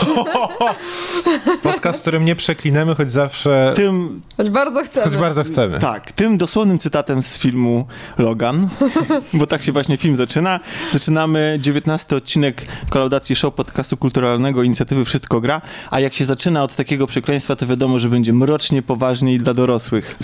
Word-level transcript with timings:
Podcast, 1.62 1.98
w 1.98 2.02
którym 2.02 2.24
nie 2.24 2.36
przeklinamy, 2.36 2.94
choć 2.94 3.12
zawsze... 3.12 3.72
Tym, 3.76 4.20
Choć 4.36 4.50
bardzo 4.50 4.82
chcemy. 4.82 5.06
Choć 5.06 5.16
bardzo 5.16 5.44
chcemy. 5.44 5.78
tak, 5.78 6.12
tym 6.12 6.38
dosłownym 6.38 6.78
cytatem 6.78 7.22
z 7.22 7.38
filmu 7.38 7.86
Logan, 8.18 8.68
bo 9.32 9.46
tak 9.46 9.62
się 9.62 9.72
właśnie 9.72 9.96
film 9.96 10.16
zaczyna. 10.16 10.60
Zaczynamy 10.90 11.58
19 11.60 12.16
odcinek 12.16 12.66
kolaudacji 12.90 13.36
show 13.36 13.54
podcastu 13.54 13.96
kulturalnego 13.96 14.62
inicjatywy 14.62 15.04
Wszystko 15.04 15.40
Gra, 15.40 15.60
a 15.90 16.00
jak 16.00 16.14
się 16.14 16.24
zaczyna 16.24 16.62
od 16.62 16.76
takiego 16.76 17.06
przekleństwa, 17.06 17.56
to 17.56 17.66
wiadomo, 17.66 17.98
że 17.98 18.08
będzie 18.08 18.32
mrocznie, 18.32 18.82
poważnie 18.82 19.34
i 19.34 19.38
dla 19.38 19.54
dorosłych. 19.54 20.18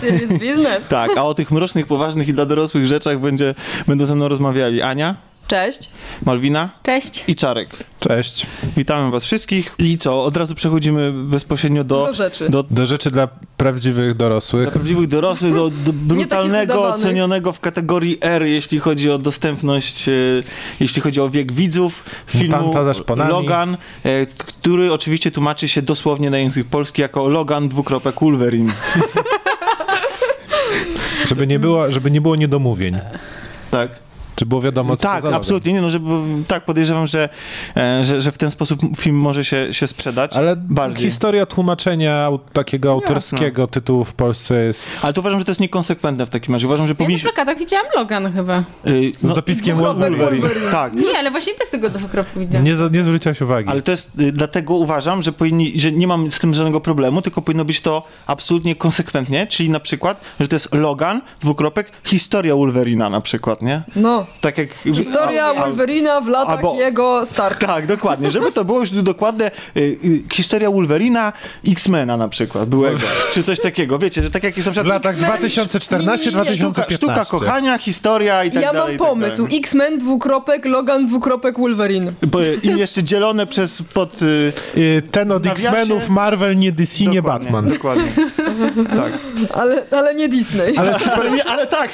Serious 0.00 0.32
business. 0.44 0.88
Tak, 0.88 1.10
a 1.16 1.24
o 1.24 1.34
tych 1.34 1.50
mrocznych, 1.50 1.86
poważnych 1.86 2.28
i 2.28 2.32
dla 2.32 2.46
dorosłych 2.46 2.86
rzeczach 2.86 3.20
będzie, 3.20 3.54
będą 3.86 4.06
ze 4.06 4.14
mną 4.14 4.28
rozmawiali 4.28 4.82
Ania, 4.82 5.14
Cześć. 5.48 5.90
Malwina 6.26 6.70
Cześć. 6.82 7.24
i 7.28 7.34
Czarek. 7.34 7.70
Cześć. 8.00 8.46
Witamy 8.76 9.10
was 9.10 9.24
wszystkich 9.24 9.74
i 9.78 9.96
co, 9.96 10.24
od 10.24 10.36
razu 10.36 10.54
przechodzimy 10.54 11.12
bezpośrednio 11.12 11.84
do, 11.84 12.06
Do 12.06 12.12
rzeczy. 12.12 12.48
do 12.50 12.62
Do 12.62 12.86
rzeczy 12.86 13.10
dla 13.10 13.28
prawdziwych 13.56 14.14
Dla 14.14 14.28
dorosłych. 14.28 14.70
prawdziwych 14.70 15.06
dorosłych, 15.08 15.54
do, 15.54 15.70
do 15.70 15.92
brutalnego, 16.14 16.88
ocenionego 16.88 17.52
w 17.52 17.60
kategorii 17.60 18.18
R, 18.20 18.42
jeśli 18.46 18.78
chodzi 18.78 19.10
o 19.10 19.18
dostępność, 19.18 20.08
e, 20.08 20.12
jeśli 20.80 21.02
chodzi 21.02 21.20
o 21.20 21.30
wiek 21.30 21.52
widzów 21.52 22.04
filmu. 22.26 22.74
Logan, 23.28 23.76
e, 24.04 24.26
który 24.26 24.92
oczywiście 24.92 25.30
tłumaczy 25.30 25.68
się 25.68 25.82
dosłownie 25.82 26.30
na 26.30 26.38
język 26.38 26.66
polski 26.66 27.02
jako 27.02 27.28
Logan 27.28 27.68
dwukropek 27.68 28.14
Wolverine. 28.20 28.72
Żeby 31.28 31.46
nie 31.46 31.58
było, 31.58 31.90
żeby 31.90 32.10
nie 32.10 32.20
było 32.20 32.36
niedomówień. 32.36 32.98
Tak. 33.70 34.03
Czy 34.36 34.46
było 34.46 34.60
wiadomo, 34.60 34.96
co 34.96 35.02
to 35.02 35.08
Tak, 35.08 35.24
Logan. 35.24 35.40
absolutnie. 35.40 35.72
Nie, 35.72 35.80
no, 35.80 35.88
żeby, 35.88 36.08
tak, 36.48 36.64
podejrzewam, 36.64 37.06
że, 37.06 37.28
e, 37.76 38.04
że, 38.04 38.20
że 38.20 38.32
w 38.32 38.38
ten 38.38 38.50
sposób 38.50 38.80
film 38.96 39.16
może 39.16 39.44
się, 39.44 39.74
się 39.74 39.88
sprzedać. 39.88 40.36
Ale 40.36 40.56
bardziej. 40.56 41.04
historia 41.10 41.46
tłumaczenia 41.46 42.28
takiego 42.52 42.90
autorskiego 42.92 43.66
tytułu 43.66 44.04
w 44.04 44.12
Polsce 44.14 44.64
jest 44.64 44.90
Ale 45.02 45.12
to 45.12 45.20
uważam, 45.20 45.38
że 45.38 45.44
to 45.44 45.50
jest 45.50 45.60
niekonsekwentne 45.60 46.26
w 46.26 46.30
takim 46.30 46.54
razie. 46.54 46.66
Uważam, 46.66 46.86
że 46.86 46.90
Ja 46.90 46.94
na 46.94 46.98
powinniśmy... 46.98 47.30
plakatach 47.32 47.58
widziałam 47.58 47.86
Logan 47.96 48.32
chyba. 48.32 48.58
y, 48.86 49.12
z 49.22 49.34
dopiskiem 49.34 49.76
dwukropek 49.76 50.16
Wolverine. 50.16 50.48
Tak. 50.70 50.94
Nie, 50.94 51.18
ale 51.18 51.30
właśnie 51.30 51.52
bez 51.58 51.70
tego 51.70 51.90
dwukropku 51.90 52.40
widziałam. 52.40 52.64
Nie, 52.64 52.74
nie 52.92 53.02
zwróciłaś 53.02 53.40
uwagi. 53.40 53.68
Ale 53.68 53.82
to 53.82 53.90
jest, 53.90 54.20
y, 54.20 54.32
dlatego 54.32 54.74
uważam, 54.74 55.22
że 55.22 55.32
powinni, 55.32 55.80
że 55.80 55.92
nie 55.92 56.06
mam 56.06 56.30
z 56.30 56.38
tym 56.38 56.54
żadnego 56.54 56.80
problemu, 56.80 57.22
tylko 57.22 57.42
powinno 57.42 57.64
być 57.64 57.80
to 57.80 58.02
absolutnie 58.26 58.76
konsekwentnie, 58.76 59.46
czyli 59.46 59.70
na 59.70 59.80
przykład, 59.80 60.20
że 60.40 60.48
to 60.48 60.56
jest 60.56 60.74
Logan, 60.74 61.20
dwukropek, 61.40 61.92
historia 62.04 62.56
Wolverina 62.56 63.10
na 63.10 63.20
przykład, 63.20 63.62
nie? 63.62 63.82
No. 63.96 64.23
Tak 64.40 64.58
jak... 64.58 64.68
Historia 64.94 65.44
al- 65.44 65.56
Wolverina 65.56 66.20
w 66.20 66.28
latach 66.28 66.56
albo- 66.58 66.76
jego 66.78 67.26
startu. 67.26 67.66
Tak, 67.66 67.86
dokładnie, 67.86 68.30
żeby 68.30 68.52
to 68.52 68.64
było 68.64 68.80
już 68.80 68.90
dokładne 68.90 69.50
y, 69.76 69.80
y, 69.80 70.22
historia 70.32 70.70
Wolverina 70.70 71.32
X-Mena 71.68 72.16
na 72.16 72.28
przykład, 72.28 72.68
byłego, 72.68 72.98
czy 73.32 73.42
coś 73.42 73.60
takiego, 73.60 73.98
wiecie, 73.98 74.22
że 74.22 74.30
tak 74.30 74.44
jak 74.44 74.56
jest 74.56 74.66
na 74.66 74.72
w 74.72 74.74
przykład... 74.74 74.94
latach 74.94 75.16
Nie, 75.16 75.22
nie, 75.22 75.28
nie. 75.42 75.50
Sztuka, 75.50 76.82
2014-2015. 76.82 76.94
sztuka 76.94 77.24
kochania, 77.24 77.78
historia 77.78 78.44
i 78.44 78.50
tak 78.50 78.62
ja 78.62 78.72
dalej. 78.72 78.80
mam 78.88 78.96
i 78.96 78.98
tak 78.98 79.08
pomysł. 79.08 79.42
dalej. 79.44 79.58
X-Men 79.58 79.98
dwukropek, 79.98 80.64
Logan 80.64 81.06
dwukropek, 81.06 81.58
Wolverine. 81.58 82.12
Bo- 82.26 82.40
I 82.62 82.78
jeszcze 82.78 83.02
dzielone 83.02 83.46
przez 83.46 83.82
pod... 83.94 84.22
y, 84.22 84.52
Y, 84.76 85.02
Ten 85.10 85.32
od 85.32 85.46
X-Menów, 85.46 86.08
Marvel, 86.08 86.56
nie 86.56 86.72
DC, 86.72 87.04
nie 87.04 87.22
dokładnie, 87.22 87.50
Batman. 87.52 87.68
Dokładnie. 87.68 88.04
tak. 89.00 89.12
Ale, 89.52 89.82
ale 89.90 90.14
nie 90.14 90.28
Disney. 90.28 90.76
Ale 90.76 90.94
super, 91.04 91.20
Ale, 91.20 91.30
nie, 91.30 91.44
ale 91.44 91.66
tak, 91.66 91.90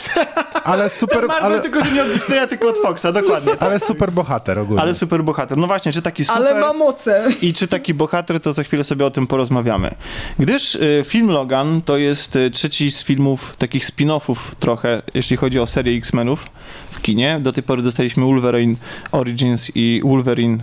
ale 0.64 0.90
super, 0.90 1.26
Marvel 1.28 1.52
ale, 1.52 1.60
tylko, 1.60 1.84
że 1.84 1.90
nie 1.90 2.02
od 2.02 2.08
Disneya, 2.20 2.46
tylko 2.48 2.68
od 2.68 2.76
Foxa, 2.78 3.12
dokładnie. 3.12 3.52
ale 3.60 3.80
super 3.80 4.12
bohater 4.12 4.58
ogólnie. 4.58 4.82
Ale 4.82 4.94
super 4.94 5.24
bohater. 5.24 5.58
No 5.58 5.66
właśnie, 5.66 5.92
czy 5.92 6.02
taki 6.02 6.24
super 6.24 6.42
Ale 6.42 6.60
ma 6.60 6.72
moce. 6.72 7.24
i 7.42 7.54
czy 7.54 7.68
taki 7.68 7.94
bohater, 7.94 8.40
to 8.40 8.52
za 8.52 8.62
chwilę 8.62 8.84
sobie 8.84 9.06
o 9.06 9.10
tym 9.10 9.26
porozmawiamy. 9.26 9.90
Gdyż 10.38 10.74
y, 10.74 11.02
film 11.06 11.30
Logan 11.30 11.82
to 11.82 11.96
jest 11.96 12.36
y, 12.36 12.50
trzeci 12.50 12.90
z 12.90 13.04
filmów, 13.04 13.54
takich 13.58 13.84
spin-offów 13.84 14.36
trochę, 14.60 15.02
jeśli 15.14 15.36
chodzi 15.36 15.58
o 15.60 15.66
serię 15.66 15.96
X-Menów 15.98 16.46
w 16.90 17.02
kinie. 17.02 17.38
Do 17.42 17.52
tej 17.52 17.62
pory 17.62 17.82
dostaliśmy 17.82 18.24
Wolverine 18.24 18.76
Origins 19.12 19.70
i 19.74 20.00
Wolverine 20.04 20.58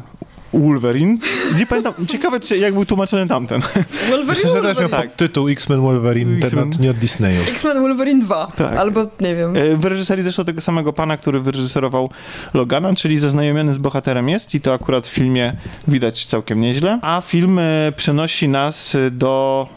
Wolverine. 0.57 1.17
Gdzie 1.55 1.65
pamiętam, 1.65 1.93
ciekawe, 2.07 2.39
czy 2.39 2.57
jak 2.57 2.73
był 2.73 2.85
tłumaczony 2.85 3.27
tamten. 3.27 3.61
Wolverine, 4.09 4.25
Myślę, 4.25 4.49
że 4.49 4.55
też 4.55 4.63
miał 4.63 4.73
Wolverine. 4.75 5.07
podtytuł 5.09 5.49
X-Men 5.49 5.81
Wolverine, 5.81 6.49
ten 6.49 6.71
nie 6.79 6.91
od 6.91 6.97
Disneyu. 6.97 7.41
X-Men 7.49 7.81
Wolverine 7.81 8.19
2. 8.21 8.47
Tak. 8.55 8.75
Albo, 8.77 9.05
nie 9.21 9.35
wiem. 9.35 9.55
Y, 9.55 9.77
W 9.77 9.85
reżyserii 9.85 10.23
zresztą 10.23 10.45
tego 10.45 10.61
samego 10.61 10.93
pana, 10.93 11.17
który 11.17 11.39
wyreżyserował 11.39 12.09
Logana, 12.53 12.95
czyli 12.95 13.17
zaznajomiony 13.17 13.73
z 13.73 13.77
bohaterem 13.77 14.29
jest 14.29 14.55
i 14.55 14.61
to 14.61 14.73
akurat 14.73 15.07
w 15.07 15.09
filmie 15.09 15.53
widać 15.87 16.25
całkiem 16.25 16.59
nieźle. 16.59 16.99
A 17.01 17.21
film 17.21 17.59
y, 17.59 17.93
przenosi 17.95 18.49
nas 18.49 18.97
do 19.11 19.67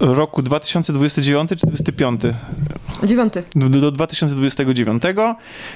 roku 0.00 0.42
2029 0.42 1.50
czy 1.50 1.66
2025? 1.66 2.20
Dziewiąty. 3.04 3.42
do, 3.56 3.68
do 3.68 3.90
2029 3.90 5.02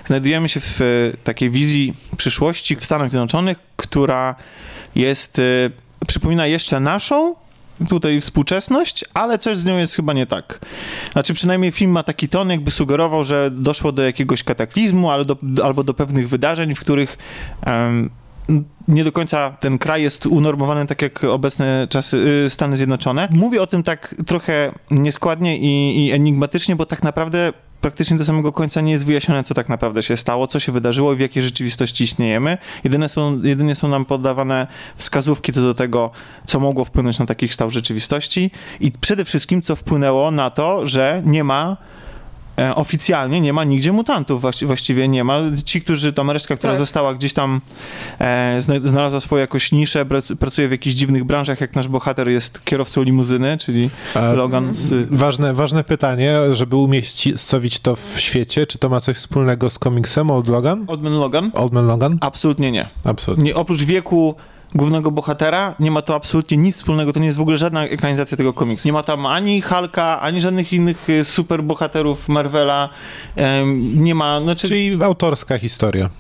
znajdujemy 0.05 0.49
się 0.49 0.61
w 0.61 0.81
e, 0.81 1.17
takiej 1.25 1.51
wizji 1.51 1.95
przyszłości 2.17 2.77
w 2.77 2.85
Stanach 2.85 3.11
Zjednoczonych, 3.11 3.59
która 3.77 4.35
jest, 4.95 5.39
e, 5.39 5.43
przypomina 6.07 6.47
jeszcze 6.47 6.81
naszą, 6.81 7.35
tutaj 7.89 8.21
współczesność, 8.21 9.05
ale 9.15 9.39
coś 9.39 9.57
z 9.57 9.65
nią 9.65 9.79
jest 9.79 9.97
chyba 9.97 10.13
nie 10.13 10.27
tak. 10.27 10.59
Znaczy 11.13 11.35
przynajmniej 11.35 11.71
film 11.71 11.91
ma 11.91 12.03
taki 12.03 12.29
ton, 12.29 12.51
jakby 12.51 12.71
sugerował, 12.71 13.25
że 13.25 13.51
doszło 13.51 13.93
do 13.93 14.03
jakiegoś 14.03 14.43
kataklizmu 14.43 15.11
albo 15.11 15.35
do, 15.35 15.65
albo 15.65 15.85
do 15.85 15.95
pewnych 15.95 16.29
wydarzeń, 16.29 16.75
w 16.75 16.81
których 16.81 17.19
em, 17.63 18.11
nie 18.91 19.05
do 19.05 19.13
końca 19.13 19.51
ten 19.61 19.79
kraj 19.79 20.03
jest 20.03 20.27
unormowany 20.27 20.87
tak 20.87 21.03
jak 21.03 21.25
obecne 21.25 21.87
czasy 21.91 22.17
y, 22.47 22.51
Stany 22.51 22.77
Zjednoczone. 22.77 23.29
Mówię 23.33 23.63
o 23.63 23.67
tym 23.67 23.83
tak 23.83 24.15
trochę 24.27 24.73
nieskładnie 24.91 25.59
i, 25.59 26.07
i 26.07 26.13
enigmatycznie, 26.13 26.77
bo 26.77 26.87
tak 26.87 27.03
naprawdę 27.03 27.53
praktycznie 27.81 28.17
do 28.17 28.25
samego 28.25 28.53
końca 28.53 28.81
nie 28.81 28.93
jest 28.93 29.05
wyjaśnione, 29.05 29.45
co 29.45 29.55
tak 29.55 29.69
naprawdę 29.69 30.03
się 30.03 30.17
stało, 30.17 30.47
co 30.47 30.61
się 30.61 30.73
wydarzyło 30.73 31.13
i 31.13 31.17
w 31.17 31.21
jakiej 31.21 31.43
rzeczywistości 31.43 32.05
istniejemy. 32.05 32.59
Jedyne 32.85 33.09
są, 33.09 33.43
jedynie 33.43 33.75
są 33.75 33.89
nam 33.89 34.05
podawane 34.05 34.67
wskazówki 34.97 35.53
co 35.53 35.61
do 35.61 35.75
tego, 35.75 36.11
co 36.47 36.61
mogło 36.61 36.85
wpłynąć 36.85 37.19
na 37.19 37.27
taki 37.27 37.49
kształt 37.49 37.73
rzeczywistości 37.73 38.51
i 38.81 38.93
przede 38.93 39.25
wszystkim, 39.25 39.63
co 39.63 39.77
wpłynęło 39.77 40.31
na 40.31 40.51
to, 40.51 40.87
że 40.87 41.23
nie 41.25 41.45
ma 41.45 41.77
oficjalnie 42.75 43.41
nie 43.41 43.53
ma 43.53 43.65
nigdzie 43.65 43.93
mutantów, 43.93 44.43
właści- 44.43 44.67
właściwie 44.67 45.09
nie 45.09 45.25
ma. 45.25 45.39
Ci, 45.65 45.83
którzy, 45.83 46.13
tam 46.13 46.31
resztka, 46.31 46.57
która 46.57 46.73
Tak. 46.73 46.79
została 46.79 47.15
gdzieś 47.15 47.33
tam, 47.33 47.61
e, 48.19 48.57
zna- 48.63 48.89
znalazła 48.89 49.21
swoją 49.21 49.41
jakąś 49.41 49.73
niszę, 49.73 50.05
prac- 50.05 50.37
pracuje 50.37 50.69
w 50.69 50.71
jakichś 50.71 50.97
dziwnych 50.97 51.25
branżach, 51.25 51.61
jak 51.61 51.75
nasz 51.77 51.89
bohater 51.89 52.29
jest 52.29 52.65
kierowcą 52.65 53.03
limuzyny, 53.03 53.59
czyli 53.59 53.91
A 54.15 54.33
Logan 54.33 54.75
z... 54.75 55.09
Ważne, 55.11 55.55
ważne 55.55 55.85
pytanie, 55.85 56.39
żeby 56.53 56.77
umieścić 56.77 57.35
to 57.83 57.97
w 57.97 58.15
świecie, 58.21 58.67
czy 58.67 58.79
to 58.79 58.89
ma 58.89 59.01
coś 59.01 59.17
wspólnego 59.17 59.71
z 59.71 59.79
komiksem 59.79 60.31
Old 60.31 60.49
Logan? 60.49 60.85
Old 60.89 61.03
Man 61.03 61.13
Logan? 61.19 61.51
Old 61.55 61.73
Man 61.73 61.87
Logan? 61.87 62.19
Absolutnie 62.21 62.73
nie. 62.73 62.89
Absolutnie. 63.05 63.45
nie. 63.45 63.55
Oprócz 63.55 63.83
wieku 63.83 64.35
głównego 64.75 65.11
bohatera 65.11 65.75
nie 65.81 65.91
ma 65.91 66.03
to 66.03 66.15
absolutnie 66.15 66.57
nic 66.57 66.77
wspólnego, 66.77 67.13
to 67.13 67.21
nie 67.21 67.27
jest 67.27 67.39
w 67.39 67.41
ogóle 67.41 67.57
żadna 67.57 67.85
ekranizacja 67.85 68.37
tego 68.37 68.53
komiksu. 68.53 68.89
Nie 68.89 68.93
ma 68.93 69.03
tam 69.03 69.27
ani 69.27 69.61
Hulka, 69.63 70.21
ani 70.21 70.41
żadnych 70.41 70.73
innych 70.73 71.09
y, 71.11 71.25
super 71.25 71.63
bohaterów 71.63 72.29
Marvela, 72.29 72.89
nie 73.95 74.15
ma, 74.15 74.41
znaczy 74.43 74.69
Czyli 74.69 75.03
autorska 75.03 75.59
historia. 75.59 76.11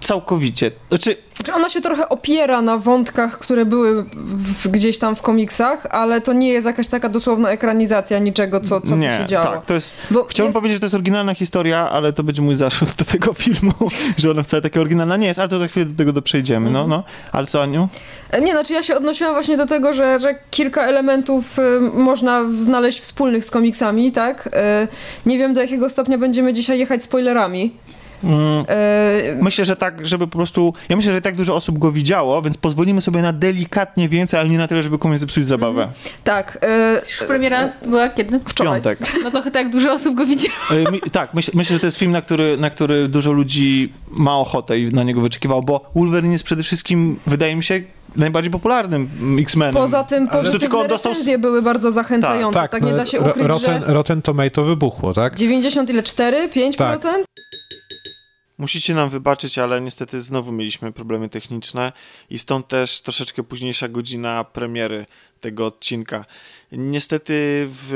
całkowicie. 0.00 0.70
Znaczy, 0.88 1.16
Znaczy 1.44 1.58
ona 1.58 1.68
się 1.68 1.80
trochę 1.80 2.08
opiera 2.08 2.62
na 2.62 2.78
wątkach, 2.78 3.38
które 3.38 3.64
były 3.64 4.04
w, 4.14 4.68
gdzieś 4.68 4.98
tam 4.98 5.16
w 5.16 5.22
komiksach, 5.22 5.86
ale 5.90 6.20
to 6.20 6.32
nie 6.32 6.48
jest 6.48 6.66
jakaś 6.66 6.88
taka 6.88 7.08
dosłowna 7.08 7.50
ekranizacja 7.50 8.18
niczego, 8.18 8.60
co, 8.60 8.80
co 8.80 8.96
nie, 8.96 9.18
się 9.20 9.26
działo. 9.26 9.46
tak, 9.46 9.66
to 9.66 9.74
jest... 9.74 9.96
Bo 10.10 10.24
Chciałbym 10.24 10.48
jest, 10.48 10.54
powiedzieć, 10.54 10.76
że 10.76 10.80
to 10.80 10.86
jest 10.86 10.94
oryginalna 10.94 11.34
historia, 11.34 11.90
ale 11.90 12.12
to 12.12 12.22
będzie 12.22 12.42
mój 12.42 12.54
zarzut 12.54 12.94
do 12.94 13.04
tego 13.04 13.32
filmu, 13.44 13.72
że 14.16 14.30
ona 14.30 14.42
wcale 14.42 14.62
taka 14.62 14.80
oryginalna 14.80 15.16
nie 15.16 15.26
jest, 15.26 15.40
ale 15.40 15.48
to 15.48 15.58
za 15.58 15.68
chwilę 15.68 15.86
do 15.86 15.94
tego 15.94 16.12
do 16.12 16.22
przejdziemy, 16.22 16.70
no, 16.70 16.86
no. 16.86 17.04
Ale 17.32 17.46
co, 17.46 17.62
Aniu? 17.62 17.88
Nie, 18.42 18.52
znaczy 18.52 18.72
ja 18.72 18.82
się 18.82 18.96
odnosiłam 18.96 19.32
właśnie 19.32 19.56
do 19.56 19.66
tego, 19.66 19.92
że, 19.92 20.18
że 20.18 20.34
kilka 20.50 20.82
elementów 20.82 21.58
y, 21.58 21.80
można 21.80 22.52
znaleźć 22.52 23.00
wspólnych 23.00 23.44
z 23.44 23.50
komiksami, 23.50 24.12
tak? 24.12 24.46
Y, 24.46 24.50
nie 25.26 25.38
wiem 25.38 25.54
do 25.54 25.60
jakiego 25.60 25.90
stopnia 25.90 26.18
będziemy 26.18 26.52
dzisiaj 26.52 26.78
jechać 26.78 27.02
spoilerami. 27.02 27.76
Y, 28.30 29.42
Myślę, 29.42 29.64
że 29.64 29.76
tak, 29.76 30.06
żeby 30.06 30.26
po 30.26 30.36
prostu. 30.38 30.72
Ja 30.88 30.96
myślę, 30.96 31.12
że 31.12 31.20
tak 31.20 31.36
dużo 31.36 31.54
osób 31.54 31.78
go 31.78 31.92
widziało, 31.92 32.42
więc 32.42 32.56
pozwolimy 32.56 33.00
sobie 33.00 33.22
na 33.22 33.32
delikatnie 33.32 34.08
więcej, 34.08 34.40
ale 34.40 34.48
nie 34.48 34.58
na 34.58 34.66
tyle, 34.66 34.82
żeby 34.82 34.98
komuś 34.98 35.18
zepsuć 35.18 35.46
zabawę. 35.46 35.88
tak. 36.24 36.58
y, 37.22 37.26
Premiera 37.26 37.68
była 37.86 38.08
kiedy? 38.08 38.38
W 38.38 38.42
Wczoraj. 38.50 38.72
piątek. 38.82 38.98
No 39.24 39.30
to 39.30 39.50
tak 39.50 39.70
dużo 39.70 39.92
osób 39.92 40.14
go 40.14 40.26
widziało. 40.26 40.54
E, 40.88 40.92
mi- 40.92 41.00
tak, 41.12 41.34
myśl, 41.34 41.50
myślę, 41.54 41.76
że 41.76 41.80
to 41.80 41.86
jest 41.86 41.98
film, 41.98 42.12
na 42.12 42.22
który, 42.22 42.56
na 42.56 42.70
który 42.70 43.08
dużo 43.08 43.32
ludzi 43.32 43.92
ma 44.10 44.38
ochotę 44.38 44.78
i 44.78 44.92
na 44.92 45.02
niego 45.02 45.20
wyczekiwało, 45.20 45.62
bo 45.62 45.90
Wolverine 45.94 46.32
jest 46.32 46.44
przede 46.44 46.62
wszystkim, 46.62 47.20
wydaje 47.26 47.56
mi 47.56 47.62
się, 47.62 47.80
najbardziej 48.16 48.50
popularnym 48.52 49.08
X-Menem. 49.40 49.74
Poza 49.74 50.04
tym 50.04 50.28
pozytywne 50.28 50.60
tylko 50.60 50.88
dostał- 50.88 51.12
recenzje 51.12 51.38
były 51.38 51.62
bardzo 51.62 51.90
zachęcające. 51.90 52.60
Tak, 52.68 52.82
nie 52.82 52.90
no, 52.90 52.96
da 52.96 53.06
się 53.06 53.20
ukryć, 53.20 53.46
Rotten, 53.46 53.82
że 53.86 53.94
Rotten 53.94 54.22
Tomato 54.22 54.64
wybuchło, 54.64 55.12
tak? 55.14 55.34
90 55.36 55.90
ile? 55.90 56.02
4? 56.02 56.48
5%? 56.48 56.76
Tak. 56.76 57.00
Musicie 58.58 58.94
nam 58.94 59.10
wybaczyć, 59.10 59.58
ale 59.58 59.80
niestety 59.80 60.22
znowu 60.22 60.52
mieliśmy 60.52 60.92
problemy 60.92 61.28
techniczne 61.28 61.92
i 62.30 62.38
stąd 62.38 62.68
też 62.68 63.00
troszeczkę 63.00 63.42
późniejsza 63.42 63.88
godzina 63.88 64.44
premiery 64.44 65.06
tego 65.40 65.66
odcinka. 65.66 66.24
Niestety 66.72 67.34
w 67.70 67.92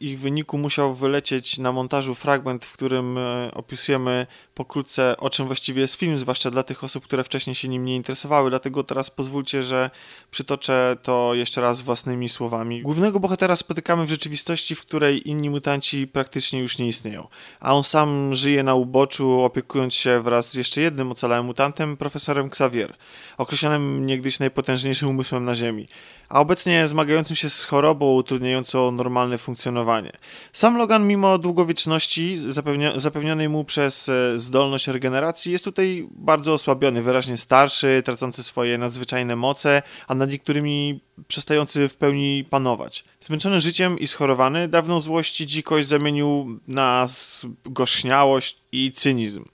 ich 0.00 0.18
wyniku 0.18 0.58
musiał 0.58 0.94
wylecieć 0.94 1.58
na 1.58 1.72
montażu 1.72 2.14
fragment, 2.14 2.64
w 2.64 2.72
którym 2.72 3.18
e, 3.18 3.50
opisujemy 3.54 4.26
pokrótce 4.58 5.16
o 5.16 5.30
czym 5.30 5.46
właściwie 5.46 5.80
jest 5.80 5.94
film, 5.94 6.18
zwłaszcza 6.18 6.50
dla 6.50 6.62
tych 6.62 6.84
osób, 6.84 7.04
które 7.04 7.24
wcześniej 7.24 7.54
się 7.54 7.68
nim 7.68 7.84
nie 7.84 7.96
interesowały, 7.96 8.50
dlatego 8.50 8.84
teraz 8.84 9.10
pozwólcie, 9.10 9.62
że 9.62 9.90
przytoczę 10.30 10.96
to 11.02 11.34
jeszcze 11.34 11.60
raz 11.60 11.80
własnymi 11.80 12.28
słowami. 12.28 12.82
Głównego 12.82 13.20
bohatera 13.20 13.56
spotykamy 13.56 14.06
w 14.06 14.10
rzeczywistości, 14.10 14.74
w 14.74 14.80
której 14.80 15.28
inni 15.28 15.50
mutanci 15.50 16.06
praktycznie 16.06 16.60
już 16.60 16.78
nie 16.78 16.88
istnieją, 16.88 17.28
a 17.60 17.74
on 17.74 17.84
sam 17.84 18.34
żyje 18.34 18.62
na 18.62 18.74
uboczu, 18.74 19.40
opiekując 19.40 19.94
się 19.94 20.20
wraz 20.20 20.50
z 20.50 20.54
jeszcze 20.54 20.80
jednym 20.80 21.12
ocalałym 21.12 21.46
mutantem, 21.46 21.96
profesorem 21.96 22.46
Xavier, 22.46 22.94
określonym 23.38 24.06
niegdyś 24.06 24.38
najpotężniejszym 24.38 25.08
umysłem 25.08 25.44
na 25.44 25.54
Ziemi 25.54 25.88
a 26.28 26.40
obecnie 26.40 26.88
zmagającym 26.88 27.36
się 27.36 27.50
z 27.50 27.64
chorobą 27.64 28.14
utrudniającą 28.14 28.90
normalne 28.90 29.38
funkcjonowanie. 29.38 30.12
Sam 30.52 30.76
Logan, 30.76 31.06
mimo 31.06 31.38
długowieczności 31.38 32.36
zapewnionej 32.96 33.48
mu 33.48 33.64
przez 33.64 34.08
e, 34.08 34.40
zdolność 34.48 34.86
regeneracji, 34.86 35.52
jest 35.52 35.64
tutaj 35.64 36.08
bardzo 36.10 36.52
osłabiony, 36.52 37.02
wyraźnie 37.02 37.36
starszy, 37.36 38.02
tracący 38.04 38.42
swoje 38.42 38.78
nadzwyczajne 38.78 39.36
moce, 39.36 39.82
a 40.08 40.14
nad 40.14 40.30
niektórymi 40.30 41.00
przestający 41.28 41.88
w 41.88 41.96
pełni 41.96 42.44
panować. 42.50 43.04
Zmęczony 43.20 43.60
życiem 43.60 43.98
i 43.98 44.06
schorowany, 44.06 44.68
dawną 44.68 45.00
złość 45.00 45.40
i 45.40 45.46
dzikość 45.46 45.88
zamienił 45.88 46.60
na 46.68 47.06
gorzśniałość 47.64 48.58
i 48.72 48.90
cynizm. 48.90 49.44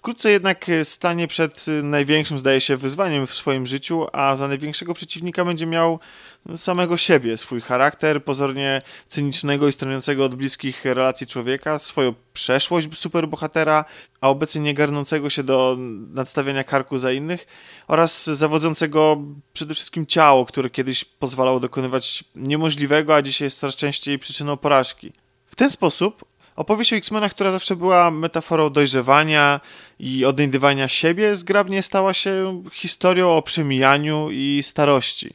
Wkrótce 0.00 0.30
jednak 0.30 0.68
e, 0.68 0.84
stanie 0.84 1.28
przed 1.28 1.66
e, 1.68 1.82
największym, 1.82 2.38
zdaje 2.38 2.60
się, 2.60 2.76
wyzwaniem 2.76 3.26
w 3.26 3.34
swoim 3.34 3.66
życiu, 3.66 4.06
a 4.12 4.36
za 4.36 4.48
największego 4.48 4.94
przeciwnika 4.94 5.44
będzie 5.44 5.66
miał 5.66 5.98
no, 6.46 6.58
samego 6.58 6.96
siebie, 6.96 7.38
swój 7.38 7.60
charakter 7.60 8.24
pozornie 8.24 8.82
cynicznego 9.08 9.68
i 9.68 9.72
stroniącego 9.72 10.24
od 10.24 10.34
bliskich 10.34 10.84
relacji 10.84 11.26
człowieka, 11.26 11.78
swoją 11.78 12.14
przeszłość 12.32 12.88
superbohatera, 12.94 13.84
a 14.20 14.28
obecnie 14.28 14.60
nie 14.60 14.74
garnącego 14.74 15.30
się 15.30 15.42
do 15.42 15.76
nadstawiania 16.14 16.64
karku 16.64 16.98
za 16.98 17.12
innych 17.12 17.46
oraz 17.88 18.26
zawodzącego 18.26 19.22
przede 19.52 19.74
wszystkim 19.74 20.06
ciało, 20.06 20.46
które 20.46 20.70
kiedyś 20.70 21.04
pozwalało 21.04 21.60
dokonywać 21.60 22.24
niemożliwego, 22.34 23.14
a 23.14 23.22
dzisiaj 23.22 23.46
jest 23.46 23.58
coraz 23.58 23.76
częściej 23.76 24.18
przyczyną 24.18 24.56
porażki. 24.56 25.12
W 25.46 25.56
ten 25.56 25.70
sposób 25.70 26.24
Opowieść 26.60 26.92
o 26.92 26.96
X-Menach, 26.96 27.30
która 27.30 27.50
zawsze 27.50 27.76
była 27.76 28.10
metaforą 28.10 28.70
dojrzewania 28.70 29.60
i 29.98 30.24
odnajdywania 30.24 30.88
siebie, 30.88 31.34
zgrabnie 31.36 31.82
stała 31.82 32.14
się 32.14 32.62
historią 32.72 33.36
o 33.36 33.42
przemijaniu 33.42 34.28
i 34.30 34.60
starości. 34.62 35.34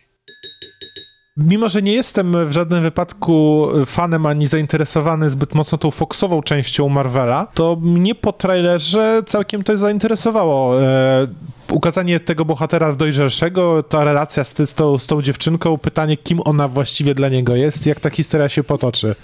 Mimo, 1.37 1.69
że 1.69 1.81
nie 1.81 1.93
jestem 1.93 2.47
w 2.47 2.51
żadnym 2.51 2.81
wypadku 2.81 3.67
fanem 3.85 4.25
ani 4.25 4.47
zainteresowany 4.47 5.29
zbyt 5.29 5.55
mocno 5.55 5.77
tą 5.77 5.91
Foxową 5.91 6.41
częścią 6.41 6.89
Marvela, 6.89 7.47
to 7.53 7.77
mnie 7.81 8.15
po 8.15 8.33
trailerze 8.33 9.21
całkiem 9.25 9.63
to 9.63 9.77
zainteresowało. 9.77 10.81
E, 10.81 11.27
ukazanie 11.71 12.19
tego 12.19 12.45
bohatera 12.45 12.95
dojrzalszego, 12.95 13.83
ta 13.83 14.03
relacja 14.03 14.43
z, 14.43 14.69
z, 14.69 14.73
tą, 14.73 14.97
z 14.97 15.07
tą 15.07 15.21
dziewczynką, 15.21 15.77
pytanie, 15.77 16.17
kim 16.17 16.39
ona 16.45 16.67
właściwie 16.67 17.15
dla 17.15 17.29
niego 17.29 17.55
jest, 17.55 17.85
jak 17.85 17.99
ta 17.99 18.09
historia 18.09 18.49
się 18.49 18.63
potoczy. 18.63 19.15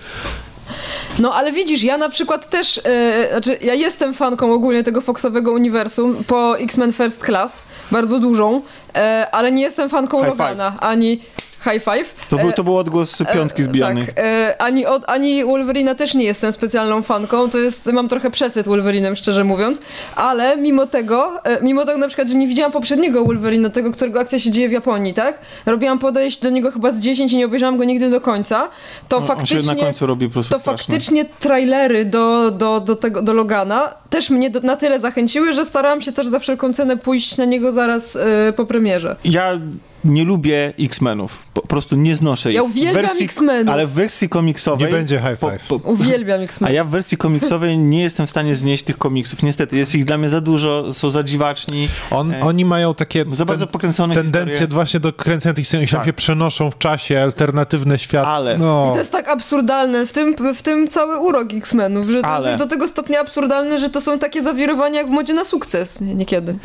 No 1.19 1.33
ale 1.33 1.51
widzisz, 1.51 1.83
ja 1.83 1.97
na 1.97 2.09
przykład 2.09 2.49
też, 2.49 2.81
e, 2.83 3.27
znaczy 3.31 3.57
ja 3.61 3.73
jestem 3.73 4.13
fanką 4.13 4.53
ogólnie 4.53 4.83
tego 4.83 5.01
Foxowego 5.01 5.51
uniwersum 5.51 6.23
po 6.23 6.59
X-Men 6.59 6.93
First 6.93 7.25
Class, 7.25 7.61
bardzo 7.91 8.19
dużą, 8.19 8.61
e, 8.95 9.27
ale 9.31 9.51
nie 9.51 9.63
jestem 9.63 9.89
fanką 9.89 10.17
High 10.17 10.27
Logana, 10.27 10.71
five. 10.71 10.83
ani 10.83 11.21
high 11.63 11.83
five. 11.83 12.27
To 12.29 12.37
był, 12.37 12.51
to 12.51 12.63
był 12.63 12.77
odgłos 12.77 13.23
piątki 13.33 13.63
zbijanych. 13.63 14.13
Tak, 14.13 14.25
ani, 14.59 14.85
od, 14.85 15.09
ani 15.09 15.45
Wolverina 15.45 15.95
też 15.95 16.13
nie 16.13 16.25
jestem 16.25 16.53
specjalną 16.53 17.01
fanką, 17.01 17.49
to 17.49 17.57
jest, 17.57 17.85
mam 17.85 18.09
trochę 18.09 18.31
przesyt 18.31 18.67
Wolverinem, 18.67 19.15
szczerze 19.15 19.43
mówiąc, 19.43 19.81
ale 20.15 20.57
mimo 20.57 20.85
tego, 20.85 21.39
mimo 21.61 21.85
tego 21.85 21.97
na 21.97 22.07
przykład, 22.07 22.27
że 22.27 22.35
nie 22.35 22.47
widziałam 22.47 22.71
poprzedniego 22.71 23.25
Wolverina, 23.25 23.69
tego, 23.69 23.91
którego 23.91 24.19
akcja 24.19 24.39
się 24.39 24.51
dzieje 24.51 24.69
w 24.69 24.71
Japonii, 24.71 25.13
tak? 25.13 25.39
Robiłam 25.65 25.99
podejść 25.99 26.39
do 26.39 26.49
niego 26.49 26.71
chyba 26.71 26.91
z 26.91 26.99
10 26.99 27.33
i 27.33 27.37
nie 27.37 27.45
obejrzałam 27.45 27.77
go 27.77 27.83
nigdy 27.83 28.09
do 28.09 28.21
końca, 28.21 28.69
to 29.07 29.19
no, 29.19 29.25
faktycznie... 29.25 29.75
Na 29.75 29.81
końcu 29.81 30.05
robi 30.05 30.27
po 30.27 30.33
prostu 30.33 30.53
To 30.53 30.59
straszne. 30.59 30.77
faktycznie 30.77 31.25
trailery 31.25 32.05
do, 32.05 32.51
do, 32.51 32.79
do, 32.79 32.95
tego, 32.95 33.21
do 33.21 33.33
Logana 33.33 33.93
też 34.09 34.29
mnie 34.29 34.49
do, 34.49 34.59
na 34.59 34.75
tyle 34.75 34.99
zachęciły, 34.99 35.53
że 35.53 35.65
starałam 35.65 36.01
się 36.01 36.11
też 36.11 36.27
za 36.27 36.39
wszelką 36.39 36.73
cenę 36.73 36.97
pójść 36.97 37.37
na 37.37 37.45
niego 37.45 37.71
zaraz 37.71 38.15
yy, 38.15 38.53
po 38.53 38.65
premierze. 38.65 39.15
Ja 39.23 39.59
nie 40.03 40.23
lubię 40.25 40.73
X-Menów. 40.79 41.43
Po 41.53 41.61
prostu 41.61 41.95
nie 41.95 42.15
znoszę 42.15 42.49
ich. 42.49 42.55
Ja 42.55 42.63
uwielbiam 42.63 43.05
X-Menów. 43.21 43.73
Ale 43.73 43.87
w 43.87 43.91
wersji 43.91 44.29
komiksowej... 44.29 44.87
Nie 44.87 44.93
będzie 44.93 45.19
high 45.19 45.39
five. 45.39 45.67
Po, 45.67 45.79
po, 45.79 45.89
uwielbiam 45.89 46.41
X-Menów. 46.41 46.71
A 46.71 46.75
ja 46.75 46.83
w 46.83 46.89
wersji 46.89 47.17
komiksowej 47.17 47.77
nie 47.77 48.03
jestem 48.03 48.27
w 48.27 48.29
stanie 48.29 48.55
znieść 48.55 48.83
tych 48.83 48.97
komiksów. 48.97 49.43
Niestety, 49.43 49.77
jest 49.77 49.95
ich 49.95 50.05
dla 50.05 50.17
mnie 50.17 50.29
za 50.29 50.41
dużo, 50.41 50.93
są 50.93 51.09
za 51.09 51.23
dziwaczni. 51.23 51.89
On, 52.11 52.33
e, 52.33 52.41
oni 52.41 52.65
mają 52.65 52.95
takie 52.95 53.25
za 53.31 53.45
bardzo 53.45 53.67
pokręcone 53.67 54.15
tendencje 54.15 54.51
historie. 54.51 54.67
właśnie 54.73 54.99
do 54.99 55.13
kręcenia 55.13 55.53
tych 55.53 55.67
scen, 55.67 55.87
tak. 55.87 56.05
się 56.05 56.13
przenoszą 56.13 56.71
w 56.71 56.77
czasie, 56.77 57.21
alternatywne 57.23 57.97
światy. 57.97 58.27
Ale... 58.27 58.57
No. 58.57 58.87
I 58.89 58.93
to 58.93 58.99
jest 58.99 59.11
tak 59.11 59.27
absurdalne, 59.29 60.05
w 60.05 60.13
tym, 60.13 60.35
w 60.55 60.61
tym 60.61 60.87
cały 60.87 61.19
urok 61.19 61.53
X-Menów, 61.53 62.09
że 62.09 62.21
to 62.21 62.27
Ale... 62.27 62.47
jest 62.47 62.59
do 62.59 62.67
tego 62.67 62.87
stopnia 62.87 63.19
absurdalne, 63.19 63.77
że 63.77 63.89
to 63.89 64.01
są 64.01 64.19
takie 64.19 64.43
zawirowania 64.43 64.97
jak 64.97 65.07
w 65.07 65.11
modzie 65.11 65.33
na 65.33 65.45
sukces 65.45 66.01
niekiedy. 66.01 66.55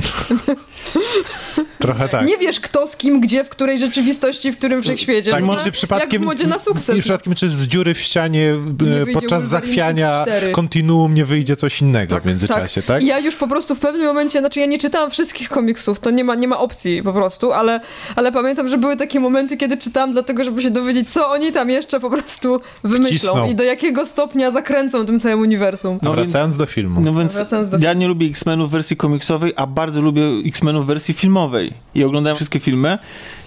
Trochę 1.79 2.09
tak. 2.09 2.27
Nie 2.27 2.39
wiesz 2.39 2.61
kto 2.61 2.87
z 2.87 2.97
kim, 2.97 3.21
gdzie, 3.27 3.45
w 3.45 3.49
której 3.49 3.79
rzeczywistości, 3.79 4.53
w 4.53 4.57
którym 4.57 4.83
wszechświecie. 4.83 5.31
Tak, 5.31 5.45
no, 5.45 5.57
czy 5.57 5.73
przypadkiem, 5.73 6.23
jak 6.23 6.39
w 6.39 6.47
na 6.47 6.59
sukces. 6.59 6.97
I 6.97 7.01
przypadkiem, 7.01 7.35
czy 7.35 7.51
z 7.51 7.67
dziury 7.67 7.95
w 7.95 8.01
ścianie 8.01 8.55
e, 9.03 9.13
podczas 9.13 9.49
zachwiania 9.49 10.25
kontinuum 10.53 11.15
nie 11.15 11.25
wyjdzie 11.25 11.57
coś 11.57 11.81
innego 11.81 12.15
tak, 12.15 12.23
w 12.23 12.27
międzyczasie, 12.27 12.83
tak? 12.83 12.97
tak? 12.97 13.03
Ja 13.03 13.19
już 13.19 13.37
po 13.37 13.49
prostu 13.49 13.75
w 13.75 13.81
pewnym 13.81 14.07
momencie, 14.07 14.39
znaczy 14.39 14.61
ja 14.61 14.67
nie 14.67 14.79
czytałam 14.79 15.11
wszystkich 15.11 15.49
komiksów, 15.49 16.01
to 16.01 16.11
nie 16.11 16.25
ma, 16.25 16.35
nie 16.35 16.49
ma 16.49 16.59
opcji 16.59 17.03
po 17.03 17.13
prostu, 17.13 17.53
ale, 17.53 17.81
ale 18.17 18.33
pamiętam, 18.33 18.69
że 18.69 18.79
były 18.79 18.97
takie 18.97 19.21
momenty, 19.21 19.57
kiedy 19.57 19.77
czytałam 19.77 20.13
dlatego, 20.13 20.45
żeby 20.45 20.63
się 20.63 20.71
dowiedzieć, 20.71 21.11
co 21.13 21.31
oni 21.31 21.53
tam 21.53 21.71
jeszcze 21.71 22.01
po 22.01 22.11
prostu 22.11 22.61
wymyślą 22.85 23.31
Wcisną. 23.31 23.49
i 23.49 23.55
do 23.55 23.65
jakiego 23.65 24.07
stopnia 24.07 24.51
zakręcą 24.51 25.07
tym 25.07 25.19
całym 25.19 25.41
uniwersum. 25.41 25.99
No, 26.03 26.13
wracając 26.13 26.35
więc, 26.35 26.57
do 26.57 26.67
filmu. 26.67 27.01
No 27.01 27.15
więc 27.15 27.35
do 27.71 27.79
ja 27.79 27.93
nie 27.93 28.09
lubię 28.09 28.27
X-Menów 28.27 28.69
w 28.69 28.73
wersji 28.73 28.97
komiksowej, 28.97 29.53
a 29.57 29.67
bardzo 29.67 30.01
lubię 30.01 30.23
X-Menów 30.47 30.85
w 30.85 30.87
wersji 30.87 31.15
filmowej 31.15 31.73
i 31.95 32.05
oglądałem 32.05 32.37
wszystkie 32.37 32.61
filmy 32.61 32.99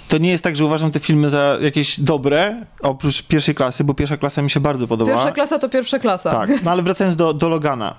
to 0.09 0.17
nie 0.17 0.29
jest 0.29 0.43
tak, 0.43 0.55
że 0.55 0.65
uważam 0.65 0.91
te 0.91 0.99
filmy 0.99 1.29
za 1.29 1.57
jakieś 1.61 1.99
dobre, 1.99 2.65
oprócz 2.81 3.23
pierwszej 3.23 3.55
klasy, 3.55 3.83
bo 3.83 3.93
pierwsza 3.93 4.17
klasa 4.17 4.41
mi 4.41 4.49
się 4.49 4.59
bardzo 4.59 4.87
podobała. 4.87 5.17
Pierwsza 5.17 5.31
klasa 5.31 5.59
to 5.59 5.69
pierwsza 5.69 5.99
klasa. 5.99 6.31
Tak, 6.31 6.49
no 6.63 6.71
ale 6.71 6.81
wracając 6.81 7.15
do, 7.15 7.33
do 7.33 7.49
Logana. 7.49 7.95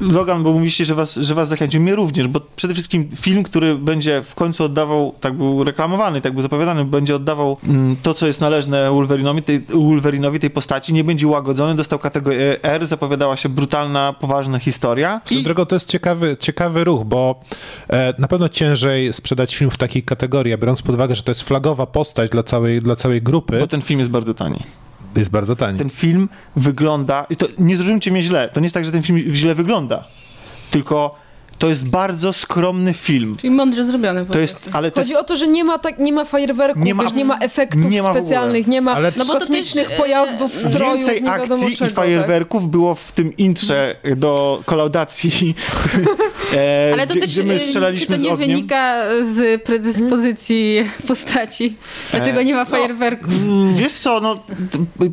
Logan, 0.00 0.42
bo 0.42 0.52
mówiliście, 0.52 0.84
że 0.84 0.94
was, 0.94 1.14
że 1.14 1.34
was 1.34 1.48
zachęcił, 1.48 1.80
mnie 1.80 1.94
również, 1.94 2.28
bo 2.28 2.40
przede 2.56 2.74
wszystkim 2.74 3.08
film, 3.16 3.42
który 3.42 3.74
będzie 3.74 4.22
w 4.22 4.34
końcu 4.34 4.64
oddawał, 4.64 5.14
tak 5.20 5.32
był 5.34 5.64
reklamowany, 5.64 6.20
tak 6.20 6.32
był 6.32 6.42
zapowiadany, 6.42 6.84
będzie 6.84 7.16
oddawał 7.16 7.56
mm, 7.68 7.96
to, 8.02 8.14
co 8.14 8.26
jest 8.26 8.40
należne 8.40 8.90
Wolverinowi 8.90 9.42
tej, 9.42 9.60
Wolverinowi, 9.60 10.40
tej 10.40 10.50
postaci, 10.50 10.92
nie 10.92 11.04
będzie 11.04 11.26
łagodzony, 11.26 11.74
dostał 11.74 11.98
kategorię 11.98 12.62
R, 12.62 12.86
zapowiadała 12.86 13.36
się 13.36 13.48
brutalna, 13.48 14.14
poważna 14.20 14.58
historia. 14.58 15.20
I... 15.30 15.42
drogą 15.42 15.66
to 15.66 15.76
jest 15.76 15.88
ciekawy, 15.88 16.36
ciekawy 16.40 16.84
ruch, 16.84 17.04
bo 17.04 17.40
e, 17.88 18.14
na 18.18 18.28
pewno 18.28 18.48
ciężej 18.48 19.12
sprzedać 19.12 19.56
film 19.56 19.70
w 19.70 19.76
takiej 19.76 20.02
kategorii, 20.02 20.58
biorąc 20.58 20.82
pod 20.82 20.94
uwagę, 20.94 21.14
że 21.14 21.22
to 21.22 21.30
jest 21.30 21.42
flagowa 21.42 21.86
postać 21.86 22.30
dla 22.30 22.42
całej, 22.42 22.82
dla 22.82 22.96
całej 22.96 23.22
grupy. 23.22 23.58
Bo 23.58 23.66
ten 23.66 23.82
film 23.82 24.00
jest 24.00 24.10
bardzo 24.10 24.34
tani. 24.34 24.60
Jest 25.16 25.30
bardzo 25.30 25.56
tani. 25.56 25.78
Ten 25.78 25.90
film 25.90 26.28
wygląda, 26.56 27.26
i 27.30 27.36
to 27.36 27.46
nie 27.58 27.76
zrozumcie 27.76 28.10
mnie 28.10 28.22
źle, 28.22 28.48
to 28.48 28.60
nie 28.60 28.64
jest 28.64 28.74
tak, 28.74 28.84
że 28.84 28.92
ten 28.92 29.02
film 29.02 29.18
źle 29.34 29.54
wygląda, 29.54 30.04
tylko 30.70 31.23
to 31.58 31.68
jest 31.68 31.90
bardzo 31.90 32.32
skromny 32.32 32.94
film. 32.94 33.36
Czyli 33.36 33.50
mądrze 33.50 33.84
zrobiony. 33.84 34.26
To 34.26 34.38
jest, 34.38 34.70
ale 34.72 34.90
to 34.90 35.00
Chodzi 35.00 35.12
jest... 35.12 35.22
o 35.22 35.24
to, 35.24 35.36
że 35.36 35.46
nie 35.46 35.64
ma, 35.64 35.78
tak, 35.78 35.98
nie 35.98 36.12
ma 36.12 36.24
fajerwerków, 36.24 36.84
nie 36.84 36.94
ma, 36.94 37.02
wiesz, 37.02 37.12
nie 37.12 37.24
ma 37.24 37.38
efektów 37.38 37.90
nie 37.90 38.02
ma 38.02 38.10
specjalnych, 38.10 38.66
nie 38.66 38.80
ma 38.80 38.94
ale... 38.94 39.12
no 39.16 39.24
kosmicznych 39.24 39.88
też, 39.88 39.98
pojazdów, 39.98 40.54
strojów, 40.54 40.96
Więcej 40.96 41.22
nie 41.22 41.30
akcji 41.30 41.76
czego, 41.76 41.90
i 41.90 41.94
fajerwerków 41.94 42.62
tak? 42.62 42.70
było 42.70 42.94
w 42.94 43.12
tym 43.12 43.36
intrze 43.36 43.96
do 44.16 44.62
kolaudacji, 44.66 45.54
e, 46.54 46.90
ale 46.92 47.06
to 47.06 47.12
gdzie, 47.12 47.20
też, 47.20 47.30
gdzie 47.30 47.44
my 47.44 47.58
strzelaliśmy 47.58 48.16
to 48.16 48.22
nie 48.22 48.36
wynika 48.36 49.02
z 49.22 49.62
predyspozycji 49.62 50.90
postaci? 51.08 51.76
Dlaczego 52.10 52.40
e, 52.40 52.44
nie 52.44 52.54
ma 52.54 52.64
fajerwerków? 52.64 53.32
No, 53.46 53.74
wiesz 53.76 53.92
co, 53.92 54.20
no, 54.20 54.44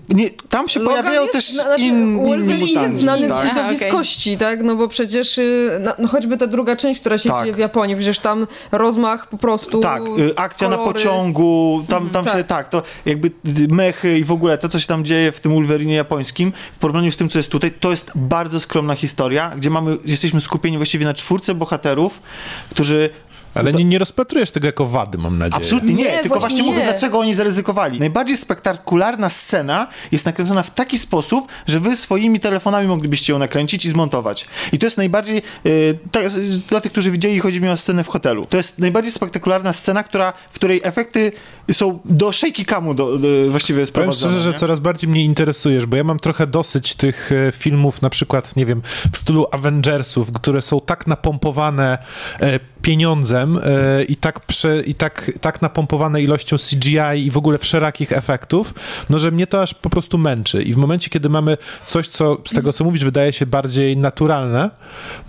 nie, 0.09 0.29
tam 0.49 0.67
się 0.67 0.79
Logan 0.79 0.97
pojawiają 0.97 1.21
jest, 1.21 1.33
też 1.33 1.49
znaczy, 1.49 1.81
inni 1.81 2.01
mutanci. 2.01 2.73
jest 2.73 2.99
znany 2.99 3.27
tak? 3.27 3.45
z 3.45 3.49
widowiskości, 3.49 4.37
tak? 4.37 4.63
No 4.63 4.75
bo 4.75 4.87
przecież, 4.87 5.37
y, 5.37 5.81
no, 5.99 6.07
choćby 6.07 6.30
choćby 6.31 6.45
ta 6.45 6.51
druga 6.51 6.75
część, 6.75 6.99
która 6.99 7.17
się 7.17 7.29
Tak. 7.29 7.41
dzieje 7.41 7.53
w 7.53 7.57
Japonii, 7.57 7.95
przecież 7.95 8.19
tam 8.19 8.47
rozmach 8.71 9.27
po 9.27 9.37
prostu... 9.37 9.79
Tak, 9.81 10.01
y, 10.19 10.35
akcja 10.35 10.69
na 10.69 10.75
kolory. 10.75 10.93
pociągu, 10.93 11.83
tam, 11.89 12.09
tam 12.09 12.25
tak. 12.25 12.37
się, 12.37 12.43
tak, 12.43 12.69
to 12.69 12.83
jakby 13.05 13.31
mechy 13.69 14.17
i 14.17 14.23
w 14.23 14.31
ogóle 14.31 14.57
to, 14.57 14.69
co 14.69 14.79
się 14.79 14.87
tam 14.87 15.05
dzieje 15.05 15.31
w 15.31 15.39
tym 15.39 15.51
Wolverinie 15.51 15.95
japońskim, 15.95 16.53
w 16.73 16.77
porównaniu 16.77 17.11
z 17.11 17.17
tym, 17.17 17.29
co 17.29 17.39
jest 17.39 17.51
tutaj, 17.51 17.71
to 17.71 17.91
jest 17.91 18.11
bardzo 18.15 18.59
skromna 18.59 18.95
historia, 18.95 19.51
gdzie 19.57 19.69
mamy, 19.69 19.97
jesteśmy 20.05 20.41
skupieni 20.41 20.77
właściwie 20.77 21.05
na 21.05 21.13
czwórce 21.13 21.55
bohaterów, 21.55 22.21
którzy 22.69 23.09
Ale 23.53 23.73
nie, 23.73 23.85
nie 23.85 23.99
rozpatrujesz 23.99 24.51
tego 24.51 24.65
jako 24.67 24.85
wady, 24.85 25.17
mam 25.17 25.37
nadzieję. 25.37 25.55
Absolutnie 25.63 25.93
nie, 25.93 26.03
Nie, 26.03 26.11
tylko 26.21 26.39
właśnie 26.39 26.39
właśnie 26.57 26.63
mówię, 26.73 26.83
dlaczego 26.83 27.19
oni 27.19 27.33
zaryzykowali. 27.35 27.99
Najbardziej 27.99 28.37
spektakularna 28.37 29.29
scena 29.29 29.87
jest 30.11 30.25
nakręcona 30.25 30.63
w 30.63 30.71
taki 30.71 30.99
sposób, 30.99 31.47
że 31.67 31.79
wy 31.79 31.95
swoimi 31.95 32.39
telefonami 32.39 32.87
moglibyście 32.87 33.33
ją 33.33 33.39
nakręcić 33.39 33.85
i 33.85 33.89
zmontować. 33.89 34.45
I 34.71 34.79
to 34.79 34.85
jest 34.85 34.97
najbardziej, 34.97 35.41
yy, 35.63 35.97
tak, 36.11 36.29
z- 36.29 36.63
dla 36.63 36.81
tych, 36.81 36.91
którzy 36.91 37.11
widzieli, 37.11 37.39
chodzi 37.39 37.61
mi 37.61 37.69
o 37.69 37.77
scenę 37.77 38.03
w 38.03 38.07
hotelu. 38.07 38.45
To 38.45 38.57
jest 38.57 38.79
najbardziej 38.79 39.11
spektakularna 39.11 39.73
scena, 39.73 40.03
która, 40.03 40.33
w 40.51 40.55
której 40.55 40.81
efekty 40.83 41.31
są 41.71 41.99
do 42.05 42.31
shaky 42.31 42.65
camu 42.65 42.93
do, 42.93 43.17
do, 43.17 43.27
właściwie 43.49 43.75
Powiem 43.77 43.87
sprowadzone. 43.87 44.33
szczerze, 44.33 44.51
że 44.51 44.59
coraz 44.59 44.79
bardziej 44.79 45.09
mnie 45.09 45.23
interesujesz, 45.23 45.85
bo 45.85 45.97
ja 45.97 46.03
mam 46.03 46.19
trochę 46.19 46.47
dosyć 46.47 46.95
tych 46.95 47.31
e, 47.31 47.51
filmów, 47.51 48.01
na 48.01 48.09
przykład, 48.09 48.55
nie 48.55 48.65
wiem, 48.65 48.81
w 49.13 49.17
stylu 49.17 49.45
Avengersów, 49.51 50.31
które 50.31 50.61
są 50.61 50.81
tak 50.81 51.07
napompowane 51.07 51.97
e, 52.41 52.59
pieniądzem 52.81 53.59
e, 53.63 54.03
i, 54.03 54.15
tak, 54.15 54.39
prze, 54.39 54.81
i 54.81 54.95
tak, 54.95 55.31
tak 55.41 55.61
napompowane 55.61 56.21
ilością 56.21 56.55
CGI 56.57 57.25
i 57.25 57.31
w 57.31 57.37
ogóle 57.37 57.57
wszelakich 57.57 58.11
efektów, 58.11 58.73
no 59.09 59.19
że 59.19 59.31
mnie 59.31 59.47
to 59.47 59.61
aż 59.61 59.73
po 59.73 59.89
prostu 59.89 60.17
męczy. 60.17 60.63
I 60.63 60.73
w 60.73 60.77
momencie, 60.77 61.09
kiedy 61.09 61.29
mamy 61.29 61.57
coś, 61.87 62.07
co 62.07 62.37
z 62.47 62.53
tego, 62.53 62.73
co 62.73 62.83
mówisz, 62.83 63.03
wydaje 63.03 63.33
się 63.33 63.45
bardziej 63.45 63.97
naturalne, 63.97 64.69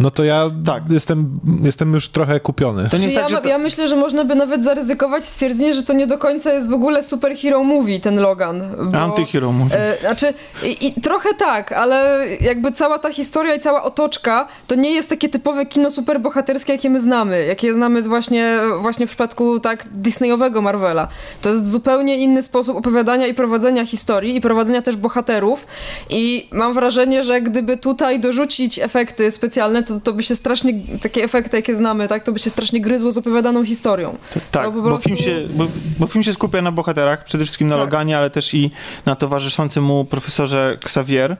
no 0.00 0.10
to 0.10 0.24
ja 0.24 0.50
Tak. 0.66 0.82
jestem, 0.90 1.40
jestem 1.62 1.92
już 1.94 2.08
trochę 2.08 2.40
kupiony. 2.40 2.88
To 2.88 2.96
nie 2.96 3.00
Czy 3.00 3.04
jest 3.04 3.16
ja, 3.16 3.20
tak, 3.20 3.30
że 3.30 3.36
to... 3.36 3.48
ja 3.48 3.58
myślę, 3.58 3.88
że 3.88 3.96
można 3.96 4.24
by 4.24 4.34
nawet 4.34 4.64
zaryzykować 4.64 5.24
stwierdzenie, 5.24 5.74
że 5.74 5.82
to 5.82 5.92
nie 5.92 6.06
do 6.06 6.18
końca 6.18 6.52
jest 6.52 6.70
w 6.70 6.72
ogóle 6.72 7.02
superhero 7.04 7.64
movie, 7.64 8.00
ten 8.00 8.20
Logan. 8.20 8.62
Bo, 8.92 8.98
Antyhero 8.98 9.52
mówi. 9.52 9.72
E, 9.74 9.96
znaczy, 10.00 10.34
i, 10.64 10.86
i 10.86 11.00
trochę 11.00 11.28
tak, 11.38 11.72
ale 11.72 12.26
jakby 12.40 12.72
cała 12.72 12.98
ta 12.98 13.12
historia 13.12 13.54
i 13.54 13.60
cała 13.60 13.82
otoczka 13.82 14.48
to 14.66 14.74
nie 14.74 14.90
jest 14.90 15.08
takie 15.08 15.28
typowe 15.28 15.66
kino 15.66 15.90
superbohaterskie, 15.90 16.72
jakie 16.72 16.90
my 16.90 17.00
znamy, 17.00 17.41
jakie 17.46 17.74
znamy 17.74 18.02
z 18.02 18.06
właśnie, 18.06 18.60
właśnie 18.80 19.06
w 19.06 19.10
przypadku 19.10 19.60
tak 19.60 19.86
Disneyowego 19.92 20.62
Marvela. 20.62 21.08
To 21.42 21.48
jest 21.48 21.70
zupełnie 21.70 22.16
inny 22.16 22.42
sposób 22.42 22.76
opowiadania 22.76 23.26
i 23.26 23.34
prowadzenia 23.34 23.86
historii 23.86 24.36
i 24.36 24.40
prowadzenia 24.40 24.82
też 24.82 24.96
bohaterów 24.96 25.66
i 26.10 26.48
mam 26.52 26.74
wrażenie, 26.74 27.22
że 27.22 27.40
gdyby 27.40 27.76
tutaj 27.76 28.20
dorzucić 28.20 28.78
efekty 28.78 29.30
specjalne, 29.30 29.82
to, 29.82 30.00
to 30.00 30.12
by 30.12 30.22
się 30.22 30.36
strasznie, 30.36 30.74
takie 31.00 31.24
efekty, 31.24 31.56
jakie 31.56 31.76
znamy, 31.76 32.08
tak, 32.08 32.22
to 32.24 32.32
by 32.32 32.38
się 32.38 32.50
strasznie 32.50 32.80
gryzło 32.80 33.12
z 33.12 33.18
opowiadaną 33.18 33.64
historią. 33.64 34.16
Tak, 34.50 34.72
bo, 34.72 34.82
prostu- 34.82 35.08
film 35.08 35.16
się, 35.16 35.48
bo, 35.50 35.66
bo 35.98 36.06
film 36.06 36.24
się 36.24 36.32
skupia 36.32 36.62
na 36.62 36.72
bohaterach, 36.72 37.24
przede 37.24 37.44
wszystkim 37.44 37.68
na 37.68 37.74
Tak. 37.74 37.84
Loganie, 37.84 38.18
ale 38.18 38.30
też 38.30 38.54
i 38.54 38.70
na 39.06 39.16
towarzyszącym 39.16 39.84
mu 39.84 40.04
profesorze 40.04 40.76
Xavier. 40.82 41.36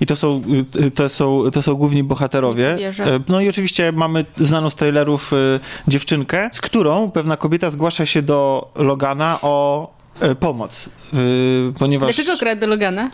I 0.00 0.06
to 0.06 0.16
są, 0.16 0.42
y, 0.76 0.90
to 0.90 1.08
są, 1.08 1.42
to 1.52 1.62
są 1.62 1.74
główni 1.74 2.02
bohaterowie. 2.04 2.76
E, 2.98 3.20
No 3.28 3.40
i 3.40 3.48
oczywiście 3.48 3.92
mamy 3.92 4.24
znaną 4.36 4.70
z 4.70 4.74
trailerów 4.74 5.32
y, 5.32 5.60
dziewczynkę, 5.88 6.48
z 6.52 6.60
którą 6.60 7.10
pewna 7.10 7.36
kobieta 7.36 7.70
zgłasza 7.70 8.06
się 8.06 8.22
do 8.22 8.68
Logana 8.76 9.38
o 9.42 9.90
e, 10.20 10.34
pomoc. 10.34 10.88
Y, 11.14 11.72
ponieważ, 11.78 12.14
Dlaczego 12.14 12.32
akurat 12.36 12.58
do 12.58 12.66
Logana? 12.66 13.10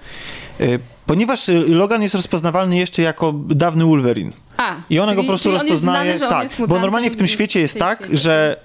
y, 0.60 0.78
ponieważ 1.06 1.48
Logan 1.68 2.02
jest 2.02 2.14
rozpoznawalny 2.14 2.76
jeszcze 2.78 3.02
jako 3.02 3.32
dawny 3.48 3.84
Wolverine. 3.84 4.32
A, 4.60 4.76
I 4.90 4.98
ona 4.98 5.12
czyli, 5.12 5.16
go 5.16 5.22
po 5.22 5.28
prostu 5.28 5.50
rozpoznaje. 5.50 6.18
znany, 6.18 6.30
tak, 6.30 6.68
bo 6.68 6.78
normalnie 6.78 7.10
w 7.10 7.16
tym 7.16 7.28
świecie 7.28 7.60
jest 7.60 7.78
tak, 7.78 7.98
świecie. 7.98 8.18
że, 8.18 8.56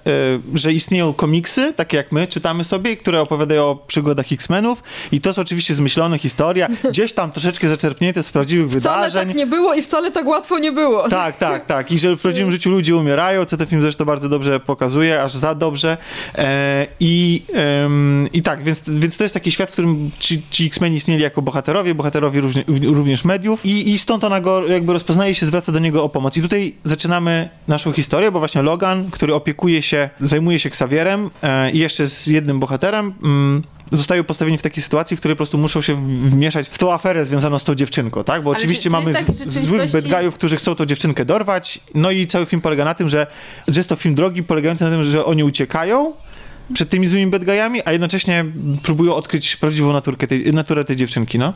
y, 0.54 0.58
że 0.58 0.72
istnieją 0.72 1.12
komiksy, 1.12 1.72
takie 1.76 1.96
jak 1.96 2.12
my 2.12 2.26
czytamy 2.26 2.64
sobie, 2.64 2.96
które 2.96 3.20
opowiadają 3.20 3.64
o 3.64 3.76
przygodach 3.76 4.32
X-Menów 4.32 4.82
i 5.12 5.20
to 5.20 5.28
jest 5.28 5.38
oczywiście 5.38 5.74
zmyślone 5.74 6.18
historia, 6.18 6.68
gdzieś 6.90 7.12
tam 7.12 7.30
troszeczkę 7.30 7.68
zaczerpnięte 7.68 8.22
z 8.22 8.30
prawdziwych 8.30 8.70
Wcale 8.70 8.96
wydarzeń. 8.96 9.28
tak 9.28 9.36
nie 9.36 9.46
było 9.46 9.74
i 9.74 9.82
wcale 9.82 10.10
tak 10.10 10.26
łatwo 10.26 10.58
nie 10.58 10.72
było. 10.72 11.08
Tak, 11.08 11.36
tak, 11.36 11.64
tak. 11.64 11.92
I 11.92 11.98
że 11.98 12.16
w 12.16 12.20
prawdziwym 12.26 12.52
życiu 12.52 12.70
ludzie 12.70 12.96
umierają, 12.96 13.44
co 13.44 13.56
ten 13.56 13.66
film 13.66 13.82
zresztą 13.82 14.04
bardzo 14.04 14.28
dobrze 14.28 14.60
pokazuje, 14.60 15.22
aż 15.22 15.32
za 15.32 15.54
dobrze. 15.54 15.96
E, 16.38 16.86
I 17.00 17.42
em, 17.54 18.28
i 18.32 18.42
tak, 18.42 18.62
więc, 18.62 18.82
więc 18.86 19.16
to 19.16 19.24
jest 19.24 19.34
taki 19.34 19.52
świat, 19.52 19.68
w 19.68 19.72
którym 19.72 20.10
ci, 20.18 20.42
ci 20.50 20.66
X-Meni 20.66 20.96
istnieli 20.96 21.22
jako 21.22 21.42
bohaterowie, 21.42 21.94
bohaterowie 21.94 22.40
również, 22.40 22.64
również 22.82 23.24
mediów 23.24 23.66
i, 23.66 23.92
i 23.92 23.98
stąd 23.98 24.24
ona 24.24 24.40
go 24.40 24.66
jakby 24.66 24.92
rozpoznaje 24.92 25.32
i 25.32 25.34
się 25.34 25.46
zwraca 25.46 25.72
do 25.72 25.78
niego 25.78 25.85
o 25.94 26.08
pomoc. 26.08 26.36
I 26.36 26.42
tutaj 26.42 26.74
zaczynamy 26.84 27.48
naszą 27.68 27.92
historię, 27.92 28.32
bo 28.32 28.38
właśnie 28.38 28.62
Logan, 28.62 29.10
który 29.10 29.34
opiekuje 29.34 29.82
się, 29.82 30.10
zajmuje 30.20 30.58
się 30.58 30.68
Xavierem 30.68 31.30
e, 31.42 31.70
i 31.70 31.78
jeszcze 31.78 32.06
z 32.06 32.26
jednym 32.26 32.60
bohaterem, 32.60 33.12
mm, 33.22 33.62
zostają 33.92 34.24
postawieni 34.24 34.58
w 34.58 34.62
takiej 34.62 34.82
sytuacji, 34.82 35.16
w 35.16 35.20
której 35.20 35.34
po 35.34 35.38
prostu 35.38 35.58
muszą 35.58 35.80
się 35.82 35.94
wmieszać 36.28 36.68
w 36.68 36.78
tą 36.78 36.92
aferę 36.92 37.24
związaną 37.24 37.58
z 37.58 37.64
tą 37.64 37.74
dziewczynką, 37.74 38.24
tak? 38.24 38.42
Bo 38.42 38.50
Ale 38.50 38.56
oczywiście 38.58 38.82
czy- 38.82 38.88
czy 38.88 38.90
mamy 38.90 39.12
tak 39.12 39.24
złych 39.48 39.90
bad 39.92 40.08
guyów, 40.08 40.34
którzy 40.34 40.56
chcą 40.56 40.74
tą 40.74 40.86
dziewczynkę 40.86 41.24
dorwać, 41.24 41.80
no 41.94 42.10
i 42.10 42.26
cały 42.26 42.46
film 42.46 42.62
polega 42.62 42.84
na 42.84 42.94
tym, 42.94 43.08
że, 43.08 43.26
że 43.68 43.80
jest 43.80 43.88
to 43.88 43.96
film 43.96 44.14
drogi 44.14 44.42
polegający 44.42 44.84
na 44.84 44.90
tym, 44.90 45.04
że 45.04 45.24
oni 45.24 45.44
uciekają 45.44 46.12
przed 46.74 46.88
tymi 46.88 47.06
złymi 47.06 47.26
bad 47.30 47.44
guyami, 47.44 47.80
a 47.84 47.92
jednocześnie 47.92 48.44
próbują 48.82 49.14
odkryć 49.14 49.56
prawdziwą 49.56 49.92
naturkę 49.92 50.26
tej, 50.26 50.52
naturę 50.52 50.84
tej 50.84 50.96
dziewczynki, 50.96 51.38
no. 51.38 51.52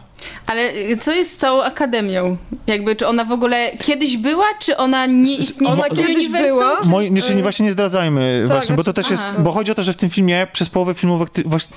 Ale 0.47 0.75
y, 0.75 0.97
co 0.97 1.13
jest 1.13 1.33
z 1.33 1.37
całą 1.37 1.63
akademią? 1.63 2.37
Jakby, 2.67 2.97
czy 2.97 3.07
ona 3.07 3.25
w 3.25 3.33
ogóle 3.33 3.71
kiedyś 3.83 4.17
była, 4.17 4.45
czy 4.61 4.77
ona 4.77 5.07
nie 5.07 5.37
istnieje 5.37 5.73
Ona 5.73 5.89
kiedyś 5.89 6.29
była. 6.29 6.81
Moi, 6.85 7.09
znaczy, 7.09 7.35
nie, 7.35 7.43
właśnie 7.43 7.67
nie 7.67 7.73
zdradzajmy 7.73 8.45
tak, 8.49 8.57
właśnie, 8.57 8.77
bo 8.77 8.85
to 8.85 8.91
znaczy- 8.91 9.03
też 9.03 9.11
jest, 9.11 9.25
Aha. 9.29 9.41
bo 9.43 9.53
chodzi 9.53 9.71
o 9.73 9.75
to, 9.75 9.83
że 9.83 9.93
w 9.93 9.97
tym 9.97 10.11
filmie 10.11 10.47
przez 10.53 10.69
połowę 10.69 10.95
filmu 10.95 11.27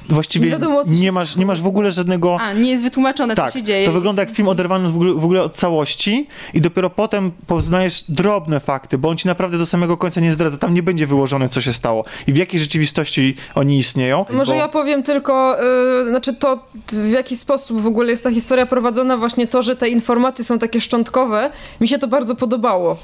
właściwie 0.10 0.46
Nie 0.46 0.52
wiadomo, 0.52 0.84
nie 0.88 1.12
masz, 1.12 1.36
nie 1.36 1.46
masz 1.46 1.62
w 1.62 1.68
ogóle 1.68 1.92
żadnego... 1.92 2.38
A, 2.42 2.54
nie 2.54 2.72
jest 2.72 2.84
wytłumaczone, 2.84 3.36
Tak, 3.36 3.52
co 3.52 3.60
się 3.60 3.64
dzieje. 3.64 3.86
to 3.86 3.92
wygląda 3.92 4.22
jak 4.22 4.32
film 4.32 4.48
oderwany 4.48 4.90
w 4.90 4.96
ogóle, 4.96 5.14
w 5.14 5.26
ogóle 5.26 5.44
od 5.44 5.56
całości 5.56 6.28
i 6.54 6.62
dopiero 6.62 6.90
potem 6.90 7.32
poznajesz 7.48 8.04
drobne 8.10 8.60
fakty, 8.60 8.98
bo 8.98 9.10
on 9.10 9.18
ci 9.18 9.28
naprawdę 9.28 9.58
do 9.58 9.66
samego 9.66 9.98
końca 9.98 10.22
nie 10.22 10.32
zdradza. 10.32 10.58
Tam 10.58 10.74
nie 10.74 10.84
będzie 10.84 11.08
wyłożone, 11.08 11.50
co 11.50 11.62
się 11.62 11.74
stało 11.74 12.06
i 12.28 12.34
w 12.34 12.38
jakiej 12.38 12.60
rzeczywistości 12.60 13.23
oni 13.56 13.80
istnieją. 13.80 14.26
Może 14.30 14.52
bo... 14.52 14.58
ja 14.58 14.68
powiem 14.68 15.04
tylko, 15.04 15.58
y, 16.04 16.10
znaczy 16.10 16.34
to 16.34 16.60
w 16.92 17.12
jaki 17.12 17.38
sposób 17.38 17.82
w 17.82 17.88
ogóle 17.88 18.12
jest 18.12 18.24
ta 18.24 18.32
historia 18.32 18.66
prowadzona, 18.66 19.18
właśnie 19.18 19.48
to, 19.48 19.62
że 19.62 19.76
te 19.76 19.90
informacje 19.90 20.46
są 20.46 20.60
takie 20.60 20.82
szczątkowe, 20.82 21.50
mi 21.82 21.88
się 21.88 22.00
to 22.00 22.08
bardzo 22.08 22.36
podobało, 22.36 22.98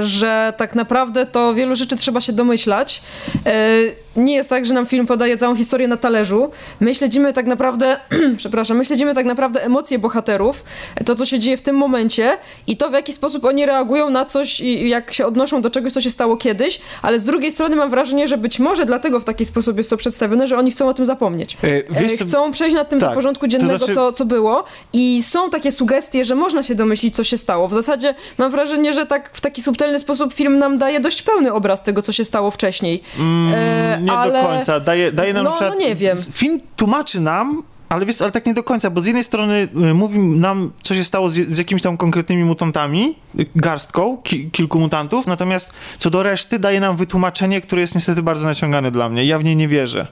y, 0.00 0.02
że 0.02 0.52
tak 0.56 0.74
naprawdę 0.74 1.26
to 1.26 1.54
wielu 1.54 1.76
rzeczy 1.76 1.96
trzeba 1.96 2.20
się 2.20 2.32
domyślać. 2.32 3.02
Y, 3.46 4.12
nie 4.16 4.34
jest 4.34 4.50
tak, 4.50 4.66
że 4.66 4.74
nam 4.74 4.86
film 4.86 5.06
podaje 5.06 5.36
całą 5.36 5.56
historię 5.56 5.88
na 5.88 5.96
talerzu. 5.96 6.50
My 6.80 6.94
śledzimy 6.94 7.32
tak 7.32 7.46
naprawdę, 7.46 7.96
przepraszam, 8.36 8.76
my 8.76 8.84
śledzimy 8.84 9.14
tak 9.14 9.26
naprawdę 9.26 9.64
emocje 9.64 9.98
bohaterów, 9.98 10.64
to 11.04 11.14
co 11.14 11.26
się 11.26 11.38
dzieje 11.38 11.56
w 11.56 11.62
tym 11.62 11.76
momencie 11.76 12.38
i 12.66 12.76
to 12.76 12.90
w 12.90 12.92
jaki 12.92 13.12
sposób 13.12 13.44
oni 13.44 13.66
reagują 13.66 14.10
na 14.10 14.24
coś 14.24 14.60
i 14.60 14.88
jak 14.88 15.12
się 15.12 15.26
odnoszą 15.26 15.62
do 15.62 15.70
czegoś, 15.70 15.92
co 15.92 16.00
się 16.00 16.10
stało 16.10 16.36
kiedyś, 16.36 16.80
ale 17.02 17.18
z 17.18 17.24
drugiej 17.24 17.52
strony 17.52 17.76
mam 17.76 17.90
wrażenie, 17.90 18.28
że 18.28 18.38
być 18.38 18.58
może 18.58 18.86
dlatego 18.86 19.20
w 19.20 19.24
taki 19.24 19.44
sposób 19.44 19.61
jest 19.76 19.90
to 19.90 19.96
przedstawione, 19.96 20.46
że 20.46 20.56
oni 20.58 20.70
chcą 20.70 20.88
o 20.88 20.94
tym 20.94 21.06
zapomnieć. 21.06 21.56
E, 21.62 22.00
wiesz, 22.00 22.12
E, 22.12 22.16
co- 22.16 22.24
Chcą 22.24 22.52
przejść 22.52 22.76
nad 22.76 22.88
tym 22.88 23.00
tak, 23.00 23.08
do 23.08 23.14
porządku 23.14 23.46
to 23.46 23.48
dziennego, 23.48 23.78
znaczy- 23.78 23.94
co, 23.94 24.12
co 24.12 24.24
było 24.24 24.64
i 24.92 25.22
są 25.22 25.50
takie 25.50 25.72
sugestie, 25.72 26.24
że 26.24 26.34
można 26.34 26.62
się 26.62 26.74
domyślić, 26.74 27.14
co 27.16 27.24
się 27.24 27.38
stało. 27.38 27.68
W 27.68 27.74
zasadzie 27.74 28.14
mam 28.38 28.50
wrażenie, 28.50 28.92
że 28.92 29.06
tak 29.06 29.30
w 29.32 29.40
taki 29.40 29.62
subtelny 29.62 29.98
sposób 29.98 30.34
film 30.34 30.58
nam 30.58 30.78
daje 30.78 31.00
dość 31.00 31.22
pełny 31.22 31.52
obraz 31.52 31.82
tego, 31.82 32.02
co 32.02 32.12
się 32.12 32.24
stało 32.24 32.50
wcześniej. 32.50 33.02
E, 33.18 33.22
Mm, 33.22 34.04
nie 34.04 34.12
ale... 34.12 34.42
do 34.42 34.48
końca. 34.48 34.80
Daje, 34.80 35.12
daje 35.12 35.32
nam 35.32 35.44
No, 35.44 35.50
przykład, 35.50 35.74
no 35.74 35.80
nie 35.80 35.94
wiem. 35.94 36.18
Film 36.32 36.60
tłumaczy 36.76 37.20
nam, 37.20 37.62
ale 37.92 38.06
wiesz, 38.06 38.22
ale 38.22 38.30
tak 38.30 38.46
nie 38.46 38.54
do 38.54 38.62
końca, 38.62 38.90
bo 38.90 39.00
z 39.00 39.06
jednej 39.06 39.24
strony 39.24 39.68
y, 39.90 39.94
mówi 39.94 40.18
nam, 40.18 40.72
co 40.82 40.94
się 40.94 41.04
stało 41.04 41.30
z, 41.30 41.34
z 41.34 41.58
jakimiś 41.58 41.82
tam 41.82 41.96
konkretnymi 41.96 42.44
mutantami, 42.44 43.14
y, 43.40 43.46
garstką 43.56 44.16
ki, 44.16 44.50
kilku 44.50 44.78
mutantów, 44.78 45.26
natomiast 45.26 45.72
co 45.98 46.10
do 46.10 46.22
reszty 46.22 46.58
daje 46.58 46.80
nam 46.80 46.96
wytłumaczenie, 46.96 47.60
które 47.60 47.80
jest 47.80 47.94
niestety 47.94 48.22
bardzo 48.22 48.46
naciągane 48.46 48.90
dla 48.90 49.08
mnie. 49.08 49.24
Ja 49.24 49.38
w 49.38 49.44
nie 49.44 49.56
nie 49.56 49.68
wierzę. 49.68 50.06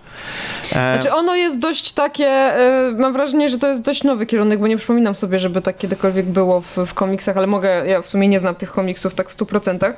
E, 0.72 0.72
Znaczy 0.72 1.14
ono 1.14 1.36
jest 1.36 1.58
dość 1.58 1.92
takie, 1.92 2.26
e, 2.26 2.94
mam 2.98 3.12
wrażenie, 3.12 3.48
że 3.48 3.58
to 3.58 3.68
jest 3.68 3.82
dość 3.82 4.04
nowy 4.04 4.26
kierunek, 4.26 4.60
bo 4.60 4.66
nie 4.66 4.76
przypominam 4.76 5.14
sobie, 5.14 5.38
żeby 5.38 5.62
tak 5.62 5.78
kiedykolwiek 5.78 6.26
było 6.26 6.60
w, 6.60 6.76
w 6.86 6.94
komiksach, 6.94 7.36
ale 7.36 7.46
mogę, 7.46 7.86
ja 7.86 8.02
w 8.02 8.06
sumie 8.06 8.28
nie 8.28 8.40
znam 8.40 8.54
tych 8.54 8.72
komiksów 8.72 9.14
tak 9.14 9.30
w 9.30 9.36
100%, 9.36 9.92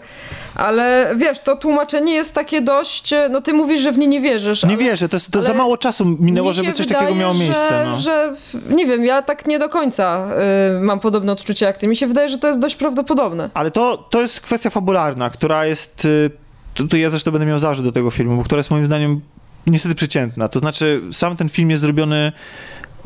ale 0.55 1.15
wiesz, 1.17 1.41
to 1.41 1.57
tłumaczenie 1.57 2.15
jest 2.15 2.35
takie 2.35 2.61
dość, 2.61 3.12
e, 3.12 3.29
no 3.29 3.41
ty 3.41 3.53
mówisz, 3.53 3.81
że 3.81 3.93
w 3.93 3.99
nie 3.99 4.07
nie 4.07 4.21
wierzysz. 4.21 4.62
nie 4.62 4.69
ale 4.69 4.79
wierzę, 4.79 5.09
to, 5.09 5.17
jest, 5.17 5.31
to 5.31 5.43
za 5.43 5.55
mało 5.55 5.77
czasu 5.77 6.17
minęło, 6.21 6.53
żeby 6.53 6.73
coś 6.73 6.87
wydaje, 6.87 7.07
takiego 7.07 7.21
miało 7.21 7.35
że. 7.73 7.85
No. 7.91 7.99
Że, 7.99 8.35
nie 8.71 8.87
wiem, 8.87 9.05
ja 9.05 9.23
tak 9.23 9.47
nie 9.47 9.59
do 9.59 9.69
końca 9.69 10.29
y, 10.76 10.81
mam 10.81 11.00
podobne 11.00 11.33
odczucie 11.33 11.67
jak 11.67 11.79
ty. 11.79 11.88
Mi 11.88 11.97
się 11.97 12.07
wydaje, 12.07 12.29
że 12.29 12.38
to 12.38 12.47
jest 12.49 12.59
dość 12.61 12.76
prawdopodobne. 12.76 13.50
Ale 13.55 13.71
to, 13.71 13.97
to 14.11 14.21
jest 14.21 14.41
kwestia 14.41 14.71
fabularna, 14.71 15.31
która 15.31 15.67
jest. 15.67 16.05
y, 16.05 16.31
To, 16.75 16.85
to 16.85 16.97
ja 16.97 17.11
zresztą 17.11 17.31
będę 17.31 17.47
miał 17.47 17.59
zarzut 17.59 17.85
do 17.85 17.93
tego 17.93 18.11
filmu, 18.11 18.37
bo 18.37 18.45
która 18.45 18.59
jest 18.59 18.71
moim 18.71 18.87
zdaniem 18.87 19.21
niestety 19.67 19.95
przeciętna. 19.95 20.49
To 20.49 20.59
znaczy, 20.59 21.02
sam 21.12 21.37
ten 21.37 21.49
film 21.49 21.71
jest 21.71 21.81
zrobiony 21.83 22.33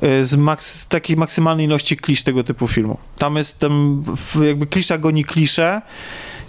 y, 0.02 0.25
z 0.25 0.37
maks, 0.37 0.87
takiej 0.87 1.16
maksymalnej 1.16 1.66
ilości 1.66 1.96
klisz 1.96 2.23
tego 2.23 2.44
typu 2.44 2.66
filmu. 2.68 2.99
Tam 3.18 3.37
jest 3.37 3.58
tam 3.58 4.02
jakby 4.46 4.66
klisza 4.66 4.99
goni 4.99 5.25
kliszę 5.25 5.82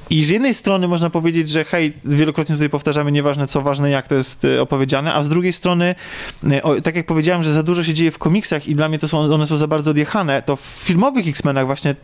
I 0.09 0.23
z 0.23 0.29
jednej 0.29 0.53
strony 0.53 0.87
można 0.87 1.09
powiedzieć, 1.09 1.49
że 1.49 1.65
hej, 1.65 1.93
wielokrotnie 2.05 2.55
tutaj 2.55 2.69
powtarzamy, 2.69 3.11
nieważne 3.11 3.47
co, 3.47 3.61
ważne 3.61 3.89
jak 3.89 4.07
to 4.07 4.15
jest 4.15 4.45
y, 4.45 4.61
opowiedziane, 4.61 5.13
a 5.13 5.23
z 5.23 5.29
drugiej 5.29 5.53
strony, 5.53 5.95
y, 6.51 6.63
o, 6.63 6.81
tak 6.81 6.95
jak 6.95 7.05
powiedziałem, 7.05 7.43
że 7.43 7.53
za 7.53 7.63
dużo 7.63 7.83
się 7.83 7.93
dzieje 7.93 8.11
w 8.11 8.17
komiksach 8.17 8.67
i 8.67 8.75
dla 8.75 8.89
mnie 8.89 8.99
to 8.99 9.07
są, 9.07 9.19
one 9.19 9.47
są 9.47 9.57
za 9.57 9.67
bardzo 9.67 9.91
odjechane, 9.91 10.41
to 10.41 10.55
w 10.55 10.61
filmowych 10.61 11.27
X-Menach 11.27 11.65
właśnie 11.65 11.95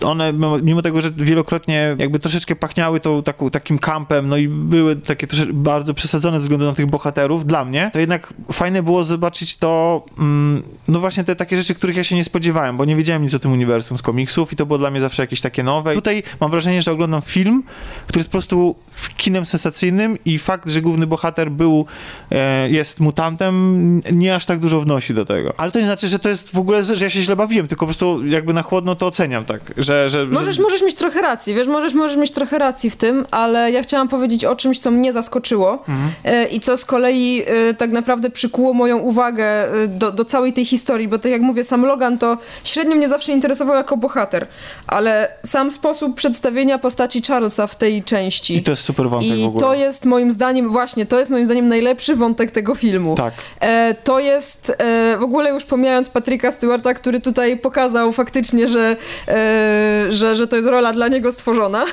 one, 0.00 0.32
mimo 0.62 0.82
tego, 0.82 1.02
że 1.02 1.10
wielokrotnie 1.16 1.96
jakby 1.98 2.18
troszeczkę 2.18 2.56
pachniały 2.56 3.00
tą, 3.00 3.22
taką, 3.22 3.50
takim 3.50 3.78
kampem, 3.78 4.28
no 4.28 4.36
i 4.36 4.48
były 4.48 4.96
takie 4.96 5.26
bardzo 5.52 5.94
przesadzone 5.94 6.36
ze 6.36 6.42
względu 6.42 6.66
na 6.66 6.72
tych 6.72 6.86
bohaterów, 6.86 7.46
dla 7.46 7.64
mnie, 7.64 7.90
to 7.92 7.98
jednak 7.98 8.34
fajne 8.52 8.82
było 8.82 9.04
zobaczyć 9.04 9.56
to, 9.56 10.04
mm, 10.18 10.62
no 10.88 11.00
właśnie 11.00 11.24
te 11.24 11.36
takie 11.36 11.56
rzeczy, 11.56 11.74
których 11.74 11.96
ja 11.96 12.04
się 12.04 12.16
nie 12.16 12.24
spodziewałem, 12.24 12.76
bo 12.76 12.84
nie 12.84 12.96
wiedziałem 12.96 13.22
nic 13.22 13.34
o 13.34 13.38
tym 13.38 13.52
uniwersum 13.52 13.98
z 13.98 14.02
komiksów 14.02 14.52
i 14.52 14.56
to 14.56 14.66
było 14.66 14.78
dla 14.78 14.90
mnie 14.90 15.00
zawsze 15.00 15.22
jakieś 15.22 15.40
takie 15.40 15.62
nowe. 15.62 15.94
Tutaj 15.94 16.22
mam 16.40 16.50
wrażenie, 16.50 16.82
że 16.82 16.92
oglądam 16.92 17.22
film, 17.22 17.62
który 18.06 18.20
jest 18.20 18.28
po 18.28 18.32
prostu 18.32 18.76
kinem 19.16 19.46
sensacyjnym 19.46 20.18
i 20.24 20.38
fakt, 20.38 20.68
że 20.68 20.80
główny 20.80 21.06
bohater 21.06 21.50
był, 21.50 21.86
e, 22.30 22.70
jest 22.70 23.00
mutantem, 23.00 24.02
nie 24.12 24.34
aż 24.34 24.46
tak 24.46 24.58
dużo 24.58 24.80
wnosi 24.80 25.14
do 25.14 25.24
tego. 25.24 25.54
Ale 25.56 25.72
to 25.72 25.78
nie 25.78 25.86
znaczy, 25.86 26.08
że 26.08 26.18
to 26.18 26.28
jest 26.28 26.52
w 26.54 26.58
ogóle, 26.58 26.82
że 26.82 27.04
ja 27.04 27.10
się 27.10 27.22
źle 27.22 27.36
bawiłem, 27.36 27.68
tylko 27.68 27.86
po 27.86 27.86
prostu 27.86 28.26
jakby 28.26 28.52
na 28.52 28.62
chłodno 28.62 28.94
to 28.94 29.06
oceniam 29.06 29.44
tak, 29.44 29.72
że... 29.82 30.10
że 30.10 30.26
możesz, 30.26 30.56
że... 30.56 30.62
możesz 30.62 30.82
mieć 30.82 30.94
trochę 30.94 31.22
racji, 31.22 31.54
wiesz, 31.54 31.68
możesz, 31.68 31.94
możesz 31.94 32.16
mieć 32.16 32.30
trochę 32.30 32.58
racji 32.58 32.90
w 32.90 32.96
tym, 32.96 33.26
ale 33.30 33.70
ja 33.70 33.82
chciałam 33.82 34.08
powiedzieć 34.08 34.44
o 34.44 34.56
czymś, 34.56 34.78
co 34.78 34.90
mnie 34.90 35.12
zaskoczyło 35.12 35.72
mhm. 35.72 36.10
e, 36.24 36.46
i 36.46 36.60
co 36.60 36.76
z 36.76 36.84
kolei 36.84 37.42
e, 37.46 37.74
tak 37.74 37.90
naprawdę 37.90 38.30
przykuło 38.30 38.74
moją 38.74 38.98
uwagę 38.98 39.44
e, 39.44 39.88
do, 39.88 40.12
do 40.12 40.24
całej 40.24 40.52
tej 40.52 40.64
historii, 40.64 41.08
bo 41.08 41.18
tak 41.18 41.32
jak 41.32 41.42
mówię, 41.42 41.64
sam 41.64 41.86
Logan 41.86 42.18
to 42.18 42.38
średnio 42.64 42.96
mnie 42.96 43.08
zawsze 43.08 43.32
interesował 43.32 43.76
jako 43.76 43.96
bohater, 43.96 44.46
ale 44.86 45.28
sam 45.46 45.72
sposób 45.72 46.14
przedstawienia 46.14 46.78
postaci 46.78 47.22
Charlesa 47.22 47.66
w 47.66 47.74
tej 47.74 48.02
części... 48.02 48.56
I 48.56 48.62
to 48.62 48.72
jest 48.72 48.82
super 48.82 49.08
wątek 49.08 49.38
I 49.38 49.50
to 49.58 49.74
jest 49.74 50.04
moim 50.04 50.32
zdaniem, 50.32 50.68
właśnie, 50.68 51.06
to 51.06 51.18
jest 51.18 51.30
moim 51.30 51.46
zdaniem 51.46 51.68
najlepszy 51.68 52.16
wątek 52.16 52.50
tego 52.50 52.74
filmu. 52.74 53.14
Tak. 53.14 53.34
E, 53.60 53.94
to 54.04 54.20
jest, 54.20 54.72
e, 54.78 55.16
w 55.18 55.22
ogóle 55.22 55.50
już 55.50 55.64
pomijając 55.64 56.08
Patryka 56.08 56.52
Stewarta, 56.52 56.94
który 56.94 57.20
tutaj 57.20 57.56
pokazał 57.56 58.12
faktycznie, 58.12 58.68
że, 58.68 58.96
e, 59.28 59.71
że, 60.10 60.36
że 60.36 60.46
to 60.46 60.56
jest 60.56 60.68
rola 60.68 60.92
dla 60.92 61.08
niego 61.08 61.32
stworzona, 61.32 61.84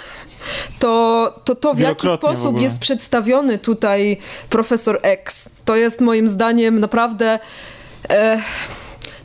to 0.80 1.34
to, 1.44 1.56
to 1.56 1.74
w 1.74 1.80
jaki 1.80 2.08
sposób 2.18 2.62
jest 2.62 2.80
przedstawiony 2.80 3.58
tutaj 3.58 4.18
profesor 4.50 5.00
X, 5.02 5.50
to 5.66 5.76
jest 5.76 6.02
moim 6.02 6.30
zdaniem 6.30 6.80
naprawdę... 6.80 7.40
E, 8.10 8.42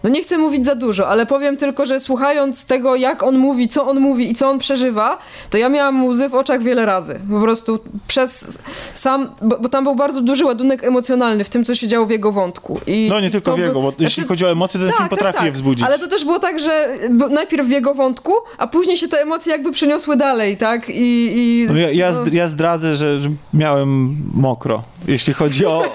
no 0.04 0.11
nie 0.11 0.23
chcę 0.23 0.38
mówić 0.38 0.64
za 0.64 0.75
dużo, 0.75 1.08
ale 1.08 1.26
powiem 1.26 1.56
tylko, 1.56 1.87
że 1.87 2.00
słuchając 2.00 2.66
tego, 2.66 2.96
jak 2.96 3.23
on 3.23 3.38
mówi, 3.38 3.68
co 3.68 3.87
on 3.87 4.00
mówi 4.00 4.30
i 4.30 4.34
co 4.34 4.50
on 4.50 4.58
przeżywa, 4.58 5.18
to 5.50 5.58
ja 5.58 5.68
miałam 5.68 6.04
łzy 6.04 6.28
w 6.28 6.34
oczach 6.34 6.62
wiele 6.62 6.87
razy. 6.87 7.20
Po 7.30 7.40
prostu 7.40 7.78
przez 8.06 8.58
sam, 8.94 9.28
bo, 9.42 9.58
bo 9.58 9.68
tam 9.68 9.84
był 9.84 9.94
bardzo 9.94 10.20
duży 10.20 10.44
ładunek 10.44 10.84
emocjonalny 10.84 11.44
w 11.44 11.49
tym, 11.49 11.64
co 11.64 11.75
się 11.75 11.87
działo 11.87 12.06
w 12.06 12.11
jego 12.11 12.32
wątku. 12.32 12.80
I, 12.87 13.06
no 13.11 13.20
nie 13.20 13.30
tylko 13.30 13.56
w 13.56 13.58
jego, 13.58 13.82
bo 13.82 13.92
jeśli 13.99 14.14
znaczy, 14.14 14.28
chodzi 14.28 14.44
o 14.44 14.50
emocje, 14.50 14.80
to 14.80 14.87
ten 14.87 14.92
tak, 14.92 14.99
film 14.99 15.08
potrafi 15.08 15.32
tak, 15.32 15.37
tak. 15.37 15.46
je 15.46 15.52
wzbudzić. 15.52 15.87
Ale 15.87 15.99
to 15.99 16.08
też 16.08 16.25
było 16.25 16.38
tak, 16.38 16.61
że 16.61 16.88
najpierw 17.30 17.66
w 17.66 17.70
jego 17.70 17.94
wątku, 17.94 18.32
a 18.58 18.66
później 18.66 18.96
się 18.96 19.08
te 19.08 19.23
emocje 19.23 19.52
jakby 19.52 19.73
przeniosły 19.73 20.16
dalej, 20.16 20.56
tak? 20.56 20.88
I, 20.88 21.32
i 21.34 21.66
no 21.68 21.76
ja, 21.76 21.90
ja, 21.90 22.11
no. 22.11 22.25
ja 22.32 22.49
zdradzę, 22.49 22.96
że, 22.96 23.18
że 23.18 23.30
miałem 23.54 24.16
mokro, 24.34 24.82
jeśli 25.06 25.32
chodzi 25.32 25.66
o... 25.66 25.84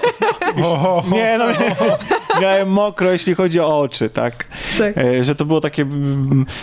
nie, 1.12 1.38
no 1.38 1.50
nie, 1.50 1.76
miałem 2.40 2.68
mokro, 2.68 3.12
jeśli 3.12 3.34
chodzi 3.34 3.60
o 3.60 3.80
oczy 3.80 4.10
tak? 4.10 4.44
tak. 4.78 4.98
E, 4.98 5.24
że 5.24 5.34
to 5.34 5.44
było 5.44 5.60
takie, 5.60 5.86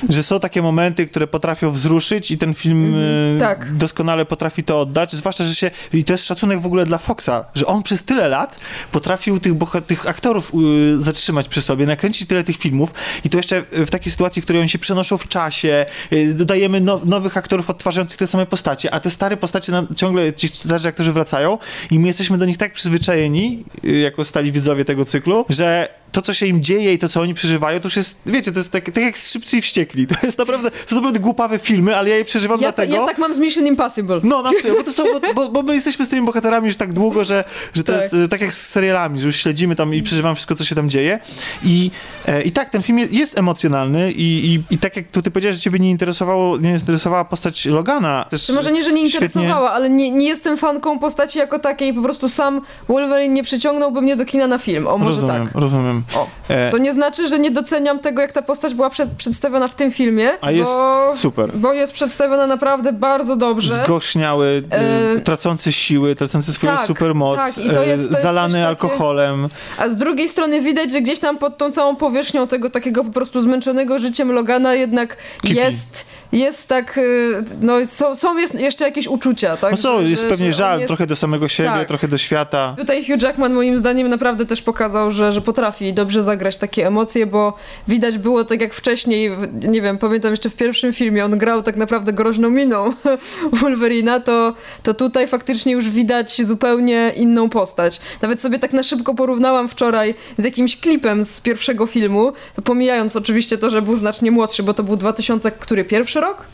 że 0.09 0.23
są 0.23 0.39
takie 0.39 0.61
momenty, 0.61 1.05
które 1.05 1.27
potrafią 1.27 1.71
wzruszyć 1.71 2.31
i 2.31 2.37
ten 2.37 2.53
film 2.53 2.95
mm, 2.95 3.39
tak. 3.39 3.77
doskonale 3.77 4.25
potrafi 4.25 4.63
to 4.63 4.79
oddać, 4.79 5.11
zwłaszcza, 5.11 5.43
że 5.43 5.55
się, 5.55 5.71
i 5.93 6.03
to 6.03 6.13
jest 6.13 6.25
szacunek 6.25 6.59
w 6.59 6.65
ogóle 6.65 6.85
dla 6.85 6.97
Foxa, 6.97 7.45
że 7.55 7.65
on 7.65 7.83
przez 7.83 8.03
tyle 8.03 8.27
lat 8.27 8.59
potrafił 8.91 9.39
tych, 9.39 9.53
tych 9.87 10.09
aktorów 10.09 10.51
y, 10.97 11.01
zatrzymać 11.01 11.47
przy 11.47 11.61
sobie, 11.61 11.85
nakręcić 11.85 12.27
tyle 12.27 12.43
tych 12.43 12.57
filmów 12.57 12.93
i 13.23 13.29
to 13.29 13.37
jeszcze 13.37 13.63
w 13.71 13.89
takiej 13.89 14.11
sytuacji, 14.11 14.41
w 14.41 14.45
której 14.45 14.59
oni 14.59 14.69
się 14.69 14.79
przenoszą 14.79 15.17
w 15.17 15.27
czasie, 15.27 15.85
y, 16.13 16.33
dodajemy 16.33 16.81
no, 16.81 17.01
nowych 17.05 17.37
aktorów 17.37 17.69
odtwarzających 17.69 18.17
te 18.17 18.27
same 18.27 18.45
postacie, 18.45 18.93
a 18.93 18.99
te 18.99 19.11
stare 19.11 19.37
postacie 19.37 19.71
na, 19.71 19.87
ciągle, 19.95 20.33
ci 20.33 20.47
starzy 20.47 20.87
aktorzy 20.87 21.11
wracają 21.11 21.57
i 21.91 21.99
my 21.99 22.07
jesteśmy 22.07 22.37
do 22.37 22.45
nich 22.45 22.57
tak 22.57 22.73
przyzwyczajeni, 22.73 23.63
y, 23.85 23.97
jako 23.97 24.25
stali 24.25 24.51
widzowie 24.51 24.85
tego 24.85 25.05
cyklu, 25.05 25.45
że 25.49 25.66
that 25.67 25.99
to, 26.11 26.21
co 26.21 26.33
się 26.33 26.45
im 26.45 26.63
dzieje 26.63 26.93
i 26.93 26.99
to, 26.99 27.09
co 27.09 27.21
oni 27.21 27.33
przeżywają, 27.33 27.79
to 27.79 27.87
już 27.87 27.95
jest, 27.95 28.21
wiecie, 28.25 28.51
to 28.51 28.59
jest 28.59 28.71
tak, 28.71 28.85
tak 28.85 29.03
jak 29.03 29.17
Szybcy 29.17 29.57
i 29.57 29.61
Wściekli. 29.61 30.07
To 30.07 30.15
jest 30.23 30.37
naprawdę, 30.37 30.71
to 30.71 30.89
są 30.89 30.95
naprawdę 30.95 31.19
głupawe 31.19 31.59
filmy, 31.59 31.95
ale 31.95 32.09
ja 32.09 32.15
je 32.15 32.25
przeżywam 32.25 32.61
ja 32.61 32.71
dlatego... 32.71 32.95
ja 32.95 33.05
tak 33.05 33.17
mam 33.17 33.33
z 33.33 33.39
Mission 33.39 33.67
Impossible. 33.67 34.19
No, 34.23 34.41
na 34.41 34.51
przykład, 34.51 34.85
bo, 34.85 34.91
są, 34.91 35.03
bo, 35.35 35.49
bo, 35.49 35.63
my 35.63 35.73
jesteśmy 35.73 36.05
z 36.05 36.09
tymi 36.09 36.25
bohaterami 36.25 36.67
już 36.67 36.77
tak 36.77 36.93
długo, 36.93 37.23
że, 37.23 37.43
że 37.73 37.83
to 37.83 37.93
tak. 37.93 38.01
jest 38.01 38.31
tak 38.31 38.41
jak 38.41 38.53
z 38.53 38.69
serialami, 38.69 39.19
że 39.19 39.27
już 39.27 39.35
śledzimy 39.35 39.75
tam 39.75 39.95
i 39.95 40.03
przeżywamy 40.03 40.35
wszystko, 40.35 40.55
co 40.55 40.65
się 40.65 40.75
tam 40.75 40.89
dzieje. 40.89 41.19
I, 41.63 41.91
e, 42.25 42.41
i 42.41 42.51
tak, 42.51 42.69
ten 42.69 42.81
film 42.81 42.97
jest 42.97 43.39
emocjonalny 43.39 44.11
i, 44.11 44.53
i, 44.53 44.63
i 44.73 44.77
tak 44.77 44.95
jak 44.95 45.07
tutaj 45.07 45.31
powiedziałeś, 45.31 45.55
że 45.55 45.61
ciebie 45.61 45.79
nie 45.79 45.89
interesowało, 45.89 46.57
nie 46.57 46.71
interesowała 46.71 47.25
postać 47.25 47.65
Logana. 47.65 48.25
Też 48.29 48.49
może 48.49 48.71
nie, 48.71 48.83
że 48.83 48.93
nie 48.93 49.01
interesowała, 49.01 49.49
świetnie... 49.49 49.69
ale 49.69 49.89
nie, 49.89 50.11
nie 50.11 50.27
jestem 50.27 50.57
fanką 50.57 50.99
postaci 50.99 51.39
jako 51.39 51.59
takiej, 51.59 51.93
po 51.93 52.01
prostu 52.01 52.29
sam 52.29 52.61
Wolverine 52.87 53.33
nie 53.33 53.43
przyciągnąłby 53.43 54.01
mnie 54.01 54.15
do 54.15 54.25
kina 54.25 54.47
na 54.47 54.57
film. 54.57 54.87
O, 54.87 54.97
może 54.97 55.21
rozumiem, 55.21 55.45
tak. 55.45 55.55
Rozumiem, 55.55 56.03
o. 56.15 56.27
E, 56.49 56.71
to 56.71 56.77
nie 56.77 56.93
znaczy, 56.93 57.27
że 57.27 57.39
nie 57.39 57.51
doceniam 57.51 57.99
tego, 57.99 58.21
jak 58.21 58.31
ta 58.31 58.41
postać 58.41 58.73
była 58.73 58.89
przed, 58.89 59.09
przedstawiona 59.09 59.67
w 59.67 59.75
tym 59.75 59.91
filmie. 59.91 60.29
A 60.41 60.51
jest 60.51 60.71
bo, 60.71 61.13
super. 61.15 61.51
Bo 61.53 61.73
jest 61.73 61.93
przedstawiona 61.93 62.47
naprawdę 62.47 62.93
bardzo 62.93 63.35
dobrze. 63.35 63.75
Zgorzniały, 63.75 64.63
e... 64.69 65.19
tracący 65.19 65.71
siły, 65.71 66.15
tracący 66.15 66.53
swoją 66.53 66.77
tak, 66.77 66.87
supermoc, 66.87 67.37
tak. 67.37 67.57
I 67.57 67.69
to 67.69 67.83
jest, 67.83 68.09
to 68.09 68.21
zalany 68.21 68.53
takie... 68.53 68.67
alkoholem. 68.67 69.49
A 69.77 69.89
z 69.89 69.95
drugiej 69.95 70.29
strony 70.29 70.61
widać, 70.61 70.91
że 70.91 71.01
gdzieś 71.01 71.19
tam 71.19 71.37
pod 71.37 71.57
tą 71.57 71.71
całą 71.71 71.95
powierzchnią 71.95 72.47
tego 72.47 72.69
takiego 72.69 73.03
po 73.03 73.11
prostu 73.11 73.41
zmęczonego 73.41 73.99
życiem 73.99 74.31
Logana 74.31 74.73
jednak 74.73 75.17
Kipi. 75.41 75.55
jest 75.55 76.05
jest 76.31 76.67
tak, 76.67 76.97
y, 76.97 77.43
no 77.61 77.87
są, 77.87 78.15
są 78.15 78.37
jeszcze 78.37 78.85
jakieś 78.85 79.07
uczucia, 79.07 79.57
tak? 79.57 79.71
No 79.71 79.77
są, 79.77 80.01
jest 80.01 80.21
że, 80.21 80.29
pewnie 80.29 80.51
że 80.51 80.57
żal, 80.57 80.79
jest... 80.79 80.87
trochę 80.87 81.07
do 81.07 81.15
samego 81.15 81.47
siebie, 81.47 81.69
tak. 81.69 81.87
trochę 81.87 82.07
do 82.07 82.17
świata. 82.17 82.75
Tutaj 82.77 83.05
Hugh 83.05 83.21
Jackman 83.21 83.53
moim 83.53 83.79
zdaniem 83.79 84.07
naprawdę 84.07 84.45
też 84.45 84.61
pokazał, 84.61 85.11
że, 85.11 85.31
że 85.31 85.41
potrafi 85.41 85.93
dobrze 85.93 86.23
zagrać 86.23 86.57
takie 86.57 86.87
emocje, 86.87 87.25
bo 87.25 87.53
widać 87.87 88.17
było 88.17 88.43
tak 88.43 88.61
jak 88.61 88.73
wcześniej, 88.73 89.31
nie 89.67 89.81
wiem, 89.81 89.97
pamiętam 89.97 90.31
jeszcze 90.31 90.49
w 90.49 90.55
pierwszym 90.55 90.93
filmie, 90.93 91.25
on 91.25 91.37
grał 91.37 91.61
tak 91.61 91.75
naprawdę 91.75 92.13
groźną 92.13 92.49
miną 92.49 92.93
Wolverina, 93.61 94.19
to, 94.19 94.53
to 94.83 94.93
tutaj 94.93 95.27
faktycznie 95.27 95.73
już 95.73 95.89
widać 95.89 96.45
zupełnie 96.45 97.11
inną 97.15 97.49
postać. 97.49 98.01
Nawet 98.21 98.41
sobie 98.41 98.59
tak 98.59 98.73
na 98.73 98.83
szybko 98.83 99.15
porównałam 99.15 99.67
wczoraj 99.67 100.15
z 100.37 100.43
jakimś 100.43 100.77
klipem 100.77 101.25
z 101.25 101.39
pierwszego 101.39 101.85
filmu, 101.85 102.33
to 102.55 102.61
pomijając 102.61 103.15
oczywiście 103.15 103.57
to, 103.57 103.69
że 103.69 103.81
był 103.81 103.97
znacznie 103.97 104.31
młodszy, 104.31 104.63
bo 104.63 104.73
to 104.73 104.83
był 104.83 104.95
2000, 104.95 105.51
który 105.51 105.85
pierwszy 105.85 106.16
rok? 106.21 106.45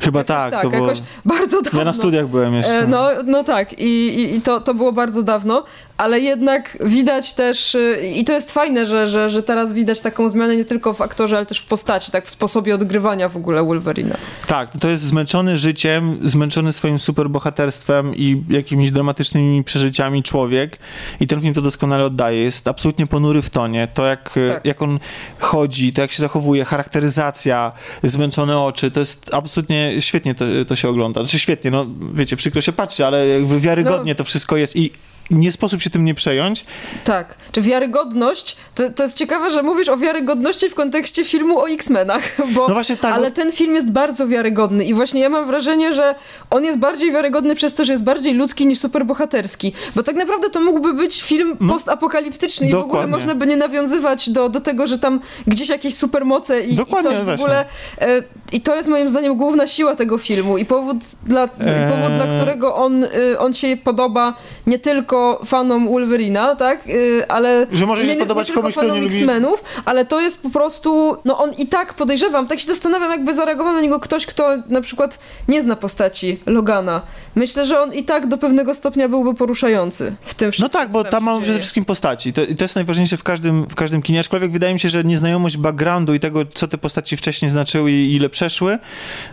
Chyba 0.00 0.20
jakoś 0.20 0.28
tak, 0.28 0.50
tak 0.50 0.62
to 0.62 0.70
było... 0.70 0.92
bardzo 1.24 1.62
dawno. 1.62 1.78
Ja 1.78 1.84
na 1.84 1.94
studiach 1.94 2.26
byłem 2.26 2.54
jeszcze. 2.54 2.78
E, 2.78 2.86
no, 2.86 3.08
no 3.24 3.44
tak, 3.44 3.72
i, 3.72 3.84
i, 4.08 4.34
i, 4.34 4.40
to, 4.40 4.60
to 4.60 4.74
było 4.74 4.92
bardzo 4.92 5.22
dawno, 5.22 5.64
ale 6.02 6.20
jednak 6.20 6.78
widać 6.80 7.32
też, 7.32 7.74
y, 7.74 8.12
i 8.14 8.24
to 8.24 8.32
jest 8.32 8.52
fajne, 8.52 8.86
że, 8.86 9.06
że, 9.06 9.28
że 9.28 9.42
teraz 9.42 9.72
widać 9.72 10.00
taką 10.00 10.28
zmianę 10.28 10.56
nie 10.56 10.64
tylko 10.64 10.94
w 10.94 11.00
aktorze, 11.00 11.36
ale 11.36 11.46
też 11.46 11.58
w 11.58 11.66
postaci, 11.66 12.12
tak 12.12 12.26
w 12.26 12.30
sposobie 12.30 12.74
odgrywania 12.74 13.28
w 13.28 13.36
ogóle 13.36 13.64
Wolverina. 13.64 14.16
Tak, 14.46 14.70
to 14.80 14.88
jest 14.88 15.02
zmęczony 15.02 15.58
życiem, 15.58 16.18
zmęczony 16.24 16.72
swoim 16.72 16.98
superbohaterstwem 16.98 18.16
i 18.16 18.42
jakimiś 18.48 18.90
dramatycznymi 18.90 19.64
przeżyciami 19.64 20.22
człowiek 20.22 20.78
i 21.20 21.26
ten 21.26 21.40
film 21.40 21.54
to 21.54 21.62
doskonale 21.62 22.04
oddaje. 22.04 22.42
Jest 22.42 22.68
absolutnie 22.68 23.06
ponury 23.06 23.42
w 23.42 23.50
tonie. 23.50 23.88
To 23.94 24.06
jak, 24.06 24.36
y, 24.36 24.48
tak. 24.48 24.64
jak 24.64 24.82
on 24.82 24.98
chodzi, 25.38 25.92
to 25.92 26.00
jak 26.00 26.12
się 26.12 26.22
zachowuje, 26.22 26.64
charakteryzacja, 26.64 27.72
zmęczone 28.02 28.58
oczy, 28.58 28.90
to 28.90 29.00
jest 29.00 29.34
absolutnie 29.34 29.92
świetnie 30.00 30.34
to, 30.34 30.44
to 30.68 30.76
się 30.76 30.88
ogląda. 30.88 31.20
Znaczy 31.20 31.38
świetnie, 31.38 31.70
no 31.70 31.86
wiecie, 32.12 32.36
przykro 32.36 32.60
się 32.60 32.72
patrzy, 32.72 33.06
ale 33.06 33.28
jakby 33.28 33.60
wiarygodnie 33.60 34.12
no. 34.12 34.16
to 34.16 34.24
wszystko 34.24 34.56
jest 34.56 34.76
i 34.76 34.90
nie 35.30 35.52
sposób 35.52 35.82
się 35.82 35.90
tym 35.90 36.04
nie 36.04 36.14
przejąć. 36.14 36.64
Tak. 37.04 37.34
Czy 37.52 37.62
wiarygodność, 37.62 38.56
to, 38.74 38.90
to 38.90 39.02
jest 39.02 39.16
ciekawe, 39.16 39.50
że 39.50 39.62
mówisz 39.62 39.88
o 39.88 39.96
wiarygodności 39.96 40.68
w 40.70 40.74
kontekście 40.74 41.24
filmu 41.24 41.58
o 41.58 41.68
X-Menach, 41.68 42.22
bo, 42.54 42.68
no 42.68 42.74
właśnie 42.74 42.96
tak, 42.96 43.14
ale 43.14 43.30
ten 43.30 43.52
film 43.52 43.74
jest 43.74 43.90
bardzo 43.90 44.28
wiarygodny 44.28 44.84
i 44.84 44.94
właśnie 44.94 45.20
ja 45.20 45.28
mam 45.28 45.46
wrażenie, 45.46 45.92
że 45.92 46.14
on 46.50 46.64
jest 46.64 46.78
bardziej 46.78 47.12
wiarygodny 47.12 47.54
przez 47.54 47.74
to, 47.74 47.84
że 47.84 47.92
jest 47.92 48.04
bardziej 48.04 48.34
ludzki 48.34 48.66
niż 48.66 48.78
superbohaterski, 48.78 49.72
bo 49.94 50.02
tak 50.02 50.16
naprawdę 50.16 50.50
to 50.50 50.60
mógłby 50.60 50.94
być 50.94 51.22
film 51.22 51.56
no, 51.60 51.72
postapokaliptyczny 51.72 52.68
i 52.68 52.72
w 52.72 52.74
ogóle 52.74 53.06
można 53.06 53.34
by 53.34 53.46
nie 53.46 53.56
nawiązywać 53.56 54.30
do, 54.30 54.48
do 54.48 54.60
tego, 54.60 54.86
że 54.86 54.98
tam 54.98 55.20
gdzieś 55.46 55.68
jakieś 55.68 55.94
supermoce 55.94 56.60
i, 56.60 56.74
Dokładnie, 56.74 57.10
i 57.10 57.14
coś 57.14 57.24
w 57.24 57.28
ogóle. 57.28 57.64
E, 58.00 58.22
I 58.52 58.60
to 58.60 58.76
jest 58.76 58.88
moim 58.88 59.08
zdaniem 59.08 59.36
główna 59.36 59.66
siła 59.66 59.94
tego 59.94 60.18
filmu 60.18 60.58
i 60.58 60.64
powód, 60.64 60.96
dla, 61.24 61.42
eee... 61.42 61.48
powód, 61.90 62.14
dla 62.16 62.36
którego 62.36 62.76
on, 62.76 63.04
y, 63.04 63.38
on 63.38 63.54
się 63.54 63.76
podoba 63.84 64.34
nie 64.66 64.78
tylko 64.78 65.40
fanom 65.44 65.88
Wolverina, 65.88 66.56
tak? 66.56 66.86
Y, 66.88 67.28
ale... 67.28 67.66
Że 67.72 67.86
może 67.86 68.02
się 68.02 68.08
nie, 68.08 68.16
podobać 68.16 68.48
nie 68.48 68.54
komuś, 68.54 68.74
fanom 68.74 69.04
X-Menów, 69.04 69.64
ale 69.84 70.04
to 70.04 70.20
jest 70.20 70.42
po 70.42 70.50
prostu... 70.50 71.16
No 71.24 71.38
on 71.38 71.50
i 71.58 71.66
tak, 71.66 71.94
podejrzewam, 71.94 72.46
tak 72.46 72.60
się 72.60 72.66
zastanawiam, 72.66 73.10
jakby 73.10 73.34
zareagował 73.34 73.72
na 73.72 73.80
niego 73.80 74.00
ktoś, 74.00 74.26
kto 74.26 74.56
na 74.68 74.80
przykład 74.80 75.18
nie 75.48 75.62
zna 75.62 75.76
postaci 75.76 76.40
Logana. 76.46 77.02
Myślę, 77.34 77.66
że 77.66 77.80
on 77.80 77.94
i 77.94 78.04
tak 78.04 78.26
do 78.26 78.38
pewnego 78.38 78.74
stopnia 78.74 79.08
byłby 79.08 79.34
poruszający 79.34 80.14
w 80.22 80.34
tym 80.34 80.46
No 80.46 80.52
wszystkim, 80.52 80.80
tak, 80.80 80.90
bo 80.90 81.04
tam 81.04 81.24
mamy 81.24 81.42
przede 81.42 81.58
wszystkim 81.58 81.84
postaci. 81.84 82.32
To, 82.32 82.44
I 82.44 82.56
to 82.56 82.64
jest 82.64 82.74
najważniejsze 82.74 83.16
w 83.16 83.22
każdym, 83.22 83.66
w 83.66 83.74
każdym 83.74 84.02
kinie, 84.02 84.20
aczkolwiek 84.20 84.50
wydaje 84.50 84.74
mi 84.74 84.80
się, 84.80 84.88
że 84.88 85.04
nieznajomość 85.04 85.56
backgroundu 85.56 86.14
i 86.14 86.20
tego, 86.20 86.44
co 86.54 86.68
te 86.68 86.78
postaci 86.78 87.16
wcześniej 87.16 87.50
znaczyły 87.50 87.90
i 87.90 88.14
ile 88.14 88.28
przeszły, 88.42 88.78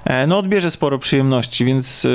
e, 0.06 0.28
no 0.28 0.38
odbierze 0.38 0.72
sporo 0.72 1.00
przyjemności, 1.00 1.66
więc, 1.66 2.06
e, 2.06 2.10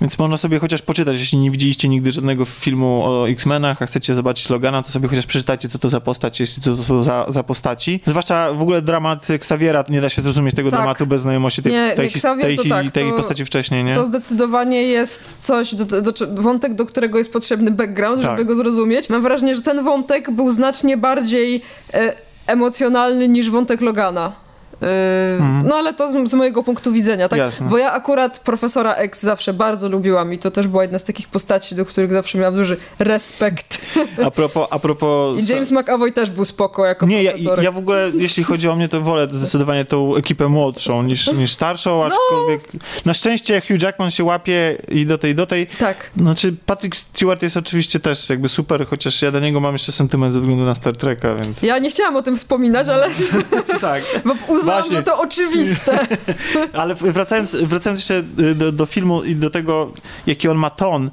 więc 0.00 0.18
można 0.18 0.36
sobie 0.36 0.58
chociaż 0.58 0.82
poczytać, 0.82 1.16
jeśli 1.16 1.38
nie 1.38 1.50
widzieliście 1.50 1.88
nigdy 1.88 2.12
żadnego 2.12 2.44
filmu 2.44 3.02
o 3.04 3.28
X-Menach, 3.28 3.82
a 3.82 3.86
chcecie 3.86 4.14
zobaczyć 4.14 4.50
Logana, 4.50 4.82
to 4.82 4.90
sobie 4.90 5.08
chociaż 5.08 5.26
przeczytajcie, 5.26 5.68
co 5.68 5.78
to 5.78 5.88
za 5.88 6.00
postać 6.00 6.40
jest 6.40 6.58
i 6.58 6.60
co 6.60 6.76
to 6.76 6.82
są 6.82 7.02
za, 7.02 7.26
za 7.28 7.42
postaci. 7.42 8.00
Zwłaszcza 8.06 8.52
w 8.52 8.62
ogóle 8.62 8.82
dramat 8.82 9.30
Xaviera, 9.30 9.84
nie 9.88 10.00
da 10.00 10.08
się 10.08 10.22
zrozumieć 10.22 10.54
tego 10.54 10.70
Tak. 10.70 10.80
dramatu 10.80 11.06
bez 11.06 11.22
znajomości 11.22 11.62
tej, 11.62 11.72
Nie, 11.72 11.92
tej, 11.96 12.08
nie, 12.08 12.14
Xavier 12.14 12.46
tej, 12.46 12.68
tak, 12.68 12.90
tej 12.90 13.12
postaci 13.12 13.44
wcześniej, 13.44 13.84
nie? 13.84 13.94
To 13.94 14.06
zdecydowanie 14.06 14.82
jest 14.82 15.36
coś, 15.40 15.74
do, 15.74 15.84
do, 15.84 16.12
do, 16.12 16.42
wątek, 16.42 16.74
do 16.74 16.86
którego 16.86 17.18
jest 17.18 17.32
potrzebny 17.32 17.70
background, 17.70 18.22
Tak. 18.22 18.30
żeby 18.30 18.44
go 18.44 18.56
zrozumieć. 18.56 19.10
Mam 19.10 19.22
wrażenie, 19.22 19.54
że 19.54 19.62
ten 19.62 19.84
wątek 19.84 20.30
był 20.30 20.50
znacznie 20.50 20.96
bardziej 20.96 21.62
e, 21.94 22.14
emocjonalny 22.46 23.28
niż 23.28 23.50
wątek 23.50 23.80
Logana. 23.80 24.49
E, 24.82 25.62
No 25.64 25.76
ale 25.76 25.94
to 25.94 26.10
z, 26.26 26.30
z 26.30 26.34
mojego 26.34 26.62
punktu 26.62 26.92
widzenia, 26.92 27.28
tak? 27.28 27.38
Mhm. 27.38 27.48
Jasne. 27.50 27.68
Bo 27.68 27.78
ja 27.78 27.92
akurat 27.92 28.38
profesora 28.38 28.94
X 28.94 29.22
zawsze 29.22 29.52
bardzo 29.52 29.88
lubiłam 29.88 30.32
i 30.32 30.38
to 30.38 30.50
też 30.50 30.68
była 30.68 30.82
jedna 30.82 30.98
z 30.98 31.04
takich 31.04 31.28
postaci, 31.28 31.74
do 31.74 31.84
których 31.84 32.12
zawsze 32.12 32.38
miałam 32.38 32.54
duży 32.54 32.76
respekt. 32.98 33.80
A 34.24 34.30
propos, 34.30 34.68
a 34.70 34.78
propos 34.78 35.40
I 35.42 35.52
James 35.52 35.70
McAvoy 35.70 36.12
też 36.12 36.30
był 36.30 36.44
spoko 36.44 36.86
jako 36.86 37.06
Nie, 37.06 37.22
ja, 37.22 37.30
profesor. 37.30 37.62
ja 37.62 37.72
w 37.72 37.78
ogóle, 37.78 38.10
jeśli 38.14 38.44
chodzi 38.44 38.68
o 38.68 38.76
mnie, 38.76 38.88
to 38.88 39.00
wolę 39.00 39.28
zdecydowanie 39.32 39.84
tą 39.84 40.16
ekipę 40.16 40.48
młodszą 40.48 41.02
niż, 41.02 41.32
niż 41.32 41.52
starszą, 41.52 42.04
aczkolwiek 42.04 42.60
na 43.04 43.14
szczęście 43.14 43.60
Hugh 43.60 43.82
Jackman 43.82 44.10
się 44.10 44.24
łapie 44.24 44.76
i 44.88 45.06
do 45.06 45.18
tej, 45.18 45.34
do 45.34 45.46
tej. 45.46 45.66
Tak. 45.66 46.10
Znaczy, 46.16 46.54
Patrick 46.66 46.96
Stewart 46.96 47.42
jest 47.42 47.56
oczywiście 47.56 48.00
też 48.00 48.30
jakby 48.30 48.48
super, 48.48 48.86
chociaż 48.86 49.22
ja 49.22 49.30
do 49.30 49.40
niego 49.40 49.60
mam 49.60 49.72
jeszcze 49.72 49.92
sentyment 49.92 50.32
ze 50.32 50.40
względu 50.40 50.64
na 50.64 50.74
Star 50.74 50.96
Treka, 50.96 51.34
więc... 51.34 51.62
Ja 51.62 51.78
nie 51.78 51.90
chciałam 51.90 52.16
o 52.16 52.22
tym 52.22 52.36
wspominać, 52.36 52.88
ale 52.88 53.08
tak. 53.80 54.02
bo 54.26 54.34
uznałam, 54.48 54.69
Właśnie. 54.72 54.96
że 54.96 55.02
to 55.02 55.20
oczywiste. 55.20 56.06
Ale 56.72 56.94
wracając, 56.94 57.54
wracając 57.54 58.00
jeszcze 58.00 58.22
do, 58.54 58.72
do 58.72 58.86
filmu 58.86 59.22
i 59.22 59.36
do 59.36 59.50
tego, 59.50 59.92
jaki 60.26 60.48
on 60.48 60.58
ma 60.58 60.70
ton, 60.70 61.10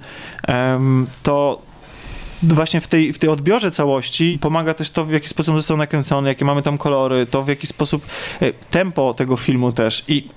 em, 0.48 1.08
to 1.24 1.67
właśnie 2.44 2.82
w 2.82 2.88
tej, 2.88 3.14
w 3.14 3.20
tej 3.20 3.30
odbiorze 3.30 3.72
całości 3.72 4.38
pomaga 4.42 4.74
też 4.74 4.90
to, 4.90 5.06
w 5.06 5.12
jaki 5.12 5.28
sposób 5.28 5.56
został 5.56 5.78
nakręcony, 5.78 6.30
jakie 6.30 6.46
mamy 6.46 6.62
tam 6.62 6.78
kolory, 6.78 7.26
to 7.26 7.44
w 7.44 7.48
jaki 7.48 7.68
sposób 7.68 8.06
e, 8.42 8.54
tempo 8.54 9.14
tego 9.14 9.38
filmu 9.38 9.72
też. 9.72 10.04
I 10.08 10.30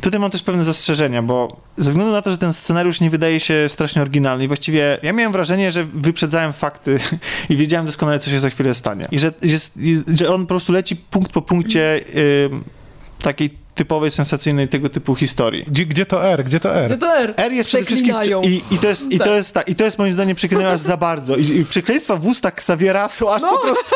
tutaj 0.00 0.20
mam 0.20 0.30
też 0.30 0.42
pewne 0.42 0.64
zastrzeżenia, 0.64 1.22
bo 1.22 1.56
ze 1.76 1.90
względu 1.90 2.12
na 2.12 2.22
to, 2.22 2.30
że 2.30 2.38
ten 2.38 2.52
scenariusz 2.52 3.00
nie 3.00 3.10
wydaje 3.10 3.40
się 3.40 3.68
strasznie 3.68 4.02
oryginalny 4.02 4.44
i 4.44 4.48
właściwie 4.48 4.98
ja 5.02 5.12
miałem 5.12 5.32
wrażenie, 5.32 5.72
że 5.72 5.84
wyprzedzałem 5.84 6.52
fakty 6.52 6.98
i 7.50 7.56
wiedziałem 7.56 7.86
doskonale, 7.86 8.18
co 8.18 8.30
się 8.30 8.40
za 8.40 8.50
chwilę 8.50 8.74
stanie. 8.74 9.08
I 9.10 9.18
że, 9.18 9.32
że 10.14 10.34
on 10.34 10.42
po 10.42 10.48
prostu 10.48 10.72
leci 10.72 10.96
punkt 10.96 11.32
po 11.32 11.42
punkcie 11.42 12.00
takiej 13.22 13.61
typowej, 13.74 14.10
sensacyjnej 14.10 14.68
tego 14.68 14.88
typu 14.88 15.14
historii. 15.14 15.64
Gdzie, 15.68 15.86
gdzie 15.86 16.06
to 16.06 16.24
R? 16.24 16.44
Gdzie 16.44 16.60
to 16.60 16.74
R? 16.76 16.88
Że 16.90 16.96
to 16.96 17.16
R. 17.16 17.34
R 17.36 17.52
jest 17.52 17.68
przede 17.68 17.84
wszystkim... 17.84 18.14
I, 18.42 18.62
i, 18.70 18.78
to 18.78 18.88
jest, 18.88 19.12
i, 19.12 19.18
to 19.18 19.24
Tak. 19.24 19.34
jest, 19.34 19.54
ta, 19.54 19.62
I 19.62 19.74
to 19.74 19.84
jest 19.84 19.98
moim 19.98 20.12
zdaniem 20.12 20.36
przeklinania 20.36 20.72
aż 20.72 20.80
za 20.80 20.96
bardzo. 20.96 21.36
I, 21.36 21.42
I 21.56 21.64
przekleństwa 21.64 22.16
w 22.16 22.26
ustach 22.26 22.52
Xaviera 22.52 23.08
są 23.08 23.32
aż 23.34 23.42
No. 23.42 23.48
po 23.48 23.58
prostu 23.58 23.94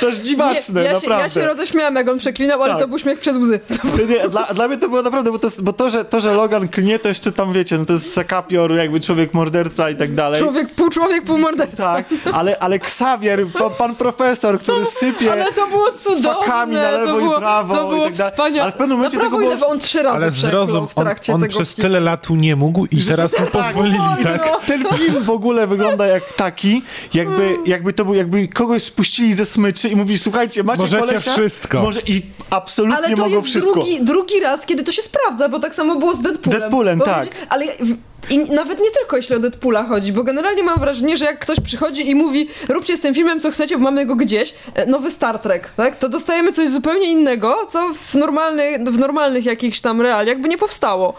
coś 0.00 0.16
dziwaczne, 0.16 0.80
Nie, 0.80 0.86
ja, 0.86 0.90
się, 0.94 0.94
naprawdę. 1.08 1.22
ja 1.22 1.28
się 1.28 1.44
roześmiałam, 1.46 1.94
jak 1.96 2.08
on 2.08 2.18
przeklinał, 2.18 2.62
ale 2.62 2.72
Tak. 2.72 2.82
to 2.82 2.88
był 2.88 2.98
śmiech 2.98 3.18
przez 3.20 3.36
łzy. 3.36 3.60
Nie, 4.08 4.28
dla, 4.28 4.42
dla 4.44 4.68
mnie 4.68 4.76
to 4.76 4.88
było 4.88 5.02
naprawdę, 5.02 5.32
bo 5.32 5.38
to, 5.38 5.48
bo 5.62 5.72
to, 5.72 5.90
że, 5.90 6.04
to, 6.04 6.20
że 6.20 6.34
Logan 6.34 6.68
klnie, 6.68 6.98
to 6.98 7.08
jeszcze 7.08 7.32
tam, 7.32 7.52
wiecie, 7.52 7.78
no 7.78 7.84
to 7.84 7.92
jest 7.92 8.12
sakapior, 8.12 8.74
jakby 8.74 9.00
człowiek 9.00 9.34
morderca 9.34 9.90
i 9.90 9.96
tak 9.96 10.14
dalej. 10.14 10.42
Człowiek, 10.42 10.74
pół 10.74 10.88
człowiek, 10.88 11.24
pół 11.24 11.38
morderca. 11.38 11.76
Tak, 11.94 12.04
ale, 12.32 12.58
ale 12.58 12.76
Xavier, 12.76 13.46
pan, 13.58 13.70
pan 13.78 13.94
profesor, 13.94 14.58
który 14.60 14.84
sypie 14.84 15.32
Ale 15.32 15.52
to 15.52 15.66
było 15.66 15.90
cudowne. 15.92 16.34
fakami 16.34 16.74
na 16.74 16.90
lewo 16.90 17.06
to 17.06 17.16
było, 17.18 17.36
i 17.36 17.38
prawo 17.40 17.76
to 17.76 17.88
było 17.88 18.04
i 18.06 18.08
tak 18.08 18.16
dalej. 18.18 18.32
wspaniałe. 18.32 18.62
Ale 18.62 18.72
w 18.72 18.74
pewnym 18.74 18.96
momencie 18.96 19.15
Na 19.16 19.20
prawo 19.20 19.36
tego 19.38 19.50
lewo 19.50 19.66
on 19.66 19.78
trzy 19.78 20.02
razy 20.02 20.16
Ale 20.16 20.30
zrozum, 20.30 20.88
w 20.88 20.98
on, 20.98 21.04
trakcie 21.04 21.32
on 21.34 21.40
tego 21.40 21.50
przez 21.50 21.74
filmu. 21.74 21.88
tyle 21.88 22.00
lat 22.00 22.26
tu 22.26 22.34
nie 22.36 22.56
mógł 22.56 22.86
i 22.86 23.02
teraz 23.02 23.40
mu 23.40 23.46
pozwolili, 23.46 23.98
tak? 24.22 24.50
no. 24.52 24.60
Ten 24.66 24.84
film 24.84 25.24
w 25.24 25.30
ogóle 25.30 25.66
wygląda 25.66 26.06
jak 26.06 26.32
taki, 26.32 26.82
jakby, 27.14 27.54
jakby 27.66 27.92
to 27.92 28.04
był, 28.04 28.14
jakby 28.14 28.48
kogoś 28.48 28.82
spuścili 28.82 29.34
ze 29.34 29.46
smyczy 29.46 29.88
i 29.88 29.96
mówi, 29.96 30.18
słuchajcie, 30.18 30.62
macie 30.62 30.82
Możecie 30.82 31.06
kolesia, 31.06 31.32
wszystko. 31.32 31.82
Może 31.82 32.00
i 32.06 32.22
absolutnie 32.50 32.96
Ale 32.98 33.10
to 33.10 33.22
mogą 33.22 33.36
jest 33.36 33.46
wszystko. 33.48 33.72
drugi, 33.72 34.04
drugi 34.04 34.40
raz, 34.40 34.66
kiedy 34.66 34.84
to 34.84 34.92
się 34.92 35.02
sprawdza, 35.02 35.48
bo 35.48 35.58
tak 35.58 35.74
samo 35.74 35.96
było 35.96 36.14
z 36.14 36.20
Deadpoolem. 36.22 36.60
Deadpoolem, 36.60 37.00
tak. 37.00 37.46
Ale 37.48 37.66
w, 37.66 37.96
i 38.30 38.38
nawet 38.38 38.80
nie 38.80 38.90
tylko 38.90 39.16
jeśli 39.16 39.36
o 39.36 39.38
Deadpoola 39.38 39.84
chodzi, 39.84 40.12
bo 40.12 40.24
generalnie 40.24 40.62
mam 40.62 40.78
wrażenie, 40.78 41.16
że 41.16 41.24
jak 41.24 41.38
ktoś 41.38 41.60
przychodzi 41.60 42.10
i 42.10 42.14
mówi 42.14 42.48
róbcie 42.68 42.96
z 42.96 43.00
tym 43.00 43.14
filmem 43.14 43.40
co 43.40 43.50
chcecie, 43.50 43.78
bo 43.78 43.84
mamy 43.84 44.06
go 44.06 44.16
gdzieś, 44.16 44.54
e, 44.74 44.86
nowy 44.86 45.10
Star 45.10 45.38
Trek, 45.38 45.70
tak? 45.76 45.98
To 45.98 46.08
dostajemy 46.08 46.52
coś 46.52 46.68
zupełnie 46.68 47.12
innego, 47.12 47.66
co 47.68 47.94
w, 47.94 48.14
normalny, 48.14 48.78
w 48.78 48.98
normalnych 48.98 49.44
jakichś 49.44 49.80
tam 49.80 50.00
realiach 50.00 50.40
by 50.40 50.48
nie 50.48 50.58
powstało. 50.58 51.14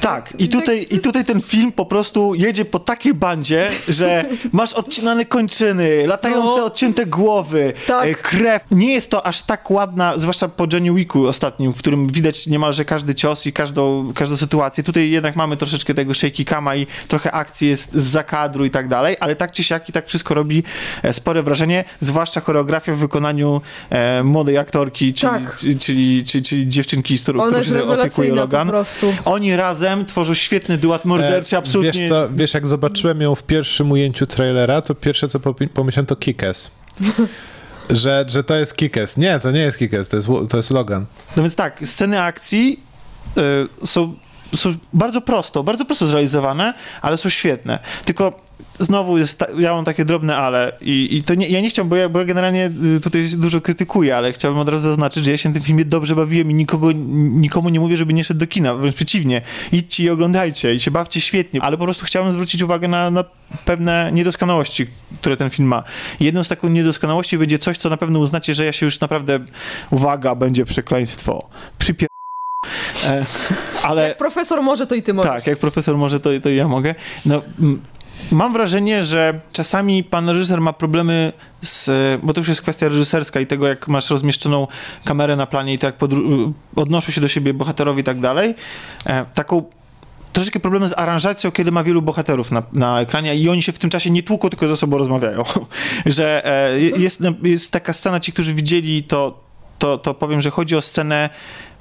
Tak, 0.00 0.32
i 0.38 0.48
tutaj, 0.48 0.86
i 0.90 0.98
tutaj 1.00 1.24
ten 1.24 1.40
film 1.42 1.72
po 1.72 1.86
prostu 1.86 2.34
jedzie 2.34 2.64
po 2.64 2.78
takiej 2.78 3.14
bandzie, 3.14 3.70
że 3.88 4.24
masz 4.52 4.72
odcinane 4.72 5.24
kończyny, 5.24 6.06
latające 6.06 6.56
No. 6.58 6.64
odcięte 6.64 7.06
głowy, 7.06 7.72
Tak. 7.86 8.06
e, 8.08 8.14
krew. 8.14 8.62
Nie 8.70 8.92
jest 8.92 9.10
to 9.10 9.26
aż 9.26 9.42
tak 9.42 9.70
ładna, 9.70 10.18
zwłaszcza 10.18 10.48
po 10.48 10.66
Johnny 10.72 10.94
Wicku 10.94 11.26
ostatnim, 11.26 11.72
w 11.72 11.78
którym 11.78 12.06
widać 12.06 12.46
niemalże 12.46 12.84
każdy 12.84 13.14
cios 13.14 13.46
i 13.46 13.52
każdą, 13.52 14.12
każdą 14.14 14.36
sytuację. 14.36 14.84
Tutaj 14.84 15.10
jednak 15.10 15.36
mamy 15.36 15.56
troszeczkę 15.56 15.94
tego 15.94 16.14
shaky 16.14 16.44
cama 16.44 16.76
i 16.76 16.86
trochę 17.08 17.32
akcji 17.32 17.68
jest 17.68 17.92
z 17.92 18.02
zakadru 18.04 18.64
i 18.64 18.70
tak 18.70 18.88
dalej, 18.88 19.16
ale 19.20 19.36
tak 19.36 19.52
czy 19.52 19.64
siak 19.64 19.88
i 19.88 19.92
tak 19.92 20.06
wszystko 20.06 20.34
robi 20.34 20.62
e, 21.02 21.14
spore 21.14 21.42
wrażenie, 21.42 21.84
zwłaszcza 22.00 22.40
choreografia 22.40 22.92
w 22.92 22.96
wykonaniu 22.98 23.60
e, 23.90 24.22
młodej 24.22 24.58
aktorki, 24.58 25.12
czyli, 25.12 25.32
Tak. 25.32 25.56
czyli, 25.56 25.78
czyli, 25.78 26.24
czyli, 26.24 26.44
czyli 26.44 26.68
dziewczynki, 26.68 27.18
z 27.18 27.22
którą, 27.22 27.64
się 27.64 27.82
opiekuje 27.84 28.32
Logan. 28.34 28.70
Oni 29.24 29.56
razem 29.56 29.67
tworzą 30.06 30.34
świetny 30.34 30.78
duat 30.78 31.04
morderczy, 31.04 31.56
E, 31.56 31.58
absolutnie. 31.58 32.00
Wiesz 32.00 32.08
co, 32.08 32.28
wiesz 32.30 32.54
jak 32.54 32.66
zobaczyłem 32.66 33.20
ją 33.20 33.34
w 33.34 33.42
pierwszym 33.42 33.92
ujęciu 33.92 34.26
trailera, 34.26 34.80
to 34.80 34.94
pierwsze 34.94 35.28
co 35.28 35.40
pomyślałem 35.74 36.06
to 36.06 36.16
Kikes. 36.16 36.70
że, 37.90 38.24
że 38.28 38.44
to 38.44 38.56
jest 38.56 38.76
Kikes. 38.76 39.16
Nie, 39.16 39.38
to 39.38 39.50
nie 39.50 39.60
jest 39.60 39.78
Kikes, 39.78 40.08
to 40.08 40.16
jest, 40.16 40.28
to 40.48 40.56
jest 40.56 40.70
Logan. 40.70 41.06
No 41.36 41.42
więc 41.42 41.54
tak, 41.54 41.80
sceny 41.84 42.22
akcji 42.22 42.80
y, 43.82 43.86
są, 43.86 44.14
są 44.56 44.74
bardzo 44.92 45.20
prosto, 45.20 45.64
bardzo 45.64 45.84
prosto 45.84 46.06
zrealizowane, 46.06 46.74
ale 47.02 47.16
są 47.16 47.28
świetne. 47.28 47.78
Tylko 48.04 48.47
znowu 48.78 49.18
jest, 49.18 49.44
ja 49.58 49.72
mam 49.72 49.84
takie 49.84 50.04
drobne 50.04 50.36
ale 50.36 50.72
i, 50.80 51.16
i 51.16 51.22
to 51.22 51.34
nie, 51.34 51.48
ja 51.48 51.60
nie 51.60 51.70
chciałbym, 51.70 51.90
bo 51.90 51.96
ja, 51.96 52.08
bo 52.08 52.18
ja 52.18 52.24
generalnie 52.24 52.70
y, 52.96 53.00
tutaj 53.00 53.28
dużo 53.36 53.60
krytykuję, 53.60 54.16
ale 54.16 54.32
chciałbym 54.32 54.60
od 54.60 54.68
razu 54.68 54.84
zaznaczyć, 54.84 55.24
że 55.24 55.30
ja 55.30 55.36
się 55.36 55.50
w 55.50 55.52
tym 55.52 55.62
filmie 55.62 55.84
dobrze 55.84 56.16
bawiłem 56.16 56.50
i 56.50 56.54
nikogo, 56.54 56.92
nikomu 56.92 57.68
nie 57.68 57.80
mówię, 57.80 57.96
żeby 57.96 58.12
nie 58.12 58.24
szedł 58.24 58.40
do 58.40 58.46
kina, 58.46 58.74
wręcz 58.74 58.96
przeciwnie. 58.96 59.42
Idźcie 59.72 60.04
i 60.04 60.10
oglądajcie 60.10 60.74
i 60.74 60.80
się 60.80 60.90
bawcie 60.90 61.20
świetnie, 61.20 61.62
ale 61.62 61.76
po 61.76 61.84
prostu 61.84 62.06
chciałem 62.06 62.32
zwrócić 62.32 62.62
uwagę 62.62 62.88
na, 62.88 63.10
na 63.10 63.24
pewne 63.64 64.10
niedoskonałości, 64.12 64.86
które 65.20 65.36
ten 65.36 65.50
film 65.50 65.68
ma. 65.68 65.82
Jedną 66.20 66.44
z 66.44 66.48
takich 66.48 66.70
niedoskonałości 66.70 67.38
będzie 67.38 67.58
coś, 67.58 67.78
co 67.78 67.90
na 67.90 67.96
pewno 67.96 68.18
uznacie, 68.18 68.54
że 68.54 68.64
ja 68.64 68.72
się 68.72 68.86
już 68.86 69.00
naprawdę, 69.00 69.40
uwaga, 69.90 70.34
będzie 70.34 70.64
przekleństwo. 70.64 71.48
Przypier... 71.78 72.08
E, 73.06 73.26
ale... 73.82 74.08
Jak 74.08 74.18
profesor 74.18 74.62
może, 74.62 74.86
to 74.86 74.94
i 74.94 75.02
ty 75.02 75.14
możesz. 75.14 75.32
Tak, 75.32 75.46
jak 75.46 75.58
profesor 75.58 75.96
może, 75.96 76.20
to, 76.20 76.30
to 76.42 76.48
ja 76.48 76.68
mogę. 76.68 76.94
No, 77.26 77.42
mam 78.32 78.52
wrażenie, 78.52 79.04
że 79.04 79.40
czasami 79.52 80.04
pan 80.04 80.28
reżyser 80.28 80.60
ma 80.60 80.72
problemy 80.72 81.32
z, 81.62 81.90
bo 82.22 82.34
to 82.34 82.40
już 82.40 82.48
jest 82.48 82.62
kwestia 82.62 82.88
reżyserska 82.88 83.40
i 83.40 83.46
tego, 83.46 83.68
jak 83.68 83.88
masz 83.88 84.10
rozmieszczoną 84.10 84.66
kamerę 85.04 85.36
na 85.36 85.46
planie 85.46 85.74
i 85.74 85.78
to, 85.78 85.86
jak 85.86 85.96
odnoszą 86.76 87.12
się 87.12 87.20
do 87.20 87.28
siebie 87.28 87.54
bohaterowie 87.54 88.00
i 88.00 88.04
tak 88.04 88.20
dalej. 88.20 88.54
E, 89.06 89.24
taką 89.34 89.64
troszeczkę 90.32 90.60
problemy 90.60 90.88
z 90.88 90.98
aranżacją, 90.98 91.52
kiedy 91.52 91.72
ma 91.72 91.82
wielu 91.82 92.02
bohaterów 92.02 92.50
na, 92.50 92.62
na 92.72 93.00
ekranie 93.00 93.36
i 93.36 93.48
oni 93.48 93.62
się 93.62 93.72
w 93.72 93.78
tym 93.78 93.90
czasie 93.90 94.10
nie 94.10 94.22
tłuką, 94.22 94.48
tylko 94.50 94.68
ze 94.68 94.76
sobą 94.76 94.98
rozmawiają. 94.98 95.44
że 96.06 96.46
e, 96.46 96.80
jest, 96.80 97.22
jest 97.42 97.70
taka 97.70 97.92
scena, 97.92 98.20
ci, 98.20 98.32
którzy 98.32 98.54
widzieli 98.54 99.02
to, 99.02 99.40
to, 99.78 99.98
to 99.98 100.14
powiem, 100.14 100.40
że 100.40 100.50
chodzi 100.50 100.76
o 100.76 100.82
scenę 100.82 101.30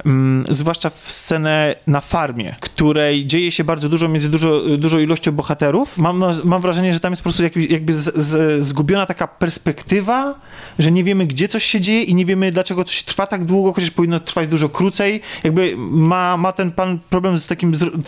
mm, 0.05 0.45
zwłaszcza 0.49 0.89
w 0.89 1.11
scenę 1.11 1.75
na 1.87 2.01
farmie, 2.01 2.55
której 2.59 3.25
dzieje 3.25 3.51
się 3.51 3.63
bardzo 3.63 3.89
dużo 3.89 4.07
między 4.07 4.29
dużo, 4.29 4.61
dużą 4.77 4.99
ilością 4.99 5.31
bohaterów. 5.31 5.97
Mam, 5.97 6.23
mam 6.43 6.61
wrażenie, 6.61 6.93
że 6.93 6.99
tam 6.99 7.11
jest 7.11 7.21
po 7.21 7.23
prostu 7.23 7.43
jakby, 7.43 7.65
jakby 7.65 7.93
z, 7.93 8.15
z, 8.15 8.63
zgubiona 8.65 9.05
taka 9.05 9.27
perspektywa, 9.27 10.35
że 10.79 10.91
nie 10.91 11.03
wiemy, 11.03 11.25
gdzie 11.25 11.47
coś 11.47 11.63
się 11.63 11.81
dzieje 11.81 12.03
i 12.03 12.15
nie 12.15 12.25
wiemy, 12.25 12.51
dlaczego 12.51 12.83
coś 12.83 13.03
trwa 13.03 13.27
tak 13.27 13.45
długo, 13.45 13.73
chociaż 13.73 13.91
powinno 13.91 14.19
trwać 14.19 14.47
dużo 14.47 14.69
krócej. 14.69 15.21
Jakby 15.43 15.73
ma, 15.77 16.37
ma 16.37 16.51
ten 16.51 16.71
pan 16.71 16.99
problem 17.09 17.37
z 17.37 17.47
takim, 17.47 17.71
zr- 17.71 17.99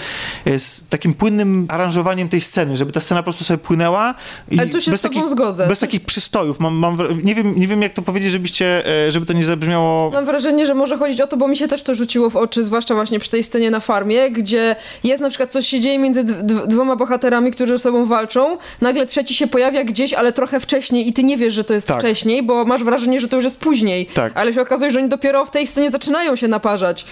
z 0.57 0.87
takim 0.89 1.13
płynnym 1.13 1.65
aranżowaniem 1.69 2.29
tej 2.29 2.41
sceny, 2.41 2.77
żeby 2.77 2.91
ta 2.91 2.99
scena 2.99 3.21
po 3.21 3.23
prostu 3.23 3.43
sobie 3.43 3.57
płynęła. 3.57 4.15
I 4.51 4.59
Ale 4.59 4.69
tu 4.69 4.81
się 4.81 4.97
z 4.97 5.01
tobą 5.01 5.15
takich, 5.15 5.29
zgodzę. 5.29 5.67
Bez 5.67 5.79
takich 5.79 6.05
przystojów. 6.05 6.59
Mam, 6.59 6.73
mam, 6.73 6.97
nie, 7.23 7.35
wiem, 7.35 7.59
nie 7.59 7.67
wiem, 7.67 7.81
jak 7.81 7.93
to 7.93 8.01
powiedzieć, 8.01 8.31
żebyście, 8.31 8.85
e, 9.07 9.11
żeby 9.11 9.25
to 9.25 9.33
nie 9.33 9.43
zabrzmiało... 9.43 10.11
Mam 10.11 10.25
wrażenie, 10.25 10.65
że 10.65 10.75
może 10.75 10.97
chodzić 10.97 11.21
o 11.21 11.27
to, 11.27 11.37
bo 11.37 11.47
mi 11.47 11.57
się 11.57 11.67
też 11.67 11.78
to 11.83 11.95
rzuciło 11.95 12.29
w 12.29 12.35
oczy, 12.35 12.63
zwłaszcza 12.63 12.95
właśnie 12.95 13.19
przy 13.19 13.31
tej 13.31 13.43
scenie 13.43 13.71
na 13.71 13.79
farmie, 13.79 14.31
gdzie 14.31 14.75
jest 15.03 15.21
na 15.21 15.29
przykład 15.29 15.51
coś 15.51 15.67
się 15.67 15.79
dzieje 15.79 15.99
między 15.99 16.23
dwoma 16.67 16.95
bohaterami, 16.95 17.51
którzy 17.51 17.73
ze 17.77 17.79
sobą 17.83 18.05
walczą, 18.05 18.57
nagle 18.81 19.05
trzeci 19.05 19.33
się 19.35 19.47
pojawia 19.47 19.83
gdzieś, 19.83 20.13
ale 20.13 20.33
trochę 20.33 20.59
wcześniej 20.59 21.07
i 21.07 21.13
ty 21.13 21.23
nie 21.23 21.37
wiesz, 21.37 21.53
że 21.53 21.63
to 21.63 21.73
jest 21.73 21.87
Tak. 21.87 21.99
wcześniej, 21.99 22.43
bo 22.43 22.65
masz 22.65 22.83
wrażenie, 22.83 23.19
że 23.19 23.27
to 23.27 23.35
już 23.35 23.45
jest 23.45 23.57
później. 23.57 24.05
Tak. 24.05 24.31
Ale 24.35 24.53
się 24.53 24.61
okazuje, 24.61 24.91
że 24.91 24.99
oni 24.99 25.09
dopiero 25.09 25.45
w 25.45 25.51
tej 25.51 25.67
scenie 25.67 25.91
zaczynają 25.91 26.35
się 26.35 26.47
naparzać. 26.47 27.05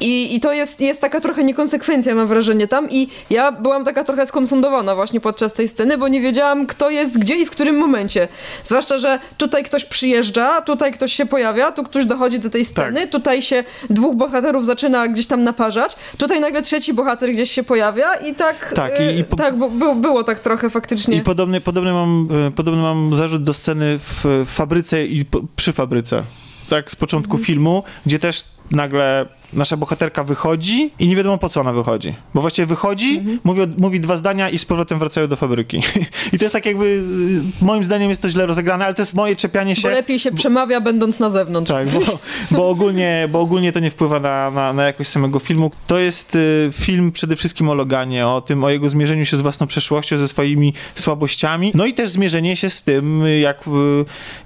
I, 0.00 0.34
i 0.34 0.40
to 0.40 0.52
jest, 0.52 0.80
jest 0.80 1.00
taka 1.00 1.20
trochę 1.20 1.44
niekonsekwencja, 1.44 2.14
mam 2.14 2.26
wrażenie 2.26 2.68
tam 2.68 2.90
i 2.90 3.08
ja 3.30 3.52
byłam 3.52 3.84
taka 3.84 4.04
trochę 4.04 4.26
skonfundowana 4.26 4.94
właśnie 4.94 5.20
podczas 5.20 5.52
tej 5.52 5.68
sceny, 5.68 5.98
bo 5.98 6.08
nie 6.08 6.20
wiedziałam, 6.20 6.66
kto 6.66 6.90
jest 6.90 7.18
gdzie 7.18 7.36
i 7.36 7.46
w 7.46 7.50
którym 7.50 7.76
momencie. 7.76 8.28
Zwłaszcza, 8.64 8.98
że 8.98 9.18
tutaj 9.36 9.62
ktoś 9.64 9.84
przyjeżdża, 9.84 10.60
tutaj 10.62 10.92
ktoś 10.92 11.12
się 11.12 11.26
pojawia, 11.26 11.72
tu 11.72 11.82
ktoś 11.84 12.04
dochodzi 12.04 12.38
do 12.38 12.50
tej 12.50 12.64
sceny, 12.64 13.00
Tak. 13.00 13.10
tutaj 13.10 13.42
się 13.42 13.64
dwóch 13.90 14.13
bohaterów 14.14 14.66
zaczyna 14.66 15.08
gdzieś 15.08 15.26
tam 15.26 15.42
naparzać, 15.42 15.96
tutaj 16.16 16.40
nagle 16.40 16.62
trzeci 16.62 16.94
bohater 16.94 17.30
gdzieś 17.32 17.50
się 17.50 17.62
pojawia 17.62 18.14
i 18.14 18.34
tak, 18.34 18.72
Tak, 18.76 18.92
e, 19.00 19.14
i- 19.14 19.18
i 19.18 19.24
po- 19.24 19.36
tak 19.36 19.58
bo, 19.58 19.70
było, 19.70 19.94
było 19.94 20.24
tak 20.24 20.40
trochę 20.40 20.70
faktycznie. 20.70 21.16
I 21.16 21.20
podobny, 21.20 21.60
podobny, 21.60 21.92
mam, 21.92 22.28
e, 22.48 22.50
podobny 22.50 22.82
mam 22.82 23.14
zarzut 23.14 23.42
do 23.42 23.54
sceny 23.54 23.98
w 23.98 24.44
fabryce 24.46 25.04
i 25.06 25.24
przy 25.56 25.72
fabryce. 25.72 26.24
Tak, 26.68 26.90
z 26.90 26.96
początku 26.96 27.38
filmu, 27.38 27.82
gdzie 28.06 28.18
też 28.18 28.44
nagle 28.70 29.26
nasza 29.54 29.76
bohaterka 29.76 30.24
wychodzi 30.24 30.90
i 30.98 31.08
nie 31.08 31.16
wiadomo 31.16 31.38
po 31.38 31.48
co 31.48 31.60
ona 31.60 31.72
wychodzi. 31.72 32.14
Bo 32.34 32.40
właściwie 32.40 32.66
wychodzi, 32.66 33.22
mówi, 33.44 33.60
mówi 33.78 34.00
dwa 34.00 34.16
zdania 34.16 34.50
i 34.50 34.58
z 34.58 34.64
powrotem 34.64 34.98
wracają 34.98 35.26
do 35.26 35.36
fabryki. 35.36 35.80
I 36.32 36.38
to 36.38 36.44
jest 36.44 36.52
tak 36.52 36.66
jakby, 36.66 36.84
y, 36.84 37.64
moim 37.64 37.84
zdaniem 37.84 38.08
jest 38.08 38.22
to 38.22 38.28
źle 38.28 38.46
rozegrane, 38.46 38.84
ale 38.84 38.94
to 38.94 39.02
jest 39.02 39.14
moje 39.14 39.36
czepianie 39.36 39.74
Bo 39.74 39.80
się. 39.80 39.90
lepiej 39.90 40.18
się 40.18 40.32
przemawia 40.32 40.80
będąc 40.80 41.20
na 41.20 41.30
zewnątrz. 41.30 41.70
Tak, 41.70 41.88
bo, 41.88 42.18
bo, 42.50 42.68
ogólnie, 42.68 43.28
bo 43.32 43.40
ogólnie 43.40 43.72
to 43.72 43.80
nie 43.80 43.90
wpływa 43.90 44.20
na, 44.20 44.50
na, 44.50 44.72
na 44.72 44.84
jakość 44.84 45.10
samego 45.10 45.38
filmu. 45.38 45.70
To 45.86 45.98
jest 45.98 46.34
y, 46.34 46.70
film 46.72 47.12
przede 47.12 47.36
wszystkim 47.36 47.68
o 47.68 47.74
Loganie, 47.74 48.26
o 48.26 48.40
tym, 48.40 48.64
o 48.64 48.70
jego 48.70 48.88
zmierzeniu 48.88 49.24
się 49.24 49.36
z 49.36 49.40
własną 49.40 49.66
przeszłością, 49.66 50.18
ze 50.18 50.28
swoimi 50.28 50.74
słabościami, 50.94 51.72
no 51.74 51.86
i 51.86 51.94
też 51.94 52.10
zmierzenie 52.10 52.56
się 52.56 52.70
z 52.70 52.82
tym, 52.82 53.22
jak, 53.40 53.64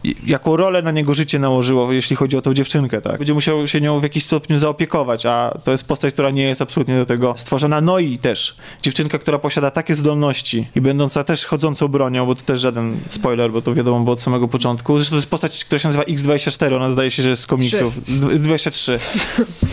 y, 0.05 0.14
jaką 0.27 0.57
rolę 0.57 0.83
na 0.83 0.90
niego 0.90 1.14
życie 1.14 1.38
nałożyło, 1.38 1.92
jeśli 1.92 2.16
chodzi 2.16 2.37
o 2.37 2.42
tą 2.42 2.55
dziewczynkę, 2.55 3.01
tak. 3.01 3.18
Będzie 3.18 3.35
musiał 3.35 3.66
się 3.66 3.81
nią 3.81 4.01
w 4.01 4.03
jakiś 4.03 4.25
stopniu 4.25 4.59
zaopiekować, 4.59 4.98
a 5.27 5.59
to 5.65 5.71
jest 5.71 5.87
postać, 5.87 6.15
która 6.15 6.31
nie 6.31 6.43
jest 6.43 6.63
absolutnie 6.63 6.97
do 6.97 7.07
tego 7.07 7.35
stworzona. 7.37 7.81
No 7.81 7.99
i 7.99 8.19
też 8.19 8.57
dziewczynka, 8.83 9.19
która 9.19 9.39
posiada 9.39 9.71
takie 9.71 9.95
zdolności 9.95 10.69
i 10.77 10.81
będąca 10.81 11.25
też 11.25 11.47
chodzącą 11.47 11.89
bronią, 11.89 12.27
bo 12.27 12.35
to 12.35 12.43
też 12.43 12.61
żaden 12.61 12.97
spoiler, 13.09 13.53
bo 13.53 13.63
to 13.63 13.75
wiadomo 13.75 14.01
było 14.01 14.13
od 14.13 14.21
samego 14.21 14.49
początku. 14.49 14.97
Zresztą 14.97 15.11
to 15.11 15.17
jest 15.17 15.29
postać, 15.29 15.65
która 15.65 15.79
się 15.79 15.89
nazywa 15.89 16.05
X24, 16.05 16.77
ona 16.77 16.91
zdaje 16.91 17.11
się, 17.11 17.23
że 17.23 17.31
jest 17.31 17.43
z 17.43 17.47
komiksów. 17.47 18.05
Dw- 18.05 18.39
23. 18.39 18.99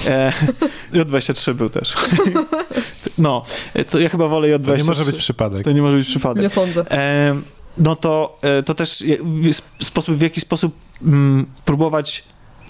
E, 0.08 0.32
J23 0.94 1.54
był 1.54 1.70
też. 1.70 1.94
No, 3.18 3.44
to 3.90 4.00
ja 4.00 4.10
chyba 4.10 4.28
wolę 4.28 4.48
J23. 4.48 4.66
To 4.66 4.78
nie 4.78 4.84
może 4.84 5.06
być 5.06 5.16
przypadek. 5.18 5.64
To 5.64 5.72
nie 5.72 5.82
może 5.82 5.98
być 5.98 6.08
przypadek. 6.08 6.44
Nie 6.44 6.50
sądzę. 6.50 6.92
E, 6.92 7.36
no 7.78 7.96
to, 7.96 8.40
e, 8.42 8.64
to 8.64 8.76
też 8.76 9.04
sposób, 9.82 10.16
w 10.16 10.22
jaki 10.22 10.42
sposób 10.42 10.76
mm, 11.02 11.46
próbować 11.66 12.24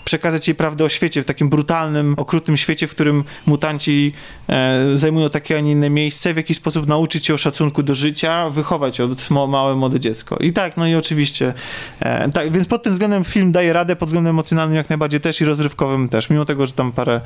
przekazać 0.05 0.47
jej 0.47 0.55
prawdę 0.55 0.85
o 0.85 0.89
świecie, 0.89 1.21
w 1.21 1.25
takim 1.25 1.49
brutalnym, 1.49 2.13
okrutnym 2.17 2.57
świecie, 2.57 2.87
w 2.87 2.91
którym 2.91 3.23
mutanci 3.45 4.11
e, 4.49 4.79
zajmują 4.93 5.29
takie, 5.29 5.57
a 5.57 5.59
nie 5.59 5.71
inne 5.71 5.89
miejsce, 5.89 6.33
w 6.33 6.37
jaki 6.37 6.53
sposób 6.53 6.87
nauczyć 6.87 7.25
się 7.25 7.33
o 7.33 7.37
szacunku 7.37 7.83
do 7.83 7.95
życia, 7.95 8.49
wychować 8.49 8.99
od 8.99 9.29
małe, 9.29 9.75
młode 9.75 9.99
dziecko. 9.99 10.37
I 10.39 10.53
tak, 10.53 10.77
no 10.77 10.87
i 10.87 10.95
oczywiście, 10.95 11.53
e, 11.99 12.29
tak, 12.29 12.51
więc 12.51 12.67
pod 12.67 12.83
tym 12.83 12.93
względem 12.93 13.23
film 13.23 13.51
daje 13.51 13.73
radę, 13.73 13.95
pod 13.95 14.09
względem 14.09 14.29
emocjonalnym 14.29 14.75
jak 14.75 14.89
najbardziej 14.89 15.19
też 15.19 15.41
i 15.41 15.45
rozrywkowym 15.45 16.09
też, 16.09 16.29
mimo 16.29 16.45
tego, 16.45 16.65
że 16.65 16.73
tam 16.73 16.91
parę 16.91 17.21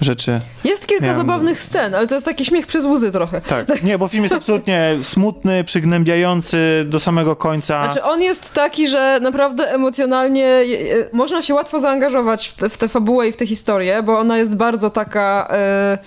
rzeczy 0.00 0.40
Jest 0.64 0.86
kilka 0.86 1.04
Miałem- 1.04 1.16
zabawnych 1.18 1.60
scen, 1.60 1.94
ale 1.94 2.06
to 2.06 2.14
jest 2.14 2.26
taki 2.26 2.44
śmiech 2.44 2.66
przez 2.66 2.84
łzy 2.84 3.12
trochę. 3.12 3.40
tak, 3.40 3.82
nie, 3.84 3.98
bo 3.98 4.08
film 4.08 4.22
jest 4.22 4.34
absolutnie 4.34 4.98
smutny, 5.02 5.64
przygnębiający 5.64 6.84
do 6.86 7.00
samego 7.00 7.36
końca. 7.36 7.84
Znaczy 7.84 8.02
on 8.02 8.22
jest 8.22 8.52
taki, 8.52 8.88
że 8.88 9.18
naprawdę 9.22 9.72
emocjonalnie 9.72 10.46
e, 10.46 10.60
e, 10.60 10.64
można 11.12 11.42
się 11.42 11.54
łatwo 11.54 11.80
zaangażować 11.80 12.23
w, 12.24 12.54
te, 12.54 12.68
w 12.68 12.78
tę 12.78 12.88
fabułę 12.88 13.28
i 13.28 13.32
w 13.32 13.36
tę 13.36 13.46
historię, 13.46 14.02
bo 14.02 14.18
ona 14.18 14.38
jest 14.38 14.54
bardzo 14.56 14.90
taka, 14.90 15.48
e, 15.50 15.98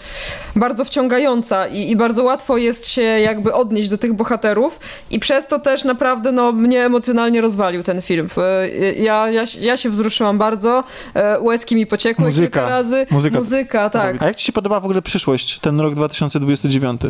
bardzo 0.56 0.86
wciągająca 0.86 1.68
i, 1.68 1.90
i 1.90 1.96
bardzo 1.96 2.24
łatwo 2.24 2.58
jest 2.58 2.88
się 2.88 3.02
jakby 3.02 3.54
odnieść 3.54 3.90
do 3.90 3.98
tych 3.98 4.14
bohaterów 4.14 4.80
i 5.12 5.20
przez 5.20 5.48
to 5.48 5.60
też 5.60 5.84
naprawdę 5.84 6.32
no, 6.32 6.52
mnie 6.52 6.86
emocjonalnie 6.86 7.42
rozwalił 7.42 7.84
ten 7.84 8.02
film. 8.02 8.30
E, 8.38 8.94
ja, 8.94 9.30
ja, 9.30 9.44
ja 9.60 9.78
się 9.78 9.90
wzruszyłam 9.90 10.38
bardzo, 10.38 10.84
e, 11.14 11.40
łezki 11.40 11.76
mi 11.76 11.86
pociekły 11.86 12.26
Muzyka. 12.26 12.48
kilka 12.48 12.70
razy. 12.70 13.06
Muzyka. 13.12 13.40
Muzyka, 13.40 13.90
tak. 13.90 14.22
A 14.22 14.26
jak 14.26 14.36
ci 14.36 14.46
się 14.46 14.54
podoba 14.54 14.80
w 14.80 14.86
ogóle 14.86 15.02
przyszłość, 15.02 15.60
ten 15.60 15.80
rok 15.80 15.96
2029? 15.96 17.02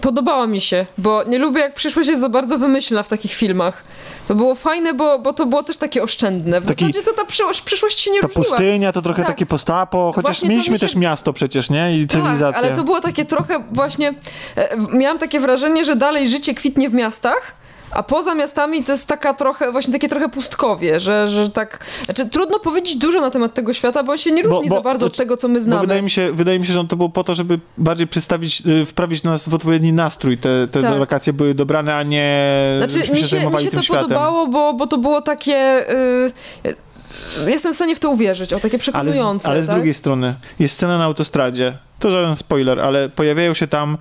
Podobała 0.00 0.46
mi 0.46 0.60
się, 0.60 0.86
bo 0.98 1.24
nie 1.24 1.38
lubię 1.38 1.60
jak 1.60 1.74
przyszłość 1.74 2.08
jest 2.08 2.20
za 2.20 2.28
bardzo 2.28 2.58
wymyślna 2.58 3.02
w 3.02 3.08
takich 3.08 3.34
filmach. 3.34 3.84
To 4.32 4.36
było 4.36 4.54
fajne, 4.54 4.94
bo, 4.94 5.18
bo 5.18 5.32
to 5.32 5.46
było 5.46 5.62
też 5.62 5.76
takie 5.76 6.02
oszczędne. 6.02 6.60
W 6.60 6.66
Taki- 6.66 6.84
zasadzie 6.84 7.02
to 7.02 7.12
ta 7.12 7.24
przyszłość, 7.24 7.60
przyszłość 7.62 8.00
się 8.00 8.10
nie 8.10 8.20
Ta 8.20 8.26
różniła. 8.26 8.48
pustynia 8.48 8.92
to 8.92 9.02
trochę 9.02 9.22
Tak. 9.22 9.30
takie 9.30 9.46
postapo, 9.46 10.12
chociaż 10.14 10.22
Właśnie 10.24 10.48
mieliśmy 10.48 10.72
mi 10.72 10.78
się- 10.78 10.86
też 10.86 10.96
miasto 10.96 11.32
przecież, 11.32 11.70
nie? 11.70 11.98
I 11.98 12.06
cywilizację. 12.08 12.60
Tak, 12.60 12.64
ale 12.70 12.76
to 12.76 12.84
było 12.84 13.00
takie 13.00 13.24
trochę 13.24 13.64
właśnie... 13.72 14.14
e, 14.56 14.76
Miałam 14.92 15.18
takie 15.18 15.40
wrażenie, 15.40 15.84
że 15.84 15.96
dalej 15.96 16.28
życie 16.28 16.54
kwitnie 16.54 16.88
w 16.88 16.94
miastach, 16.94 17.54
a 17.94 18.02
poza 18.02 18.34
miastami 18.34 18.84
to 18.84 18.92
jest 18.92 19.06
taka 19.08 19.34
trochę, 19.34 19.72
właśnie 19.72 19.92
takie 19.92 20.08
trochę 20.08 20.28
pustkowie, 20.28 21.00
że, 21.00 21.26
że 21.26 21.50
tak... 21.50 21.84
Znaczy 22.04 22.26
trudno 22.26 22.58
powiedzieć 22.58 22.96
dużo 22.96 23.20
na 23.20 23.30
temat 23.30 23.54
tego 23.54 23.72
świata, 23.72 24.02
bo 24.02 24.12
on 24.12 24.18
się 24.18 24.32
nie 24.32 24.42
Bo- 24.42 24.48
różni 24.48 24.68
bo- 24.68 24.74
za 24.74 24.80
bardzo 24.80 25.06
od 25.06 25.16
tego, 25.16 25.36
co 25.36 25.48
my 25.48 25.54
Bo 25.58 25.64
znamy. 25.64 25.80
wydaje 25.80 26.02
mi, 26.02 26.10
się, 26.10 26.32
wydaje 26.32 26.58
mi 26.58 26.66
się, 26.66 26.72
że 26.72 26.84
to 26.88 26.96
było 26.96 27.08
po 27.08 27.24
to, 27.24 27.34
żeby 27.34 27.58
bardziej 27.78 28.06
przedstawić, 28.06 28.62
y, 28.66 28.86
wprawić 28.86 29.22
nas 29.22 29.48
w 29.48 29.54
odpowiedni 29.54 29.92
nastrój. 29.92 30.38
Te, 30.38 30.68
te 30.68 30.82
Tak. 30.82 30.98
wakacje 30.98 31.32
były 31.32 31.54
dobrane, 31.54 31.96
a 31.96 32.02
nie 32.02 32.48
Znaczy, 32.78 32.98
mi 32.98 33.04
się 33.26 33.40
mi 33.50 33.60
się 33.62 33.70
to 33.70 33.82
światem. 33.82 34.02
podobało, 34.04 34.46
bo, 34.46 34.72
bo 34.72 34.86
to 34.86 34.98
było 34.98 35.20
takie... 35.22 35.90
y, 36.64 36.68
y, 37.46 37.50
jestem 37.50 37.72
w 37.72 37.76
stanie 37.76 37.96
w 37.96 38.00
to 38.00 38.10
uwierzyć, 38.10 38.52
o 38.52 38.56
takie 38.56 38.68
Ale, 38.74 38.78
przekonujące. 38.78 39.44
z, 39.44 39.50
ale 39.50 39.62
z 39.62 39.66
tak? 39.66 39.74
drugiej 39.74 39.94
strony 39.94 40.34
jest 40.58 40.74
scena 40.74 40.98
na 40.98 41.04
autostradzie. 41.04 41.78
To 41.98 42.10
żaden 42.10 42.36
spoiler, 42.36 42.80
ale 42.80 43.08
pojawiają 43.08 43.54
się 43.54 43.66
tam 43.66 43.98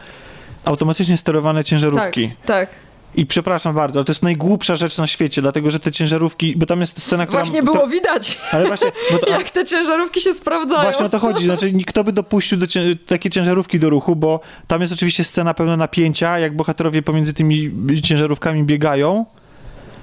automatycznie 0.65 1.17
sterowane 1.17 1.59
Tak, 1.59 1.67
ciężarówki. 1.67 2.31
tak. 2.45 2.69
I 3.15 3.25
przepraszam 3.25 3.75
bardzo, 3.75 3.99
ale 3.99 4.05
to 4.05 4.11
jest 4.11 4.23
najgłupsza 4.23 4.75
rzecz 4.75 4.97
na 4.97 5.07
świecie, 5.07 5.41
dlatego 5.41 5.71
że 5.71 5.79
te 5.79 5.91
ciężarówki, 5.91 6.57
bo 6.57 6.65
tam 6.65 6.79
jest 6.79 7.03
scena, 7.03 7.25
która... 7.25 7.43
Właśnie 7.43 7.63
było 7.63 7.87
widać, 7.87 8.39
Ale 8.51 8.67
właśnie, 8.67 8.91
bo 9.11 9.17
to, 9.17 9.29
jak 9.39 9.49
te 9.49 9.65
ciężarówki 9.65 10.21
się 10.21 10.33
sprawdzają. 10.33 10.81
Właśnie 10.81 11.05
o 11.05 11.09
to 11.09 11.19
chodzi. 11.19 11.45
Znaczy, 11.45 11.73
kto 11.87 12.03
by 12.03 12.11
dopuścił 12.11 12.57
do 12.57 12.67
cię, 12.67 12.95
takie 13.07 13.29
ciężarówki 13.29 13.79
do 13.79 13.89
ruchu, 13.89 14.15
bo 14.15 14.39
tam 14.67 14.81
jest 14.81 14.93
oczywiście 14.93 15.23
scena 15.23 15.53
pełna 15.53 15.77
napięcia, 15.77 16.39
jak 16.39 16.55
bohaterowie 16.55 17.01
pomiędzy 17.01 17.33
tymi 17.33 17.71
ciężarówkami 18.03 18.63
biegają. 18.63 19.25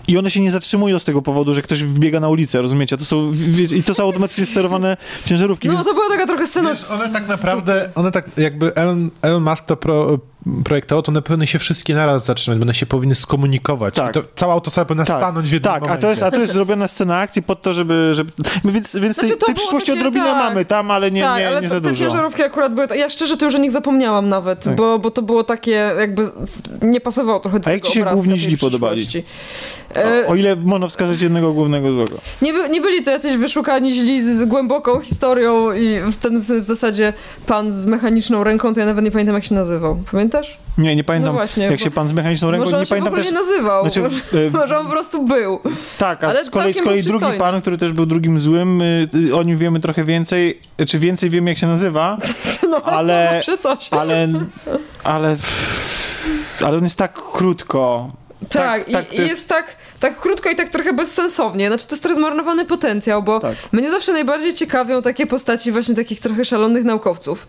I 0.09 0.19
one 0.19 0.31
się 0.31 0.41
nie 0.41 0.51
zatrzymują 0.51 0.99
z 0.99 1.05
tego 1.05 1.23
powodu, 1.23 1.55
że 1.55 1.63
ktoś 1.63 1.85
wbiega 1.85 2.21
na 2.21 2.29
ulicę, 2.29 2.63
rozumiecie? 2.63 2.97
To 2.97 3.05
są, 3.05 3.33
I 3.77 3.83
to 3.83 3.95
są 3.95 4.03
automatycznie 4.03 4.47
sterowane 4.47 4.97
ciężarówki. 5.25 5.69
No 5.69 5.75
więc 5.75 5.87
to 5.87 5.95
była 5.95 6.09
taka 6.09 6.27
trochę 6.27 6.47
scena... 6.47 6.71
Wiesz, 6.71 6.91
one 6.91 7.13
tak 7.13 7.29
naprawdę, 7.29 7.91
one 7.95 8.13
tak 8.13 8.31
jakby 8.37 8.75
Elon, 8.75 9.11
Elon 9.23 9.43
Musk 9.43 9.65
to 9.65 9.77
pro, 9.77 10.19
projektował, 10.65 11.03
to 11.03 11.13
one 11.13 11.23
powinny 11.23 11.47
się 11.47 11.59
wszystkie 11.59 11.95
naraz 11.95 12.25
zatrzymać, 12.25 12.59
bo 12.59 12.63
one 12.63 12.75
się 12.75 12.87
powinny 12.87 13.15
skomunikować. 13.15 13.95
Tak. 13.95 14.11
I 14.11 14.13
to 14.13 14.23
cała 14.35 14.53
autostrada 14.55 14.89
powinna 14.89 15.05
stanąć 15.05 15.49
w 15.49 15.53
jednym 15.53 15.73
tak, 15.73 15.83
a 15.83 15.85
momencie. 15.85 16.03
to, 16.03 16.11
jest, 16.11 16.23
a 16.23 16.31
to 16.31 16.41
jest 16.41 16.53
zrobiona 16.53 16.89
scena 16.89 17.19
akcji 17.19 17.43
pod 17.43 17.63
to, 17.63 17.75
żeby... 17.75 18.11
żeby 18.15 18.33
no 18.65 18.73
więc 18.73 18.97
więc 18.97 19.15
Znaczy, 19.15 19.29
tej, 19.29 19.39
tej 19.39 19.55
przyszłości 19.55 19.87
takie, 19.87 20.01
odrobinę 20.01 20.25
tak. 20.25 20.37
mamy 20.37 20.65
tam, 20.65 20.91
ale 20.91 21.11
nie, 21.11 21.23
tak, 21.23 21.39
nie, 21.39 21.49
ale 21.49 21.61
nie 21.61 21.69
to- 21.69 21.75
za 21.75 21.81
te 21.81 21.89
dużo. 21.89 22.05
ciężarówki 22.05 22.43
akurat 22.43 22.75
były... 22.75 22.87
Ja 22.97 23.11
szczerze 23.11 23.37
to 23.37 23.45
już 23.45 23.55
o 23.55 23.59
nich 23.59 23.71
zapomniałam 23.71 24.29
nawet, 24.29 24.65
Tak. 24.65 24.75
bo, 24.77 24.99
bo 24.99 25.11
to 25.11 25.23
było 25.23 25.45
takie 25.45 25.71
jakby... 25.99 26.29
Nie 26.83 27.01
pasowało 27.01 27.41
trochę 27.41 27.61
do 27.61 27.69
A 27.69 27.73
jak 27.73 27.83
tego 27.83 27.93
ci 27.93 27.99
się 28.01 28.29
tej 28.29 28.39
źli 28.39 28.59
podobali? 28.59 29.07
E, 29.97 30.27
O, 30.27 30.31
o 30.31 30.35
ile 30.35 30.57
można 30.57 30.89
wskazać 30.89 31.21
jednego 31.21 31.53
głównego 31.53 31.93
złego. 31.93 32.19
nie, 32.43 32.53
by, 32.53 32.69
nie 32.69 32.81
byli 32.81 33.03
to 33.03 33.11
jacyś 33.11 33.37
wyszukani 33.37 33.93
źli 33.93 34.23
z, 34.23 34.27
z 34.39 34.45
głęboką 34.45 35.01
historią 35.01 35.73
i 35.73 36.01
w 36.13 36.17
ten 36.17 36.41
w, 36.41 36.45
w 36.47 36.65
zasadzie 36.65 37.13
pan 37.47 37.73
z 37.73 37.87
mechaniczną 37.87 38.45
ręką, 38.45 38.75
to 38.75 38.81
ja 38.81 38.87
nawet 38.87 39.05
nie 39.05 39.11
pamiętam 39.11 39.35
jak 39.35 39.45
się 39.45 39.55
nazywał. 39.55 40.03
Pamiętasz? 40.13 40.28
Pamiętasz? 40.31 40.59
Nie, 40.79 40.97
nie 40.97 41.05
pamiętam, 41.05 41.33
No 41.33 41.39
właśnie, 41.39 41.65
jak 41.65 41.81
się 41.81 41.91
pan 41.91 42.09
z 42.09 42.13
mechaniczną 42.13 42.51
ręką, 42.51 42.65
Może 42.65 42.77
on 42.77 42.83
nie 42.83 42.87
się 42.87 42.89
w 42.89 42.91
pamiętam 42.91 43.13
ogóle 43.13 43.23
też... 43.25 43.33
nie 43.33 43.39
nazywał. 43.39 43.83
Znaczy, 43.91 44.01
e, 44.47 44.51
może 44.51 44.79
on 44.79 44.85
po 44.87 44.93
prostu 44.93 45.23
był. 45.23 45.61
Tak, 45.99 46.25
a 46.25 46.29
Ale 46.29 46.45
z 46.45 46.51
kolei, 46.51 46.75
z 46.75 46.83
kolei 46.83 47.03
drugi 47.03 47.27
pan, 47.39 47.61
który 47.61 47.79
też 47.79 47.93
był 47.93 48.07
drugim 48.07 48.41
złym, 48.41 48.83
y, 48.83 49.09
y, 49.29 49.37
o 49.37 49.43
nim 49.43 49.59
wiemy 49.59 49.81
trochę 49.81 50.05
więcej, 50.05 50.61
czy 50.87 50.99
więcej 50.99 51.31
wiemy 51.31 51.51
jak 51.51 51.59
się 51.59 51.67
nazywa, 51.67 52.19
No, 52.71 52.83
Ale- 52.83 53.29
to 53.29 53.35
zawsze 53.35 53.59
coś. 53.59 53.89
ale... 53.91 54.29
ale... 55.05 55.37
Ale 56.65 56.77
on 56.77 56.85
jest 56.85 56.99
tak 56.99 57.13
krótko. 57.33 58.11
Tak, 58.51 58.85
tak, 58.85 58.93
tak, 58.93 59.13
i, 59.13 59.17
to 59.17 59.23
i 59.23 59.27
jest- 59.27 59.31
jest 59.31 59.49
tak, 59.49 59.77
tak 60.01 60.21
krótko 60.21 60.51
i 60.51 60.57
tak 60.57 60.69
trochę 60.69 60.93
bezsensownie. 60.93 61.69
Znaczy, 61.69 61.87
to 61.87 61.93
jest 61.93 62.03
trochę 62.03 62.15
zmarnowany 62.15 62.65
potencjał, 62.65 63.23
bo 63.23 63.41
Tak. 63.41 63.55
mnie 63.73 63.91
zawsze 63.91 64.13
najbardziej 64.13 64.55
ciekawią 64.55 65.03
takie 65.03 65.27
postaci 65.27 65.73
właśnie 65.73 65.95
takich 65.95 66.21
trochę 66.21 66.45
szalonych 66.45 66.85
naukowców. 66.85 67.47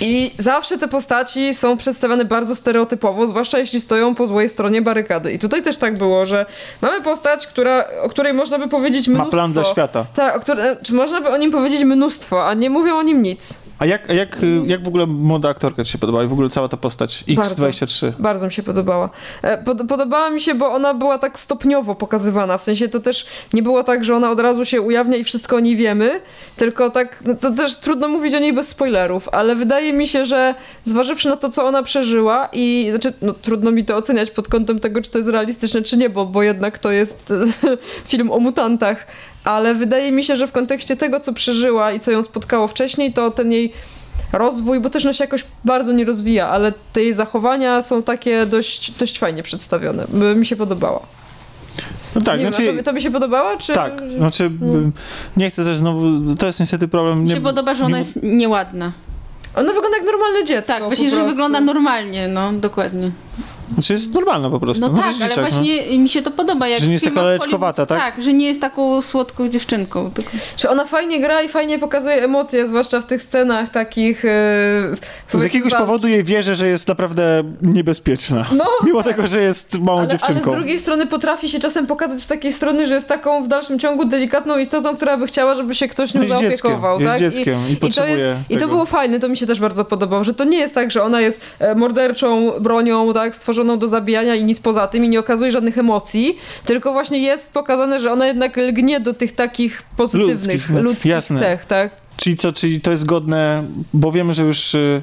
I 0.00 0.30
zawsze 0.38 0.78
te 0.78 0.88
postaci 0.88 1.54
są 1.54 1.76
przedstawiane 1.76 2.24
bardzo 2.24 2.56
stereotypowo, 2.56 3.26
zwłaszcza 3.26 3.58
jeśli 3.58 3.80
stoją 3.80 4.14
po 4.14 4.26
złej 4.26 4.48
stronie 4.48 4.82
barykady. 4.82 5.32
I 5.32 5.38
tutaj 5.38 5.62
też 5.62 5.76
tak 5.76 5.98
było, 5.98 6.26
że 6.26 6.46
mamy 6.80 7.02
postać, 7.02 7.46
która, 7.46 7.84
o 8.02 8.08
której 8.08 8.32
można 8.32 8.58
by 8.58 8.68
powiedzieć 8.68 9.08
Ma 9.08 9.14
mnóstwo. 9.14 9.30
plan 9.30 9.52
dla 9.52 9.64
świata. 9.64 10.06
Tak, 10.14 10.36
o 10.36 10.40
które, 10.40 10.76
czy 10.82 10.94
można 10.94 11.20
by 11.20 11.28
o 11.28 11.36
nim 11.36 11.50
powiedzieć 11.50 11.84
mnóstwo, 11.84 12.46
a 12.46 12.54
nie 12.54 12.70
mówią 12.70 12.96
o 12.96 13.02
nim 13.02 13.22
nic. 13.22 13.54
A 13.78 13.86
jak, 13.86 14.10
a 14.10 14.12
jak, 14.14 14.42
y, 14.42 14.62
jak 14.66 14.84
w 14.84 14.88
ogóle 14.88 15.06
młoda 15.06 15.48
aktorka 15.48 15.84
ci 15.84 15.92
się 15.92 15.98
podobała 15.98 16.24
i 16.24 16.26
w 16.26 16.32
ogóle 16.32 16.48
cała 16.48 16.68
ta 16.68 16.76
postać 16.76 17.24
X23? 17.28 18.12
Bardzo 18.18 18.46
mi 18.46 18.52
się 18.52 18.62
podobała. 18.62 19.10
E, 19.42 19.58
Pod, 19.58 19.78
podobała 19.88 20.30
mi 20.30 20.40
się, 20.40 20.54
bo 20.54 20.72
ona 20.72 20.94
była 20.94 21.18
tak 21.18 21.38
stopniowo 21.38 21.94
pokazywana. 21.94 22.58
W 22.58 22.62
sensie 22.62 22.88
to 22.88 23.00
też 23.00 23.26
nie 23.52 23.62
było 23.62 23.84
tak, 23.84 24.04
że 24.04 24.16
ona 24.16 24.30
od 24.30 24.40
razu 24.40 24.64
się 24.64 24.80
ujawnia 24.80 25.16
i 25.16 25.24
wszystko 25.24 25.56
o 25.56 25.60
niej 25.60 25.76
wiemy, 25.76 26.20
tylko 26.56 26.90
tak, 26.90 27.22
no 27.26 27.34
to 27.34 27.50
też 27.50 27.76
trudno 27.76 28.08
mówić 28.08 28.34
o 28.34 28.38
niej 28.38 28.52
bez 28.52 28.68
spoilerów, 28.68 29.28
ale 29.28 29.56
wydaje 29.56 29.92
mi 29.92 30.08
się, 30.08 30.24
że 30.24 30.54
zważywszy 30.84 31.28
na 31.28 31.36
to, 31.36 31.48
co 31.48 31.64
ona 31.64 31.82
przeżyła 31.82 32.48
i 32.52 32.86
znaczy, 32.90 33.12
no, 33.22 33.32
trudno 33.32 33.70
mi 33.70 33.84
to 33.84 33.96
oceniać 33.96 34.30
pod 34.30 34.48
kątem 34.48 34.78
tego, 34.80 35.02
czy 35.02 35.10
to 35.10 35.18
jest 35.18 35.30
realistyczne, 35.30 35.82
czy 35.82 35.96
nie, 35.96 36.10
bo, 36.10 36.26
bo 36.26 36.42
jednak 36.42 36.78
to 36.78 36.90
jest 36.90 37.32
film 38.10 38.30
o 38.32 38.38
mutantach, 38.38 39.06
ale 39.44 39.74
wydaje 39.74 40.12
mi 40.12 40.24
się, 40.24 40.36
że 40.36 40.46
w 40.46 40.52
kontekście 40.52 40.96
tego, 40.96 41.20
co 41.20 41.32
przeżyła 41.32 41.92
i 41.92 42.00
co 42.00 42.10
ją 42.10 42.22
spotkało 42.22 42.68
wcześniej, 42.68 43.12
to 43.12 43.30
ten 43.30 43.52
jej 43.52 43.72
rozwój, 44.32 44.80
bo 44.80 44.90
też 44.90 45.04
ona 45.04 45.12
się 45.12 45.24
jakoś 45.24 45.44
bardzo 45.64 45.92
nie 45.92 46.04
rozwija, 46.04 46.48
ale 46.48 46.72
te 46.92 47.02
jej 47.02 47.14
zachowania 47.14 47.82
są 47.82 48.02
takie 48.02 48.46
dość, 48.46 48.90
dość 48.90 49.18
fajnie 49.18 49.42
przedstawione. 49.42 50.06
Mi 50.36 50.46
się 50.46 50.56
podobała. 50.56 51.00
No 52.14 52.20
tak, 52.20 52.40
nie 52.40 52.46
znaczy... 52.46 52.62
wiem, 52.62 52.68
a 52.68 52.72
tobie, 52.72 52.82
tobie 52.82 53.00
się 53.00 53.10
podobała, 53.10 53.56
czy... 53.56 53.72
Tak, 53.72 54.02
znaczy 54.18 54.50
No. 54.60 54.72
nie 55.36 55.50
chcę 55.50 55.64
też 55.64 55.78
znowu, 55.78 56.34
to 56.38 56.46
jest 56.46 56.60
niestety 56.60 56.88
problem. 56.88 57.18
Mi 57.22 57.28
Nie, 57.28 57.34
się 57.34 57.40
podoba, 57.40 57.74
że 57.74 57.84
ona 57.84 57.96
nie- 57.96 58.02
jest 58.04 58.22
nieładna. 58.22 58.92
Ona 59.56 59.72
wygląda 59.72 59.96
jak 59.96 60.06
normalne 60.06 60.44
dziecko. 60.44 60.66
Tak, 60.72 60.82
właśnie, 60.84 61.10
że 61.10 61.24
wygląda 61.26 61.60
normalnie, 61.60 62.28
no, 62.28 62.52
dokładnie. 62.52 63.10
Znaczy 63.74 63.92
jest 63.92 64.14
normalna 64.14 64.50
po 64.50 64.60
prostu. 64.60 64.80
No 64.80 65.02
tak, 65.02 65.14
dzieciak, 65.14 65.38
ale 65.38 65.50
właśnie 65.50 65.98
mi 65.98 66.08
się 66.08 66.22
to 66.22 66.30
podoba. 66.30 66.68
Jak 66.68 66.80
Że 66.80 66.86
nie 66.86 66.92
jest 66.92 67.04
taka 67.04 67.20
Hollywood- 67.20 67.74
tak? 67.74 67.88
Tak, 67.88 68.22
że 68.22 68.32
nie 68.32 68.46
jest 68.46 68.60
taką 68.60 69.02
słodką 69.02 69.48
dziewczynką. 69.48 70.10
Tylko... 70.10 70.30
Że 70.58 70.70
ona 70.70 70.84
fajnie 70.84 71.20
gra 71.20 71.42
i 71.42 71.48
fajnie 71.48 71.78
pokazuje 71.78 72.22
emocje, 72.24 72.68
zwłaszcza 72.68 73.00
w 73.00 73.06
tych 73.06 73.22
scenach 73.22 73.68
takich... 73.68 74.24
Yy, 75.32 75.38
Z 75.40 75.42
jakiegoś 75.42 75.72
powodu 75.74 76.08
jej 76.08 76.24
wierzę, 76.24 76.54
że 76.54 76.68
jest 76.68 76.88
naprawdę 76.88 77.42
niebezpieczna. 77.62 78.44
No, 78.56 78.64
Mimo 78.86 79.02
tego, 79.02 79.26
że 79.26 79.42
jest 79.42 79.78
małą 79.80 79.98
ale, 79.98 80.08
ale 80.08 80.18
dziewczynką. 80.18 80.52
z 80.52 80.54
drugiej 80.56 80.78
strony 80.78 81.06
potrafi 81.06 81.48
się 81.48 81.58
czasem 81.58 81.86
pokazać 81.86 82.20
z 82.20 82.26
takiej 82.26 82.52
strony, 82.52 82.86
że 82.86 82.94
jest 82.94 83.08
taką 83.08 83.42
w 83.44 83.48
dalszym 83.48 83.78
ciągu 83.78 84.04
delikatną 84.04 84.58
istotą, 84.58 84.96
która 84.96 85.16
by 85.16 85.26
chciała, 85.26 85.54
żeby 85.54 85.74
się 85.74 85.88
ktoś 85.88 86.14
nią 86.14 86.20
No 86.20 86.26
jest 86.26 86.40
dzieckiem, 86.40 86.58
zaopiekował. 86.70 87.00
jest 87.00 87.10
tak? 87.12 87.20
dzieckiem 87.20 87.58
i 87.68 87.72
I 87.72 87.76
to, 87.76 87.80
potrzebuje 87.86 88.14
jest, 88.14 88.40
I 88.50 88.56
to 88.56 88.68
było 88.68 88.86
fajne, 88.86 89.20
to 89.20 89.28
mi 89.28 89.36
się 89.36 89.46
też 89.46 89.60
bardzo 89.60 89.84
podobało, 89.84 90.24
że 90.24 90.34
to 90.34 90.44
nie 90.44 90.58
jest 90.58 90.74
tak, 90.74 90.90
że 90.90 91.02
ona 91.02 91.20
jest 91.20 91.40
e, 91.58 91.74
morderczą 91.74 92.50
bronią, 92.60 93.12
tak, 93.12 93.34
stworzoną 93.34 93.61
do 93.76 93.88
zabijania 93.88 94.34
i 94.34 94.44
nic 94.44 94.60
poza 94.60 94.86
tym 94.86 95.04
i 95.04 95.08
nie 95.08 95.20
okazuje 95.20 95.50
żadnych 95.50 95.78
emocji, 95.78 96.38
tylko 96.64 96.92
właśnie 96.92 97.18
jest 97.18 97.52
pokazane, 97.52 98.00
że 98.00 98.12
ona 98.12 98.26
jednak 98.26 98.56
lgnie 98.56 99.00
do 99.00 99.14
tych 99.14 99.34
takich 99.34 99.82
pozytywnych, 99.96 100.56
Ludzkich, 100.56 100.70
no, 100.70 100.82
ludzkich 100.82 101.38
cech, 101.38 101.64
tak? 101.64 101.90
Czyli 102.16 102.36
co, 102.36 102.52
czyli 102.52 102.80
to 102.80 102.90
jest 102.90 103.04
godne, 103.04 103.64
bo 103.92 104.12
wiemy, 104.12 104.32
że 104.32 104.42
już 104.42 104.74
y, 104.74 105.02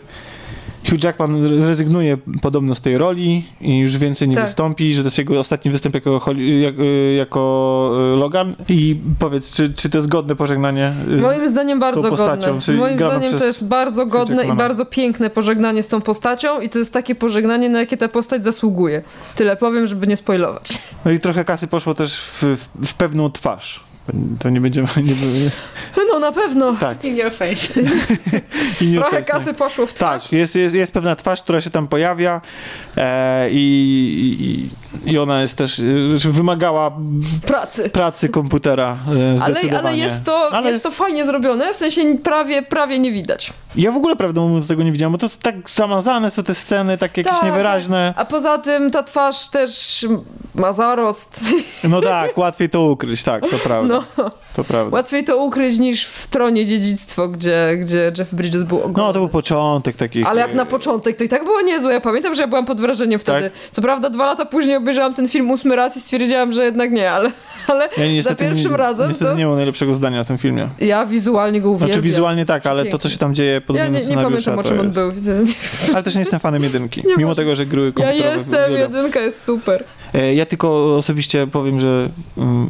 Hugh 0.90 1.04
Jackman 1.04 1.46
rezygnuje 1.68 2.18
podobno 2.42 2.76
z 2.76 2.82
tej 2.82 2.98
roli 2.98 3.46
i 3.62 3.78
już 3.78 3.98
więcej 3.98 4.28
nie 4.28 4.36
Tak. 4.36 4.44
wystąpi, 4.46 4.94
że 4.94 5.02
to 5.02 5.08
jest 5.08 5.18
jego 5.18 5.40
ostatni 5.40 5.72
występ 5.72 5.96
jako, 5.96 6.22
y, 6.38 7.14
jako 7.18 7.92
y, 8.14 8.18
Logan. 8.18 8.56
I 8.70 9.00
powiedz, 9.20 9.52
czy, 9.52 9.74
czy 9.74 9.90
to 9.90 9.98
jest 9.98 10.08
godne 10.08 10.36
pożegnanie? 10.36 10.94
z- 11.18 11.22
Moim 11.22 11.48
zdaniem 11.48 11.80
bardzo 11.80 12.10
postacią, 12.10 12.54
godne. 12.54 12.74
Moim 12.74 12.98
zdaniem 12.98 13.40
to 13.40 13.46
jest 13.46 13.68
bardzo 13.68 14.06
godne 14.06 14.46
i 14.48 14.54
bardzo 14.54 14.86
piękne 14.86 15.30
pożegnanie 15.30 15.84
z 15.84 15.88
tą 15.88 16.02
postacią 16.02 16.62
i 16.62 16.70
to 16.70 16.80
jest 16.80 16.94
takie 16.94 17.16
pożegnanie, 17.16 17.70
na 17.70 17.80
jakie 17.80 17.98
ta 17.98 18.08
postać 18.08 18.44
zasługuje. 18.44 19.02
Tyle 19.36 19.56
powiem, 19.58 19.88
żeby 19.88 20.08
nie 20.08 20.18
spoilować. 20.18 20.82
No 21.06 21.12
i 21.12 21.20
trochę 21.20 21.44
kasy 21.46 21.68
poszło 21.68 21.94
też 21.94 22.18
w, 22.20 22.44
w, 22.44 22.88
w 22.88 22.94
pewną 22.94 23.32
twarz. 23.32 23.89
To 24.40 24.50
nie 24.50 24.62
będziemy... 24.62 24.88
Nie, 24.98 25.04
nie, 25.04 25.50
No 26.14 26.20
na 26.20 26.32
pewno. 26.32 26.76
tak. 26.80 27.04
In 27.06 27.18
your 27.18 27.32
face. 27.32 27.68
I 28.82 28.88
nie 28.88 29.00
Trochę 29.00 29.18
obecnej. 29.18 29.40
kasy 29.40 29.54
poszło 29.54 29.86
w 29.86 29.94
twarz. 29.94 30.24
Tak, 30.24 30.32
jest, 30.32 30.56
jest, 30.56 30.76
jest 30.76 30.94
pewna 30.94 31.16
twarz, 31.16 31.44
która 31.44 31.62
się 31.62 31.70
tam 31.70 31.88
pojawia 31.88 32.42
e, 32.98 33.50
i, 33.52 34.70
i, 35.06 35.12
i 35.12 35.18
ona 35.20 35.42
jest 35.42 35.58
też, 35.58 35.80
e, 35.80 35.84
wymagała 36.32 36.92
Pracy. 37.48 37.90
pracy 37.90 38.30
komputera 38.30 38.98
e, 39.08 39.30
Ale, 39.30 39.38
zdecydowanie. 39.54 39.88
ale, 39.88 39.98
jest, 39.98 40.24
to, 40.24 40.50
Ale 40.54 40.72
jest 40.72 40.84
to 40.84 40.92
fajnie 40.92 41.26
zrobione, 41.26 41.74
w 41.74 41.78
sensie 41.78 42.18
prawie, 42.24 42.62
prawie 42.62 43.00
nie 43.00 43.12
widać. 43.12 43.54
Ja 43.76 43.92
w 43.92 43.98
ogóle, 43.98 44.16
prawdę 44.16 44.42
mówiąc, 44.42 44.68
tego 44.68 44.84
nie 44.84 44.92
widziałem, 44.92 45.12
bo 45.12 45.18
to 45.18 45.26
jest 45.26 45.42
tak 45.42 45.70
zamazane 45.70 46.32
są 46.32 46.44
te 46.44 46.54
sceny, 46.56 46.98
takie 46.98 47.22
jakieś 47.22 47.40
Tak, 47.40 47.50
niewyraźne. 47.50 48.14
A 48.18 48.26
poza 48.26 48.58
tym 48.58 48.92
ta 48.92 49.04
twarz 49.04 49.48
też 49.50 50.06
ma 50.56 50.74
zarost. 50.74 51.40
No 51.84 52.02
tak, 52.02 52.38
łatwiej 52.38 52.70
to 52.70 52.82
ukryć, 52.84 53.24
tak, 53.24 53.42
to 53.50 53.58
prawda. 53.64 53.94
No, 53.94 53.99
To 54.56 54.64
prawda. 54.64 54.96
łatwiej 54.98 55.24
to 55.24 55.38
ukryć 55.38 55.80
niż 55.80 56.06
w 56.06 56.28
Tronie 56.28 56.66
Dziedzictwo, 56.66 57.28
gdzie, 57.28 57.78
gdzie 57.78 58.12
Jeff 58.18 58.34
Bridges 58.34 58.64
był 58.64 58.78
ogromny. 58.78 58.98
No 59.04 59.14
to 59.14 59.20
był 59.20 59.30
początek 59.30 59.96
takich... 59.96 60.28
Ale 60.28 60.42
jak 60.42 60.52
e, 60.52 60.56
na 60.56 60.66
początek, 60.66 61.18
to 61.18 61.24
i 61.24 61.30
tak 61.30 61.44
było 61.44 61.62
niezłe. 61.62 61.94
Ja 61.94 62.02
pamiętam, 62.02 62.36
że 62.36 62.42
ja 62.42 62.48
byłam 62.48 62.66
pod 62.66 62.82
wrażeniem 62.82 63.20
wtedy. 63.20 63.42
Tak? 63.42 63.52
Co 63.72 63.82
prawda 63.82 64.10
dwa 64.10 64.26
lata 64.26 64.46
później 64.46 64.76
obejrzałam 64.76 65.14
ten 65.14 65.28
film 65.28 65.52
ósmy 65.52 65.76
raz 65.76 65.98
i 65.98 66.02
stwierdziłam, 66.02 66.52
że 66.52 66.64
jednak 66.66 66.92
nie, 66.92 67.12
ale, 67.12 67.32
ale 67.68 67.90
Ja 67.98 68.08
niestety, 68.12 68.44
za 68.44 68.50
pierwszym 68.50 68.72
nie, 68.72 68.78
razem 68.78 69.08
niestety 69.10 69.32
to... 69.32 69.38
nie 69.38 69.46
mam 69.48 69.56
najlepszego 69.56 69.96
zdania 69.96 70.22
o 70.22 70.26
tym 70.26 70.38
filmie. 70.38 70.70
Ja 70.80 71.06
wizualnie 71.06 71.62
go 71.62 71.70
uwielbiam. 71.70 71.88
Znaczy 71.90 72.02
wizualnie 72.02 72.46
tak, 72.46 72.66
ale 72.66 72.86
to, 72.86 72.98
co 72.98 73.10
się 73.10 73.18
tam 73.18 73.36
dzieje 73.36 73.62
pod 73.62 73.76
Ja 73.76 73.84
względem 73.84 74.02
nie, 74.10 74.16
nie 74.16 74.18
scenariusza, 74.18 74.52
pamiętam, 74.52 74.76
o 74.76 74.78
czym 74.78 74.88
on 74.88 74.92
był. 74.92 75.12
Ale 75.94 76.04
też 76.04 76.16
nie 76.16 76.22
jestem 76.22 76.40
fanem 76.40 76.64
jedynki, 76.64 77.04
Nie 77.08 77.16
mimo 77.18 77.36
tego, 77.36 77.56
że 77.56 77.66
gry 77.66 77.86
Ja 77.86 77.92
komputerowe 77.92 78.36
jestem, 78.38 78.72
uwielbiam. 78.74 78.94
jedynka 78.96 79.20
jest 79.20 79.44
super. 79.44 79.84
E, 80.14 80.34
Ja 80.34 80.46
tylko 80.46 80.96
osobiście 80.98 81.48
powiem, 81.48 81.80
że 81.80 82.10
mm, 82.38 82.70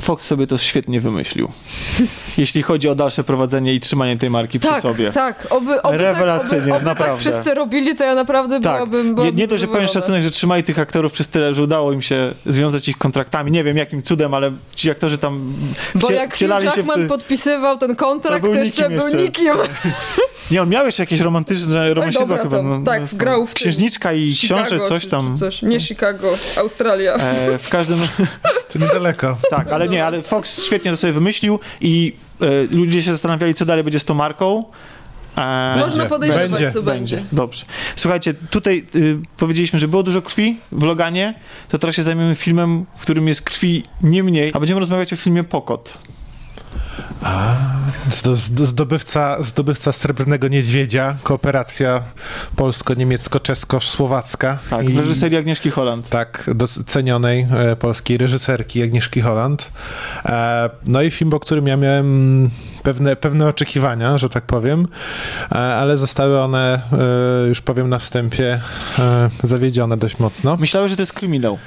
Fox 0.00 0.26
sobie 0.26 0.46
to 0.46 0.58
świetnie 0.58 1.00
wymyślił. 1.00 1.48
Jeśli 2.38 2.62
chodzi 2.62 2.88
o 2.88 2.94
dalsze 2.94 3.24
prowadzenie 3.24 3.74
i 3.74 3.80
trzymanie 3.80 4.18
tej 4.18 4.30
marki 4.30 4.58
przy 4.60 4.68
Tak, 4.68 4.82
sobie. 4.82 5.10
tak. 5.10 5.46
Oby, 5.50 5.82
oby 5.82 5.96
Rewelacyjnie, 5.98 6.64
tak, 6.64 6.68
oby, 6.68 6.76
oby 6.76 6.84
naprawdę. 6.84 7.12
tak 7.24 7.32
wszyscy 7.32 7.54
robili, 7.54 7.94
to 7.94 8.04
ja 8.04 8.14
naprawdę 8.14 8.60
Tak. 8.60 8.74
byłabym, 8.76 9.08
Nie, 9.08 9.14
byłabym 9.14 9.36
nie 9.36 9.48
dość, 9.48 9.60
że 9.60 9.66
powiem 9.66 9.80
zadowolona. 9.82 10.00
szacunek, 10.06 10.22
że 10.22 10.30
trzymali 10.30 10.64
tych 10.64 10.78
aktorów 10.78 11.12
przez 11.12 11.28
tyle, 11.28 11.54
że 11.54 11.62
udało 11.62 11.92
im 11.92 12.02
się 12.02 12.34
związać 12.46 12.88
ich 12.88 12.98
kontraktami. 12.98 13.50
Nie 13.50 13.64
wiem 13.64 13.76
jakim 13.76 14.02
cudem, 14.02 14.34
ale 14.34 14.52
ci 14.74 14.90
aktorzy 14.90 15.18
tam 15.18 15.54
Bo 15.94 16.06
wcie, 16.06 16.14
jak 16.14 16.38
Hugh 16.38 16.62
Jackman 16.62 17.00
ty... 17.02 17.06
podpisywał 17.08 17.78
ten 17.78 17.96
kontrakt, 17.96 18.42
To 18.42 18.48
to, 18.48 18.52
był 18.54 18.62
jeszcze 18.64 18.82
nikim 18.82 18.98
był 18.98 19.06
jeszcze. 19.06 19.22
nikim. 19.22 19.54
Nie, 20.50 20.62
on 20.62 20.68
miał 20.68 20.86
jeszcze 20.86 21.02
jakieś 21.02 21.20
romantyczne 21.20 21.94
romansidła 21.94 22.26
dobra, 22.26 22.42
chyba. 22.42 22.56
to- 22.56 22.62
no, 22.62 22.80
tak, 22.84 23.00
no, 23.00 23.06
grał 23.18 23.46
w 23.46 23.54
Księżniczka 23.54 24.12
i 24.12 24.30
Chicago, 24.34 24.62
książę, 24.64 24.84
coś 24.84 25.02
czy, 25.02 25.08
tam. 25.08 25.32
Czy 25.34 25.40
coś. 25.40 25.62
Nie 25.62 25.80
Chicago, 25.80 26.28
Australia. 26.56 27.14
E, 27.14 27.58
w 27.58 27.68
każdym... 27.70 27.98
To 28.72 28.78
niedaleko. 28.78 29.36
Tak, 29.50 29.68
ale 29.72 29.85
nie, 29.88 30.06
ale 30.06 30.22
Fox 30.22 30.64
świetnie 30.64 30.90
to 30.90 30.96
sobie 30.96 31.12
wymyślił 31.12 31.60
i 31.80 32.12
e, 32.40 32.76
ludzie 32.76 33.02
się 33.02 33.12
zastanawiali, 33.12 33.54
co 33.54 33.66
dalej 33.66 33.84
będzie 33.84 34.00
z 34.00 34.04
tą 34.04 34.14
marką. 34.14 34.64
E, 35.36 35.76
Można 35.78 35.96
będzie, 35.96 36.08
podejrzewać, 36.08 36.50
będzie, 36.50 36.72
co 36.72 36.82
będzie. 36.82 37.24
Dobrze. 37.32 37.64
Słuchajcie, 37.96 38.34
tutaj 38.50 38.86
y, 38.94 39.18
powiedzieliśmy, 39.36 39.78
że 39.78 39.88
było 39.88 40.02
dużo 40.02 40.22
krwi 40.22 40.58
w 40.72 40.82
Loganie, 40.82 41.34
to 41.68 41.78
teraz 41.78 41.96
się 41.96 42.02
zajmiemy 42.02 42.34
filmem, 42.34 42.86
w 42.96 43.02
którym 43.02 43.28
jest 43.28 43.42
krwi 43.42 43.82
nie 44.02 44.22
mniej, 44.22 44.50
a 44.54 44.58
będziemy 44.58 44.80
rozmawiać 44.80 45.12
o 45.12 45.16
filmie 45.16 45.44
Pokot. 45.44 45.98
Zdo- 48.10 48.36
zdo- 48.36 48.64
Zdobywca, 48.66 49.42
zdobywca 49.42 49.92
Srebrnego 49.92 50.48
Niedźwiedzia, 50.48 51.16
kooperacja 51.22 52.02
polsko-niemiecko-czesko-słowacka. 52.56 54.56
Tak, 54.70 54.90
w 54.90 54.98
reżyserii 54.98 55.38
Agnieszki 55.38 55.70
Holland. 55.70 56.08
Tak, 56.08 56.50
docenionej 56.54 57.46
e, 57.72 57.76
polskiej 57.76 58.18
reżyserki 58.18 58.82
Agnieszki 58.82 59.20
Holland. 59.20 59.70
E, 60.24 60.70
no 60.84 61.02
i 61.02 61.10
film, 61.10 61.34
o 61.34 61.40
którym 61.40 61.66
ja 61.66 61.76
miałem 61.76 62.50
pewne, 62.82 63.16
pewne 63.16 63.46
oczekiwania, 63.48 64.18
że 64.18 64.28
tak 64.28 64.44
powiem, 64.44 64.86
e, 65.52 65.56
ale 65.56 65.96
zostały 65.98 66.40
one, 66.40 66.80
już 67.48 67.60
powiem 67.60 67.88
na 67.88 67.98
wstępie, 67.98 68.60
zawiedzione 69.42 69.96
dość 69.96 70.18
mocno. 70.18 70.56
Myślałem, 70.56 70.88
że 70.88 70.96
to 70.96 71.02
jest 71.02 71.12
kryminał. 71.12 71.58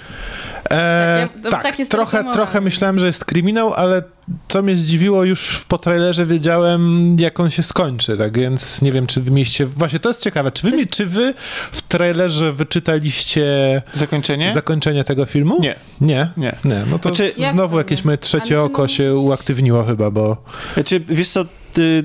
E, 0.64 0.70
Tak, 0.70 1.30
ja- 1.46 1.52
tak, 1.52 1.64
tak 1.64 1.76
trochę, 1.90 2.32
trochę 2.34 2.62
myślałem, 2.62 3.00
że 3.00 3.06
jest 3.06 3.26
kryminał, 3.26 3.74
ale 3.74 4.02
co 4.48 4.62
mnie 4.62 4.76
zdziwiło 4.76 5.24
już 5.24 5.66
po 5.68 5.78
trailerze 5.78 6.26
wiedziałem, 6.26 7.14
jak 7.20 7.40
on 7.40 7.50
się 7.50 7.64
skończy, 7.64 8.18
tak 8.18 8.38
więc 8.40 8.82
nie 8.82 8.92
wiem, 8.92 9.08
czy 9.08 9.22
wy 9.22 9.32
mieliście... 9.32 9.66
Właśnie 9.66 10.00
to 10.00 10.10
jest 10.10 10.24
ciekawe, 10.24 10.52
czy 10.52 10.70
wy, 10.72 10.78
jest- 10.78 10.90
czy 10.92 11.06
wy 11.06 11.34
w 11.72 11.82
trailerze 11.82 12.52
wyczytaliście 12.52 13.82
Zakończenie? 13.94 14.54
zakończenie 14.54 15.04
tego 15.04 15.26
filmu? 15.26 15.58
Nie. 15.62 15.76
Nie? 16.02 16.28
Nie. 16.38 16.56
Nie, 16.66 16.84
no 16.92 17.00
to 17.00 17.10
Znaczy- 17.16 17.32
Jak 17.38 17.52
znowu 17.54 17.74
to 17.74 17.78
jakieś 17.78 18.06
moje 18.06 18.18
trzecie 18.18 18.62
oko 18.62 18.82
no- 18.82 18.88
się 18.88 19.16
uaktywniło 19.16 19.84
chyba, 19.84 20.12
bo... 20.12 20.44
Znaczy, 20.74 21.02
wiesz 21.10 21.30
co, 21.30 21.46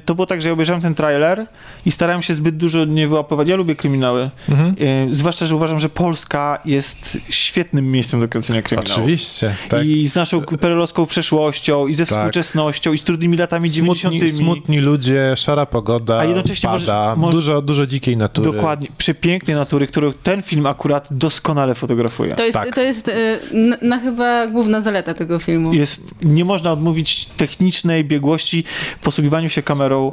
to 0.05 0.15
było 0.15 0.27
tak, 0.27 0.43
że 0.43 0.49
ja 0.49 0.53
obejrzałem 0.53 0.83
ten 0.83 0.95
trailer 0.95 1.47
i 1.87 1.91
starałem 1.91 2.23
się 2.23 2.35
zbyt 2.35 2.57
dużo 2.57 2.85
nie 2.85 3.09
wyłapywać. 3.09 3.49
Ja 3.49 3.57
lubię 3.57 3.75
kryminały. 3.77 4.31
Mhm. 4.49 4.75
E, 5.11 5.15
zwłaszcza, 5.15 5.47
że 5.47 5.57
uważam, 5.57 5.79
że 5.79 5.89
Polska 5.89 6.59
jest 6.65 7.19
świetnym 7.31 7.93
miejscem 7.93 8.21
do 8.21 8.29
kręcenia 8.29 8.62
kryminałów. 8.62 8.93
Oczywiście, 8.99 9.55
tak. 9.69 9.87
I 9.87 10.07
z 10.09 10.15
naszą 10.15 10.43
perelowską 10.43 11.07
przeszłością, 11.07 11.87
i 11.87 11.95
ze 11.95 12.07
Tak. 12.07 12.19
współczesnością, 12.19 12.93
i 12.93 12.99
z 12.99 13.03
trudnymi 13.03 13.37
latami 13.37 13.71
90. 13.71 14.15
Smutni, 14.15 14.37
smutni 14.39 14.79
ludzie, 14.81 15.33
szara 15.37 15.67
pogoda, 15.67 16.19
A 16.19 16.25
jednocześnie 16.25 16.69
pada, 16.71 17.15
może- 17.17 17.33
dużo, 17.33 17.62
dużo 17.62 17.87
dzikiej 17.87 18.17
natury. 18.17 18.53
Dokładnie. 18.53 18.89
Przepięknej 18.99 19.57
natury, 19.57 19.87
którą 19.87 20.12
ten 20.12 20.43
film 20.43 20.67
akurat 20.67 21.09
doskonale 21.11 21.75
fotografuje. 21.75 22.35
To 22.35 22.45
jest, 22.45 22.55
Tak. 22.59 22.75
to 22.75 22.81
jest 22.81 23.09
e, 23.09 23.39
na, 23.53 23.77
na 23.83 23.99
chyba 23.99 24.47
główna 24.47 24.81
zaleta 24.81 25.15
tego 25.15 25.39
filmu. 25.39 25.75
Jest, 25.75 26.15
nie 26.23 26.45
można 26.45 26.73
odmówić 26.73 27.27
technicznej 27.27 28.05
biegłości, 28.05 28.65
posługiwaniu 29.03 29.49
się 29.49 29.53
kamerą. 29.62 30.12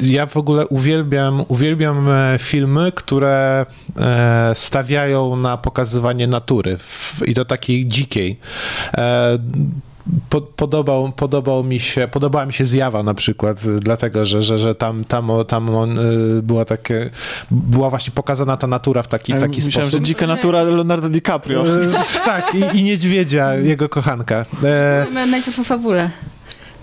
E, 0.00 0.04
Ja 0.06 0.26
w 0.26 0.36
ogóle 0.36 0.66
uwielbiam, 0.66 1.44
uwielbiam 1.48 2.10
e, 2.10 2.36
filmy, 2.38 2.92
które 2.94 3.66
e, 3.96 4.50
stawiają 4.54 5.36
na 5.36 5.56
pokazywanie 5.56 6.26
natury 6.26 6.76
i 7.26 7.34
to 7.34 7.44
takiej 7.44 7.86
dzikiej. 7.86 8.38
Po, 10.28 10.40
podobał, 10.40 11.12
podobał 11.12 11.64
mi 11.64 11.80
się, 11.80 12.08
podobała 12.08 12.46
mi 12.46 12.52
się 12.52 12.66
zjawa 12.66 13.02
na 13.02 13.14
przykład, 13.14 13.66
dlatego, 13.66 14.24
że, 14.24 14.42
że, 14.42 14.58
że 14.58 14.74
tam, 14.74 15.04
tam, 15.04 15.30
tam 15.48 15.70
on, 15.74 15.98
była 16.42 16.64
takie, 16.64 17.10
była 17.50 17.90
właśnie 17.90 18.12
pokazana 18.14 18.56
ta 18.56 18.66
natura 18.66 19.02
w 19.02 19.08
taki, 19.08 19.34
w 19.34 19.38
taki 19.38 19.60
Myślałem, 19.64 19.88
sposób. 19.90 19.90
że 20.00 20.00
dzika 20.06 20.26
natura 20.26 20.62
Leonardo 20.62 21.08
DiCaprio. 21.08 21.64
Tak, 22.24 22.54
i, 22.54 22.78
i 22.78 22.82
niedźwiedzia, 22.82 23.54
jego 23.54 23.88
kochanka. 23.88 24.46
E, 24.64 25.06
Mamy 25.14 25.30
najpierw 25.30 25.58
o 25.58 25.64
fabule. 25.64 26.10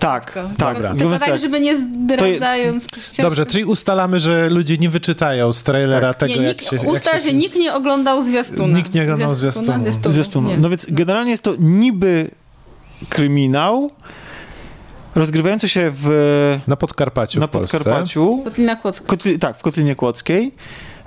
Tak, 0.00 0.32
Tylko, 0.32 0.48
tak. 0.56 0.76
tylko, 0.76 0.94
Tylko 0.94 1.18
tak, 1.18 1.28
tak. 1.28 1.40
żeby 1.40 1.60
nie 1.60 1.76
zdradzając. 1.78 2.86
dobrze, 3.22 3.46
czyli 3.46 3.64
ustalamy, 3.64 4.20
że 4.20 4.50
ludzie 4.50 4.78
nie 4.78 4.90
wyczytają 4.90 5.52
z 5.52 5.62
trailera 5.62 6.14
tego, 6.14 6.34
nie, 6.34 6.42
jak 6.42 6.56
nikt, 6.56 6.70
się... 6.70 6.76
jak 6.76 6.86
ustal, 6.86 7.14
się 7.14 7.20
że 7.20 7.32
nikt 7.32 7.56
nie 7.56 7.74
oglądał 7.74 8.22
zwiastuna. 8.22 8.76
Nikt 8.76 8.94
nie 8.94 9.02
oglądał 9.02 9.34
zwiastunu. 9.34 9.84
Zwiastunu. 10.08 10.48
Nie. 10.48 10.56
No 10.56 10.68
więc 10.68 10.86
generalnie 10.90 11.30
jest 11.30 11.42
to 11.42 11.54
niby 11.58 12.30
kryminał 13.08 13.90
rozgrywający 15.14 15.68
się 15.68 15.90
w, 15.94 16.58
Na 16.66 16.76
Podkarpaciu 16.76 17.40
na. 17.40 17.48
Podkarpaciu. 17.48 18.40
Kotlina 18.44 18.76
Kłodzka. 18.76 19.06
Kotli, 19.06 19.38
tak, 19.38 19.56
w 19.56 19.62
Kotlinie 19.62 19.94
Kłodzkiej. 19.94 20.54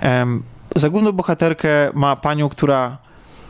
Em, 0.00 0.42
za 0.76 0.90
główną 0.90 1.12
bohaterkę 1.12 1.90
ma 1.94 2.16
panią, 2.16 2.48
która 2.48 2.96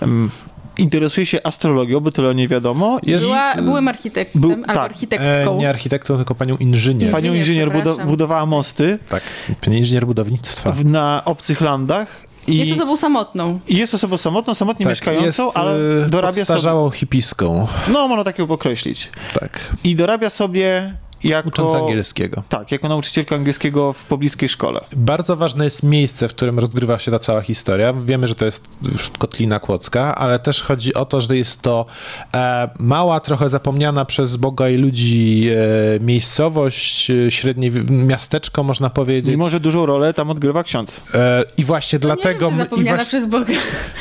em, 0.01 0.31
interesuje 0.79 1.27
się 1.27 1.39
astrologią, 1.45 2.01
bo 2.01 2.11
tyle 2.12 2.29
o 2.29 2.33
niej 2.33 2.49
wiadomo. 2.49 2.99
Jest- 3.03 3.27
Była, 3.27 3.55
byłem 3.55 3.89
architektem 3.89 4.41
Był- 4.41 4.51
albo 4.51 4.64
tak. 4.66 4.77
architektką. 4.79 5.55
E, 5.55 5.59
nie 5.59 5.68
architektą, 5.68 6.16
tylko 6.16 6.35
panią 6.35 6.57
inżynier. 6.57 7.11
Pa- 7.11 7.16
panią 7.16 7.35
inżynier, 7.35 7.72
budo, 7.72 7.97
budowała 7.97 8.47
mosty 8.47 8.99
Tak, 9.09 9.22
pani 9.64 9.79
inżynier 9.79 10.07
budownictwa. 10.07 10.72
w, 10.72 10.85
na 10.85 11.22
obcych 11.25 11.61
landach. 11.61 12.25
I 12.47 12.59
Jest 12.59 12.72
osobą 12.72 12.97
samotną. 12.97 13.61
i 13.68 13.77
jest 13.77 13.95
osobą 13.95 14.16
samotną, 14.16 14.55
samotnie 14.55 14.85
tak, 14.85 14.91
mieszkającą, 14.93 15.45
jest, 15.47 15.57
ale 15.57 15.72
e, 16.05 16.09
dorabia 16.09 16.33
sobie... 16.33 16.47
podstarzałą 16.47 16.91
hipiską. 16.91 17.66
No, 17.93 18.09
można 18.09 18.25
tak 18.25 18.39
ją 18.39 18.49
określić. 18.49 19.11
Tak, 19.41 19.61
I 19.85 19.97
dorabia 19.97 20.31
sobie 20.31 20.95
jako... 21.25 21.49
ucząc 21.49 21.75
angielskiego. 21.75 22.43
Tak, 22.49 22.72
jako 22.72 22.89
nauczycielka 22.89 23.37
angielskiego 23.37 23.93
w 23.93 24.05
pobliskiej 24.05 24.49
szkole. 24.49 24.81
Bardzo 24.97 25.37
ważne 25.37 25.64
jest 25.64 25.83
miejsce, 25.83 26.29
w 26.29 26.31
którym 26.31 26.59
rozgrywa 26.59 26.99
się 26.99 27.11
ta 27.11 27.18
cała 27.18 27.41
historia. 27.41 27.93
Wiemy, 27.93 28.27
że 28.27 28.35
to 28.35 28.45
jest 28.45 28.64
już 28.93 29.11
Kotlina 29.11 29.61
Kłodzka, 29.61 30.14
ale 30.14 30.39
też 30.39 30.62
chodzi 30.62 30.95
o 30.95 31.05
to, 31.05 31.20
że 31.20 31.37
jest 31.37 31.62
to 31.62 31.87
e, 32.35 32.68
mała, 32.79 33.20
trochę 33.20 33.49
zapomniana 33.49 34.05
przez 34.05 34.37
Boga 34.37 34.68
i 34.68 34.77
ludzi 34.77 35.49
e, 35.97 36.01
miejscowość, 36.01 37.11
e, 37.11 37.31
średnie 37.31 37.70
miasteczko, 37.91 38.62
można 38.62 38.91
powiedzieć. 38.91 39.31
Mimo, 39.31 39.51
że 39.51 39.61
dużą 39.61 39.87
rolę 39.87 40.12
tam 40.12 40.31
odgrywa 40.31 40.62
ksiądz. 40.62 41.03
E, 41.14 41.45
I 41.57 41.64
właśnie 41.64 41.99
No 41.99 42.07
dlatego... 42.07 42.45
nie 42.45 42.51
wiem, 42.51 42.61
zapomniana 42.61 42.97
właśnie- 42.97 43.09
przez 43.09 43.31
Boga. 43.31 43.53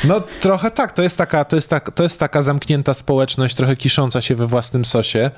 No 0.04 0.22
trochę 0.40 0.70
tak, 0.70 0.92
to 0.92 1.02
jest 1.02 1.18
taka, 1.18 1.44
to 1.44 1.56
jest 1.56 1.70
tak, 1.70 1.90
to 1.90 2.02
jest 2.02 2.20
taka 2.20 2.42
zamknięta 2.42 2.94
społeczność, 2.94 3.54
trochę 3.54 3.76
kisząca 3.76 4.20
się 4.20 4.34
we 4.34 4.46
własnym 4.46 4.84
sosie, 4.84 5.30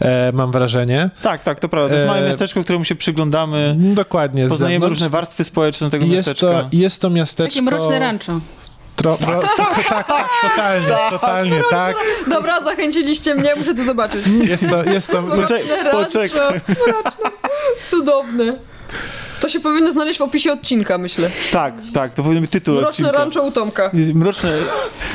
e, 0.00 0.32
mam 0.32 0.52
wrażenie. 0.52 1.10
Tak, 1.26 1.44
tak, 1.44 1.60
to 1.60 1.68
prawda. 1.68 1.88
To 1.88 1.94
jest 1.94 2.04
E, 2.04 2.06
małe 2.06 2.28
miasteczko, 2.28 2.64
któremu 2.64 2.84
się 2.84 2.94
przyglądamy. 2.94 3.76
Dokładnie. 3.78 4.48
Poznajemy 4.48 4.74
zewnątrz. 4.74 4.98
różne 5.00 5.10
warstwy 5.10 5.44
społeczne 5.44 5.90
tego 5.90 6.04
jest 6.04 6.16
miasteczka. 6.16 6.46
to, 6.46 6.68
jest 6.72 7.00
to 7.02 7.10
miasteczko... 7.10 7.52
Takie 7.54 7.62
mroczne 7.62 7.98
rancho. 7.98 8.40
Tro, 8.96 9.16
tro, 9.16 9.40
tak, 9.40 9.84
tak, 9.88 10.06
tak, 10.06 10.28
totalnie, 10.42 10.88
totalnie, 11.10 11.60
tak. 11.70 11.96
Dobra, 12.30 12.60
zachęciliście 12.64 13.34
mnie, 13.34 13.54
muszę 13.56 13.74
to 13.74 13.84
zobaczyć. 13.84 14.26
Jest 14.48 14.68
to, 14.70 14.84
jest 14.84 15.10
to, 15.10 15.22
Poczekaj, 15.22 15.68
Rancho, 15.84 16.04
poczekaj. 16.04 16.60
mroczne. 16.86 17.30
Cudowne. 17.84 18.52
To 19.40 19.48
się 19.48 19.60
powinno 19.60 19.92
znaleźć 19.92 20.18
w 20.18 20.22
opisie 20.22 20.52
odcinka, 20.52 20.98
myślę. 20.98 21.30
Tak, 21.52 21.74
tak, 21.94 22.14
to 22.14 22.22
powinien 22.22 22.42
być 22.42 22.50
tytuł 22.50 22.74
Mroczne 22.74 22.88
odcinka. 23.08 23.12
rancho 23.12 23.42
u 23.42 23.52
Tomka. 23.52 23.90
Mroczne, 24.14 24.52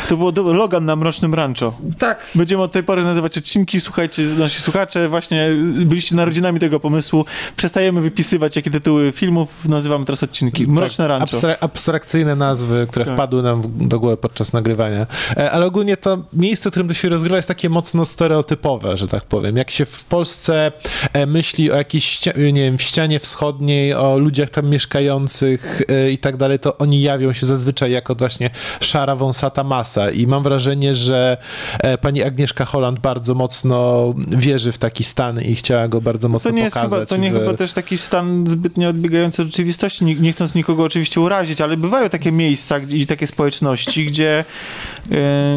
to 0.07 0.17
było 0.17 0.32
do, 0.32 0.53
Logan 0.53 0.86
na 0.86 0.95
Mrocznym 0.95 1.34
Rancho. 1.34 1.74
Tak. 1.99 2.26
Będziemy 2.36 2.63
od 2.63 2.72
tej 2.72 2.84
pory 2.84 3.03
nazywać 3.03 3.38
odcinki, 3.38 3.82
słuchajcie, 3.82 4.22
nasi 4.24 4.61
słuchacze, 4.61 5.09
właśnie 5.09 5.49
byliście 5.86 6.15
narodzinami 6.15 6.59
tego 6.59 6.80
pomysłu. 6.80 7.26
Przestajemy 7.55 8.01
wypisywać 8.01 8.55
jakie 8.55 8.72
tytuły 8.72 9.11
filmów, 9.11 9.65
nazywamy 9.65 10.05
teraz 10.05 10.24
odcinki. 10.24 10.67
Mroczne 10.67 11.03
tak, 11.05 11.09
Rancho. 11.09 11.26
abstra- 11.38 11.55
abstrakcyjne 11.61 12.36
nazwy, 12.36 12.88
które 12.89 13.05
Tak. 13.05 13.13
wpadły 13.13 13.43
nam 13.43 13.61
do 13.65 13.99
głowy 13.99 14.17
podczas 14.17 14.53
nagrywania. 14.53 15.07
E, 15.38 15.51
Ale 15.51 15.65
ogólnie 15.65 15.97
to 15.97 16.17
miejsce, 16.34 16.69
w 16.69 16.72
którym 16.74 16.88
to 16.88 16.93
się 16.93 17.09
rozgrywa, 17.09 17.36
jest 17.36 17.47
takie 17.47 17.69
mocno 17.69 18.05
stereotypowe, 18.05 18.97
że 18.97 19.07
tak 19.07 19.24
powiem. 19.24 19.57
Jak 19.57 19.72
się 19.72 19.86
w 19.86 20.03
Polsce 20.03 20.72
e, 21.13 21.26
myśli 21.26 21.72
o 21.72 21.76
jakiejś, 21.76 22.19
nie 22.36 22.53
wiem, 22.63 22.78
w 22.78 22.82
ścianie 22.82 23.19
wschodniej, 23.19 23.93
o 23.93 24.11
ludziach 24.18 24.49
tam 24.49 24.70
mieszkających 24.70 25.82
e, 25.89 26.12
i 26.12 26.18
tak 26.18 26.38
dalej, 26.38 26.59
to 26.59 26.78
oni 26.78 27.01
jawią 27.01 27.34
się 27.34 27.45
zazwyczaj 27.45 27.91
jako 27.91 28.16
właśnie 28.16 28.49
szara, 28.80 29.16
wąsata 29.16 29.64
masa. 29.64 30.09
I 30.12 30.28
mam 30.28 30.43
wrażenie, 30.43 30.95
że 30.95 31.38
e, 31.80 31.97
pani 31.97 32.24
Agnieszka 32.24 32.66
Holland 32.66 32.99
bardzo 32.99 33.34
mocno 33.36 34.14
wierzy 34.28 34.72
w 34.72 34.78
taki 34.78 35.03
stan 35.03 35.41
i 35.41 35.55
chciała 35.55 35.88
go 35.88 36.01
bardzo 36.01 36.30
mocno 36.30 36.51
To 36.51 36.55
nie 36.57 36.64
jest 36.64 36.76
pokazać. 36.76 36.99
chyba, 36.99 37.05
to 37.05 37.18
nie 37.18 37.32
w- 37.32 37.38
chyba 37.38 37.53
też 37.53 37.74
taki 37.74 37.97
stan 37.97 38.47
zbytnio 38.47 38.89
odbiegający 38.89 39.41
od 39.41 39.47
rzeczywistości, 39.47 40.05
nie, 40.05 40.16
nie 40.16 40.32
chcąc 40.32 40.55
nikogo 40.55 40.84
oczywiście 40.84 41.22
urazić, 41.22 41.62
ale 41.62 41.78
bywają 41.78 42.09
takie 42.09 42.32
miejsca 42.32 42.78
i 42.89 43.05
takie 43.07 43.28
społeczności, 43.28 44.05
gdzie, 44.05 44.45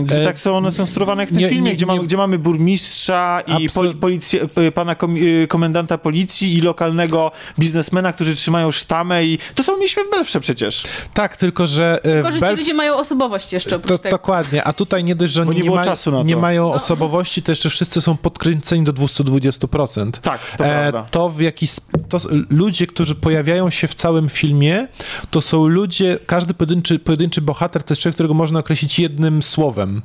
gdzie 0.02 0.22
E, 0.22 0.24
tak 0.24 0.38
są 0.38 0.56
one 0.56 0.70
są 0.70 0.86
jak 1.18 1.28
w 1.28 1.32
tym 1.32 1.38
nie- 1.40 1.48
filmie, 1.48 1.70
nie- 1.70 1.76
gdzie, 1.76 1.86
nie- 1.86 1.92
mamy, 1.92 2.04
gdzie 2.06 2.16
mamy 2.16 2.38
burmistrza 2.38 3.40
i 3.58 3.68
pol, 3.68 3.94
policję, 3.94 4.40
e, 4.56 4.72
pana 4.72 4.94
kom, 4.94 5.16
e, 5.42 5.46
komendanta 5.46 5.98
policji 5.98 6.58
i 6.58 6.60
lokalnego 6.60 7.30
biznesmena, 7.58 8.12
którzy 8.12 8.34
trzymają 8.34 8.70
sztamę 8.70 9.24
i 9.24 9.38
to 9.54 9.62
samo 9.62 9.78
mieliśmy 9.78 10.04
w 10.04 10.10
Belfrze 10.10 10.40
przecież. 10.40 10.84
Tak, 11.14 11.36
tylko 11.36 11.66
że 11.66 11.98
e, 12.04 12.12
Tylko, 12.12 12.28
w 12.28 12.32
że 12.32 12.38
ci 12.38 12.40
Belf... 12.40 12.58
ludzie 12.60 12.74
mają 12.74 12.96
osobowość 12.96 13.52
jeszcze 13.52 13.76
oprócz 13.76 13.88
To, 13.88 13.98
tego. 13.98 14.16
dokładnie, 14.16 14.64
a 14.64 14.72
tutaj 14.72 15.04
nie 15.04 15.14
dość, 15.14 15.32
że 15.32 15.42
oni 15.42 15.62
nie 15.62 15.70
ma, 15.70 15.84
czasu 15.84 16.12
na 16.12 16.22
nie 16.22 16.36
mają 16.36 16.72
osobowości, 16.72 17.42
to 17.42 17.52
jeszcze 17.52 17.70
wszyscy 17.70 18.00
są 18.00 18.16
podkręceni 18.16 18.84
do 18.84 18.92
220%. 18.92 20.10
Tak, 20.20 20.40
to 20.56 20.64
E, 20.64 20.68
prawda. 20.90 21.06
to 21.10 21.28
w 21.30 21.40
jakiś 21.40 21.70
sp- 21.78 21.94
to 22.08 22.20
ludzie, 22.50 22.86
którzy 22.86 23.14
pojawiają 23.14 23.70
się 23.70 23.88
w 23.88 23.94
całym 23.94 24.28
filmie, 24.28 24.88
to 25.30 25.40
są 25.40 25.66
ludzie, 25.66 26.18
każdy 26.26 26.54
pojedynczy, 26.54 26.98
pojedynczy 26.98 27.40
bohater 27.40 27.82
to 27.82 27.92
jest 27.94 28.02
człowiek, 28.02 28.14
którego 28.16 28.34
można 28.34 28.58
określić 28.60 28.98
jednym 28.98 29.33
słowem. 29.42 30.02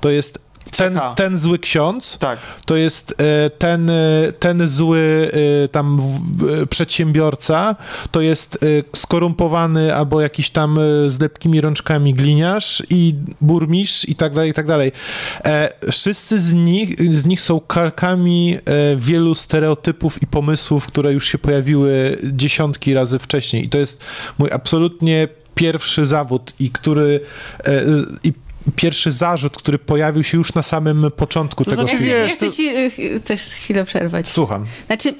To 0.00 0.10
jest 0.10 0.52
ten, 0.76 1.00
ten 1.16 1.38
zły 1.38 1.58
ksiądz, 1.58 2.18
Tak. 2.18 2.38
to 2.66 2.76
jest 2.76 3.14
e, 3.18 3.50
ten, 3.50 3.90
e, 3.90 4.32
ten 4.38 4.68
zły 4.68 5.30
e, 5.64 5.68
tam 5.68 6.02
przedsiębiorca, 6.70 7.76
to 8.10 8.20
jest 8.20 8.58
skorumpowany 8.96 9.94
albo 9.94 10.20
jakiś 10.20 10.50
tam 10.50 10.78
z 11.08 11.20
lepkimi 11.20 11.60
rączkami 11.60 12.14
gliniarz 12.14 12.82
i 12.90 13.14
burmistrz 13.40 14.08
i 14.08 14.14
tak 14.14 14.34
dalej, 14.34 14.50
i 14.50 14.54
tak 14.54 14.66
dalej. 14.66 14.92
Wszyscy 15.90 16.40
z 16.40 16.54
nich, 16.54 17.14
z 17.14 17.26
nich 17.26 17.40
są 17.40 17.60
kalkami 17.60 18.58
wielu 18.96 19.34
stereotypów 19.34 20.22
i 20.22 20.26
pomysłów, 20.26 20.86
które 20.86 21.12
już 21.12 21.28
się 21.28 21.38
pojawiły 21.38 22.18
dziesiątki 22.22 22.94
razy 22.94 23.18
wcześniej. 23.18 23.64
I 23.64 23.68
to 23.68 23.78
jest 23.78 24.04
mój 24.38 24.50
absolutnie 24.52 25.28
pierwszy 25.54 26.06
zawód 26.06 26.54
i 26.60 26.70
który 26.70 27.20
i 28.24 28.32
pierwszy 28.76 29.12
zarzut, 29.12 29.56
który 29.56 29.78
pojawił 29.78 30.24
się 30.24 30.38
już 30.38 30.54
na 30.54 30.62
samym 30.62 31.10
początku 31.16 31.64
To 31.64 31.70
tego 31.70 31.82
znaczy, 31.82 31.96
filmu. 31.98 32.12
wiesz, 32.12 32.30
ja 32.30 32.36
chcę 32.36 32.50
ci 32.50 32.68
y, 33.16 33.20
też 33.20 33.40
chwilę 33.40 33.84
przerwać. 33.84 34.28
Słucham. 34.28 34.66
Znaczy, 34.86 35.14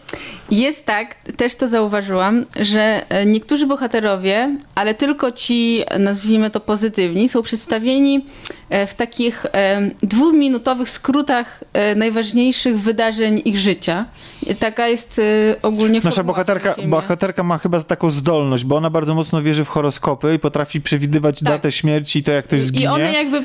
jest 0.50 0.86
tak, 0.86 1.14
też 1.36 1.54
to 1.54 1.68
zauważyłam, 1.68 2.46
że 2.60 3.02
e, 3.08 3.26
niektórzy 3.26 3.66
bohaterowie, 3.66 4.56
ale 4.74 4.94
tylko 4.94 5.32
ci, 5.32 5.82
nazwijmy 5.98 6.50
to 6.50 6.60
pozytywni, 6.60 7.28
są 7.28 7.42
przedstawieni 7.42 8.26
e, 8.70 8.86
w 8.86 8.94
takich 8.94 9.46
e, 9.52 9.90
dwuminutowych 10.02 10.90
skrótach 10.90 11.64
najważniejszych 11.96 12.78
wydarzeń 12.78 13.42
ich 13.44 13.58
życia. 13.58 14.06
I 14.46 14.54
Taka 14.54 14.88
jest 14.88 15.18
e, 15.18 15.56
ogólnie 15.62 16.00
Nasza 16.04 16.24
bohaterka, 16.24 16.74
bohaterka 16.86 17.42
ma 17.42 17.58
chyba 17.58 17.80
taką 17.82 18.10
zdolność, 18.10 18.64
bo 18.64 18.76
ona 18.76 18.90
bardzo 18.90 19.14
mocno 19.14 19.42
wierzy 19.42 19.64
w 19.64 19.68
horoskopy 19.68 20.34
i 20.34 20.38
potrafi 20.38 20.80
przewidywać 20.80 21.38
Tak. 21.38 21.48
datę 21.48 21.72
śmierci 21.72 22.18
i 22.18 22.22
to, 22.22 22.32
jak 22.32 22.44
ktoś 22.44 22.58
I 22.58 22.62
zginie. 22.62 22.92
one 22.92 23.12
jakby 23.12 23.36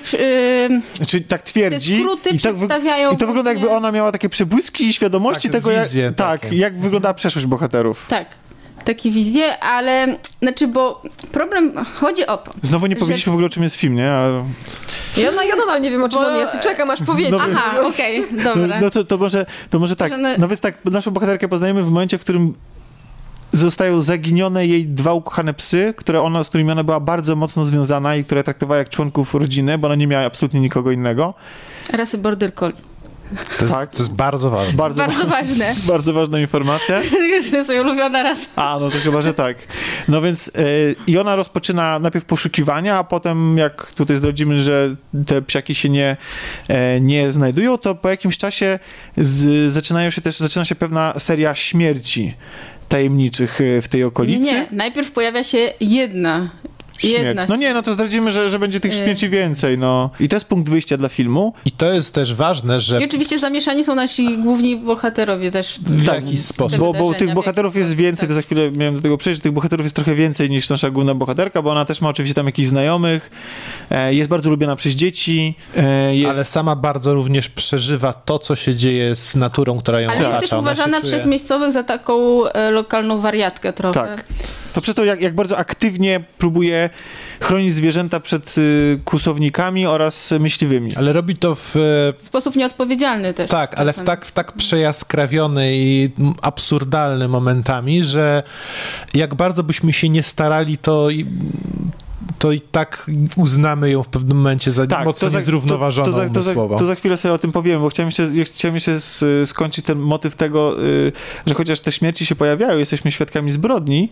e, 1.00 1.06
Czyli 1.08 1.24
tak 1.24 1.42
twierdzi. 1.42 1.94
Te 1.96 2.02
skróty 2.02 2.30
I 2.30 2.40
to, 2.40 2.50
wy- 2.54 2.56
przedstawiają 2.68 3.12
I 3.12 3.18
to 3.18 3.28
wygląda 3.28 3.52
jakby 3.52 3.70
ona 3.70 3.92
miała 3.92 4.12
takie 4.12 4.30
przebłyski 4.30 4.94
świadomości 4.94 5.50
Tak, 5.50 5.52
tego, 5.52 5.72
jak, 5.72 5.90
tak, 6.16 6.52
jak 6.54 6.78
wyglądała 6.80 7.14
przeszłość 7.14 7.48
bohaterów. 7.48 8.06
Tak, 8.10 8.26
takie 8.88 9.12
wizje, 9.12 9.60
ale 9.60 10.18
znaczy, 10.42 10.68
bo 10.68 11.02
problem 11.32 11.74
chodzi 12.00 12.26
o 12.28 12.38
to. 12.38 12.54
Znowu 12.62 12.88
nie 12.88 12.96
Że- 12.96 13.00
powiedzieliśmy 13.00 13.32
w 13.32 13.34
ogóle, 13.34 13.46
o 13.48 13.50
czym 13.50 13.64
jest 13.64 13.76
film, 13.76 13.96
nie? 13.96 14.12
Ale, 14.12 14.44
Ja, 15.18 15.32
na, 15.32 15.44
ja 15.44 15.56
nadal 15.56 15.82
nie 15.82 15.92
wiem, 15.92 16.04
o 16.04 16.10
czym 16.10 16.22
Bo- 16.22 16.28
on 16.28 16.36
jest 16.38 16.56
i 16.56 16.60
czekam, 16.60 16.90
aż 16.92 17.02
powiedzieć. 17.02 17.32
No, 17.32 17.40
Aha, 17.56 17.82
okej, 17.88 18.24
no, 18.32 18.56
dobra. 18.56 18.80
no 18.82 18.90
to, 18.90 19.04
to, 19.04 19.18
może, 19.18 19.46
to 19.70 19.80
może 19.80 19.96
tak. 19.96 20.12
Że 20.12 20.18
no- 20.18 20.38
Nawet 20.38 20.60
tak, 20.62 20.86
naszą 20.86 21.12
bohaterkę 21.12 21.48
poznajemy 21.48 21.84
w 21.84 21.90
momencie, 21.90 22.18
w 22.18 22.22
którym 22.22 22.54
zostają 23.54 24.02
zaginione 24.02 24.68
jej 24.68 24.86
dwa 24.88 25.14
ukochane 25.14 25.54
psy, 25.54 25.94
które 25.98 26.22
ona, 26.22 26.44
z 26.44 26.50
którymi 26.50 26.72
ona 26.72 26.84
była 26.84 27.00
bardzo 27.00 27.36
mocno 27.36 27.66
związana 27.66 28.16
i 28.16 28.26
które 28.26 28.44
traktowała 28.44 28.78
jak 28.78 28.90
członków 28.90 29.34
rodziny, 29.34 29.78
bo 29.78 29.88
ona 29.88 29.96
nie 29.96 30.08
miała 30.08 30.26
absolutnie 30.26 30.60
nikogo 30.60 30.92
innego. 30.92 31.34
Rasy 31.94 32.18
border 32.18 32.54
collie. 32.54 32.87
To 33.58 33.66
jest, 33.66 33.74
Tak. 33.74 33.92
to 33.92 33.98
jest 33.98 34.12
bardzo 34.14 34.50
ważne. 34.50 34.74
Bardzo, 34.74 35.02
Bardzo 35.08 35.28
ważne. 35.28 35.76
bardzo 35.88 36.14
ważna 36.14 36.40
informacja. 36.40 37.04
Że 37.04 37.10
to 37.52 37.58
jest 37.58 37.70
ulubiona 37.70 38.24
rasa. 38.24 38.50
A, 38.56 38.78
no 38.80 38.90
to 38.90 38.98
chyba, 38.98 39.22
że 39.22 39.34
tak. 39.34 39.58
No 40.08 40.22
więc 40.22 40.48
y, 40.48 40.96
i 41.08 41.18
ona 41.18 41.36
rozpoczyna 41.36 42.00
najpierw 42.00 42.26
poszukiwania, 42.26 42.98
a 42.98 43.04
potem 43.04 43.58
jak 43.58 43.94
tutaj 43.94 44.18
zdradzimy, 44.18 44.64
że 44.64 44.96
te 45.28 45.42
psiaki 45.42 45.76
się 45.76 45.90
nie, 45.90 46.18
e, 46.68 47.00
nie 47.00 47.32
znajdują, 47.32 47.78
to 47.78 47.96
po 47.96 48.10
jakimś 48.10 48.38
czasie 48.38 48.80
z, 49.18 49.72
zaczynają 49.74 50.10
się 50.10 50.22
też, 50.22 50.38
zaczyna 50.38 50.66
się 50.66 50.76
pewna 50.76 51.14
seria 51.20 51.56
śmierci 51.56 52.34
tajemniczych 52.90 53.62
y, 53.62 53.82
w 53.82 53.88
tej 53.88 54.02
Nie, 54.02 54.08
okolicy. 54.08 54.42
nie, 54.52 54.66
najpierw 54.72 55.12
pojawia 55.12 55.44
się 55.44 55.58
jedna. 55.82 56.50
Śmierć. 56.98 57.40
No 57.50 57.56
nie, 57.56 57.74
no 57.74 57.82
to 57.82 57.94
zdradzimy, 57.94 58.32
że, 58.32 58.50
że 58.50 58.60
będzie 58.60 58.80
tych 58.80 58.94
Y. 58.94 58.96
śmierci 58.96 59.30
więcej, 59.30 59.78
no. 59.78 60.10
I 60.20 60.28
to 60.30 60.36
jest 60.36 60.46
punkt 60.46 60.70
wyjścia 60.70 60.98
dla 60.98 61.10
filmu. 61.10 61.54
I 61.66 61.72
to 61.72 61.92
jest 61.94 62.14
też 62.14 62.34
ważne, 62.34 62.80
że 62.80 63.02
I 63.02 63.06
oczywiście 63.06 63.40
zamieszani 63.40 63.84
są 63.84 63.96
nasi 63.96 64.38
główni 64.38 64.76
bohaterowie 64.76 65.52
też. 65.52 65.80
w 65.80 66.06
Tak, 66.06 66.16
jakiś 66.16 66.42
sposób. 66.42 66.80
Bo, 66.80 66.94
bo 66.94 67.14
tych 67.14 67.34
bohaterów 67.34 67.76
jest 67.76 67.90
sposób, 67.90 68.02
więcej, 68.02 68.20
tak. 68.22 68.28
to 68.30 68.34
za 68.36 68.42
chwilę 68.42 68.72
miałem 68.72 68.96
do 68.96 69.02
tego 69.02 69.18
przejść, 69.18 69.38
że 69.38 69.44
tych 69.44 69.52
bohaterów 69.52 69.86
jest 69.86 69.96
trochę 69.96 70.16
więcej 70.16 70.50
niż 70.50 70.70
nasza 70.70 70.90
główna 70.90 71.16
bohaterka, 71.16 71.62
bo 71.62 71.72
ona 71.72 71.86
też 71.86 72.02
ma 72.02 72.10
oczywiście 72.10 72.34
tam 72.36 72.46
jakichś 72.46 72.68
znajomych, 72.68 73.30
e, 73.92 74.14
jest 74.14 74.30
bardzo 74.30 74.50
lubiana 74.50 74.76
przez 74.76 74.94
dzieci, 74.94 75.56
e, 75.78 76.16
jest... 76.16 76.30
Ale 76.32 76.46
sama 76.46 76.76
bardzo 76.76 77.14
również 77.14 77.50
przeżywa 77.50 78.14
to, 78.14 78.40
co 78.40 78.56
się 78.56 78.76
dzieje 78.76 79.16
z 79.16 79.36
naturą, 79.36 79.80
która 79.80 80.02
ją 80.02 80.10
Ale 80.10 80.20
otacza. 80.20 80.36
jest 80.40 80.50
też 80.52 80.60
uważana 80.60 81.02
przez 81.02 81.26
miejscowych 81.26 81.72
za 81.74 81.84
taką 81.84 82.46
e, 82.48 82.72
lokalną 82.72 83.20
wariatkę 83.22 83.74
trochę. 83.74 84.00
Tak. 84.00 84.26
To 84.74 84.82
przez 84.82 84.96
to, 84.96 85.06
jak, 85.06 85.22
jak 85.22 85.36
bardzo 85.36 85.58
aktywnie 85.58 86.20
próbuje 86.38 86.90
chronić 87.42 87.74
zwierzęta 87.74 88.20
przed 88.20 88.58
y, 88.58 89.00
kłusownikami 89.06 89.86
oraz 89.86 90.32
myśliwymi. 90.40 90.96
Ale 90.96 91.14
robi 91.14 91.38
to 91.38 91.56
w 91.56 91.72
W 92.18 92.24
sposób 92.28 92.56
nieodpowiedzialny 92.56 93.34
też. 93.34 93.50
Tak, 93.50 93.76
ale 93.76 93.94
w 93.94 94.04
tak, 94.04 94.26
w 94.26 94.32
tak 94.32 94.52
przejaskrawiony 94.52 95.72
i 95.74 96.10
absurdalny 96.42 97.28
momentami, 97.28 98.04
że 98.04 98.44
jak 99.14 99.36
bardzo 99.36 99.64
byśmy 99.64 99.94
się 99.94 100.10
nie 100.10 100.24
starali, 100.24 100.78
to 100.78 101.10
i, 101.10 101.26
to 102.40 102.52
i 102.52 102.62
tak 102.62 103.10
uznamy 103.36 103.90
ją 103.92 104.04
w 104.04 104.08
pewnym 104.08 104.38
momencie 104.38 104.72
za 104.72 104.82
mocno 105.06 105.14
Tak, 105.14 105.32
za- 105.32 105.40
niezrównoważoną 105.40 106.06
to, 106.12 106.18
to, 106.34 106.44
za, 106.44 106.54
to, 106.54 106.68
za, 106.68 106.78
to 106.78 106.86
za 106.86 106.96
chwilę 106.96 107.18
sobie 107.18 107.34
o 107.34 107.38
tym 107.38 107.52
powiem, 107.52 107.82
bo 107.82 107.90
chciałem 107.90 108.08
jeszcze, 108.08 108.30
ja 108.34 108.46
chciałem 108.46 108.76
jeszcze 108.76 108.98
skończyć 109.46 109.86
ten 109.86 110.00
motyw 110.00 110.36
tego, 110.36 110.84
y, 110.84 111.12
że 111.46 111.54
chociaż 111.54 111.80
te 111.82 111.92
śmierci 111.92 112.26
się 112.26 112.36
pojawiają, 112.36 112.78
jesteśmy 112.78 113.12
świadkami 113.12 113.52
zbrodni, 113.52 114.10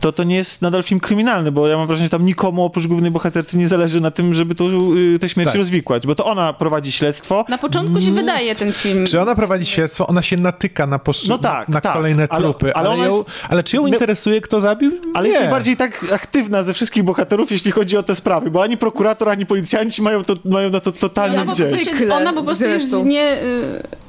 to 0.00 0.12
to 0.12 0.24
nie 0.24 0.36
jest 0.36 0.62
nadal 0.62 0.82
film 0.82 1.00
kryminalny, 1.00 1.52
bo 1.52 1.68
ja 1.68 1.76
mam 1.76 1.86
wrażenie, 1.86 2.06
że 2.06 2.10
tam 2.10 2.26
nikomu 2.26 2.64
oprócz 2.64 2.86
głównej 2.86 3.10
bohatercy 3.10 3.58
nie 3.58 3.68
zależy 3.68 4.00
na 4.00 4.10
tym, 4.10 4.34
żeby 4.34 4.54
tu 4.54 4.94
y, 4.96 5.18
te 5.18 5.28
śmierci 5.28 5.52
Tak. 5.52 5.58
rozwikłać, 5.58 6.06
bo 6.06 6.14
to 6.14 6.24
ona 6.24 6.52
prowadzi 6.52 6.92
śledztwo. 6.92 7.44
Na 7.48 7.58
początku 7.58 8.00
się 8.00 8.12
wydaje 8.12 8.54
ten 8.54 8.72
film. 8.72 9.06
Czy 9.06 9.20
ona 9.20 9.34
prowadzi 9.34 9.66
śledztwo? 9.66 10.06
Ona 10.06 10.22
się 10.22 10.36
natyka 10.36 10.86
na, 10.86 10.98
posz... 10.98 11.28
No 11.28 11.38
tak, 11.38 11.68
na, 11.68 11.74
na 11.74 11.80
tak, 11.80 11.92
kolejne 11.92 12.26
ale- 12.30 12.44
trupy, 12.44 12.74
ale 12.74 12.88
ale, 12.90 12.98
ją, 12.98 13.14
jest- 13.16 13.26
ale 13.48 13.62
czy 13.64 13.76
ją 13.76 13.86
interesuje, 13.86 14.40
kto 14.40 14.60
zabił? 14.60 14.92
Ale 15.14 15.22
nie. 15.22 15.28
jest 15.28 15.40
najbardziej 15.40 15.76
tak 15.76 16.04
aktywna 16.14 16.62
ze 16.62 16.74
wszystkich 16.74 17.02
bohaterów, 17.02 17.50
jeśli 17.50 17.70
chodzi 17.72 17.96
o 17.96 18.02
te 18.02 18.14
sprawy, 18.14 18.50
bo 18.50 18.62
ani 18.62 18.76
prokurator, 18.76 19.28
ani 19.28 19.46
policjanci 19.46 20.02
mają, 20.02 20.24
to, 20.24 20.34
mają 20.44 20.70
na 20.70 20.80
to 20.80 20.92
totalnie 20.92 21.36
Ona 21.36 21.44
po, 21.46 21.52
gdzieś. 21.52 21.84
się, 21.84 21.90
Zwykle, 21.90 22.14
ona 22.14 22.32
po 22.32 22.42
prostu 22.42 22.64
jest 22.64 22.78
zresztą. 22.90 23.04
nie 23.06 23.36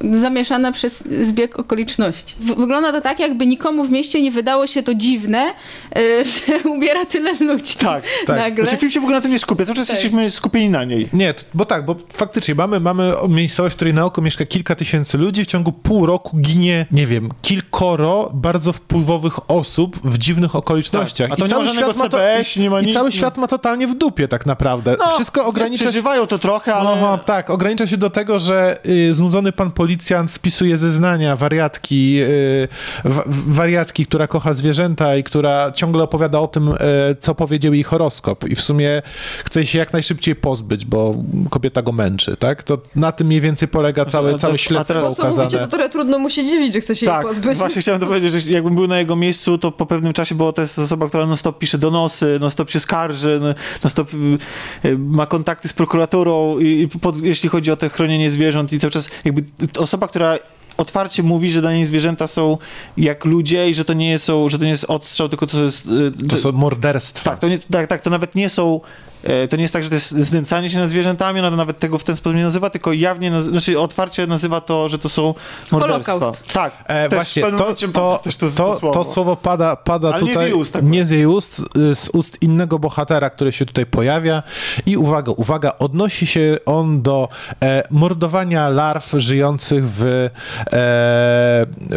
y, 0.04 0.20
zamieszana 0.20 0.72
przez 0.72 1.04
zbieg 1.22 1.60
okoliczności. 1.60 2.36
W, 2.40 2.46
wygląda 2.56 2.92
to 2.92 3.02
tak, 3.02 3.20
jakby 3.20 3.48
nikomu 3.48 3.84
w 3.84 3.92
mieście 3.92 4.22
nie 4.22 4.32
wydało 4.32 4.68
się 4.68 4.84
to 4.84 4.94
dziwne, 4.96 5.54
że 6.48 6.70
ubiera 6.70 7.06
tyle 7.06 7.34
ludzi. 7.40 7.76
Tak, 7.76 8.04
tak. 8.26 8.38
Nagle. 8.38 8.64
Znaczy 8.66 8.78
film 8.78 8.92
się 8.92 9.00
w 9.00 9.04
ogóle 9.04 9.18
na 9.18 9.22
tym 9.22 9.32
nie 9.32 9.40
skupia, 9.40 9.66
cały 9.66 9.76
czas 9.76 9.88
Tak. 9.88 9.96
jesteśmy 9.96 10.30
skupieni 10.30 10.70
na 10.70 10.84
niej. 10.84 11.10
Nie, 11.14 11.34
bo 11.54 11.66
tak, 11.66 11.86
bo 11.86 11.96
faktycznie 12.14 12.56
mamy, 12.56 12.80
mamy 12.80 13.14
miejscowość, 13.30 13.74
w 13.74 13.76
której 13.76 13.94
na 13.94 14.06
oko 14.06 14.22
mieszka 14.22 14.46
kilka 14.46 14.76
tysięcy 14.76 15.18
ludzi, 15.18 15.44
w 15.44 15.48
ciągu 15.48 15.72
pół 15.72 16.06
roku 16.06 16.38
ginie, 16.38 16.86
nie 16.92 17.08
wiem, 17.08 17.30
kilkoro 17.42 18.32
bardzo 18.34 18.74
wpływowych 18.74 19.52
osób 19.52 19.98
w 20.04 20.18
dziwnych 20.18 20.56
okolicznościach. 20.56 21.30
Tak, 21.30 21.40
a 21.40 21.42
to 21.42 21.48
nie 21.48 21.56
ma 21.56 21.64
żadnego 21.64 21.94
świat 21.94 22.12
to- 22.12 22.18
CPS, 22.18 22.58
nie 22.58 22.70
ma 22.70 22.82
i 22.82 22.86
nic, 22.86 22.94
cały 22.94 23.10
nie- 23.10 23.16
świat 23.16 23.38
ma 23.38 23.48
totalnie 23.48 23.88
w 23.88 23.96
dupie 23.96 24.28
tak 24.28 24.46
naprawdę. 24.46 24.96
No, 25.00 25.08
Wszystko 25.16 25.46
ogranicza 25.46 25.84
się... 25.84 25.90
Przeżywają 25.90 26.28
to 26.28 26.40
trochę, 26.40 26.74
ale... 26.76 26.90
Aha, 26.90 27.18
tak, 27.26 27.50
ogranicza 27.50 27.88
się 27.88 27.98
do 27.98 28.10
tego, 28.10 28.40
że 28.40 28.78
y, 28.86 29.14
znudzony 29.14 29.52
pan 29.52 29.72
policjant 29.72 30.32
spisuje 30.32 30.78
zeznania 30.78 31.36
wariatki, 31.36 32.20
y, 32.22 32.68
wa- 33.04 33.24
wariatki, 33.28 34.06
która 34.06 34.28
kocha 34.28 34.54
zwierzęta 34.54 35.16
i 35.16 35.24
która 35.24 35.72
ciągle 35.78 36.04
opowiada 36.04 36.40
o 36.40 36.48
tym, 36.48 36.68
y, 36.68 36.76
co 37.20 37.36
powiedział 37.36 37.74
jej 37.74 37.84
horoskop 37.84 38.50
i 38.50 38.56
w 38.56 38.62
sumie 38.62 39.02
chce 39.46 39.66
się 39.66 39.80
jak 39.80 39.94
najszybciej 39.94 40.36
pozbyć, 40.36 40.86
bo 40.86 41.16
kobieta 41.50 41.82
go 41.82 41.92
męczy, 41.92 42.38
tak? 42.38 42.64
To 42.64 42.78
na 42.96 43.12
tym 43.12 43.28
mniej 43.28 43.42
więcej 43.42 43.68
polega 43.68 44.06
całe, 44.06 44.30
a 44.30 44.34
to- 44.34 44.38
całe 44.40 44.54
a 44.54 44.58
śledztwo 44.58 44.94
teraz- 44.94 45.10
To, 45.10 45.16
co 45.16 45.24
mówicie, 45.24 45.42
ukazane. 45.44 45.68
to 45.68 45.72
trochę 45.78 45.90
trudno 45.90 46.20
mu 46.20 46.30
się 46.30 46.44
dziwić, 46.44 46.74
że 46.74 46.80
chce 46.82 46.96
się 46.96 47.06
jej 47.06 47.16
Tak, 47.16 47.26
pozbyć. 47.28 47.58
właśnie 47.58 47.82
chciałem 47.82 48.02
to 48.02 48.08
powiedzieć, 48.08 48.32
że 48.32 48.52
jakbym 48.52 48.76
był 48.76 48.88
na 48.88 49.00
jego 49.00 49.16
miejscu, 49.16 49.58
to 49.58 49.72
po 49.72 49.86
pewnym 49.86 50.14
czasie, 50.14 50.36
bo 50.36 50.54
to 50.54 50.62
jest 50.62 50.80
osoba, 50.80 51.08
która 51.08 51.26
non-stop 51.26 51.60
pisze 51.60 51.78
donosy, 51.78 52.38
non-stop 52.42 52.70
się 52.70 52.80
skarży, 52.80 53.40
no- 53.42 53.54
non-stop 53.84 54.14
y, 54.14 54.88
y, 54.88 54.98
ma 54.98 55.26
kontakty 55.26 55.68
z 55.68 55.74
prokuraturą, 55.74 56.60
i, 56.60 56.82
i 56.82 56.88
pod, 57.00 57.22
jeśli 57.24 57.50
chodzi 57.50 57.72
o 57.72 57.76
te 57.76 57.90
chronienie 57.90 58.30
zwierząt 58.32 58.74
i 58.74 58.80
cały 58.80 58.92
czas 58.92 59.10
jakby 59.26 59.44
osoba, 59.80 60.08
która 60.08 60.36
otwarcie 60.78 61.24
mówi, 61.24 61.52
że 61.52 61.62
dla 61.62 61.74
niej 61.74 61.86
zwierzęta 61.86 62.28
są 62.28 62.58
jak 62.98 63.26
ludzie 63.26 63.70
i 63.70 63.74
że 63.76 63.86
to 63.86 63.94
nie, 63.94 64.20
są, 64.20 64.50
że 64.50 64.58
to 64.60 64.64
nie 64.64 64.70
jest 64.70 64.86
odstrzał, 64.88 65.30
tylko 65.30 65.48
to 65.48 65.64
jest... 65.64 65.88
y, 66.26 66.28
To 66.30 66.38
są 66.38 66.52
morderstwa. 66.52 67.30
Tak, 67.32 67.40
to 67.40 67.48
nie, 67.50 67.60
tak, 67.60 67.88
tak, 67.88 68.02
to 68.02 68.10
nawet 68.10 68.36
nie 68.36 68.50
są. 68.50 68.82
E, 69.24 69.48
To 69.48 69.56
nie 69.58 69.62
jest 69.62 69.74
tak, 69.74 69.84
że 69.84 69.90
to 69.90 69.96
jest 69.96 70.10
znęcanie 70.12 70.70
się 70.70 70.80
nad 70.80 70.90
zwierzętami, 70.90 71.40
ona 71.40 71.52
nawet 71.52 71.80
tego 71.80 71.98
w 71.98 72.04
ten 72.04 72.18
sposób 72.18 72.36
nie 72.38 72.44
nazywa, 72.44 72.70
tylko 72.70 72.94
jawnie, 72.94 73.32
naz- 73.32 73.42
znaczy 73.52 73.80
otwarcie 73.80 74.28
nazywa 74.28 74.62
to, 74.62 74.90
że 74.90 75.00
to 75.00 75.10
są 75.10 75.34
morderstwa. 75.72 76.12
Holokaust. 76.14 76.44
Tak, 76.54 76.84
E, 76.88 77.10
też 77.10 77.18
właśnie, 77.18 77.42
to, 77.44 77.52
to, 77.52 77.74
to, 77.76 77.88
to, 77.94 78.20
to, 78.40 78.50
słowo. 78.50 78.92
to 78.92 79.06
słowo 79.06 79.36
pada, 79.36 79.76
pada 79.76 80.14
Ale 80.14 80.22
nie 80.24 80.28
z 80.30 80.34
tutaj 80.34 80.46
jej 80.46 80.54
ust 80.54 80.76
akurat. 80.76 80.92
nie 80.92 81.06
z 81.06 81.10
jej 81.10 81.26
ust, 81.26 81.62
z 81.94 82.10
ust 82.14 82.38
innego 82.42 82.80
bohatera, 82.80 83.30
który 83.30 83.52
się 83.52 83.66
tutaj 83.66 83.86
pojawia 83.86 84.44
i 84.86 84.98
uwaga, 84.98 85.32
uwaga, 85.32 85.72
odnosi 85.80 86.28
się 86.28 86.58
on 86.66 87.02
do 87.02 87.30
e, 87.64 87.84
mordowania 87.92 88.70
larw 88.70 89.12
żyjących 89.18 89.84
w, 89.90 90.04
e, 90.04 90.30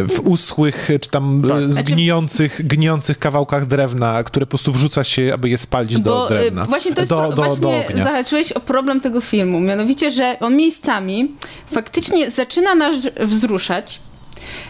w 0.07 0.19
uschłych, 0.25 0.89
czy 1.01 1.09
tam 1.09 1.41
Tak. 1.41 1.51
e, 1.51 1.59
Znaczy- 1.71 1.71
zgnijących, 1.71 2.67
gnijących 2.67 3.19
kawałkach 3.19 3.65
drewna, 3.65 4.23
które 4.23 4.45
po 4.45 4.49
prostu 4.49 4.71
wrzuca 4.71 5.03
się, 5.03 5.31
aby 5.33 5.49
je 5.49 5.57
spalić 5.57 6.01
do 6.01 6.11
Bo 6.11 6.25
y, 6.25 6.29
drewna. 6.39 6.65
właśnie 6.65 6.93
to 6.93 7.01
jest 7.01 7.10
do, 7.15 7.29
do, 7.29 7.35
do 7.35 7.43
właśnie 7.43 7.85
ognia. 7.89 8.03
zahaczyłeś 8.03 8.51
o 8.51 8.59
problem 8.59 9.01
tego 9.01 9.21
filmu. 9.21 9.59
Mianowicie, 9.59 10.11
że 10.11 10.37
on 10.39 10.55
miejscami 10.55 11.35
faktycznie 11.71 12.29
zaczyna 12.31 12.75
nas 12.75 12.95
wzruszać. 13.19 13.99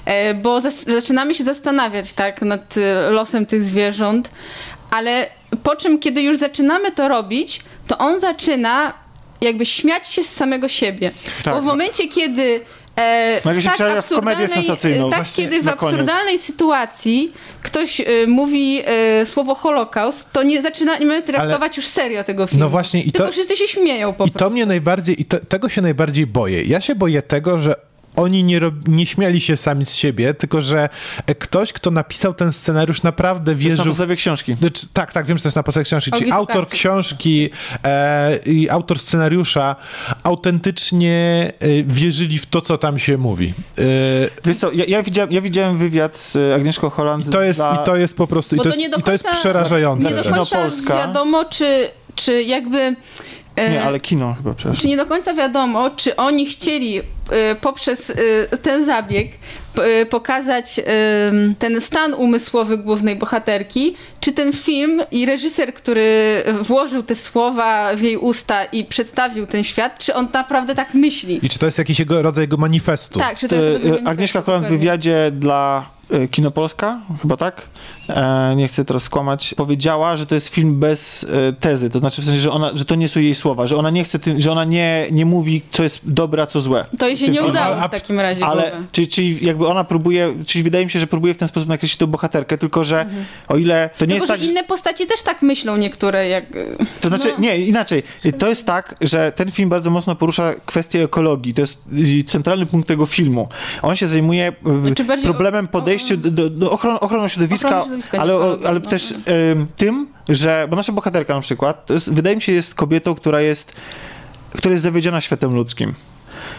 e, 0.06 0.34
Bo 0.34 0.62
zaczynamy 0.88 1.34
się 1.34 1.44
zastanawiać 1.44 2.14
tak 2.14 2.42
nad 2.42 2.78
y, 2.78 2.82
losem 3.12 3.46
tych 3.46 3.64
zwierząt, 3.64 4.30
ale 4.92 5.28
po 5.64 5.76
czym, 5.76 6.00
kiedy 6.00 6.22
już 6.22 6.38
zaczynamy 6.38 6.92
to 6.92 7.08
robić, 7.08 7.62
to 7.88 7.98
on 7.98 8.20
zaczyna 8.22 8.94
jakby 9.42 9.66
śmiać 9.66 10.08
się 10.10 10.24
z 10.24 10.30
samego 10.36 10.68
siebie. 10.68 11.12
Tak. 11.44 11.54
Bo 11.54 11.62
w 11.62 11.66
momencie, 11.66 12.08
kiedy 12.08 12.62
e, 12.98 13.42
się 13.62 13.62
tak 13.64 13.74
przejawia 13.74 14.02
w 14.02 14.10
komedię 14.10 14.46
absurdalnej- 14.46 14.54
sensacyjną, 14.54 15.10
Tak, 15.10 15.20
właśnie 15.20 15.44
kiedy 15.44 15.62
w 15.62 15.68
absurdalnej 15.68 16.40
sytuacji 16.40 17.34
ktoś 17.64 18.00
y, 18.00 18.26
mówi 18.28 18.82
y, 19.22 19.26
słowo 19.26 19.56
Holokaust, 19.56 20.32
to 20.32 20.44
nie 20.44 20.62
zaczynamy 20.62 21.22
traktować 21.24 21.78
już 21.78 21.88
serio 21.88 22.24
tego 22.24 22.48
filmu. 22.48 22.64
No 22.64 22.70
właśnie 22.70 23.02
i 23.02 23.12
Tylko 23.12 23.28
to- 23.28 23.34
wszyscy 23.34 23.56
się 23.58 23.68
śmieją 23.68 24.14
po 24.14 24.24
I 24.26 24.32
prostu. 24.32 24.40
to 24.40 24.50
mnie 24.50 24.66
najbardziej, 24.66 25.22
i 25.22 25.26
to, 25.26 25.40
tego 25.40 25.70
się 25.70 25.82
najbardziej 25.82 26.28
boję. 26.28 26.64
Ja 26.64 26.82
się 26.82 26.96
boję 26.96 27.22
tego, 27.22 27.60
że 27.60 27.76
oni 28.16 28.44
nie, 28.44 28.60
nie 28.88 29.06
śmiali 29.06 29.42
się 29.42 29.58
sami 29.58 29.86
z 29.86 29.96
siebie, 29.96 30.34
tylko 30.34 30.62
że 30.62 30.90
e, 31.28 31.36
ktoś, 31.36 31.74
kto 31.74 31.92
napisał 31.92 32.34
ten 32.34 32.54
scenariusz, 32.54 33.04
naprawdę 33.04 33.46
To 33.46 33.60
jest 33.60 33.64
na 33.64 33.70
wierzył 33.70 33.86
podstawie 33.86 34.16
książki. 34.16 34.56
Znaczy, 34.56 34.88
tak, 34.94 35.12
tak, 35.14 35.26
wiem, 35.26 35.38
że 35.38 35.42
to 35.44 35.48
jest 35.48 35.56
na 35.56 35.64
podstawie 35.64 35.84
książki. 35.86 36.12
Czyli 36.12 36.32
autor 36.32 36.56
Tokarczyk. 36.56 36.80
książki 36.80 37.50
e, 37.84 38.38
i 38.46 38.70
autor 38.70 39.00
scenariusza 39.00 39.76
autentycznie 40.24 41.54
e, 41.60 41.84
wierzyli 41.84 42.38
w 42.38 42.46
to, 42.46 42.62
co 42.62 42.78
tam 42.78 43.00
się 43.00 43.18
mówi. 43.18 43.54
E, 43.78 43.84
Wiesz 44.46 44.58
co, 44.58 44.72
ja, 44.72 44.86
ja, 44.88 45.04
widziałem, 45.04 45.32
ja 45.32 45.42
widziałem 45.42 45.78
wywiad 45.78 46.16
z 46.18 46.36
e, 46.36 46.56
Agnieszką 46.56 46.90
Holland 46.90 47.28
I 47.28 47.30
to 47.30 47.42
jest, 47.42 47.60
dla... 47.60 47.82
i 47.82 47.86
to 47.86 47.96
jest 47.96 48.18
po 48.18 48.28
prostu, 48.28 48.56
i 48.56 48.60
to, 48.60 48.64
to 48.64 48.70
jest, 48.70 48.92
do 48.92 48.98
i 48.98 49.04
to 49.04 49.12
jest 49.12 49.26
końca- 49.26 49.34
przerażające. 49.40 50.10
Nie 50.10 50.16
do 50.24 50.24
końca 50.24 50.58
Polska. 50.58 50.96
wiadomo, 50.98 51.46
czy, 51.46 51.90
czy 52.16 52.44
jakby... 52.44 52.96
e, 53.56 53.72
Nie, 53.72 53.84
ale 53.84 54.00
kino 54.00 54.34
chyba, 54.34 54.54
przepraszam. 54.54 54.82
Czy 54.82 54.88
nie 54.88 54.98
do 54.98 55.06
końca 55.06 55.34
wiadomo, 55.34 55.90
czy 55.90 56.16
oni 56.16 56.46
chcieli 56.46 57.02
poprzez 57.62 58.10
y, 58.10 58.48
ten 58.62 58.86
zabieg 58.86 59.28
y, 60.02 60.06
pokazać 60.06 60.80
y, 60.80 60.84
ten 61.60 61.82
stan 61.82 62.14
umysłowy 62.14 62.78
głównej 62.78 63.16
bohaterki, 63.16 63.96
czy 64.20 64.32
ten 64.32 64.54
film 64.54 65.02
i 65.12 65.26
reżyser, 65.26 65.74
który 65.74 66.44
włożył 66.62 67.04
te 67.04 67.16
słowa 67.16 67.96
w 67.96 68.02
jej 68.02 68.18
usta 68.18 68.66
i 68.66 68.86
przedstawił 68.86 69.48
ten 69.48 69.64
świat, 69.64 69.98
czy 69.98 70.14
on 70.14 70.28
naprawdę 70.34 70.76
tak 70.76 70.94
myśli? 70.94 71.40
I 71.46 71.50
czy 71.50 71.60
to 71.60 71.66
jest 71.66 71.78
jakiś 71.78 72.00
jego 72.00 72.22
rodzaj 72.22 72.44
jego 72.44 72.58
manifestu? 72.58 73.20
Tak, 73.20 73.38
czy 73.38 73.48
to 73.48 73.56
jest... 73.56 73.86
Agnieszka 74.06 74.42
Holland 74.42 74.66
w 74.66 74.70
wywiadzie 74.70 75.32
dla 75.32 75.86
Kinopolska, 76.32 77.02
chyba 77.22 77.38
tak, 77.38 77.68
nie 78.56 78.68
chcę 78.68 78.86
teraz 78.86 79.04
skłamać, 79.04 79.54
powiedziała, 79.58 80.18
że 80.18 80.26
to 80.26 80.36
jest 80.36 80.48
film 80.48 80.80
bez 80.80 81.24
e, 81.24 81.54
tezy, 81.54 81.90
to 81.90 82.00
znaczy 82.00 82.22
w 82.22 82.26
sensie, 82.26 82.40
że, 82.42 82.52
ona, 82.52 82.72
że 82.74 82.86
to 82.86 82.96
nie 82.96 83.08
są 83.10 83.20
jej 83.20 83.36
słowa, 83.36 83.68
że 83.68 83.78
ona 83.78 83.90
nie 83.90 84.04
chce, 84.04 84.20
tym, 84.20 84.42
że 84.42 84.52
ona 84.52 84.64
nie, 84.66 85.08
nie 85.12 85.26
mówi, 85.26 85.62
co 85.72 85.84
jest 85.84 86.00
dobre, 86.04 86.44
a 86.44 86.46
co 86.46 86.62
złe. 86.62 86.86
To 87.00 87.08
jej 87.08 87.18
się 87.18 87.28
nie 87.28 87.34
filmie. 87.34 87.50
udało 87.50 87.76
w 87.88 87.90
takim 87.90 88.20
razie. 88.20 88.46
Ale, 88.46 88.72
czyli, 88.92 89.08
czyli 89.08 89.46
jakby 89.46 89.68
ona 89.68 89.84
próbuje, 89.84 90.36
czyli 90.48 90.64
wydaje 90.64 90.86
mi 90.86 90.92
się, 90.92 91.00
że 91.00 91.08
próbuje 91.08 91.34
w 91.34 91.38
ten 91.38 91.48
sposób 91.48 91.70
nakreślić 91.70 91.98
tą 92.00 92.08
bohaterkę, 92.08 92.58
tylko 92.58 92.84
że 92.84 93.06
o 93.48 93.58
ile 93.58 93.90
to 93.98 94.06
nie 94.06 94.12
Mhm. 94.16 94.20
Tylko, 94.22 94.26
jest 94.26 94.28
tak, 94.28 94.44
że 94.44 94.52
inne 94.52 94.64
postaci 94.64 95.08
też 95.08 95.22
tak 95.24 95.42
myślą 95.42 95.78
niektóre, 95.78 96.28
jak... 96.28 96.46
To 97.02 97.08
znaczy, 97.08 97.28
No. 97.38 97.44
nie, 97.44 97.58
inaczej. 97.58 98.04
To 98.40 98.48
jest 98.48 98.66
tak, 98.66 98.96
że 99.02 99.32
ten 99.32 99.52
film 99.52 99.70
bardzo 99.70 99.90
mocno 99.90 100.16
porusza 100.16 100.54
kwestię 100.66 101.04
ekologii. 101.04 101.54
To 101.54 101.62
jest 101.62 101.84
centralny 102.26 102.66
punkt 102.66 102.88
tego 102.88 103.06
filmu. 103.06 103.48
On 103.82 103.96
się 103.96 104.08
zajmuje 104.08 104.52
Znaczy 104.84 105.04
bardziej 105.04 105.26
problemem 105.32 105.68
podejścia 105.68 106.18
do, 106.18 106.32
do, 106.32 106.50
do 106.50 106.72
ochron, 106.72 106.98
ochroną 107.02 107.28
środowiska, 107.28 107.86
Ale, 108.20 108.34
ale 108.68 108.82
też 108.82 109.12
ym, 109.12 109.68
tym, 109.76 110.08
że, 110.30 110.68
bo 110.70 110.76
nasza 110.76 110.92
bohaterka 110.92 111.36
na 111.36 111.42
przykład, 111.42 111.90
jest, 111.90 112.14
wydaje 112.14 112.36
mi 112.36 112.42
się, 112.42 112.52
jest 112.52 112.76
kobietą, 112.76 113.16
która 113.16 113.42
jest, 113.42 113.74
która 114.54 114.72
jest 114.72 114.84
zawiedziona 114.84 115.22
światem 115.22 115.56
ludzkim. 115.56 115.94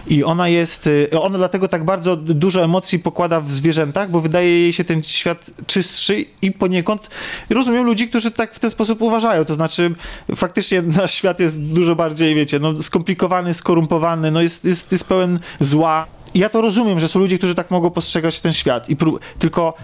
I 0.07 0.25
ona 0.25 0.49
jest, 0.49 0.87
y, 0.87 1.09
ona 1.21 1.39
dlatego 1.39 1.69
tak 1.69 1.85
bardzo 1.85 2.17
dużo 2.17 2.65
emocji 2.65 2.99
pokłada 2.99 3.41
w 3.41 3.51
zwierzętach, 3.51 4.11
bo 4.11 4.21
wydaje 4.21 4.49
jej 4.49 4.73
się 4.73 4.85
ten 4.85 5.03
świat 5.03 5.51
czystszy 5.67 6.25
i 6.43 6.53
poniekąd 6.53 7.11
rozumiem 7.51 7.85
ludzi, 7.85 8.09
którzy 8.09 8.31
tak 8.31 8.55
w 8.55 8.59
ten 8.59 8.71
sposób 8.71 9.03
uważają. 9.03 9.45
To 9.45 9.55
znaczy, 9.55 9.95
faktycznie 10.35 10.83
nasz 11.03 11.15
świat 11.15 11.41
jest 11.41 11.63
dużo 11.63 11.97
bardziej, 11.97 12.35
wiecie, 12.35 12.59
no, 12.59 12.83
skomplikowany, 12.83 13.55
skorumpowany, 13.55 14.31
no 14.31 14.43
jest, 14.43 14.65
jest, 14.65 14.93
jest 14.93 15.05
pełen 15.05 15.41
zła. 15.61 16.07
I 16.35 16.39
ja 16.39 16.49
to 16.49 16.61
rozumiem, 16.61 17.01
że 17.01 17.09
są 17.09 17.19
ludzie, 17.19 17.39
którzy 17.39 17.55
tak 17.55 17.71
mogą 17.71 17.91
postrzegać 17.91 18.41
ten 18.41 18.53
świat. 18.53 18.89
I 18.89 18.97
pró- 18.97 19.19
tylko 19.39 19.75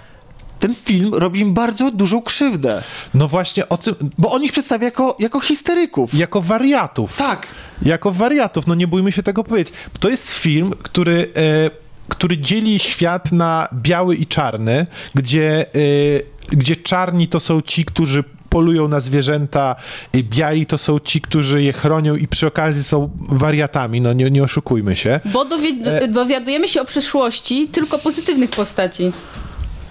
ten 0.61 0.75
film 0.75 1.15
robi 1.15 1.41
im 1.41 1.55
bardzo 1.55 1.91
dużą 1.91 2.23
krzywdę, 2.23 2.83
No 3.15 3.29
właśnie 3.29 3.69
o 3.69 3.77
tym, 3.77 3.95
bo 4.19 4.31
on 4.33 4.43
ich 4.45 4.53
przedstawia 4.53 4.85
jako, 4.85 5.17
jako 5.19 5.41
histeryków. 5.41 6.15
jako 6.15 6.41
wariatów. 6.43 7.17
Tak. 7.17 7.47
Jako 7.83 8.11
wariatów, 8.11 8.67
no 8.67 8.75
nie 8.75 8.87
bójmy 8.87 9.13
się 9.13 9.23
tego 9.23 9.45
powiedzieć. 9.45 9.75
To 10.01 10.09
jest 10.09 10.31
film, 10.33 10.73
który, 10.83 11.33
e, 11.37 11.71
który 12.09 12.39
dzieli 12.39 12.79
świat 12.79 13.33
na 13.33 13.69
biały 13.75 14.17
i 14.17 14.27
czarny, 14.27 14.87
gdzie, 15.15 15.61
e, 15.61 15.67
gdzie 16.57 16.77
czarni 16.77 17.29
to 17.29 17.41
są 17.41 17.61
ci, 17.63 17.85
którzy 17.85 18.25
polują 18.49 18.89
na 18.89 19.01
zwierzęta, 19.01 19.77
i 20.15 20.25
biali 20.25 20.67
to 20.67 20.79
są 20.79 20.99
ci, 20.99 21.21
którzy 21.21 21.63
je 21.63 21.73
chronią 21.73 22.17
i 22.17 22.29
przy 22.29 22.47
okazji 22.47 22.85
są 22.85 23.11
wariatami, 23.29 24.01
no 24.01 24.13
nie, 24.13 24.31
nie 24.31 24.43
oszukujmy 24.43 24.97
się. 24.97 25.21
Bo 25.25 25.45
dowi- 25.45 25.87
E- 25.89 26.09
dowiadujemy 26.09 26.69
się 26.69 26.81
o 26.81 26.85
przyszłości 26.85 27.69
tylko 27.73 27.99
pozytywnych 27.99 28.51
postaci. 28.51 29.13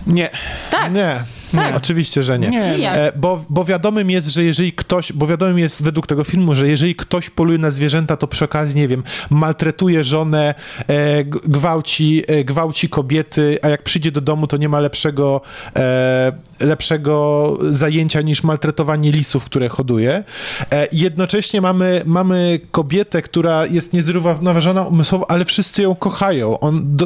Nie. 0.07 0.29
Tak. 0.71 0.93
Nie, 0.93 1.23
Tak. 1.55 1.75
oczywiście, 1.77 2.23
że 2.23 2.39
nie. 2.39 2.49
Nie. 2.49 2.91
E, 2.91 3.11
bo, 3.15 3.45
bo 3.49 3.65
wiadomym 3.65 4.09
jest, 4.09 4.27
że 4.27 4.43
jeżeli 4.43 4.73
ktoś, 4.73 5.13
bo 5.13 5.27
wiadomym 5.27 5.59
jest 5.59 5.83
według 5.83 6.07
tego 6.07 6.23
filmu, 6.23 6.55
że 6.55 6.67
jeżeli 6.67 6.95
ktoś 6.95 7.29
poluje 7.29 7.57
na 7.57 7.71
zwierzęta, 7.71 8.17
to 8.17 8.27
przy 8.27 8.45
okazji, 8.45 8.75
nie 8.75 8.87
wiem, 8.87 9.03
maltretuje 9.29 10.03
żonę, 10.03 10.55
e, 10.87 11.23
gwałci, 11.23 12.23
e, 12.27 12.43
gwałci 12.43 12.89
kobiety, 12.89 13.59
a 13.61 13.69
jak 13.69 13.83
przyjdzie 13.83 14.11
do 14.11 14.21
domu, 14.21 14.47
to 14.47 14.57
nie 14.57 14.69
ma 14.69 14.79
lepszego, 14.79 15.41
e, 15.75 16.31
lepszego 16.59 17.57
zajęcia 17.69 18.21
niż 18.21 18.43
maltretowanie 18.43 19.11
lisów, 19.11 19.45
które 19.45 19.69
hoduje. 19.69 20.23
E, 20.71 20.87
jednocześnie 20.91 21.61
mamy, 21.61 22.01
mamy 22.05 22.59
kobietę, 22.71 23.21
która 23.21 23.65
jest 23.65 23.93
niezrównoważona 23.93 24.83
umysłowo, 24.83 25.31
ale 25.31 25.45
wszyscy 25.45 25.81
ją 25.81 25.95
kochają. 25.95 26.59
On, 26.59 26.81
d, 26.97 27.05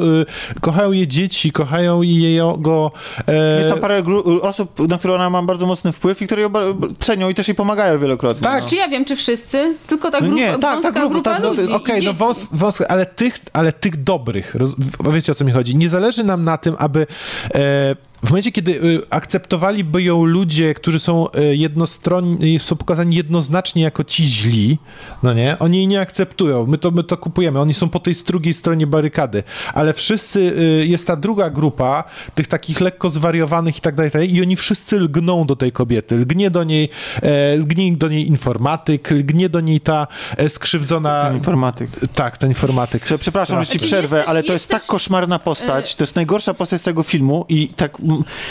kochają 0.60 0.92
jej 0.92 1.08
dzieci, 1.08 1.52
kochają 1.52 2.02
jego... 2.02 2.92
E, 3.26 3.58
Jest 3.58 3.70
tam 3.70 3.80
parę 3.80 4.02
gru- 4.02 4.31
osób, 4.40 4.88
na 4.88 4.98
które 4.98 5.14
ona 5.14 5.30
ma 5.30 5.42
bardzo 5.42 5.66
mocny 5.66 5.92
wpływ 5.92 6.22
i 6.22 6.26
które 6.26 6.42
ją 6.42 6.50
cenią 6.98 7.28
i 7.28 7.34
też 7.34 7.48
jej 7.48 7.54
pomagają 7.54 7.98
wielokrotnie. 7.98 8.42
Tak. 8.42 8.62
no. 8.62 8.68
Czy 8.68 8.76
ja 8.76 8.88
wiem, 8.88 9.04
czy 9.04 9.16
wszyscy? 9.16 9.74
Tylko 9.86 10.10
ta 10.10 10.20
No 10.20 10.26
grupa, 10.26 10.40
nie, 10.40 10.58
tak, 10.58 10.82
tak, 10.82 10.94
grupa, 10.94 11.08
grupa 11.08 11.30
tak, 11.30 11.42
no, 11.42 11.52
ludzi. 11.52 11.72
Okej, 11.72 12.02
i 12.02 12.06
no 12.06 12.12
wąs, 12.12 12.48
wąs, 12.52 12.82
ale 12.88 13.06
tych, 13.06 13.38
ale 13.52 13.72
tych 13.72 14.02
dobrych, 14.02 14.54
roz, 14.54 14.70
wiecie 15.12 15.32
o 15.32 15.34
co 15.34 15.44
mi 15.44 15.52
chodzi. 15.52 15.76
Nie 15.76 15.88
zależy 15.88 16.24
nam 16.24 16.44
na 16.44 16.58
tym, 16.58 16.76
aby 16.78 17.06
e, 17.54 17.96
w 18.24 18.30
momencie, 18.30 18.52
kiedy 18.52 18.72
y, 18.72 19.00
akceptowaliby 19.10 20.02
ją 20.02 20.24
ludzie, 20.24 20.74
którzy 20.74 21.00
są 21.00 21.26
y, 21.30 21.56
jednostronni, 21.56 22.58
są 22.58 22.76
pokazani 22.76 23.16
jednoznacznie 23.16 23.82
jako 23.82 24.04
ci 24.04 24.26
źli, 24.26 24.78
no 25.22 25.34
nie, 25.34 25.56
oni 25.58 25.76
jej 25.76 25.86
nie 25.86 26.00
akceptują. 26.00 26.66
My 26.66 26.78
to, 26.78 26.90
my 26.90 27.04
to 27.04 27.16
kupujemy. 27.16 27.60
Oni 27.60 27.74
są 27.74 27.88
po 27.88 28.00
tej 28.00 28.14
drugiej 28.26 28.54
stronie 28.54 28.86
barykady. 28.86 29.42
Ale 29.74 29.92
wszyscy, 29.94 30.40
y, 30.82 30.86
jest 30.86 31.06
ta 31.06 31.16
druga 31.16 31.50
grupa, 31.50 32.04
tych 32.34 32.46
takich 32.46 32.80
lekko 32.80 33.10
zwariowanych 33.10 33.78
i 33.78 33.80
tak 33.80 33.94
dalej, 33.94 34.08
i 34.08 34.12
tak 34.12 34.20
dalej, 34.20 34.34
i 34.36 34.42
oni 34.42 34.56
wszyscy 34.56 35.00
lgną 35.00 35.46
do 35.46 35.56
tej 35.56 35.72
kobiety. 35.72 36.16
Lgnie 36.16 36.50
do 36.50 36.64
niej, 36.64 36.88
e, 37.22 37.56
lgnie 37.56 37.96
do 37.96 38.08
niej 38.08 38.28
informatyk, 38.28 39.10
lgnie 39.10 39.48
do 39.48 39.60
niej 39.60 39.80
ta 39.80 40.06
e, 40.36 40.48
skrzywdzona... 40.48 41.22
Ten 41.22 41.36
informatyk. 41.36 41.90
Tak, 42.14 42.38
ten 42.38 42.50
informatyk. 42.50 43.02
Prze- 43.04 43.18
Przepraszam, 43.18 43.60
że 43.60 43.66
ci 43.66 43.78
przerwę, 43.78 44.24
ale 44.24 44.42
to 44.42 44.52
jest 44.52 44.68
tak 44.68 44.86
koszmarna 44.86 45.38
postać, 45.38 45.96
to 45.96 46.02
jest 46.02 46.16
najgorsza 46.16 46.54
postać 46.54 46.80
z 46.80 46.84
tego 46.84 47.02
filmu 47.02 47.44
i 47.48 47.68
tak, 47.68 47.98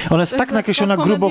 ona 0.09 0.21
jest 0.21 0.31
To 0.31 0.37
tak 0.37 0.47
jest 0.47 0.53
nakreślona 0.55 0.97
grubo, 0.97 1.29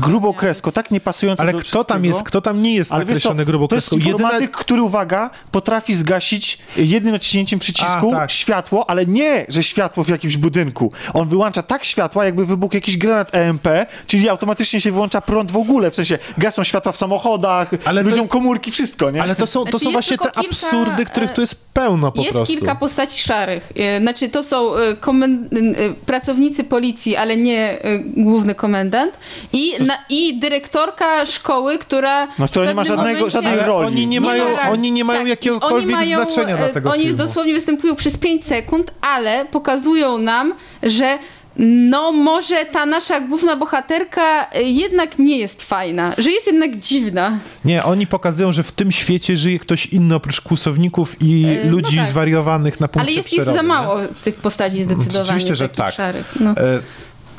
grubą 0.00 0.28
nie? 0.28 0.34
kreską, 0.38 0.72
tak 0.72 0.90
niepasująca 0.90 1.42
Ale 1.42 1.52
do 1.52 1.58
kto 1.58 1.84
tam 1.84 2.04
jest, 2.04 2.22
kto 2.22 2.40
tam 2.40 2.62
nie 2.62 2.74
jest 2.74 2.92
Ale 2.92 3.04
nakreślony 3.04 3.44
grubą 3.44 3.68
to 3.68 3.74
jest 3.74 3.88
kreską? 3.88 4.08
Jedyna... 4.08 4.28
informatyk, 4.28 4.50
który, 4.56 4.82
uwaga, 4.82 5.30
potrafi 5.50 5.94
zgasić 5.94 6.58
jednym 6.76 7.12
naciśnięciem 7.12 7.58
przycisku 7.58 8.12
A, 8.14 8.16
tak. 8.16 8.30
światło, 8.30 8.90
ale 8.90 9.06
nie, 9.06 9.44
że 9.48 9.62
światło 9.62 10.04
w 10.04 10.08
jakimś 10.08 10.36
budynku. 10.36 10.92
On 11.14 11.28
wyłącza 11.28 11.62
tak 11.62 11.84
światła, 11.84 12.24
jakby 12.24 12.46
wybuchł 12.46 12.74
jakiś 12.74 12.96
granat 12.96 13.34
EMP, 13.34 13.68
czyli 14.06 14.28
automatycznie 14.28 14.80
się 14.80 14.92
wyłącza 14.92 15.20
prąd 15.20 15.52
w 15.52 15.56
ogóle, 15.56 15.90
w 15.90 15.94
sensie 15.94 16.18
gasą 16.38 16.64
światła 16.64 16.92
w 16.92 16.96
samochodach, 16.96 17.70
Ale 17.84 18.02
ludziom 18.02 18.18
jest- 18.18 18.30
komórki, 18.32 18.70
wszystko, 18.70 19.10
nie? 19.10 19.22
Ale 19.22 19.34
to 19.36 19.46
są, 19.46 19.60
to 19.64 19.70
Znaczy, 19.70 19.78
są 19.78 19.90
jest 19.90 19.92
właśnie 19.92 20.18
te 20.18 20.24
kilka, 20.30 20.40
absurdy, 20.48 21.04
których 21.04 21.30
tu 21.32 21.40
jest 21.40 21.54
pełno 21.74 22.12
po 22.12 22.20
Jest 22.20 22.32
prostu. 22.32 22.54
kilka 22.56 22.74
postaci 22.74 23.22
szarych. 23.22 23.72
E, 23.76 24.00
Znaczy, 24.00 24.28
to 24.28 24.42
są 24.42 24.70
komen- 25.00 25.48
e, 25.76 25.94
pracownicy 26.06 26.64
policji, 26.64 27.16
ale 27.16 27.36
nie 27.40 27.82
e, 27.84 27.98
główny 27.98 28.54
komendant. 28.54 29.18
I, 29.52 29.72
na, 29.86 29.94
i 30.10 30.38
dyrektorka 30.40 31.26
szkoły, 31.26 31.78
która. 31.78 32.28
No, 32.38 32.48
która 32.48 32.66
nie 32.66 32.74
ma 32.74 32.84
żadnego- 32.84 33.08
momencie- 33.18 33.30
żadnej 33.30 33.56
roli. 33.56 33.86
oni 33.86 33.96
nie, 34.00 34.06
Nie 34.06 34.20
mają, 34.20 34.44
ma- 34.56 34.70
oni 34.70 34.92
nie 34.92 35.04
mają 35.04 35.18
tak, 35.20 35.28
jakiegokolwiek 35.28 35.96
oni 35.96 36.06
mają, 36.06 36.16
znaczenia 36.18 36.56
dla 36.56 36.66
e, 36.66 36.70
tego 36.70 36.90
Oni 36.90 37.02
filmu. 37.02 37.18
dosłownie 37.18 37.52
występują 37.54 37.96
przez 37.96 38.16
5 38.18 38.44
sekund, 38.44 38.92
ale 39.00 39.44
pokazują 39.44 40.18
nam, 40.18 40.54
że 40.82 41.18
no 41.56 42.12
może 42.12 42.64
ta 42.64 42.86
nasza 42.86 43.20
główna 43.20 43.56
bohaterka 43.56 44.50
e, 44.52 44.62
jednak 44.62 45.18
nie 45.18 45.38
jest 45.38 45.62
fajna, 45.62 46.14
że 46.18 46.30
jest 46.30 46.46
jednak 46.46 46.76
dziwna. 46.78 47.38
Nie, 47.64 47.84
oni 47.84 48.06
pokazują, 48.06 48.52
że 48.52 48.62
w 48.62 48.72
tym 48.72 48.92
świecie 48.92 49.36
żyje 49.36 49.58
ktoś 49.58 49.86
inny 49.86 50.14
oprócz 50.14 50.40
kłusowników 50.40 51.16
i 51.22 51.46
no 51.64 51.70
ludzi 51.70 51.96
tak. 51.96 52.06
zwariowanych 52.06 52.80
na 52.80 52.88
punkcie 52.88 53.08
Ale 53.08 53.16
jest 53.16 53.32
ich 53.32 53.42
za 53.42 53.52
nie? 53.52 53.62
mało 53.62 53.96
tych 54.24 54.34
postaci 54.34 54.82
zdecydowanie. 54.82 55.22
Oczywiście, 55.22 55.54
że 55.54 55.68
tak. 55.68 55.94
Szarych. 55.94 56.34
No. 56.40 56.50
E, 56.50 56.54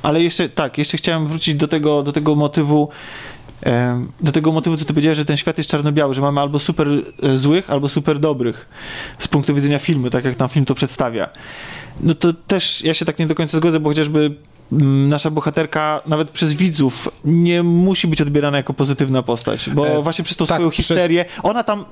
Ale 0.04 0.24
jeszcze, 0.24 0.49
tak, 0.49 0.78
jeszcze 0.78 0.97
chciałem 0.97 1.28
wrócić 1.28 1.56
do 1.56 1.68
tego, 1.68 2.04
do 2.04 2.12
tego 2.12 2.36
motywu, 2.36 2.89
do 4.22 4.32
tego 4.32 4.52
motywu, 4.52 4.78
co 4.78 4.86
ty 4.86 4.93
powiedziałeś, 4.93 5.18
że 5.18 5.26
ten 5.26 5.38
świat 5.38 5.58
jest 5.58 5.70
czarno-biały, 5.70 6.14
że 6.14 6.22
mamy 6.22 6.41
albo 6.41 6.60
super 6.60 6.88
e, 7.24 7.38
złych, 7.38 7.70
albo 7.70 7.89
super 7.89 8.20
dobrych 8.20 8.70
z 9.20 9.28
punktu 9.28 9.56
widzenia 9.56 9.80
filmu, 9.80 10.10
tak 10.10 10.26
jak 10.26 10.39
nam 10.39 10.49
film 10.49 10.66
to 10.66 10.76
przedstawia. 10.76 11.30
No 11.99 12.14
to 12.16 12.34
też 12.34 12.84
ja 12.84 12.93
się 12.93 13.06
tak 13.06 13.20
nie 13.20 13.28
do 13.28 13.36
końca 13.36 13.58
zgodzę, 13.58 13.80
bo 13.80 13.89
chociażby 13.89 14.36
mm, 14.72 15.10
nasza 15.10 15.30
bohaterka 15.32 16.02
nawet 16.08 16.30
przez 16.32 16.54
widzów 16.54 17.10
nie 17.26 17.64
musi 17.64 18.08
być 18.08 18.22
odbierana 18.22 18.58
jako 18.58 18.74
pozytywna 18.74 19.24
postać, 19.24 19.70
bo 19.70 19.88
E, 19.88 20.02
właśnie 20.02 20.24
przez 20.26 20.38
tą 20.38 20.45
tak, 20.45 20.58
swoją 20.58 20.70
przez- 20.70 20.88
histerię, 20.88 21.26
ona 21.43 21.64
tam, 21.64 21.86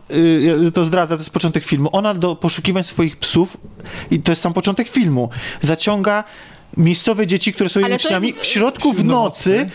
y, 0.67 0.71
to 0.71 0.85
zdradza, 0.85 1.15
to 1.15 1.21
jest 1.21 1.29
początek 1.29 1.65
filmu, 1.65 1.89
ona 1.91 2.13
do 2.13 2.35
poszukiwań 2.35 2.83
swoich 2.83 3.17
psów, 3.17 3.57
i 4.11 4.21
to 4.21 4.31
jest 4.31 4.41
sam 4.41 4.53
początek 4.53 4.89
filmu, 4.89 5.29
zaciąga 5.61 6.23
miejscowe 6.79 7.27
dzieci, 7.27 7.53
które 7.53 7.69
są 7.69 7.79
uczniami, 7.95 8.27
jest- 8.27 8.41
w 8.41 8.45
środku 8.45 8.93
w 8.93 9.03
nocy, 9.05 9.69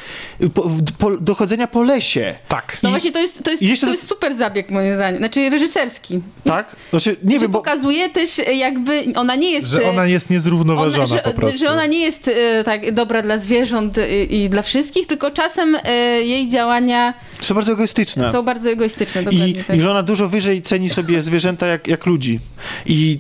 po, 0.55 0.71
po, 0.99 1.11
dochodzenia 1.11 1.67
po 1.67 1.83
lesie. 1.83 2.35
Tak. 2.49 2.79
No 2.83 2.89
I- 2.89 2.93
właśnie 2.93 3.13
to 3.13 3.21
jest, 3.21 3.45
to 3.45 3.51
jest, 3.51 3.63
jeszcze 3.63 3.87
to 3.87 3.93
jest 3.93 4.09
super 4.09 4.35
zabieg 4.37 4.71
moim 4.71 4.95
zdaniem, 4.95 5.19
znaczy 5.19 5.51
reżyserski. 5.51 6.21
Tak? 6.45 6.77
Znaczy, 6.91 7.17
nie 7.23 7.35
Że 7.37 7.41
wiem, 7.41 7.51
bo... 7.53 7.59
pokazuje 7.59 8.09
też 8.09 8.41
jakby, 8.55 9.05
ona 9.17 9.37
nie 9.37 9.51
jest... 9.51 9.69
Że 9.69 9.79
e, 9.85 9.91
ona 9.91 10.07
jest 10.07 10.31
niezrównoważona 10.31 11.07
że, 11.07 11.19
po 11.19 11.33
prostu. 11.33 11.59
że 11.59 11.71
ona 11.71 11.87
nie 11.87 11.99
jest 11.99 12.29
e, 12.29 12.65
tak 12.65 12.93
dobra 12.93 13.23
dla 13.23 13.39
zwierząt 13.39 13.99
i, 14.31 14.35
i 14.43 14.49
dla 14.49 14.63
wszystkich, 14.63 15.07
tylko 15.07 15.31
czasem 15.31 15.77
e, 15.85 15.93
jej 16.23 16.49
działania 16.49 17.15
Są 17.41 17.55
bardzo 17.55 17.73
egoistyczne. 17.73 18.33
są 18.33 18.43
bardzo 18.43 18.71
egoistyczne. 18.71 19.23
Dokładnie, 19.23 19.49
I, 19.49 19.55
tak. 19.65 19.77
I 19.77 19.81
że 19.81 19.91
ona 19.91 20.03
dużo 20.03 20.29
wyżej 20.29 20.63
ceni 20.63 20.91
sobie 20.91 21.23
zwierzęta 21.29 21.67
jak, 21.67 21.89
jak 21.89 22.07
ludzi. 22.07 22.41
I 22.87 23.19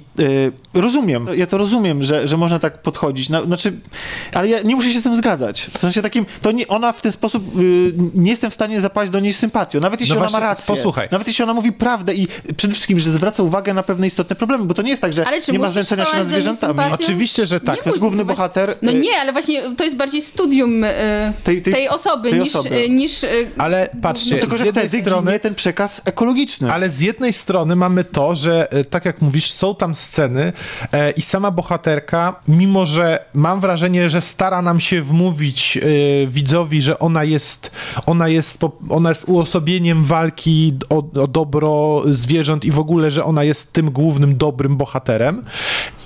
e, 0.74 0.80
rozumiem, 0.80 1.28
ja 1.36 1.46
to 1.46 1.58
rozumiem, 1.58 2.02
że, 2.02 2.28
że 2.28 2.36
można 2.36 2.58
tak 2.58 2.82
podchodzić. 2.82 3.28
No, 3.28 3.44
znaczy, 3.44 3.72
ale 4.34 4.48
ja 4.48 4.62
nie 4.62 4.76
muszę 4.76 4.90
się 4.90 4.98
z 4.98 5.02
tym 5.02 5.16
zgadzać. 5.16 5.70
W 5.74 5.78
sensie 5.78 6.02
takim, 6.02 6.26
to 6.42 6.52
nie, 6.52 6.68
ona 6.68 6.92
w 6.92 7.00
ten 7.02 7.12
sposób, 7.12 7.58
y, 7.60 7.92
nie 8.14 8.30
jestem 8.30 8.50
w 8.50 8.54
stanie 8.54 8.80
zapaść 8.80 9.12
do 9.12 9.20
niej 9.20 9.32
sympatią. 9.32 9.80
Nawet 9.80 10.00
jeśli 10.00 10.14
No 10.14 10.20
ona 10.20 10.24
ma 10.26 10.30
właśnie, 10.30 10.46
rację. 10.46 10.74
posłuchaj. 10.76 11.08
Nawet 11.10 11.26
jeśli 11.26 11.44
ona 11.44 11.54
mówi 11.54 11.72
prawdę 11.72 12.14
i 12.14 12.28
przede 12.56 12.74
wszystkim, 12.74 12.98
że 12.98 13.10
zwraca 13.10 13.42
uwagę 13.42 13.74
na 13.74 13.82
pewne 13.82 14.06
istotne 14.06 14.36
problemy, 14.36 14.64
bo 14.64 14.74
to 14.74 14.82
nie 14.82 14.90
jest 14.90 15.02
tak, 15.02 15.12
że 15.12 15.24
nie 15.52 15.58
ma 15.58 15.64
musisz 15.64 15.72
znęcania 15.72 16.04
się 16.04 16.16
nad 16.16 16.28
zwierzętami. 16.28 16.70
sympatią? 16.74 17.04
Oczywiście, 17.04 17.46
że 17.46 17.60
tak. 17.60 17.76
Nie 17.76 17.82
To 17.82 17.88
jest 17.88 17.98
główny 17.98 18.24
właśnie- 18.24 18.36
bohater. 18.36 18.78
No 18.82 18.90
y, 18.90 18.94
nie, 18.94 19.10
ale 19.20 19.32
właśnie 19.32 19.62
to 19.76 19.84
jest 19.84 19.96
bardziej 19.96 20.22
studium 20.22 20.84
e, 20.84 21.32
Tej- 21.44 21.62
tej, 21.62 21.74
tej- 21.74 21.88
osoby 21.88 22.30
tej 22.30 22.40
niż, 22.40 22.56
osoby. 22.56 22.76
e, 22.76 22.88
niż 22.88 23.24
e, 23.24 23.28
Ale 23.58 23.88
patrzcie, 24.02 24.34
No 24.34 24.40
tylko, 24.40 24.56
z 24.56 24.58
że 24.58 24.66
jednej 24.66 24.88
wtedy 24.88 25.02
strony 25.02 25.40
ten 25.40 25.54
przekaz 25.54 26.02
ekologiczny. 26.04 26.72
Ale 26.72 26.90
z 26.90 27.00
jednej 27.00 27.32
strony 27.32 27.76
mamy 27.76 28.04
to, 28.04 28.34
że 28.34 28.72
e, 28.72 28.84
tak 28.84 29.04
jak 29.04 29.22
mówisz, 29.22 29.52
są 29.52 29.74
tam 29.74 29.94
sceny 29.94 30.52
e, 30.92 31.10
i 31.10 31.22
sama 31.22 31.50
bohaterka, 31.50 32.40
mimo 32.48 32.86
że 32.86 33.24
mam 33.34 33.60
wrażenie, 33.64 34.08
że 34.08 34.20
stara 34.20 34.62
nam 34.62 34.80
się 34.80 35.02
wmówić 35.02 35.76
e, 35.76 35.80
widzowi, 36.26 36.82
że 36.82 36.98
ona 36.98 37.24
jest, 37.24 37.70
ona 38.06 38.28
jest, 38.28 38.60
ona 38.88 39.08
jest 39.08 39.24
uosobieniem 39.28 40.04
walki 40.04 40.72
o, 40.90 40.96
o 41.22 41.26
dobro 41.26 42.02
zwierząt 42.06 42.64
i 42.64 42.70
w 42.70 42.78
ogóle, 42.78 43.10
że 43.10 43.24
ona 43.24 43.44
jest 43.44 43.72
tym 43.72 43.90
głównym 43.90 44.36
dobrym 44.36 44.76
bohaterem. 44.76 45.44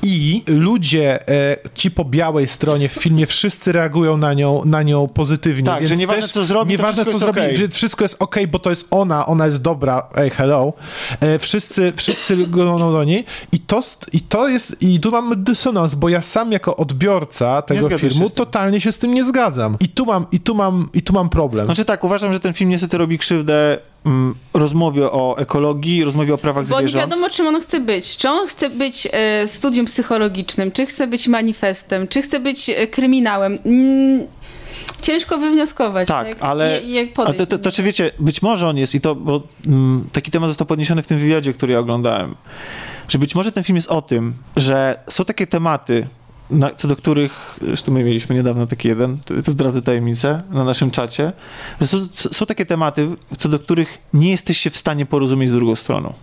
I 0.03 0.43
ludzie, 0.47 1.29
e, 1.29 1.57
ci 1.75 1.91
po 1.91 2.05
białej 2.05 2.47
stronie 2.47 2.89
w 2.89 2.93
filmie, 2.93 3.27
wszyscy 3.27 3.73
reagują 3.73 4.17
na 4.17 4.35
nią, 4.35 4.63
na 4.65 4.83
nią 4.83 5.09
pozytywnie. 5.09 5.65
Tak, 5.65 5.79
więc 5.79 5.89
że 5.89 5.97
nieważne, 5.97 6.23
też 6.23 6.31
co 6.31 6.45
zrobi, 6.45 6.71
nieważne 6.71 7.05
wszystko 7.05 7.13
co 7.13 7.19
zrobi, 7.19 7.41
okej. 7.41 7.57
że 7.57 7.69
wszystko 7.69 8.05
jest 8.05 8.23
ok, 8.23 8.37
bo 8.49 8.59
to 8.59 8.71
jest 8.71 8.87
ona, 8.91 9.27
ona 9.27 9.47
jest 9.47 9.63
dobra, 9.63 10.09
ej, 10.17 10.31
hello. 10.31 10.73
E, 11.21 11.39
wszyscy, 11.39 11.93
wszyscy 11.97 12.37
goną 12.47 12.93
do 12.93 13.05
niej 13.05 13.25
i 13.53 13.61
to, 13.61 13.81
i 14.13 14.21
to 14.21 14.49
jest, 14.49 14.83
i 14.83 15.01
tu 15.01 15.11
mamy 15.11 15.37
dysonans, 15.37 15.95
bo 15.95 16.09
ja 16.09 16.23
sam 16.23 16.53
jako 16.53 16.77
odbiorca 16.77 17.38
tego 17.67 17.81
zgadzasz 17.81 18.01
się 18.01 18.11
filmu 18.11 18.31
totalnie 18.31 18.81
się 18.81 18.93
z 18.93 18.99
tym 18.99 19.15
nie 19.15 19.25
zgadzam. 19.25 19.77
I 19.81 19.89
tu 19.89 20.07
mam, 20.07 20.27
i 20.33 20.41
tu 20.41 20.55
mam, 20.55 20.89
i 20.95 21.03
tu 21.03 21.13
mam 21.13 21.29
problem. 21.29 21.65
Znaczy 21.67 21.85
tak, 21.85 22.05
uważam, 22.05 22.33
że 22.33 22.41
ten 22.41 22.53
film 22.53 22.71
niestety 22.71 22.99
robi 22.99 23.19
krzywdę 23.19 23.79
mm, 24.07 24.35
rozmowie 24.55 25.13
o 25.13 25.39
ekologii, 25.39 26.05
rozmowie 26.05 26.35
o 26.35 26.39
prawach 26.39 26.69
Bo 26.69 26.81
nie 26.81 26.89
zwierząt. 26.89 27.11
wiadomo, 27.11 27.31
czym 27.31 27.47
on 27.47 27.61
chce 27.61 27.81
być. 27.81 28.17
Czy 28.17 28.29
on 28.29 28.47
chce 28.47 28.71
być 28.71 29.09
e, 29.13 29.49
studium 29.49 29.87
psychologicznym, 29.87 30.73
czy 30.73 30.87
chce 30.87 31.07
być 31.07 31.29
manifestem, 31.29 32.09
czy 32.09 32.23
chce 32.23 32.41
być 32.41 32.71
e, 32.71 32.87
kryminałem. 32.87 33.59
Mm, 33.65 34.27
ciężko 35.03 35.39
wywnioskować. 35.39 36.09
Tak, 36.09 36.37
ale, 36.41 36.81
Je, 36.83 36.95
jak 36.95 37.09
ale 37.19 37.35
to, 37.35 37.47
to, 37.47 37.59
to 37.59 37.71
czy 37.71 37.83
wiecie, 37.83 38.11
być 38.19 38.43
może 38.43 38.69
on 38.69 38.77
jest 38.77 38.95
i 38.95 39.01
to, 39.01 39.15
bo 39.15 39.43
mm, 39.67 40.09
taki 40.13 40.31
temat 40.31 40.51
został 40.51 40.67
podniesiony 40.67 41.03
w 41.03 41.07
tym 41.07 41.19
wywiadzie, 41.19 41.53
który 41.53 41.73
ja 41.73 41.79
oglądałem, 41.79 42.35
że 43.09 43.19
być 43.19 43.35
może 43.35 43.53
ten 43.53 43.65
film 43.65 43.77
jest 43.77 43.91
o 43.91 44.03
tym, 44.03 44.35
że 44.57 44.99
są 45.09 45.25
takie 45.25 45.47
tematy, 45.47 46.07
na, 46.51 46.71
co 46.71 46.89
do 46.89 46.97
których, 46.97 47.59
zresztą 47.63 47.93
my 47.93 48.05
mieliśmy 48.05 48.35
niedawno 48.35 48.67
taki 48.67 48.89
jeden, 48.89 49.19
to, 49.45 49.51
zdradzę 49.51 49.83
tajemnicę 49.83 50.43
na 50.51 50.65
naszym 50.65 50.91
czacie, 50.91 51.33
że 51.81 51.87
są, 51.87 51.99
są 52.13 52.47
takie 52.47 52.67
tematy, 52.67 53.09
co 53.39 53.49
do 53.49 53.59
których 53.59 53.99
nie 54.15 54.31
jesteś 54.31 54.59
się 54.59 54.71
w 54.71 54.77
stanie 54.77 55.07
porozumieć 55.07 55.51
z 55.51 55.53
drugą 55.53 55.77
stroną. 55.77 56.15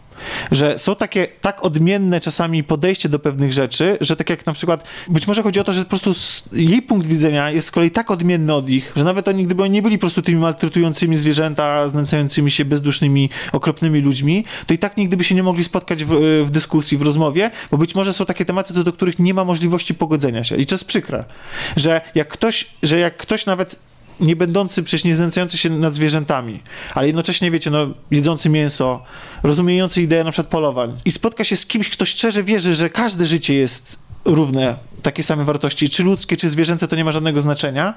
Że 0.52 0.78
są 0.78 0.96
takie 0.96 1.28
tak 1.42 1.66
odmienne 1.66 2.22
czasami 2.22 2.64
podejście 2.64 3.10
do 3.10 3.20
pewnych 3.20 3.54
rzeczy, 3.54 3.98
że 4.02 4.16
tak 4.16 4.30
jak 4.30 4.46
na 4.46 4.54
przykład, 4.54 4.88
być 5.08 5.28
może 5.28 5.44
chodzi 5.44 5.60
o 5.60 5.64
to, 5.64 5.74
że 5.74 5.84
po 5.84 5.90
prostu 5.90 6.12
jej 6.54 6.82
punkt 6.82 7.08
widzenia 7.08 7.52
jest 7.52 7.68
z 7.68 7.72
kolei 7.72 7.92
tak 7.92 8.12
odmienny 8.12 8.54
od 8.54 8.70
ich, 8.70 8.94
że 8.96 9.04
nawet 9.04 9.28
oni, 9.28 9.46
gdyby 9.46 9.64
oni 9.64 9.72
nie 9.72 9.82
byli 9.82 9.98
po 9.98 10.02
prostu 10.02 10.22
tymi 10.22 10.42
maltretującymi 10.42 11.18
zwierzęta, 11.18 11.88
znęcającymi 11.88 12.52
się 12.52 12.66
bezdusznymi, 12.66 13.30
okropnymi 13.52 14.02
ludźmi, 14.02 14.46
to 14.68 14.74
i 14.74 14.78
tak 14.78 14.98
nigdy 14.98 15.18
by 15.18 15.24
się 15.24 15.36
nie 15.36 15.44
mogli 15.44 15.64
spotkać 15.64 16.04
w, 16.04 16.10
w 16.46 16.52
dyskusji, 16.52 16.98
w 16.98 17.02
rozmowie, 17.02 17.52
bo 17.72 17.78
być 17.78 17.96
może 17.96 18.14
są 18.14 18.26
takie 18.26 18.46
tematy, 18.46 18.74
co 18.74 18.84
do 18.84 18.94
których 18.94 19.20
nie 19.20 19.34
ma 19.34 19.46
możliwości 19.46 19.96
pogodzenia 19.96 20.44
się. 20.44 20.56
I 20.56 20.66
to 20.66 20.76
jest 20.76 20.86
przykre, 20.86 21.26
że 21.76 22.02
jak 22.16 22.28
ktoś, 22.28 22.68
że 22.84 23.00
jak 23.00 23.18
ktoś 23.18 23.46
nawet 23.46 23.76
nie 24.20 24.36
będący, 24.36 24.84
przecież 24.84 25.04
nie 25.04 25.16
znęcający 25.16 25.58
się 25.58 25.70
nad 25.70 25.94
zwierzętami, 25.94 26.60
ale 26.94 27.08
jednocześnie, 27.08 27.52
wiecie, 27.52 27.72
no, 27.72 27.88
jedzący 28.12 28.50
mięso, 28.50 29.04
rozumiejący 29.44 30.02
ideę 30.02 30.24
na 30.24 30.32
przykład 30.32 30.48
polowań 30.48 30.98
i 31.06 31.12
spotka 31.12 31.44
się 31.44 31.56
z 31.56 31.66
kimś, 31.66 31.90
kto 31.90 32.06
szczerze 32.06 32.44
wierzy, 32.44 32.76
że 32.76 32.90
każde 32.90 33.26
życie 33.26 33.54
jest 33.54 34.00
równe, 34.26 34.76
takie 35.02 35.24
same 35.24 35.46
wartości, 35.46 35.90
czy 35.90 36.04
ludzkie, 36.04 36.38
czy 36.38 36.50
zwierzęce, 36.50 36.88
to 36.88 36.96
nie 36.96 37.06
ma 37.06 37.12
żadnego 37.12 37.42
znaczenia, 37.42 37.94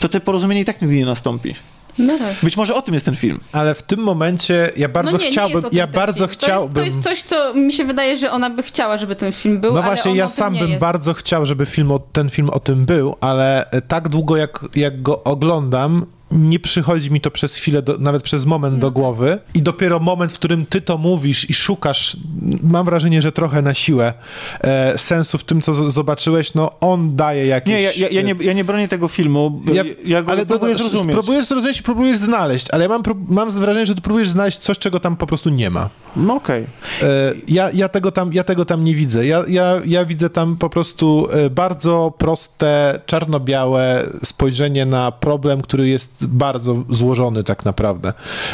to 0.00 0.08
te 0.08 0.20
porozumienie 0.20 0.60
i 0.60 0.64
tak 0.64 0.82
nigdy 0.82 0.96
nie 0.96 1.06
nastąpi. 1.06 1.54
No 1.98 2.18
tak. 2.18 2.34
Być 2.42 2.56
może 2.56 2.74
o 2.74 2.82
tym 2.82 2.94
jest 2.94 3.06
ten 3.06 3.16
film. 3.16 3.40
Ale 3.52 3.74
w 3.74 3.82
tym 3.82 4.00
momencie 4.00 4.70
ja 4.76 4.88
bardzo 4.88 5.12
no 5.12 5.18
nie, 5.18 5.30
chciałbym, 5.30 5.62
nie 5.72 5.78
ja 5.78 5.86
bardzo 5.86 6.26
film. 6.26 6.38
chciałbym... 6.40 6.74
To 6.74 6.82
jest, 6.82 7.02
to 7.02 7.10
jest 7.10 7.22
coś, 7.22 7.30
co 7.38 7.54
mi 7.54 7.72
się 7.72 7.84
wydaje, 7.84 8.16
że 8.16 8.30
ona 8.30 8.50
by 8.50 8.62
chciała, 8.62 8.98
żeby 8.98 9.16
ten 9.16 9.32
film 9.32 9.60
był, 9.60 9.72
No 9.72 9.78
ale 9.78 9.88
właśnie, 9.88 10.10
on 10.10 10.16
ja 10.16 10.24
o 10.24 10.28
tym 10.28 10.36
sam 10.36 10.58
bym 10.58 10.68
jest. 10.68 10.80
bardzo 10.80 11.14
chciał, 11.14 11.46
żeby 11.46 11.66
film 11.66 11.90
o, 11.92 11.98
ten 11.98 12.30
film 12.30 12.50
o 12.50 12.60
tym 12.60 12.84
był, 12.86 13.16
ale 13.20 13.70
e, 13.70 13.80
tak 13.82 14.08
długo 14.08 14.36
jak, 14.36 14.64
jak 14.76 15.02
go 15.02 15.24
oglądam, 15.24 16.06
nie 16.34 16.58
przychodzi 16.58 17.10
mi 17.10 17.20
to 17.20 17.30
przez 17.30 17.54
chwilę, 17.54 17.82
do, 17.82 17.98
nawet 17.98 18.22
przez 18.22 18.44
moment 18.44 18.74
No 18.74 18.80
do 18.80 18.86
tak. 18.86 18.94
głowy. 18.94 19.38
I 19.54 19.62
dopiero 19.62 20.00
moment, 20.00 20.32
w 20.32 20.34
którym 20.34 20.66
ty 20.66 20.80
to 20.80 20.98
mówisz 20.98 21.50
i 21.50 21.54
szukasz, 21.54 22.16
mam 22.62 22.86
wrażenie, 22.86 23.22
że 23.22 23.32
trochę 23.32 23.62
na 23.62 23.74
siłę 23.74 24.14
e, 24.60 24.98
sensu 24.98 25.38
w 25.38 25.44
tym, 25.44 25.62
co 25.62 25.74
z- 25.74 25.94
zobaczyłeś, 25.94 26.54
no 26.54 26.70
on 26.80 27.16
daje 27.16 27.46
jakieś... 27.46 27.68
Nie, 27.74 27.82
ja, 27.82 27.92
ja, 27.92 28.08
ja, 28.08 28.22
nie, 28.22 28.34
ja 28.40 28.52
nie 28.52 28.64
bronię 28.64 28.88
tego 28.88 29.08
filmu, 29.08 29.60
ja, 29.72 29.84
ja 30.04 30.22
go 30.22 30.32
ale 30.32 30.46
próbuję 30.46 30.72
to- 30.76 30.78
zrozumieć. 30.78 31.14
Próbujesz 31.14 31.46
zrozumieć 31.46 31.80
i 31.80 31.82
próbujesz 31.82 32.18
znaleźć, 32.18 32.70
ale 32.70 32.82
ja 32.84 32.88
mam, 32.88 33.02
prób- 33.02 33.28
mam 33.28 33.50
wrażenie, 33.50 33.86
że 33.86 33.94
ty 33.94 34.00
próbujesz 34.00 34.28
znaleźć 34.28 34.58
coś, 34.58 34.78
czego 34.78 35.00
tam 35.00 35.16
po 35.16 35.26
prostu 35.26 35.50
nie 35.50 35.70
ma. 35.70 35.90
No 36.16 36.34
okej. 36.34 36.66
E, 37.02 37.06
Ja, 37.48 37.70
ja, 37.70 37.88
tego 37.88 38.12
tam, 38.12 38.32
ja 38.32 38.44
tego 38.44 38.64
tam 38.64 38.84
nie 38.84 38.94
widzę. 38.94 39.26
Ja, 39.26 39.42
ja, 39.48 39.80
ja 39.84 40.04
widzę 40.04 40.30
tam 40.30 40.56
po 40.56 40.70
prostu 40.70 41.28
e, 41.30 41.50
bardzo 41.50 42.12
proste, 42.18 43.00
czarno-białe 43.06 44.06
spojrzenie 44.24 44.86
na 44.86 45.12
problem, 45.12 45.62
który 45.62 45.88
jest 45.88 46.26
bardzo 46.26 46.84
złożony 46.90 47.44
tak 47.44 47.64
naprawdę. 47.64 48.12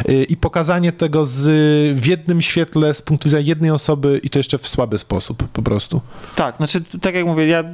E, 0.09 0.23
I 0.23 0.37
pokazanie 0.37 0.93
tego 0.93 1.27
z, 1.27 1.43
w 1.99 2.07
jednym 2.07 2.43
świetle, 2.43 2.95
z 2.95 3.03
punktu 3.03 3.29
widzenia 3.29 3.47
jednej 3.47 3.71
osoby 3.71 4.21
i 4.23 4.31
to 4.31 4.39
jeszcze 4.39 4.59
w 4.59 4.69
słaby 4.69 4.99
sposób 4.99 5.49
po 5.53 5.63
prostu. 5.63 6.01
Tak, 6.37 6.57
znaczy, 6.57 6.83
tak 7.01 7.15
jak 7.15 7.27
mówię, 7.27 7.47
ja 7.47 7.65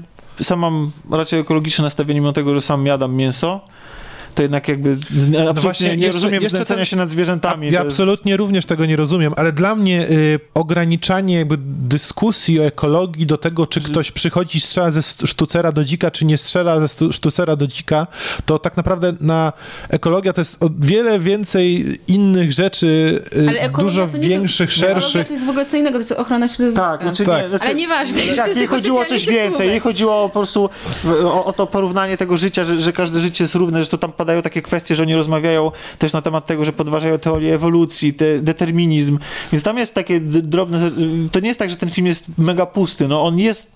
sam 0.43 0.59
mam 0.59 0.91
raczej 1.11 1.41
ekologiczne 1.41 1.85
nastawienie, 1.85 2.21
mimo 2.21 2.33
tego, 2.33 2.55
że 2.55 2.61
sam 2.61 2.87
jadam 2.87 3.15
mięso, 3.15 3.61
to 4.37 4.43
jednak 4.43 4.69
jakby 4.69 4.95
z- 4.95 5.01
absolutnie 5.17 5.45
No 5.55 5.55
właśnie, 5.55 5.89
nie 5.89 5.95
jeszcze- 5.95 6.13
rozumiem 6.13 6.43
jeszcze 6.43 6.65
ten- 6.65 6.85
się 6.85 6.97
nad 6.97 7.11
zwierzętami. 7.11 7.67
Ja 7.67 7.81
to 7.81 7.85
jest- 7.85 7.95
absolutnie 7.95 8.37
również 8.37 8.67
tego 8.67 8.87
nie 8.87 8.97
rozumiem, 8.97 9.33
ale 9.37 9.53
dla 9.53 9.75
mnie 9.75 10.09
y, 10.11 10.41
ograniczanie 10.55 11.35
jakby 11.37 11.57
dyskusji 11.61 12.61
o 12.61 12.65
ekologii 12.65 13.27
do 13.27 13.37
tego, 13.37 13.67
czy 13.67 13.81
ktoś 13.81 14.11
przychodzi 14.13 14.59
i 14.59 14.61
strzela 14.61 14.91
ze 14.91 15.03
sztucera 15.03 15.73
do 15.73 15.85
dzika, 15.85 16.11
czy 16.11 16.25
nie 16.25 16.39
strzela 16.39 16.81
ze 16.81 16.89
stu- 16.89 17.13
sztucera 17.13 17.57
do 17.57 17.67
dzika, 17.67 18.07
to 18.47 18.59
tak 18.59 18.77
naprawdę 18.77 19.13
na 19.21 19.53
ekologia 19.89 20.33
to 20.33 20.41
jest 20.41 20.63
o 20.63 20.71
wiele 20.79 21.19
więcej 21.19 22.01
innych 22.09 22.53
rzeczy, 22.53 23.23
y, 23.67 23.71
dużo 23.79 24.09
nie 24.15 24.29
większych, 24.29 24.73
są, 24.73 24.77
ekologia 24.87 25.01
szerszych. 25.01 25.27
to 25.27 25.33
jest 25.33 25.47
w 25.47 25.49
ogóle 25.49 25.67
co 25.67 25.77
innego, 25.77 25.93
to 25.95 25.99
jest 26.01 26.13
ochrona 26.13 26.49
środowiska. 26.49 26.83
Tak, 26.83 27.03
znaczy, 27.03 27.25
Tak. 27.25 27.43
Nie, 27.43 27.49
znaczy 27.49 27.65
Ale 27.65 27.75
nieważne, 27.75 28.19
Tak, 28.37 28.47
jej 28.47 28.55
tylko 28.55 28.75
chodziło 28.75 29.01
o 29.01 29.05
coś 29.05 29.27
więcej. 29.27 29.69
Jej 29.69 29.81
chodziło 29.81 30.29
po 30.29 30.33
prostu 30.41 30.69
o, 31.25 31.45
o 31.45 31.53
to 31.53 31.67
porównanie 31.67 32.17
tego 32.17 32.37
życia, 32.37 32.65
że, 32.65 32.81
że 32.81 32.93
każde 32.93 33.21
życie 33.21 33.45
jest 33.45 33.55
równe, 33.55 33.85
że 33.85 33.91
to 33.91 33.99
tam 33.99 34.13
padają 34.27 34.43
takie 34.43 34.63
kwestie, 34.63 34.97
że 34.97 35.03
oni 35.03 35.15
rozmawiają 35.15 35.71
też 35.99 36.13
na 36.13 36.23
temat 36.23 36.47
tego, 36.47 36.65
że 36.65 36.73
podważają 36.73 37.19
teorię 37.19 37.55
ewolucji, 37.55 38.15
te, 38.15 38.39
determinizm. 38.39 39.19
Więc 39.53 39.65
tam 39.65 39.79
jest 39.79 39.95
takie 39.95 40.21
drobne. 40.21 40.91
To 41.33 41.41
nie 41.41 41.49
jest 41.49 41.59
tak, 41.59 41.71
że 41.71 41.77
ten 41.77 41.91
film 41.91 42.07
jest 42.07 42.25
mega 42.39 42.67
pusty. 42.67 43.09
No, 43.09 43.23
on 43.23 43.39
jest 43.39 43.73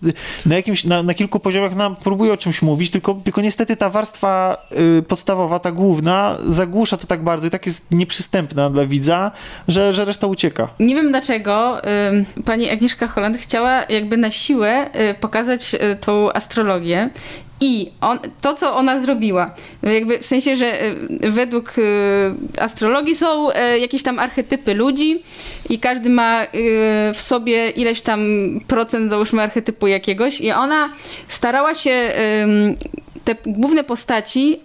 na 0.46 0.57
jakimś, 0.57 0.84
na, 0.84 1.03
na 1.03 1.14
kilku 1.14 1.40
poziomach 1.40 1.76
nam 1.76 1.96
próbuje 1.96 2.32
o 2.32 2.36
czymś 2.36 2.62
mówić, 2.62 2.90
tylko, 2.90 3.14
tylko 3.24 3.40
niestety 3.40 3.76
ta 3.76 3.90
warstwa 3.90 4.57
y, 4.98 5.03
podstawowa, 5.03 5.59
ta 5.59 5.72
główna, 5.72 6.38
zagłusza 6.48 6.96
to 6.96 7.07
tak 7.07 7.24
bardzo 7.24 7.46
i 7.46 7.51
tak 7.51 7.66
jest 7.66 7.90
nieprzystępna 7.90 8.70
dla 8.70 8.86
widza, 8.86 9.30
że, 9.68 9.92
że 9.92 10.05
reszta 10.05 10.26
ucieka. 10.26 10.68
Nie 10.80 10.94
wiem 10.94 11.11
dlaczego 11.11 11.80
ym, 12.09 12.44
pani 12.44 12.70
Agnieszka 12.70 13.07
Holland 13.07 13.36
chciała 13.36 13.82
jakby 13.88 14.16
na 14.16 14.30
siłę 14.30 14.86
y, 15.11 15.14
pokazać 15.14 15.74
y, 15.74 15.96
tą 15.96 16.32
astrologię 16.32 17.11
I 17.61 17.91
on, 18.01 18.19
to, 18.41 18.55
co 18.55 18.77
ona 18.77 19.01
zrobiła, 19.01 19.51
jakby 19.83 20.19
w 20.19 20.27
sensie, 20.27 20.57
że 20.57 20.85
y, 20.85 21.31
według 21.31 21.79
y, 21.79 21.83
astrologii 22.59 23.15
są 23.15 23.51
y, 23.51 23.79
jakieś 23.79 24.03
tam 24.03 24.19
archetypy 24.19 24.75
ludzi 24.75 25.23
i 25.71 25.79
każdy 25.79 26.11
ma 26.11 26.47
w 27.15 27.21
sobie 27.21 27.71
ileś 27.71 28.01
tam 28.01 28.21
procent, 28.67 29.11
załóżmy, 29.11 29.43
archetypu 29.43 29.87
jakiegoś 29.87 30.41
i 30.41 30.53
ona 30.53 30.93
starała 31.29 31.75
się 31.75 32.13
te 33.25 33.35
główne 33.47 33.85
postaci 33.85 34.61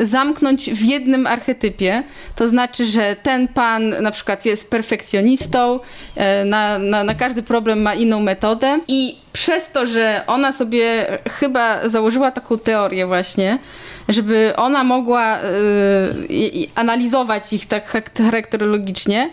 y, 0.00 0.06
zamknąć 0.06 0.70
w 0.70 0.84
jednym 0.84 1.26
archetypie. 1.26 2.02
To 2.36 2.48
znaczy, 2.48 2.84
że 2.84 3.16
ten 3.22 3.48
pan 3.48 4.02
na 4.02 4.10
przykład 4.10 4.46
jest 4.46 4.70
perfekcjonistą, 4.70 5.80
y, 5.80 6.44
na, 6.44 6.78
na, 6.78 7.04
na 7.04 7.14
każdy 7.14 7.42
problem 7.42 7.82
ma 7.82 7.94
inną 7.94 8.20
metodę 8.20 8.78
i 8.88 9.18
przez 9.32 9.70
to, 9.72 9.86
że 9.86 10.22
ona 10.26 10.52
sobie 10.52 11.06
chyba 11.30 11.88
założyła 11.88 12.30
taką 12.30 12.58
teorię 12.58 13.06
właśnie, 13.06 13.58
żeby 14.08 14.52
ona 14.56 14.84
mogła 14.84 15.38
y, 15.38 15.42
analizować 16.74 17.52
ich 17.52 17.66
tak 17.66 17.98
charakterologicznie, 18.18 19.30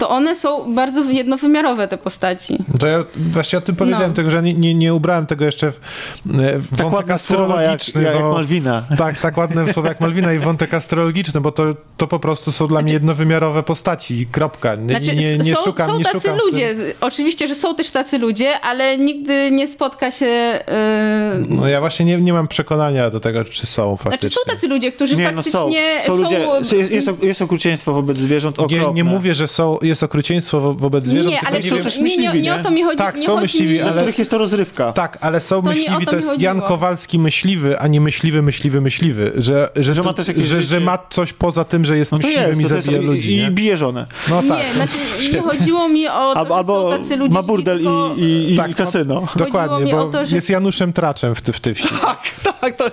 to 0.00 0.08
one 0.08 0.36
są 0.36 0.74
bardzo 0.74 1.02
jednowymiarowe 1.10 1.88
te 1.88 1.98
postaci. 1.98 2.58
To 2.80 2.86
ja 2.86 3.04
właśnie 3.16 3.58
o 3.58 3.62
tym 3.62 3.76
powiedziałem, 3.76 4.08
No. 4.10 4.14
tego, 4.16 4.30
że 4.30 4.42
nie, 4.42 4.54
nie, 4.54 4.74
nie 4.74 4.94
ubrałem 4.94 5.26
tego 5.26 5.44
jeszcze 5.44 5.72
w, 5.72 5.80
w 6.26 6.76
Tak 6.76 6.86
wątek 6.90 7.00
jak, 7.08 7.10
astrologiczny. 7.10 8.02
jak, 8.02 8.14
jak 8.14 8.22
bo- 8.22 8.32
Malwina. 8.32 8.82
Tak, 8.98 9.18
tak 9.18 9.36
ładne 9.36 9.72
słowa 9.72 9.88
jak 9.88 10.00
Malwina 10.00 10.32
i 10.32 10.38
wątek 10.38 10.74
astrologiczny, 10.74 11.40
bo 11.40 11.52
to, 11.52 11.64
to 11.96 12.06
po 12.06 12.18
prostu 12.18 12.52
są 12.52 12.66
dla 12.66 12.82
mnie 12.82 12.92
jednowymiarowe 12.92 13.62
postaci, 13.62 14.26
kropka. 14.32 14.74
Nie, 14.74 14.94
Znaczy, 14.94 15.16
nie, 15.16 15.38
nie 15.38 15.54
są, 15.54 15.64
szukam, 15.64 15.90
są 15.90 15.98
nie 15.98 16.04
tacy 16.04 16.20
szukam 16.20 16.36
ludzie. 16.38 16.74
Oczywiście, 17.00 17.48
że 17.48 17.54
są 17.54 17.74
też 17.74 17.90
tacy 17.90 18.18
ludzie, 18.18 18.60
ale 18.60 18.98
nigdy 18.98 19.50
nie 19.50 19.68
spotka 19.68 20.10
się. 20.10 20.26
Yy... 20.26 21.46
No 21.48 21.68
ja 21.68 21.80
właśnie 21.80 22.06
nie, 22.06 22.16
nie 22.20 22.32
mam 22.32 22.48
przekonania 22.48 23.10
do 23.10 23.20
tego, 23.20 23.44
czy 23.44 23.66
są 23.66 23.96
faktycznie. 23.96 24.28
Znaczy, 24.28 24.34
są 24.46 24.52
tacy 24.54 24.68
ludzie, 24.68 24.92
którzy 24.92 25.16
Nie, 25.16 25.32
no 25.32 25.42
są. 25.42 25.50
faktycznie 25.58 26.02
Są 26.02 26.16
ludzie, 26.16 26.46
jest, 26.78 26.92
jest, 26.92 27.24
jest 27.24 27.42
okrucieństwo 27.42 27.92
wobec 27.92 28.18
zwierząt 28.18 28.58
nie, 28.58 28.64
okropne. 28.64 28.92
nie 28.94 29.04
mówię, 29.04 29.34
że 29.34 29.48
są, 29.48 29.78
jest 29.90 30.02
okrucieństwo 30.02 30.60
wo- 30.60 30.74
wobec 30.74 31.06
zwierząt, 31.06 31.30
Nie, 31.34 31.38
tylko 31.40 31.52
ale 31.52 31.60
nie 31.60 31.68
są 31.70 31.74
wiem, 31.74 31.84
też 31.84 31.96
nie, 31.96 32.02
nie, 32.02 32.08
myśliwi, 32.16 32.42
nie 32.42 32.54
o 32.54 32.56
nie? 32.56 32.62
to 32.62 32.70
mi 32.70 32.82
chodzi. 32.82 32.98
Tak, 32.98 33.16
nie 33.16 33.26
są 33.26 33.32
chodzi 33.32 33.42
myśliwi, 33.42 33.72
mi, 33.74 33.78
Dla 33.80 33.90
ale- 33.90 34.00
których 34.00 34.18
jest 34.18 34.30
to 34.30 34.38
rozrywka. 34.38 34.92
Tak, 34.92 35.18
ale 35.20 35.40
są 35.40 35.62
To 35.62 35.62
nie 35.62 35.68
o 35.68 35.76
myśliwi, 35.78 36.04
to 36.04 36.10
to 36.10 36.16
mi 36.16 36.22
jest 36.22 36.28
chodziło. 36.28 36.44
Jan 36.54 36.60
Kowalski 36.60 37.18
myśliwy, 37.18 37.78
a 37.78 37.86
nie 37.86 38.00
myśliwy, 38.00 38.42
myśliwy, 38.42 38.80
myśliwy. 38.80 39.32
Że, 39.36 39.68
że, 39.76 39.94
Że 39.94 40.02
ma 40.02 40.08
to- 40.08 40.14
też 40.14 40.28
jakieś 40.28 40.44
że, 40.46 40.62
że 40.62 40.80
ma 40.80 40.98
coś 41.10 41.32
poza 41.32 41.64
tym, 41.64 41.84
że 41.84 41.96
jest 41.98 42.12
No 42.12 42.18
to 42.18 42.26
myśliwym 42.26 42.48
jest, 42.48 42.60
i 42.60 42.64
to, 42.64 42.68
to 42.68 42.74
jest 42.74 42.86
zabija 42.86 43.02
ludzi. 43.02 43.36
i, 43.36 43.40
i 43.42 43.50
bije 43.50 43.76
żonę. 43.76 44.06
No 44.30 44.42
tak. 44.42 44.58
Nie, 44.58 44.74
znaczy 44.74 44.92
nie 45.32 45.40
chodziło 45.40 45.88
mi 45.88 46.08
o 46.08 46.10
to, 46.10 46.36
Albo, 46.36 46.48
że 46.54 46.58
albo 46.58 46.92
są 46.92 46.98
tacy 46.98 47.16
ludzie. 47.16 47.34
ma 47.34 47.42
burdel 47.42 47.80
i, 47.80 48.20
i, 48.20 48.54
i, 48.54 48.56
Tak, 48.56 48.66
i 48.68 48.70
no. 48.70 48.76
kasyno. 48.76 49.26
Dokładnie, 49.36 49.84
mi 49.84 49.90
bo 49.92 49.98
o 49.98 50.04
to, 50.04 50.24
że- 50.24 50.36
jest 50.36 50.50
Januszem 50.50 50.92
Traczem 50.92 51.34
w, 51.34 51.40
ty, 51.40 51.52
w 51.52 51.60
tej 51.60 51.74
wsi. 51.74 51.88
Tak, 51.88 52.18
tak, 52.42 52.54
to, 52.60 52.84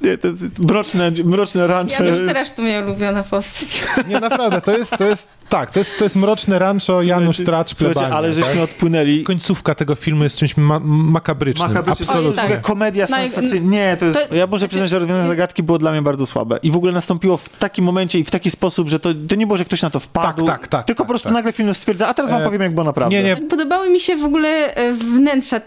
nie, 0.00 0.18
to 0.18 0.28
mroczne, 0.58 1.10
mroczne 1.24 1.66
rancze. 1.66 2.04
Ja 2.04 2.10
już 2.16 2.26
teraz 2.26 2.54
to 2.54 2.62
moja 2.62 2.84
ulubiona 2.84 3.22
postać. 3.22 3.82
Nie, 4.08 4.20
naprawdę, 4.20 4.60
to 4.60 4.78
jest, 4.78 4.96
to 4.98 5.04
jest, 5.04 5.28
tak, 5.48 5.70
to 5.70 5.78
jest, 5.78 5.98
to 5.98 6.04
jest 6.04 6.16
Mroczne 6.16 6.58
Rancho, 6.58 7.02
Janusz 7.02 7.36
Tracz, 7.36 7.68
Słuchajcie, 7.76 7.94
plebania. 7.94 8.16
ale 8.16 8.32
żeśmy 8.32 8.54
tak? 8.54 8.62
odpłynęli. 8.62 9.24
Końcówka 9.24 9.74
tego 9.74 9.94
filmu 9.94 10.24
jest 10.24 10.36
czymś 10.36 10.56
ma 10.56 10.80
makabrycznym, 10.84 11.68
Makabryczny, 11.68 12.06
absolutnie. 12.06 12.42
to 12.42 12.42
jest 12.42 12.54
tak. 12.54 12.62
komedia 12.62 13.06
No, 13.10 13.16
sensacyjna. 13.16 13.70
Nie, 13.70 13.96
to 13.96 14.04
jest... 14.04 14.28
to- 14.28 14.34
ja 14.34 14.46
muszę 14.46 14.68
przyznać, 14.68 14.90
że 14.90 14.98
rozwiązanie 14.98 15.28
zagadki 15.28 15.62
było 15.62 15.78
dla 15.78 15.90
mnie 15.92 16.02
bardzo 16.02 16.26
słabe. 16.26 16.58
I 16.62 16.70
w 16.70 16.76
ogóle 16.76 16.92
nastąpiło 16.92 17.36
w 17.36 17.48
takim 17.48 17.84
momencie 17.84 18.18
i 18.18 18.24
w 18.24 18.30
taki 18.30 18.50
sposób, 18.50 18.88
że 18.88 19.00
to, 19.00 19.08
to 19.28 19.34
nie 19.36 19.46
było, 19.46 19.56
że 19.56 19.64
ktoś 19.64 19.82
na 19.82 19.90
to 19.90 20.00
wpadł. 20.00 20.46
Tak, 20.46 20.58
tak, 20.60 20.68
tak, 20.68 20.84
Tylko 20.84 21.02
tak, 21.02 21.06
po 21.06 21.12
prostu 21.12 21.28
tak. 21.28 21.34
nagle 21.34 21.52
film 21.52 21.74
stwierdza, 21.74 22.08
a 22.08 22.14
teraz 22.14 22.30
wam 22.30 22.40
E, 22.42 22.44
powiem, 22.44 22.62
jak 22.62 22.74
było 22.74 22.84
naprawdę. 22.84 23.16
Nie, 23.16 23.22
nie, 23.22 23.36
Podobały 23.36 23.90
mi 23.90 24.00
się 24.00 24.16
w 24.16 24.24
ogóle 24.24 24.74
e, 24.74 24.92
wnętrza 24.94 25.56
e, 25.56 25.60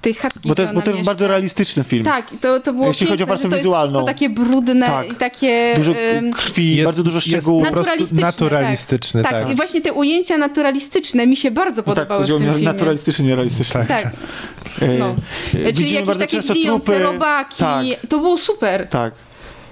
tej 0.00 0.14
chatki, 0.14 0.48
Bo 0.48 0.54
to 0.54 0.62
jest, 0.62 0.74
bo 0.74 0.82
to 0.82 0.90
jest 0.90 1.02
bardzo 1.02 1.28
realistyczny 1.28 1.84
film. 1.84 2.04
Tak, 2.04 2.32
i 2.32 2.38
to, 2.38 2.60
to 2.60 2.72
było 2.72 2.86
Jeśli 2.88 3.06
chodzi 3.06 3.22
o 3.24 3.26
piękne, 3.26 3.42
warstwę 3.42 3.56
wizualną. 3.58 4.06
takie 4.06 4.28
brudne 4.30 4.86
Tak. 4.86 5.12
i 5.12 5.14
takie... 5.14 5.72
Dużo 5.76 5.94
krwi, 6.34 6.76
Jest- 6.76 6.84
bardzo 6.84 7.02
dużo 7.02 7.20
szczegółów. 7.20 7.64
po 7.66 7.72
prostu 7.72 7.90
Naturalistyczne, 7.90 8.26
naturalistyczny, 8.26 9.22
tak. 9.22 9.32
tak. 9.32 9.42
Tak, 9.42 9.52
i 9.52 9.56
właśnie 9.56 9.80
te 9.80 9.92
ujęcia 9.92 10.38
naturalistyczne 10.38 11.26
mi 11.26 11.36
się 11.36 11.50
bardzo 11.50 11.76
No 11.76 11.82
tak, 11.82 11.94
podobały 11.94 12.20
w 12.20 12.22
chodziło 12.22 12.38
tym 12.38 12.46
mi 12.46 12.50
o 12.50 12.54
filmie. 12.56 12.72
naturalistyczny, 12.72 13.24
nierealistyczny. 13.24 13.86
Tak. 13.88 14.02
Tak, 14.02 14.12
E, 14.82 14.86
no. 14.98 15.06
e, 15.08 15.52
Czyli 15.52 15.64
Widzimy 15.72 16.00
jakieś 16.00 16.18
takie 16.18 16.40
gnijące 16.40 16.98
robaki. 16.98 17.56
Tak, 17.58 17.84
To 18.08 18.18
było 18.18 18.38
super. 18.38 18.86
tak. 18.90 19.14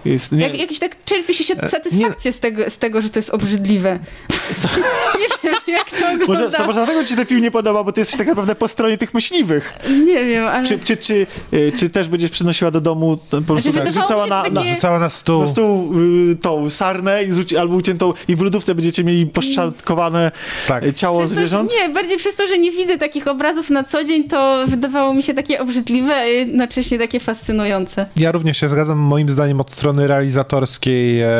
Jest, 0.06 0.32
nie, 0.32 0.42
Jak, 0.42 0.58
jakiś 0.60 0.78
tak 0.78 1.04
czerpie 1.04 1.34
się 1.34 1.54
E, 1.62 1.68
satysfakcję 1.68 2.32
z 2.32 2.40
tego, 2.40 2.70
z 2.70 2.78
tego, 2.78 3.00
że 3.00 3.10
to 3.10 3.18
jest 3.18 3.30
obrzydliwe. 3.30 3.98
nie 5.20 5.50
wiem, 5.50 5.54
jak 5.66 5.90
to 5.90 5.96
może, 6.06 6.16
wygląda. 6.26 6.58
to 6.58 6.66
może 6.66 6.80
dlatego 6.80 7.04
ci 7.04 7.10
się 7.10 7.16
ten 7.16 7.26
film 7.26 7.42
nie 7.42 7.50
podoba, 7.50 7.84
bo 7.84 7.92
ty 7.92 8.00
jesteś 8.00 8.18
tak 8.18 8.26
naprawdę 8.26 8.54
po 8.54 8.68
stronie 8.68 8.96
tych 8.98 9.14
myśliwych. 9.14 9.72
Nie 10.06 10.24
wiem, 10.24 10.46
ale... 10.46 10.66
Czy, 10.66 10.78
czy, 10.78 10.96
czy, 10.96 11.26
e, 11.52 11.72
czy 11.72 11.90
też 11.90 12.08
będziesz 12.08 12.30
przynosiła 12.30 12.70
do 12.70 12.80
domu, 12.80 13.16
to 13.30 13.40
po 13.40 13.46
prostu 13.46 13.72
Znaczy, 13.72 13.86
tak, 13.86 13.94
rzucała 14.02 14.26
na, 14.26 14.42
na, 14.42 14.60
takie- 14.60 14.74
Rzucała 14.74 14.98
na 14.98 15.10
stół. 15.10 15.40
na 15.40 15.46
stół 15.46 15.92
y, 16.30 16.36
tą 16.36 16.70
sarnę 16.70 17.24
i 17.24 17.32
zrzuci, 17.32 17.56
albo 17.56 17.74
uciętą 17.76 18.12
i 18.28 18.36
w 18.36 18.40
lodówce 18.40 18.74
będziecie 18.74 19.04
mieli 19.04 19.26
poszczatkowane 19.26 20.32
Tak. 20.68 20.82
e, 20.84 20.92
ciało 20.92 21.18
Przez 21.18 21.30
to, 21.30 21.36
zwierząt? 21.36 21.70
Nie, 21.80 21.88
bardziej 21.88 22.18
przez 22.18 22.36
to, 22.36 22.46
że 22.46 22.58
nie 22.58 22.72
widzę 22.72 22.98
takich 22.98 23.26
obrazów 23.26 23.70
na 23.70 23.84
co 23.84 24.04
dzień, 24.04 24.24
to 24.28 24.64
wydawało 24.66 25.14
mi 25.14 25.22
się 25.22 25.34
takie 25.34 25.60
obrzydliwe, 25.60 26.14
a 26.16 26.24
jednocześnie 26.24 26.98
takie 26.98 27.20
fascynujące. 27.20 28.06
Ja 28.16 28.32
również 28.32 28.58
się 28.60 28.68
zgadzam. 28.68 28.98
Moim 28.98 29.30
zdaniem 29.30 29.60
od 29.60 29.70
strony 29.72 29.95
realizatorskiej 29.98 31.20
e, 31.20 31.30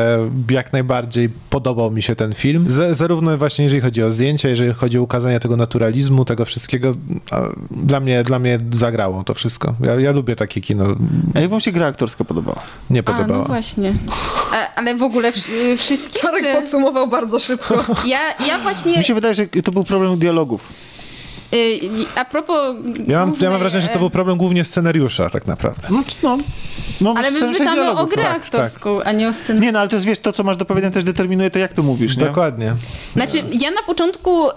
jak 0.51 0.73
najbardziej 0.73 1.29
podobał 1.51 1.91
mi 1.91 2.03
się 2.03 2.17
ten 2.17 2.35
film. 2.35 2.65
Z, 2.69 2.97
zarówno 2.97 3.39
właśnie 3.39 3.65
jeżeli 3.65 3.83
chodzi 3.83 4.03
o 4.03 4.11
zdjęcia, 4.11 4.49
jeżeli 4.49 4.75
chodzi 4.75 4.99
o 4.99 5.03
ukazanie 5.03 5.41
tego 5.41 5.57
naturalizmu, 5.57 6.25
tego 6.25 6.45
wszystkiego, 6.45 6.95
dla 7.71 8.01
mnie, 8.01 8.25
dla 8.25 8.39
mnie 8.39 8.59
zagrało 8.71 9.25
to 9.25 9.35
wszystko. 9.35 9.75
Ja, 9.81 9.95
ja 9.95 10.13
lubię 10.13 10.37
takie 10.37 10.61
kino. 10.61 10.85
A 11.35 11.41
jak 11.41 11.51
wam 11.51 11.61
się 11.61 11.73
gra 11.73 11.87
aktorska 11.87 12.25
podobała? 12.25 12.63
Nie 12.91 13.03
A, 13.09 13.27
no 13.27 13.45
właśnie. 13.45 13.93
A, 14.53 14.75
ale 14.75 14.97
w 14.97 15.03
ogóle 15.03 15.33
wsz- 15.33 15.77
wszystkie... 15.77 16.21
Czarek 16.21 16.41
czy... 16.41 16.55
podsumował 16.55 17.09
bardzo 17.09 17.39
szybko. 17.41 17.85
Ja, 18.07 18.19
ja 18.47 18.59
właśnie... 18.59 18.99
Mi 18.99 19.05
się 19.05 19.15
wydaje, 19.15 19.35
że 19.35 19.47
to 19.47 19.73
był 19.73 19.85
problem 19.85 20.19
dialogów. 20.19 20.73
Y, 21.53 21.81
a 22.17 22.25
propos... 22.25 22.77
ja, 23.07 23.27
mam, 23.27 23.35
ja 23.41 23.51
mam 23.51 23.59
wrażenie, 23.59 23.83
że 23.83 23.89
to 23.89 23.95
e, 23.95 23.99
był 23.99 24.11
problem 24.11 24.39
głównie 24.39 24.65
scenariusza 24.65 25.31
tak 25.31 25.47
naprawdę. 25.47 25.89
No, 25.91 26.03
no, 26.23 26.39
no 27.01 27.15
Ale 27.17 27.31
my 27.31 27.37
scenariusz 27.37 27.59
pytamy 27.59 27.81
o 27.81 27.85
dialogów, 27.85 28.11
grę 28.15 28.23
tak. 28.23 28.37
aktorską, 28.37 29.03
a 29.05 29.13
nie 29.13 29.29
o 29.29 29.33
scenę. 29.33 29.61
Nie, 29.61 29.73
no 29.73 29.79
ale 29.79 29.89
to 29.89 29.97
jest, 29.97 30.07
wiesz, 30.07 30.19
to 30.19 30.33
co 30.33 30.45
masz 30.45 30.57
do 30.57 30.65
powiedzenia 30.65 30.95
też 30.95 31.05
determinuje 31.05 31.51
to, 31.51 31.59
jak 31.59 31.73
to 31.73 31.83
mówisz, 31.83 32.17
nie? 32.17 32.25
Dokładnie. 32.25 32.75
Znaczy, 33.13 33.45
ja 33.61 33.71
na 33.71 33.83
początku 33.83 34.51
y, 34.51 34.53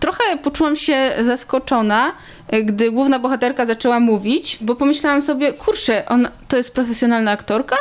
trochę 0.00 0.22
poczułam 0.42 0.76
się 0.76 1.10
zaskoczona, 1.24 2.12
y, 2.54 2.64
gdy 2.64 2.90
główna 2.90 3.18
bohaterka 3.18 3.66
zaczęła 3.66 4.00
mówić, 4.00 4.58
bo 4.60 4.74
pomyślałam 4.74 5.22
sobie, 5.22 5.52
kurczę, 5.52 6.06
ona 6.06 6.30
to 6.48 6.56
jest 6.56 6.74
profesjonalna 6.74 7.30
aktorka? 7.30 7.76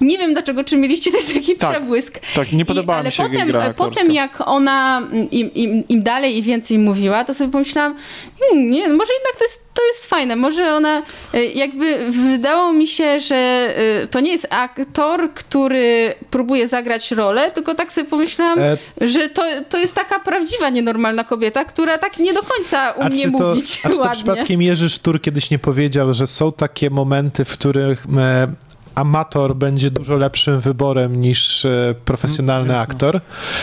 Nie 0.00 0.18
wiem 0.18 0.32
dlaczego, 0.32 0.64
czy 0.64 0.76
mieliście 0.76 1.12
też 1.12 1.24
taki 1.24 1.56
Tak, 1.56 1.70
przebłysk. 1.72 2.20
tak, 2.34 2.52
nie 2.52 2.64
podobała 2.64 2.98
I, 2.98 3.00
ale 3.00 3.08
mi 3.08 3.12
się 3.14 3.22
potem, 3.22 3.48
gra 3.48 3.62
aktorska. 3.62 3.84
potem 3.94 4.12
jak 4.12 4.40
ona 4.48 5.02
im, 5.30 5.54
im, 5.54 5.88
im 5.88 6.02
dalej 6.02 6.36
i 6.38 6.42
więcej 6.42 6.78
mówiła, 6.78 7.24
to 7.24 7.34
sobie 7.34 7.50
pomyślałam, 7.52 7.94
hmm, 8.40 8.70
nie, 8.70 8.88
może 8.88 9.12
jednak 9.12 9.36
to 9.38 9.44
jest, 9.44 9.74
to 9.74 9.82
jest 9.86 10.06
fajne, 10.06 10.36
może 10.36 10.74
ona 10.74 11.02
y, 11.34 11.44
jakby 11.54 11.98
wydało 12.10 12.72
mi 12.72 12.86
się, 12.86 13.20
że 13.20 13.68
y, 14.04 14.06
to 14.06 14.20
nie 14.20 14.32
jest 14.32 14.46
aktor, 14.50 15.34
który 15.34 16.14
próbuje 16.30 16.68
zagrać 16.68 17.10
rolę, 17.10 17.50
tylko 17.50 17.74
tak 17.74 17.92
sobie 17.92 18.06
pomyślałam, 18.10 18.58
E, 18.58 18.76
że 19.00 19.28
to, 19.28 19.42
to 19.68 19.78
jest 19.78 19.94
taka 19.94 20.18
prawdziwa, 20.18 20.68
nienormalna 20.68 21.24
kobieta, 21.24 21.64
która 21.64 21.98
tak 21.98 22.18
nie 22.18 22.32
do 22.32 22.42
końca 22.42 22.94
A 22.94 23.06
umie 23.06 23.16
czy 23.24 23.32
to, 23.32 23.38
mówić 23.38 23.80
a 23.84 23.88
czy 23.88 23.94
to 23.96 24.00
ładnie. 24.02 24.16
przypadkiem 24.16 24.62
Jerzy 24.62 24.90
Sztur 24.90 25.22
kiedyś 25.22 25.50
nie 25.50 25.58
powiedział, 25.58 26.14
że 26.14 26.26
są 26.26 26.52
takie 26.52 26.90
momenty, 26.90 27.44
w 27.44 27.52
których 27.52 28.06
e, 28.18 28.48
amator 28.94 29.56
będzie 29.56 29.90
dużo 29.90 30.16
lepszym 30.16 30.60
wyborem 30.60 31.20
niż 31.20 31.64
e, 31.64 31.94
profesjonalny 32.04 32.70
Mm, 32.72 32.82
aktor? 32.82 33.20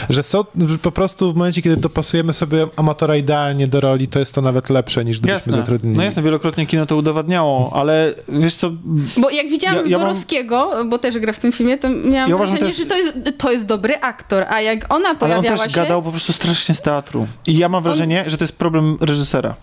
Że 0.09 0.23
są 0.23 0.45
że 0.67 0.77
po 0.77 0.91
prostu 0.91 1.33
w 1.33 1.35
momencie, 1.35 1.61
kiedy 1.61 1.77
dopasujemy 1.77 2.33
sobie 2.33 2.67
amatora 2.75 3.15
idealnie 3.15 3.67
do 3.67 3.81
roli, 3.81 4.07
to 4.07 4.19
jest 4.19 4.35
to 4.35 4.41
nawet 4.41 4.69
lepsze 4.69 5.05
niż 5.05 5.17
gdybyśmy 5.19 5.35
Jasne. 5.35 5.53
zatrudnili. 5.53 5.97
No 5.97 6.03
jasne, 6.03 6.21
wielokrotnie 6.23 6.65
kino 6.67 6.85
to 6.85 6.95
udowadniało, 6.95 7.71
ale 7.75 8.13
wiesz 8.29 8.55
co, 8.55 8.71
Bo 9.17 9.29
jak 9.29 9.47
widziałam 9.49 9.75
Ja- 9.77 9.83
ja 9.83 9.89
mam- 9.89 9.99
Zborowskiego, 9.99 10.85
bo 10.89 10.99
też 10.99 11.17
gra 11.19 11.33
w 11.33 11.39
tym 11.39 11.51
filmie, 11.51 11.77
to 11.77 11.89
miałam 11.89 12.29
Ja 12.29 12.37
wrażenie, 12.37 12.59
też- 12.59 12.77
że 12.77 12.85
to 12.85 12.97
jest, 12.97 13.17
to 13.37 13.51
jest 13.51 13.65
dobry 13.65 13.95
aktor, 14.01 14.45
a 14.49 14.61
jak 14.61 14.85
ona 14.93 15.09
ale 15.09 15.11
on 15.11 15.17
pojawiała 15.17 15.57
też 15.57 15.73
się... 15.73 15.81
gadał 15.81 16.03
po 16.03 16.11
prostu 16.11 16.33
strasznie 16.33 16.75
z 16.75 16.81
teatru. 16.81 17.27
I 17.47 17.57
ja 17.57 17.69
mam 17.69 17.83
wrażenie, 17.83 18.23
że 18.27 18.37
to 18.37 18.43
jest 18.43 18.57
problem 18.57 18.97
reżysera. 19.01 19.55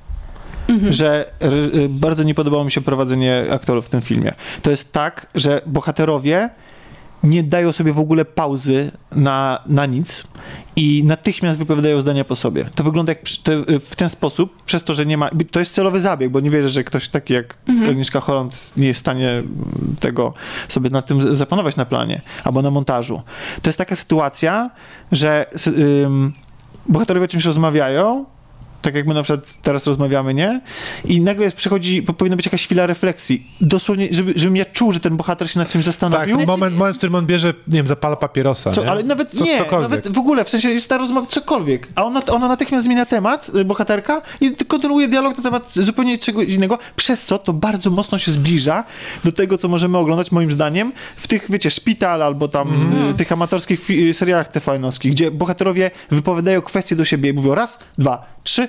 Mhm. 0.69 0.93
Że 0.93 1.31
y, 1.75 1.89
bardzo 1.89 2.23
nie 2.23 2.35
podobało 2.35 2.65
mi 2.65 2.73
się 2.73 2.81
prowadzenie 2.81 3.45
aktorów 3.51 3.87
w 3.87 3.89
tym 3.89 4.01
filmie. 4.03 4.33
To 4.63 4.71
jest 4.71 4.93
tak, 4.93 5.27
że 5.35 5.61
bohaterowie 5.67 6.51
nie 7.23 7.43
dają 7.43 7.73
sobie 7.73 7.93
w 7.93 7.99
ogóle 7.99 8.25
pauzy 8.25 8.91
na, 9.13 9.59
na 9.67 9.87
nic 9.87 10.25
i 10.77 11.03
natychmiast 11.07 11.59
wypowiadają 11.59 12.01
zdania 12.01 12.25
po 12.25 12.37
sobie. 12.37 12.69
To 12.75 12.85
wygląda 12.85 13.11
jak 13.11 13.23
przy- 13.23 13.43
to, 13.43 13.53
y, 13.53 13.81
w 13.81 13.97
ten 13.97 14.09
sposób, 14.09 14.63
przez 14.63 14.83
to, 14.83 14.95
że 14.95 15.07
nie 15.07 15.17
ma. 15.17 15.31
To 15.51 15.59
jest 15.59 15.75
celowy 15.75 16.01
zabieg, 16.01 16.31
bo 16.31 16.41
nie 16.41 16.51
wierzę, 16.51 16.69
że 16.69 16.85
ktoś 16.85 17.09
taki 17.09 17.35
jak 17.35 17.57
Mhm. 17.69 17.91
Agnieszka 17.91 18.21
Holland 18.21 18.73
nie 18.77 18.87
jest 18.87 18.99
w 18.99 19.01
stanie 19.01 19.43
tego 20.01 20.35
sobie 20.69 20.91
nad 20.91 21.07
tym 21.07 21.37
zapanować 21.37 21.77
na 21.77 21.85
planie 21.85 22.21
albo 22.45 22.63
na 22.63 22.71
montażu. 22.71 23.23
To 23.63 23.69
jest 23.69 23.79
taka 23.79 23.97
sytuacja, 23.97 24.71
że 25.13 25.47
ym, 26.03 26.33
bohaterowie 26.89 27.25
o 27.25 27.29
czymś 27.29 27.45
rozmawiają 27.45 28.25
tak 28.85 28.95
jak 28.95 29.07
my 29.07 29.15
na 29.15 29.23
przykład 29.23 29.47
teraz 29.63 29.87
rozmawiamy, 29.87 30.35
nie? 30.35 30.61
I 31.05 31.21
nagle 31.21 31.51
przychodzi, 31.51 32.03
po- 32.03 32.13
powinna 32.13 32.37
być 32.37 32.47
jakaś 32.47 32.65
chwila 32.65 32.87
refleksji. 32.87 33.47
Dosłownie, 33.61 34.09
żeby, 34.11 34.33
żebym 34.37 34.57
ja 34.57 34.65
czuł, 34.65 34.93
że 34.93 35.01
ten 35.01 35.17
bohater 35.17 35.51
się 35.51 35.59
nad 35.59 35.69
czymś 35.69 35.85
Tak, 35.85 35.93
zastanowił. 35.95 36.37
ten 36.37 36.47
moment, 36.47 36.77
moment, 36.77 36.97
w 36.97 36.99
którym 36.99 37.15
on 37.15 37.27
bierze, 37.27 37.55
nie 37.69 37.77
wiem, 37.77 37.87
zapala 37.87 38.17
papierosa, 38.17 38.71
Co, 38.71 38.83
nie? 38.85 38.91
ale 38.91 39.03
nawet 39.03 39.31
Co, 39.31 39.45
nie, 39.45 39.59
cokolwiek. 39.59 39.91
nawet 39.91 40.09
w 40.09 40.19
ogóle, 40.19 40.45
w 40.45 40.49
sensie 40.51 40.69
jest 40.71 40.89
ta 40.89 40.99
rozmowa, 40.99 41.27
cokolwiek. 41.27 41.89
A 41.95 42.05
ona, 42.05 42.23
ona 42.27 42.49
natychmiast 42.49 42.85
zmienia 42.85 43.07
temat, 43.07 43.51
y, 43.55 43.65
bohaterka, 43.65 44.23
i 44.41 44.53
kontynuuje 44.69 45.09
dialog 45.09 45.37
na 45.37 45.43
temat 45.43 45.71
zupełnie 45.75 46.19
czego 46.19 46.43
innego, 46.43 46.79
przez 46.97 47.25
co 47.25 47.39
to 47.39 47.53
bardzo 47.53 47.91
mocno 47.91 48.19
się 48.19 48.33
zbliża 48.33 48.85
do 49.25 49.33
tego, 49.33 49.59
co 49.59 49.69
możemy 49.69 49.99
oglądać, 49.99 50.33
moim 50.33 50.53
zdaniem, 50.53 50.93
w 51.17 51.29
tych, 51.29 51.51
wiecie, 51.51 51.71
szpital 51.71 52.23
albo 52.23 52.49
tam 52.49 52.93
y, 53.11 53.15
tych 53.15 53.33
amatorskich 53.33 53.91
y, 53.91 54.15
serialach 54.15 54.49
TVN-owskich, 54.49 55.11
gdzie 55.13 55.31
bohaterowie 55.31 55.91
wypowiadają 56.11 56.63
kwestie 56.63 56.97
do 56.97 57.05
siebie 57.05 57.31
i 57.31 57.33
mówią 57.33 57.55
raz, 57.55 57.79
dwa, 57.99 58.35
trzy, 58.45 58.69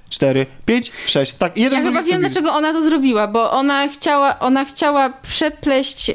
cztery, 0.11 0.45
pięć, 0.65 0.91
sześć. 1.05 1.33
Tak, 1.33 1.57
jeden 1.57 1.79
Ja 1.79 1.85
chyba 1.85 2.03
wiem, 2.03 2.11
drugi. 2.11 2.19
dlaczego 2.19 2.53
ona 2.53 2.73
to 2.73 2.81
zrobiła, 2.81 3.27
bo 3.27 3.51
ona 3.51 3.87
chciała, 3.87 4.39
ona 4.39 4.65
chciała 4.65 5.09
przepleść 5.09 6.09
y, 6.09 6.13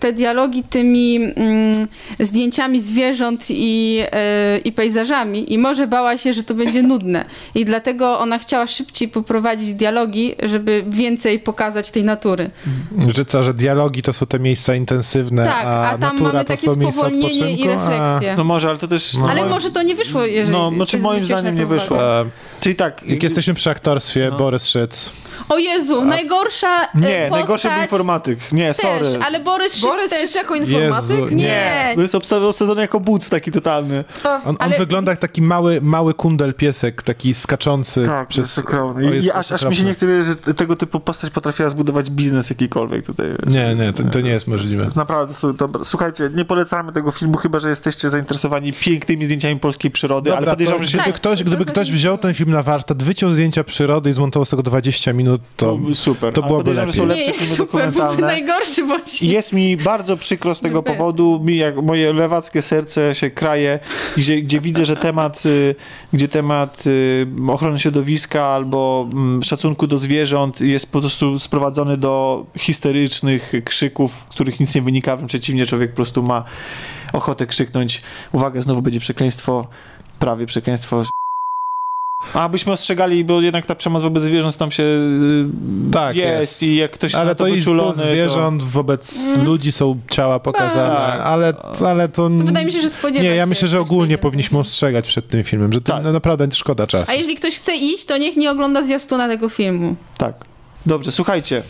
te 0.00 0.12
dialogi 0.12 0.62
tymi 0.62 1.16
mm, 1.16 1.88
zdjęciami 2.20 2.80
zwierząt 2.80 3.44
i, 3.50 4.02
y, 4.56 4.58
i 4.58 4.72
pejzażami 4.72 5.52
i 5.52 5.58
może 5.58 5.86
bała 5.86 6.18
się, 6.18 6.32
że 6.32 6.42
to 6.42 6.54
będzie 6.54 6.82
nudne. 6.82 7.24
I 7.54 7.64
dlatego 7.64 8.18
ona 8.18 8.38
chciała 8.38 8.66
szybciej 8.66 9.08
poprowadzić 9.08 9.74
dialogi, 9.74 10.34
żeby 10.42 10.84
więcej 10.88 11.38
pokazać 11.38 11.90
tej 11.90 12.04
natury. 12.04 12.50
Że 13.14 13.24
co, 13.24 13.44
że 13.44 13.54
dialogi 13.54 14.02
to 14.02 14.12
są 14.12 14.26
te 14.26 14.38
miejsca 14.38 14.74
intensywne, 14.74 15.44
Tak, 15.44 15.64
a, 15.66 15.90
a 15.90 15.98
tam 15.98 16.00
natura 16.00 16.32
mamy 16.32 16.44
to 16.44 16.48
takie 16.48 16.62
są 16.66 16.76
miejsca 16.76 17.00
spowolnienie 17.00 17.56
i 17.56 17.68
refleksję. 17.68 18.34
No 18.36 18.44
może, 18.44 18.68
ale 18.68 18.78
to 18.78 18.88
też... 18.88 19.14
No. 19.14 19.30
Ale 19.30 19.46
może 19.46 19.70
to 19.70 19.82
nie 19.82 19.94
wyszło, 19.94 20.24
jeżeli 20.24 20.52
No, 20.52 20.70
znaczy 20.74 20.98
moim 20.98 21.24
zdaniem 21.24 21.54
nie 21.54 21.66
wyszło. 21.66 22.02
A, 22.02 22.24
Czyli 22.60 22.74
tak... 22.74 23.02
jak 23.10 23.22
jesteśmy 23.22 23.54
przy 23.54 23.70
aktorstwie, 23.70 24.28
No. 24.30 24.36
Borys 24.36 24.66
Szyc. 24.66 25.12
O 25.48 25.58
Jezu, 25.58 26.04
najgorsza 26.04 26.84
e, 26.84 26.88
Nie, 26.94 27.00
postać 27.02 27.30
najgorszy 27.30 27.68
był 27.68 27.82
informatyk. 27.82 28.52
Nie, 28.52 28.66
też, 28.74 28.76
sorry. 28.76 29.24
ale 29.26 29.40
Borys 29.40 29.74
Szyc 29.74 29.82
Borys 29.84 30.10
też... 30.10 30.20
Szyc 30.20 30.34
jako 30.34 30.54
informatyk? 30.54 31.10
Jezu, 31.20 31.34
Nie, 31.36 31.92
To 31.94 32.02
jest 32.02 32.14
obsa- 32.14 32.44
obsadzony 32.48 32.80
jako 32.80 33.00
buc 33.00 33.28
taki 33.28 33.52
totalny. 33.52 34.04
On, 34.24 34.40
on 34.44 34.56
Ale- 34.58 34.78
wygląda 34.78 35.12
jak 35.12 35.18
taki 35.18 35.42
mały, 35.42 35.80
mały 35.80 36.14
kundel 36.14 36.54
piesek, 36.54 37.02
taki 37.02 37.34
skaczący 37.34 38.06
Tak, 38.06 38.28
przez... 38.28 38.56
jest. 38.56 38.68
O, 38.74 39.00
I, 39.00 39.04
jest 39.14 39.26
i 39.26 39.30
aż, 39.32 39.52
aż 39.52 39.62
mi 39.64 39.76
się 39.76 39.84
nie 39.84 39.92
chce 39.92 40.06
wierzyć, 40.06 40.38
że 40.46 40.54
tego 40.54 40.76
typu 40.76 41.00
postać 41.00 41.30
potrafiła 41.30 41.68
zbudować 41.68 42.10
biznes 42.10 42.50
jakikolwiek 42.50 43.06
tutaj. 43.06 43.26
wiesz. 43.26 43.54
Nie, 43.54 43.74
nie, 43.74 43.92
to, 43.92 44.02
to 44.02 44.20
nie 44.20 44.30
jest 44.30 44.44
To 44.44 44.50
możliwe. 44.50 44.84
jest 44.84 44.96
naprawdę, 44.96 45.34
to, 45.58 45.68
to, 45.68 45.84
słuchajcie, 45.84 46.30
nie 46.34 46.44
polecamy 46.44 46.92
tego 46.92 47.10
filmu, 47.10 47.36
chyba 47.38 47.58
że 47.60 47.68
jesteście 47.68 48.08
zainteresowani 48.08 48.72
pięknymi 48.72 49.24
zdjęciami 49.24 49.60
polskiej 49.60 49.90
przyrody, 49.90 50.30
ale 50.30 50.40
Dobra, 50.40 50.50
to 50.52 50.54
podejrzewam, 50.54 50.82
że 50.82 50.88
się 50.88 50.96
gdyby, 50.98 51.12
Tak, 51.12 51.20
ktoś, 51.20 51.38
to 51.38 51.44
gdyby 51.44 51.64
ktoś 51.64 51.90
wziął 51.92 52.18
ten 52.18 52.34
film 52.34 52.50
na 52.50 52.62
warsztat, 52.62 52.99
wyciął 53.02 53.30
zdjęcia 53.30 53.64
przyrody 53.64 54.10
i 54.10 54.12
zmontował 54.12 54.44
z 54.44 54.50
tego 54.50 54.62
20 54.62 55.12
minut, 55.12 55.40
to... 55.56 55.78
to 55.88 55.94
super. 55.94 56.32
to 56.32 56.42
byłoby 56.42 56.74
są 56.74 56.80
lepiej. 56.80 57.00
nie, 57.00 57.06
lepsze 57.06 57.32
filmy 57.32 57.56
super, 57.56 57.66
dokumentalne. 57.66 58.26
najgorszy 58.26 58.84
właśnie. 58.84 59.28
jest 59.28 59.52
mi 59.52 59.76
bardzo 59.76 60.16
przykro 60.16 60.54
z 60.54 60.60
tego 60.60 60.82
powodu, 60.82 61.40
mi 61.44 61.56
jak 61.56 61.76
moje 61.76 62.12
lewackie 62.12 62.62
serce 62.62 63.14
się 63.14 63.30
kraje, 63.30 63.78
gdzie, 64.16 64.42
gdzie 64.42 64.60
widzę, 64.60 64.86
że 64.86 64.96
temat, 64.96 65.46
y, 65.46 65.74
gdzie 66.12 66.28
temat 66.28 66.86
y, 66.86 67.26
ochrony 67.48 67.78
środowiska 67.78 68.44
albo 68.44 69.08
mm, 69.12 69.42
szacunku 69.42 69.86
do 69.86 69.98
zwierząt 69.98 70.60
jest 70.60 70.92
po 70.92 71.00
prostu 71.00 71.38
sprowadzony 71.38 71.96
do 71.96 72.46
histerycznych 72.58 73.52
krzyków, 73.64 74.24
których 74.24 74.60
nic 74.60 74.74
nie 74.74 74.82
wynika, 74.82 75.16
wręcz 75.16 75.30
przeciwnie, 75.30 75.66
człowiek 75.66 75.90
po 75.90 75.96
prostu 75.96 76.22
ma 76.22 76.44
ochotę 77.12 77.46
krzyknąć, 77.46 78.02
uwaga, 78.32 78.62
znowu 78.62 78.82
będzie 78.82 79.00
przekleństwo, 79.00 79.66
prawie 80.18 80.46
przekleństwo. 80.46 81.02
A 82.34 82.48
byśmy 82.48 82.72
ostrzegali, 82.72 83.24
bo 83.24 83.40
jednak 83.40 83.66
ta 83.66 83.74
przemoc 83.74 84.02
wobec 84.02 84.22
zwierząt 84.22 84.56
tam 84.56 84.70
się 84.70 84.82
y, 84.82 85.46
Tak, 85.92 86.16
jest, 86.16 86.40
jest. 86.40 86.62
i 86.62 86.76
jak 86.76 86.90
ktoś 86.90 87.14
Ale 87.14 87.24
na 87.26 87.34
to 87.34 87.44
to 87.44 87.50
wyczulony, 87.50 87.92
wobec 87.92 88.06
zwierząt, 88.10 88.62
wobec 88.62 89.26
Mm. 89.26 89.46
ludzi 89.46 89.72
są 89.72 90.00
ciała 90.10 90.40
pokazane, 90.40 90.94
Tak. 90.96 91.20
ale, 91.20 91.52
ale 91.86 92.08
to... 92.08 92.28
To 92.38 92.44
wydaje 92.44 92.66
mi 92.66 92.72
się, 92.72 92.80
że 92.80 92.90
spodziewać 92.90 93.22
Nie, 93.22 93.34
ja 93.34 93.46
myślę, 93.46 93.68
że 93.68 93.80
ogólnie 93.80 94.18
powinniśmy 94.18 94.58
ostrzegać 94.58 95.06
przed 95.06 95.28
tym 95.28 95.44
filmem, 95.44 95.72
że 95.72 95.80
to 95.80 95.92
Tak. 95.92 96.04
no, 96.04 96.12
naprawdę 96.12 96.48
szkoda 96.52 96.86
czasu. 96.86 97.12
A 97.12 97.14
jeżeli 97.14 97.36
ktoś 97.36 97.56
chce 97.56 97.76
iść, 97.76 98.04
to 98.04 98.18
niech 98.18 98.36
nie 98.36 98.50
ogląda 98.50 98.82
zwiastuna 98.82 99.28
tego 99.28 99.48
filmu. 99.48 99.96
to... 100.18 100.24
Tak. 100.26 100.34
Dobrze, 100.86 101.12
słuchajcie, 101.12 101.62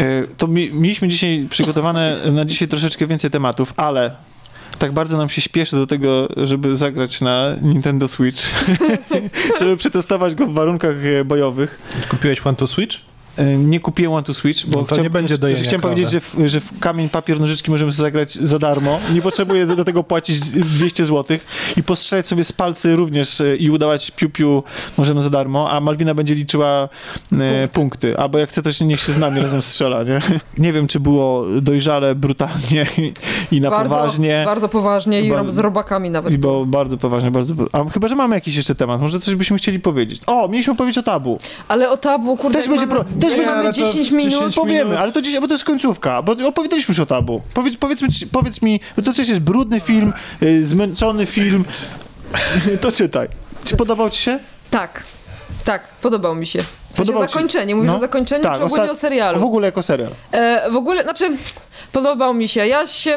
y, 0.00 0.28
to 0.38 0.46
mi, 0.46 0.70
mieliśmy 0.72 1.08
dzisiaj 1.08 1.46
przygotowane 1.50 2.16
na 2.32 2.44
dzisiaj 2.44 2.68
troszeczkę 2.68 3.06
więcej 3.06 3.30
tematów, 3.30 3.74
ale 3.76 4.10
tak 4.78 4.92
bardzo 4.92 5.16
nam 5.16 5.28
się 5.28 5.40
śpieszy 5.40 5.76
do 5.76 5.86
tego, 5.86 6.28
żeby 6.36 6.76
zagrać 6.76 7.20
na 7.20 7.46
Nintendo 7.62 8.08
Switch, 8.08 8.42
żeby 9.60 9.76
przetestować 9.76 10.34
go 10.34 10.46
w 10.46 10.52
warunkach 10.52 10.96
e, 11.04 11.24
bojowych. 11.24 11.78
Kupiłeś 12.08 12.46
One 12.46 12.56
to 12.56 12.66
Switch? 12.66 12.96
E, 13.38 13.56
Nie 13.56 13.80
kupiłem 13.80 14.12
One 14.12 14.22
to 14.22 14.34
Switch, 14.34 14.66
bo 14.66 14.78
No 14.80 14.86
to 14.86 15.02
nie 15.02 15.10
będzie 15.10 15.34
że- 15.34 15.38
dojenia 15.38 15.62
Chciałem 15.62 15.80
powiedzieć, 15.80 16.10
że 16.10 16.20
w, 16.20 16.36
że 16.46 16.60
w 16.60 16.78
kamień, 16.78 17.08
papier, 17.08 17.40
nożyczki 17.40 17.70
możemy 17.70 17.92
sobie 17.92 18.02
zagrać 18.02 18.34
za 18.34 18.58
darmo. 18.58 19.00
Nie 19.14 19.22
potrzebuję 19.22 19.66
do 19.66 19.84
tego 19.84 20.04
płacić 20.04 20.40
200 20.50 21.04
zł 21.04 21.38
i 21.76 21.82
postrzelać 21.82 22.28
sobie 22.28 22.44
z 22.44 22.52
palcy 22.52 22.96
również 22.96 23.40
e, 23.40 23.56
i 23.56 23.70
udawać 23.70 24.10
piu-piu 24.10 24.62
możemy 24.96 25.22
za 25.22 25.30
darmo, 25.30 25.70
a 25.70 25.80
Malwina 25.80 26.14
będzie 26.14 26.34
liczyła 26.34 26.88
e, 27.32 27.68
punkty. 27.68 28.18
Albo 28.18 28.38
jak 28.38 28.48
chce, 28.48 28.62
to 28.62 28.72
się 28.72 28.84
niech 28.84 29.00
się 29.00 29.12
z 29.12 29.16
nami 29.18 29.40
razem 29.40 29.62
strzela, 29.62 30.02
nie? 30.04 30.18
Nie 30.64 30.72
wiem, 30.72 30.86
czy 30.86 31.00
było 31.00 31.44
dojrzale, 31.62 32.14
brutalnie 32.14 32.86
i, 33.52 33.60
na 33.60 33.70
bardzo, 33.70 33.94
poważnie. 33.94 34.42
Bardzo 34.46 34.68
poważnie 34.68 35.22
i 35.22 35.30
Bar- 35.30 35.50
z 35.52 35.58
robakami 35.58 36.10
nawet. 36.10 36.32
I 36.34 36.38
bo 36.38 36.66
bardzo 36.66 36.96
poważnie, 36.96 37.30
bardzo. 37.30 37.54
A 37.72 37.84
chyba, 37.84 38.08
że 38.08 38.16
mamy 38.16 38.34
jakiś 38.34 38.56
jeszcze 38.56 38.74
temat. 38.74 39.00
Może 39.00 39.20
coś 39.20 39.34
byśmy 39.34 39.58
chcieli 39.58 39.80
powiedzieć. 39.80 40.20
O, 40.26 40.48
mieliśmy 40.48 40.76
powiedzieć 40.76 40.98
o 40.98 41.02
tabu. 41.02 41.38
Ale 41.68 41.90
o 41.90 41.96
tabu, 41.96 42.36
kurde, 42.36 42.58
Też 42.58 42.68
będzie 42.68 42.86
mamy, 42.86 43.04
pro- 43.04 43.20
też 43.30 43.38
jak 43.38 43.46
będzie- 43.46 43.50
mamy 43.50 43.58
ale 43.68 43.74
to 43.74 43.92
10 43.92 44.08
w 44.10 44.12
minut. 44.12 44.32
10 44.34 44.54
Powiemy, 44.54 44.84
minut. 44.84 44.98
ale 45.00 45.12
to 45.12 45.22
dzisiaj, 45.22 45.40
bo 45.40 45.48
to 45.48 45.54
jest 45.54 45.64
końcówka, 45.64 46.22
bo 46.22 46.32
opowiedzieliśmy 46.48 46.92
już 46.92 47.00
o 47.00 47.06
tabu. 47.06 47.42
Powiedz, 47.54 47.76
powiedzmy, 47.76 48.08
ci- 48.08 48.26
powiedz 48.26 48.62
mi, 48.62 48.80
bo 48.96 49.02
to 49.02 49.12
coś 49.12 49.28
jest 49.28 49.40
brudny 49.40 49.80
film, 49.80 50.12
y, 50.42 50.66
zmęczony 50.66 51.26
film. 51.26 51.64
to 52.80 52.92
czytaj. 52.92 53.28
Czy 53.64 53.76
podobał 53.76 54.10
ci 54.10 54.18
się? 54.22 54.38
Tak, 54.70 55.02
tak, 55.64 55.88
podobał 55.88 56.34
mi 56.34 56.46
się. 56.46 56.58
W 56.62 56.64
sensie 56.96 56.96
Podobał 57.12 57.26
ci- 57.28 57.32
zakończenie, 57.32 57.74
mówisz 57.74 57.90
No. 57.90 57.96
o 57.96 58.00
zakończeniu, 58.00 58.42
Tak, 58.42 58.56
czy 58.56 58.62
ogólnie 58.64 58.84
osta- 58.84 58.92
o 58.92 58.96
serialu? 58.96 59.40
W 59.40 59.44
ogóle 59.44 59.66
jako 59.68 59.82
serial. 59.82 60.10
E, 60.32 60.70
w 60.70 60.76
ogóle, 60.76 61.02
znaczy, 61.02 61.30
podobał 61.92 62.34
mi 62.34 62.48
się. 62.48 62.66
Ja 62.66 62.86
się. 62.86 63.16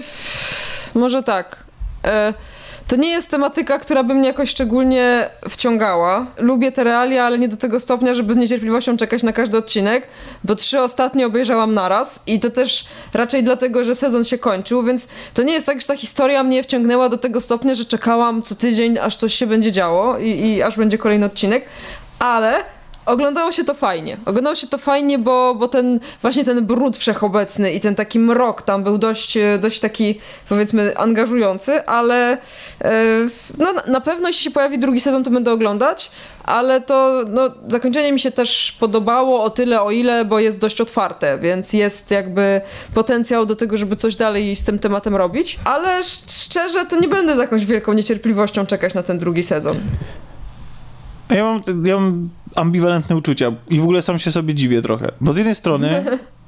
Może 0.95 1.23
tak. 1.23 1.63
E, 2.05 2.33
to 2.87 2.95
nie 2.95 3.09
jest 3.09 3.29
tematyka, 3.29 3.79
która 3.79 4.03
by 4.03 4.13
mnie 4.13 4.27
jakoś 4.27 4.49
szczególnie 4.49 5.29
wciągała. 5.49 6.25
Lubię 6.37 6.71
te 6.71 6.83
realia, 6.83 7.23
ale 7.23 7.39
nie 7.39 7.47
do 7.47 7.57
tego 7.57 7.79
stopnia, 7.79 8.13
żeby 8.13 8.33
z 8.33 8.37
niecierpliwością 8.37 8.97
czekać 8.97 9.23
na 9.23 9.33
każdy 9.33 9.57
odcinek, 9.57 10.07
bo 10.43 10.55
trzy 10.55 10.81
ostatnie 10.81 11.25
obejrzałam 11.25 11.73
naraz 11.73 12.19
i 12.27 12.39
to 12.39 12.49
też 12.49 12.85
raczej 13.13 13.43
dlatego, 13.43 13.83
że 13.83 13.95
sezon 13.95 14.23
się 14.23 14.37
kończył, 14.37 14.83
więc 14.83 15.07
to 15.33 15.43
nie 15.43 15.53
jest 15.53 15.65
tak, 15.65 15.81
że 15.81 15.87
ta 15.87 15.97
historia 15.97 16.43
mnie 16.43 16.63
wciągnęła 16.63 17.09
do 17.09 17.17
tego 17.17 17.41
stopnia, 17.41 17.75
że 17.75 17.85
czekałam 17.85 18.43
co 18.43 18.55
tydzień, 18.55 18.97
aż 18.97 19.15
coś 19.15 19.33
się 19.33 19.47
będzie 19.47 19.71
działo 19.71 20.17
i, 20.17 20.29
i 20.29 20.61
aż 20.61 20.77
będzie 20.77 20.97
kolejny 20.97 21.25
odcinek, 21.25 21.65
ale 22.19 22.63
Oglądało 23.05 23.51
się 23.51 23.63
to 23.63 23.73
fajnie. 23.73 24.17
Oglądało 24.25 24.55
się 24.55 24.67
to 24.67 24.77
fajnie, 24.77 25.19
bo, 25.19 25.55
bo 25.55 25.67
ten 25.67 25.99
właśnie 26.21 26.45
ten 26.45 26.65
brud 26.65 26.97
wszechobecny 26.97 27.71
i 27.73 27.79
ten 27.79 27.95
taki 27.95 28.19
mrok 28.19 28.61
tam 28.61 28.83
był 28.83 28.97
dość, 28.97 29.37
e, 29.37 29.57
dość 29.61 29.79
taki 29.79 30.19
powiedzmy 30.49 30.97
angażujący, 30.97 31.85
ale 31.85 32.37
e, 32.81 32.93
no 33.57 33.73
na- 33.87 34.01
pewno 34.01 34.27
jeśli 34.27 34.43
się 34.43 34.51
pojawi 34.51 34.79
drugi 34.79 35.01
sezon, 35.01 35.23
to 35.23 35.29
będę 35.31 35.51
oglądać, 35.51 36.11
ale 36.43 36.81
to 36.81 37.23
no, 37.29 37.49
zakończenie 37.67 38.11
mi 38.13 38.19
się 38.19 38.31
też 38.31 38.77
podobało 38.79 39.43
o 39.43 39.49
tyle, 39.49 39.81
o 39.81 39.91
ile, 39.91 40.25
bo 40.25 40.39
jest 40.39 40.59
dość 40.59 40.81
otwarte, 40.81 41.37
więc 41.37 41.73
jest 41.73 42.11
jakby 42.11 42.61
potencjał 42.93 43.45
do 43.45 43.55
tego, 43.55 43.77
żeby 43.77 43.95
coś 43.95 44.15
dalej 44.15 44.55
z 44.55 44.63
tym 44.63 44.79
tematem 44.79 45.15
robić, 45.15 45.59
ale 45.63 45.97
sz- 45.97 46.31
szczerze 46.43 46.85
to 46.85 46.99
nie 46.99 47.07
będę 47.07 47.35
z 47.35 47.39
jakąś 47.39 47.65
wielką 47.65 47.93
niecierpliwością 47.93 48.65
czekać 48.65 48.93
na 48.93 49.03
ten 49.03 49.17
drugi 49.19 49.43
sezon. 49.43 49.77
Ja 51.29 51.43
mam, 51.43 51.61
ja 51.85 51.95
mam 51.95 52.29
ambiwalentne 52.55 53.15
uczucia 53.15 53.51
i 53.69 53.79
w 53.79 53.83
ogóle 53.83 54.01
sam 54.01 54.19
się 54.19 54.31
sobie 54.31 54.53
dziwię 54.53 54.81
trochę. 54.81 55.11
Bo 55.21 55.33
z 55.33 55.37
jednej 55.37 55.55
strony 55.55 56.03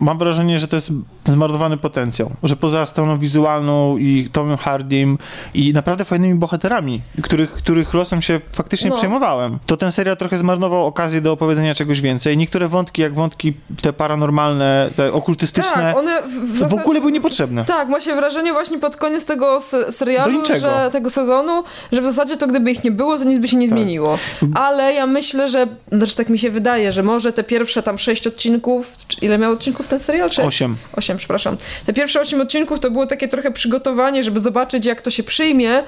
mam 0.00 0.18
wrażenie, 0.18 0.58
że 0.58 0.68
to 0.68 0.76
jest 0.76 0.92
zmarnowany 1.26 1.76
potencjał. 1.76 2.30
Że 2.42 2.56
poza 2.56 2.86
stroną 2.86 3.18
wizualną 3.18 3.96
i 3.98 4.28
Tomem 4.32 4.56
Hardym 4.56 5.18
i 5.54 5.72
naprawdę 5.72 6.04
fajnymi 6.04 6.34
bohaterami, 6.34 7.00
których, 7.22 7.52
których 7.52 7.94
losem 7.94 8.22
się 8.22 8.40
faktycznie 8.52 8.90
No. 8.90 8.96
przejmowałem, 8.96 9.58
to 9.66 9.76
ten 9.76 9.92
serial 9.92 10.16
trochę 10.16 10.38
zmarnował 10.38 10.86
okazję 10.86 11.20
do 11.20 11.32
opowiedzenia 11.32 11.74
czegoś 11.74 12.00
więcej. 12.00 12.36
Niektóre 12.36 12.68
wątki, 12.68 13.02
jak 13.02 13.14
wątki 13.14 13.54
te 13.82 13.92
paranormalne, 13.92 14.90
te 14.96 15.12
okultystyczne, 15.12 15.72
Tak, 15.72 15.96
one 15.96 16.22
w, 16.22 16.32
w 16.32 16.68
w 16.68 16.74
ogóle 16.74 17.00
były 17.00 17.12
niepotrzebne. 17.12 17.64
Tak, 17.64 17.88
ma 17.88 18.00
się 18.00 18.14
wrażenie 18.14 18.52
właśnie 18.52 18.78
pod 18.78 18.96
koniec 18.96 19.24
tego 19.24 19.58
serialu, 19.90 20.42
że 20.60 20.88
tego 20.92 21.10
sezonu, 21.10 21.64
że 21.92 22.00
w 22.02 22.04
zasadzie 22.04 22.36
to 22.36 22.46
gdyby 22.46 22.70
ich 22.70 22.84
nie 22.84 22.90
było, 22.90 23.18
to 23.18 23.24
nic 23.24 23.38
by 23.38 23.48
się 23.48 23.56
nie 23.56 23.68
Tak. 23.68 23.78
zmieniło. 23.78 24.18
Ale 24.54 24.94
ja 24.94 25.06
myślę, 25.06 25.48
że, 25.48 25.66
znaczy 25.92 26.16
tak 26.16 26.28
mi 26.28 26.38
się 26.38 26.50
wydaje, 26.50 26.92
że 26.92 27.02
może 27.02 27.32
te 27.32 27.44
pierwsze 27.44 27.82
tam 27.82 27.98
sześć 27.98 28.26
odcinków, 28.26 28.96
ile 29.22 29.38
miał 29.38 29.52
odcinków 29.52 29.85
odcinków 29.86 29.88
ten 29.88 29.98
serial, 29.98 30.30
czy? 30.30 30.42
Osiem. 30.42 30.76
Osiem, 30.96 31.16
przepraszam. 31.16 31.56
Te 31.86 31.92
pierwsze 31.92 32.20
osiem 32.20 32.40
odcinków 32.40 32.80
to 32.80 32.90
było 32.90 33.06
takie 33.06 33.28
trochę 33.28 33.50
przygotowanie, 33.50 34.22
żeby 34.22 34.40
zobaczyć, 34.40 34.86
jak 34.86 35.00
to 35.00 35.10
się 35.10 35.22
przyjmie. 35.22 35.82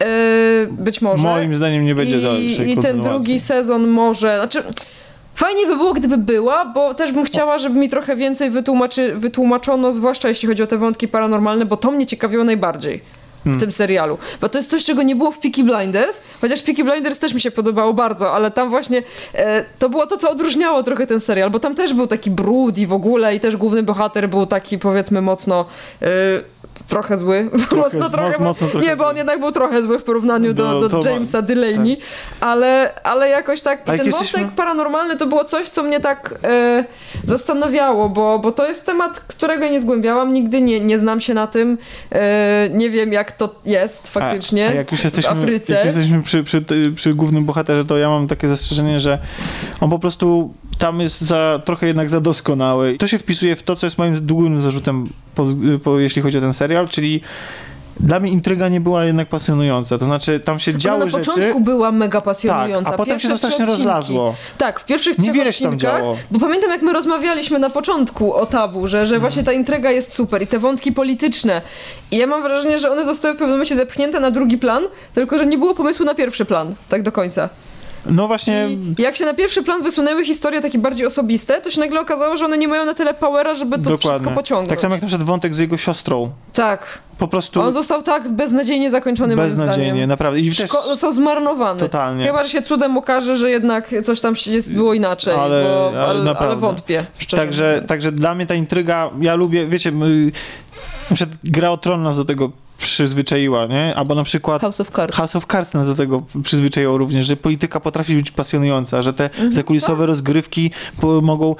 Yy, 0.00 0.06
być 0.70 1.00
może. 1.00 1.22
Moim 1.22 1.54
zdaniem 1.54 1.84
nie 1.84 1.94
będzie 1.94 2.18
I, 2.18 2.22
dalszej 2.22 2.70
I 2.70 2.76
ten 2.76 3.00
drugi 3.00 3.40
sezon 3.40 3.88
może, 3.88 4.36
znaczy... 4.36 4.62
Fajnie 5.34 5.66
by 5.66 5.76
było, 5.76 5.92
gdyby 5.92 6.18
była, 6.18 6.64
bo 6.64 6.94
też 6.94 7.12
bym 7.12 7.24
chciała, 7.24 7.58
żeby 7.58 7.78
mi 7.78 7.88
trochę 7.88 8.16
więcej 8.16 8.50
wytłumaczy, 8.50 9.12
wytłumaczono, 9.14 9.92
zwłaszcza 9.92 10.28
jeśli 10.28 10.48
chodzi 10.48 10.62
o 10.62 10.66
te 10.66 10.78
wątki 10.78 11.08
paranormalne, 11.08 11.66
bo 11.66 11.76
to 11.76 11.90
mnie 11.90 12.06
ciekawiło 12.06 12.44
najbardziej 12.44 13.00
w 13.44 13.60
tym 13.60 13.72
serialu. 13.72 14.18
Bo 14.40 14.48
to 14.48 14.58
jest 14.58 14.70
coś, 14.70 14.84
czego 14.84 15.02
nie 15.02 15.16
było 15.16 15.30
w 15.30 15.38
Peaky 15.38 15.64
Blinders, 15.64 16.20
chociaż 16.40 16.62
Peaky 16.62 16.84
Blinders 16.84 17.18
też 17.18 17.34
mi 17.34 17.40
się 17.40 17.50
podobało 17.50 17.94
bardzo, 17.94 18.32
ale 18.32 18.50
tam 18.50 18.70
właśnie 18.70 19.02
e, 19.34 19.64
to 19.78 19.88
było 19.88 20.06
to, 20.06 20.16
co 20.16 20.30
odróżniało 20.30 20.82
trochę 20.82 21.06
ten 21.06 21.20
serial, 21.20 21.50
bo 21.50 21.58
tam 21.58 21.74
też 21.74 21.94
był 21.94 22.06
taki 22.06 22.30
brud 22.30 22.78
i 22.78 22.86
w 22.86 22.92
ogóle 22.92 23.34
i 23.34 23.40
też 23.40 23.56
główny 23.56 23.82
bohater 23.82 24.28
był 24.28 24.46
taki 24.46 24.78
powiedzmy 24.78 25.22
mocno 25.22 25.64
e, 26.02 26.06
trochę 26.90 27.16
zły. 27.18 27.50
mocno, 27.76 28.08
z- 28.08 28.12
trochę, 28.12 28.30
moc- 28.38 28.40
mocno 28.40 28.68
trochę 28.68 28.86
nie, 28.86 28.96
bo 28.96 29.04
on 29.04 29.10
zły. 29.10 29.18
jednak 29.18 29.40
był 29.40 29.52
trochę 29.52 29.82
zły 29.82 29.98
w 29.98 30.02
porównaniu 30.02 30.52
do, 30.54 30.80
Do- 30.80 30.88
do, 30.88 30.98
ma- 30.98 31.10
Jamesa 31.10 31.42
Delaney, 31.42 31.96
ale, 32.40 32.94
ale 33.02 33.28
jakoś 33.28 33.60
tak 33.60 33.80
A 33.86 33.96
ten 33.96 34.06
jesteśmy- 34.06 34.38
wątek 34.38 34.56
paranormalny 34.56 35.16
to 35.16 35.26
było 35.26 35.44
coś, 35.44 35.68
co 35.68 35.82
mnie 35.82 36.00
tak 36.00 36.34
e, 36.44 36.84
zastanawiało, 37.24 38.08
bo, 38.08 38.38
bo 38.38 38.52
to 38.52 38.66
jest 38.68 38.86
temat, 38.86 39.20
którego 39.20 39.68
nie 39.68 39.80
zgłębiałam 39.80 40.32
nigdy, 40.32 40.60
nie, 40.60 40.80
nie 40.80 40.98
znam 40.98 41.20
się 41.20 41.34
na 41.34 41.46
tym, 41.46 41.78
e, 42.12 42.68
nie 42.72 42.90
wiem 42.90 43.12
jak 43.12 43.32
to 43.32 43.54
jest 43.64 44.08
faktycznie 44.08 44.66
A, 44.66 44.70
a 44.70 44.74
jak 44.74 44.92
już 44.92 45.04
jesteśmy, 45.04 45.34
w 45.34 45.38
Afryce. 45.38 45.72
Jak 45.72 45.84
jesteśmy 45.84 46.22
przy, 46.22 46.44
przy, 46.44 46.64
przy 46.96 47.14
głównym 47.14 47.44
bohaterze, 47.44 47.84
to 47.84 47.98
ja 47.98 48.08
mam 48.08 48.28
takie 48.28 48.48
zastrzeżenie, 48.48 49.00
że 49.00 49.18
on 49.80 49.90
po 49.90 49.98
prostu 49.98 50.54
tam 50.78 51.00
jest 51.00 51.20
za, 51.20 51.60
trochę 51.64 51.86
jednak 51.86 52.10
za 52.10 52.20
doskonały. 52.20 52.96
To 52.98 53.06
się 53.06 53.18
wpisuje 53.18 53.56
w 53.56 53.62
to, 53.62 53.76
co 53.76 53.86
jest 53.86 53.98
moim 53.98 54.26
długim 54.26 54.60
zarzutem, 54.60 55.04
po, 55.34 55.46
po, 55.84 55.98
jeśli 55.98 56.22
chodzi 56.22 56.38
o 56.38 56.40
ten 56.40 56.52
serial, 56.54 56.79
czyli 56.88 57.20
dla 58.00 58.20
mnie 58.20 58.32
intryga 58.32 58.68
nie 58.68 58.80
była 58.80 59.04
jednak 59.04 59.28
pasjonująca. 59.28 59.98
To 59.98 60.04
znaczy, 60.04 60.40
tam 60.40 60.58
się 60.58 60.70
Ona 60.70 60.78
działy 60.80 61.04
na 61.04 61.10
rzeczy... 61.10 61.30
początku 61.30 61.60
była 61.60 61.92
mega 61.92 62.20
pasjonująca. 62.20 62.84
Tak, 62.90 62.94
a 62.94 62.96
potem 62.96 63.12
Pierwsze 63.14 63.28
się 63.28 63.32
to 63.34 63.38
strasznie 63.38 63.64
rozlazło. 63.66 64.34
Tak, 64.58 64.80
w 64.80 64.84
pierwszych 64.84 65.16
trzech 65.16 65.26
Niewiele 65.26 65.52
się 65.52 65.64
tam 65.64 65.78
działo. 65.78 66.16
bo 66.30 66.38
pamiętam 66.40 66.70
jak 66.70 66.82
my 66.82 66.92
rozmawialiśmy 66.92 67.58
na 67.58 67.70
początku 67.70 68.34
o 68.34 68.46
tabu, 68.46 68.88
że, 68.88 69.06
że 69.06 69.18
właśnie 69.18 69.42
ta 69.42 69.52
intryga 69.52 69.90
jest 69.90 70.12
super 70.12 70.42
i 70.42 70.46
te 70.46 70.58
wątki 70.58 70.92
polityczne. 70.92 71.62
I 72.10 72.16
ja 72.16 72.26
mam 72.26 72.42
wrażenie, 72.42 72.78
że 72.78 72.90
one 72.92 73.04
zostały 73.04 73.34
w 73.34 73.36
pewnym 73.36 73.50
momencie 73.56 73.76
zepchnięte 73.76 74.20
na 74.20 74.30
drugi 74.30 74.58
plan, 74.58 74.84
tylko 75.14 75.38
że 75.38 75.46
nie 75.46 75.58
było 75.58 75.74
pomysłu 75.74 76.06
na 76.06 76.14
pierwszy 76.14 76.44
plan, 76.44 76.74
tak 76.88 77.02
do 77.02 77.12
końca. 77.12 77.48
No 78.06 78.26
właśnie... 78.26 78.68
I 78.98 79.02
jak 79.02 79.16
się 79.16 79.24
na 79.24 79.34
pierwszy 79.34 79.62
plan 79.62 79.82
wysunęły 79.82 80.24
historie 80.24 80.60
takie 80.60 80.78
bardziej 80.78 81.06
osobiste, 81.06 81.60
to 81.60 81.70
się 81.70 81.80
nagle 81.80 82.00
okazało, 82.00 82.36
że 82.36 82.44
one 82.44 82.58
nie 82.58 82.68
mają 82.68 82.84
na 82.84 82.94
tyle 82.94 83.14
powera, 83.14 83.54
żeby 83.54 83.78
to 83.78 83.82
wszystko 83.90 84.08
Dokładnie. 84.08 84.34
pociągnąć. 84.34 84.68
Tak 84.68 84.80
samo 84.80 84.94
jak 84.94 85.02
na 85.02 85.08
przykład 85.08 85.26
wątek 85.28 85.54
z 85.54 85.58
jego 85.58 85.76
siostrą. 85.76 86.30
Tak. 86.52 86.98
Po 87.18 87.28
prostu 87.28 87.60
On 87.60 87.72
został 87.72 88.02
tak 88.02 88.28
beznadziejnie 88.30 88.90
zakończony 88.90 89.36
moim 89.36 89.48
beznadziejnie, 89.48 89.90
zdaniem. 89.90 90.08
naprawdę. 90.08 90.40
I 90.40 90.54
też... 90.54 90.70
Szko- 90.70 90.86
został 90.86 91.12
zmarnowany. 91.12 91.80
Totalnie. 91.80 92.26
Chyba, 92.26 92.44
że 92.44 92.50
się 92.50 92.62
cudem 92.62 92.96
okaże, 92.98 93.36
że 93.36 93.50
jednak 93.50 93.94
coś 94.04 94.20
tam 94.20 94.36
się 94.36 94.52
jest, 94.52 94.72
było 94.74 94.94
inaczej, 94.94 95.34
Ale- 95.34 95.62
bo, 95.62 95.88
ale 96.02 96.20
ale, 96.20 96.38
ale, 96.38 96.56
wątpię. 96.56 97.06
Także, 97.36 97.70
mówiąc. 97.70 97.88
także 97.88 98.12
dla 98.12 98.34
mnie 98.34 98.46
ta 98.46 98.54
intryga, 98.54 99.10
ja 99.20 99.34
lubię, 99.34 99.66
wiecie, 99.66 99.92
przykład 101.14 101.38
gra 101.44 101.70
o 101.70 101.76
Tron 101.76 102.02
nas 102.02 102.16
do 102.16 102.24
tego 102.24 102.50
przyzwyczaiła, 102.80 103.66
nie? 103.66 103.94
Albo 103.94 104.14
na 104.14 104.24
przykład 104.24 104.60
House 104.62 104.80
of 104.80 104.90
Cards. 104.90 105.16
House 105.16 105.36
of 105.36 105.46
Cards 105.46 105.74
nas 105.74 105.86
do 105.86 105.94
tego 105.94 106.22
przyzwyczaiło 106.44 106.98
również, 106.98 107.26
że 107.26 107.36
polityka 107.36 107.80
potrafi 107.80 108.14
być 108.14 108.30
pasjonująca, 108.30 109.02
że 109.02 109.12
te 109.12 109.24
Mhm, 109.24 109.52
zakulisowe 109.52 110.06
rozgrywki 110.06 110.70
po, 111.00 111.20
mogą 111.20 111.54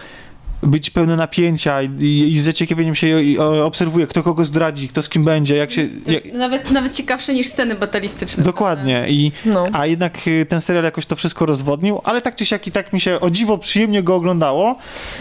być 0.63 0.91
pełne 0.91 1.17
napięcia 1.17 1.83
i, 1.83 1.89
i, 2.33 2.41
z 2.41 2.45
zaciekawieniem 2.45 2.95
się 2.95 3.17
o, 3.39 3.65
obserwuje, 3.65 4.07
kto 4.07 4.23
kogo 4.23 4.45
zdradzi, 4.45 4.89
kto 4.89 5.03
z 5.03 5.09
kim 5.09 5.25
będzie, 5.25 5.57
jak 5.57 5.73
się... 5.73 5.87
To 6.05 6.11
Jak, 6.13 6.33
nawet, 6.33 6.71
nawet 6.71 6.95
ciekawsze 6.95 7.35
niż 7.35 7.47
sceny 7.47 7.75
batalistyczne. 7.75 8.45
dokładnie. 8.45 9.05
I, 9.09 9.33
No. 9.45 9.65
a 9.73 9.87
jednak 9.87 10.19
y, 10.27 10.47
ten 10.47 10.61
serial 10.61 10.85
jakoś 10.85 11.07
to 11.07 11.17
wszystko 11.17 11.47
rozwodnił, 11.47 12.01
ale 12.05 12.21
tak 12.23 12.37
czy 12.37 12.47
siak 12.47 12.67
i 12.67 12.71
tak 12.73 12.93
mi 12.93 13.01
się 13.01 13.21
o 13.21 13.31
dziwo 13.31 13.59
przyjemnie 13.59 14.03
go 14.03 14.15
oglądało. 14.15 14.77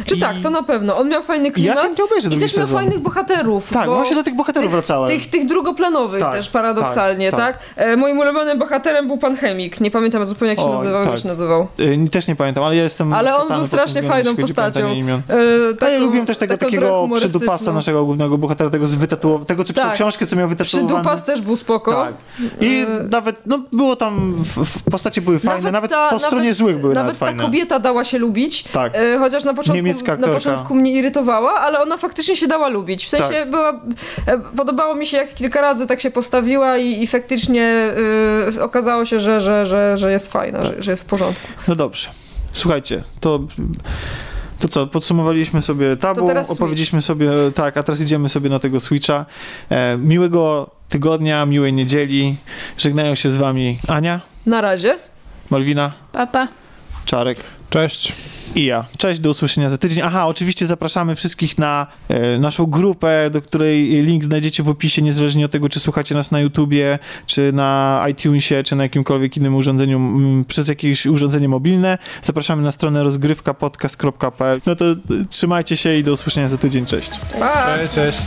Czy 0.06 0.16
I- 0.16 0.20
tak, 0.20 0.36
to 0.44 0.50
na 0.50 0.64
pewno. 0.64 0.98
On 0.98 1.10
miał 1.10 1.24
fajny 1.24 1.46
Ja 1.48 1.52
klimat 1.54 1.80
chętnie 1.80 2.04
obejrzę 2.04 2.30
i 2.30 2.38
też 2.38 2.58
miał 2.58 2.66
sezon. 2.68 2.80
fajnych 2.82 3.00
bohaterów. 3.00 3.70
Tak, 3.70 3.86
bo 3.86 3.96
właśnie 3.96 4.16
do 4.16 4.24
tych 4.24 4.36
bohaterów 4.36 4.64
tych, 4.66 4.72
wracałem. 4.72 5.10
Tych, 5.10 5.28
tych 5.30 5.46
drugoplanowych 5.46 6.20
Tak, 6.20 6.34
też 6.34 6.50
paradoksalnie, 6.50 7.32
tak, 7.32 7.40
tak? 7.40 7.60
E, 7.76 7.98
moim 7.98 8.20
ulubionym 8.20 8.60
bohaterem 8.60 9.08
był 9.08 9.18
pan 9.18 9.36
Chemik. 9.38 9.82
Nie 9.82 9.92
pamiętam 9.92 10.26
zupełnie 10.26 10.50
jak 10.50 10.60
się 10.60 10.66
Oj, 10.66 10.76
nazywał, 10.76 11.02
jak 11.02 11.12
tak. 11.12 11.20
się 11.20 11.28
nazywał. 11.28 11.68
Y, 11.80 12.10
Też 12.12 12.28
nie 12.28 12.36
pamiętam, 12.36 12.64
ale 12.64 12.76
ja 12.76 12.84
jestem... 12.84 13.14
Ale 13.14 13.38
on 13.38 13.48
był 13.48 13.68
strasznie 13.68 14.04
fajną 14.04 14.32
o 14.32 14.36
postacią. 14.36 14.90
E, 15.30 15.34
A 15.34 15.38
ja 15.68 15.74
taką- 15.74 16.00
lubiłem 16.00 16.26
też 16.26 16.38
tego 16.38 16.54
taką 16.54 16.66
takiego 16.66 17.08
przydupasa 17.16 17.74
naszego 17.74 18.06
głównego 18.06 18.38
bohatera, 18.38 18.70
tego 18.70 18.88
z 18.88 18.96
wytatuow- 18.96 19.46
tego 19.46 19.64
co 19.64 19.74
pisał 19.74 19.86
Tak. 19.86 19.94
książkę, 19.96 20.28
co 20.28 20.36
miał 20.36 20.48
wytatuowane. 20.48 20.88
Przydupas 20.88 21.24
też 21.26 21.42
był 21.42 21.56
spoko. 21.56 21.94
Tak. 21.94 22.14
I 22.62 22.86
E, 22.90 23.04
nawet, 23.12 23.42
no 23.46 23.60
było 23.72 23.96
tam, 23.96 24.36
w, 24.38 24.66
w 24.66 24.84
postacie 24.92 25.22
były 25.22 25.40
fajne, 25.40 25.72
nawet, 25.72 25.92
ta- 25.92 26.10
po 26.10 26.20
stronie 26.20 26.54
złych 26.54 26.80
były 26.80 26.94
nawet, 26.94 27.06
Nawet 27.08 27.20
ta 27.20 27.26
fajne. 27.26 27.44
kobieta 27.44 27.80
dała 27.80 28.04
się 28.04 28.18
lubić. 28.18 28.64
Tak. 28.64 28.92
E, 28.96 29.18
chociaż 29.20 29.44
na 29.44 29.54
początku, 29.54 29.88
na 30.20 30.28
początku 30.28 30.76
mnie 30.76 30.92
irytowała, 30.92 31.54
ale 31.54 31.82
ona 31.82 31.98
faktycznie 31.98 32.36
się 32.36 32.48
dała 32.48 32.70
lubić. 32.70 33.06
W 33.06 33.10
sensie 33.10 33.30
Tak. 33.34 33.50
była. 33.50 33.70
E, 34.26 34.38
podobało 34.58 34.96
mi 34.96 35.06
się, 35.06 35.18
jak 35.18 35.34
kilka 35.34 35.62
razy 35.62 35.88
tak 35.88 36.02
się 36.02 36.12
postawiła 36.12 36.78
i, 36.78 37.02
i 37.04 37.08
faktycznie 37.08 37.92
e, 38.58 38.64
okazało 38.64 39.06
się, 39.06 39.20
że, 39.20 39.42
że, 39.42 39.66
że, 39.66 39.98
że 39.98 40.12
jest 40.12 40.32
fajna, 40.32 40.62
że, 40.62 40.76
że 40.84 40.92
jest 40.92 41.04
w 41.04 41.06
porządku. 41.06 41.48
No 41.68 41.76
dobrze. 41.76 42.10
Słuchajcie, 42.52 43.04
to... 43.20 43.40
To 44.60 44.68
co, 44.68 44.88
podsumowaliśmy 44.88 45.62
sobie 45.62 45.98
tabu, 45.98 46.30
opowiedzieliśmy 46.50 47.02
sobie, 47.02 47.30
tak, 47.56 47.78
a 47.78 47.84
teraz 47.84 48.02
idziemy 48.02 48.30
sobie 48.30 48.50
na 48.50 48.60
tego 48.60 48.80
Switcha. 48.80 49.26
E, 49.70 49.98
miłego 49.98 50.70
tygodnia, 50.90 51.46
miłej 51.46 51.74
niedzieli. 51.74 52.38
Żegnają 52.78 53.16
się 53.16 53.30
z 53.30 53.36
wami 53.36 53.80
Ania, 53.88 54.22
Na 54.46 54.62
razie. 54.62 54.98
Malwina, 55.50 55.92
Papa. 56.12 56.48
Czarek. 57.06 57.59
Cześć. 57.70 58.14
I 58.56 58.66
ja. 58.66 58.86
Cześć, 58.98 59.22
do 59.22 59.30
usłyszenia 59.30 59.70
za 59.70 59.78
tydzień. 59.78 60.04
Aha, 60.04 60.28
oczywiście 60.28 60.68
zapraszamy 60.68 61.16
wszystkich 61.16 61.58
na 61.58 61.88
e, 62.10 62.40
naszą 62.40 62.66
grupę, 62.66 63.30
do 63.30 63.42
której 63.42 64.04
link 64.04 64.24
znajdziecie 64.24 64.64
w 64.64 64.70
opisie, 64.70 65.02
niezależnie 65.02 65.46
od 65.46 65.52
tego, 65.52 65.70
czy 65.70 65.80
słuchacie 65.80 66.16
nas 66.16 66.32
na 66.32 66.40
YouTubie, 66.40 67.00
czy 67.26 67.54
na 67.54 68.06
iTunesie, 68.12 68.64
czy 68.64 68.76
na 68.76 68.84
jakimkolwiek 68.84 69.38
innym 69.38 69.56
urządzeniu, 69.56 69.98
m, 69.98 70.46
przez 70.48 70.68
jakieś 70.68 71.06
urządzenie 71.06 71.50
mobilne. 71.50 71.98
Zapraszamy 72.22 72.62
na 72.62 72.72
stronę 72.72 73.04
rozgrywkapodcast.pl. 73.04 74.62
No 74.66 74.76
to 74.76 74.86
e, 74.86 74.96
trzymajcie 75.30 75.78
się 75.78 75.98
i 75.98 76.04
do 76.04 76.14
usłyszenia 76.14 76.50
za 76.50 76.58
tydzień. 76.58 76.86
Cześć. 76.86 77.12
Pa! 77.40 77.66
Cześć, 77.78 77.94
cześć. 77.94 78.18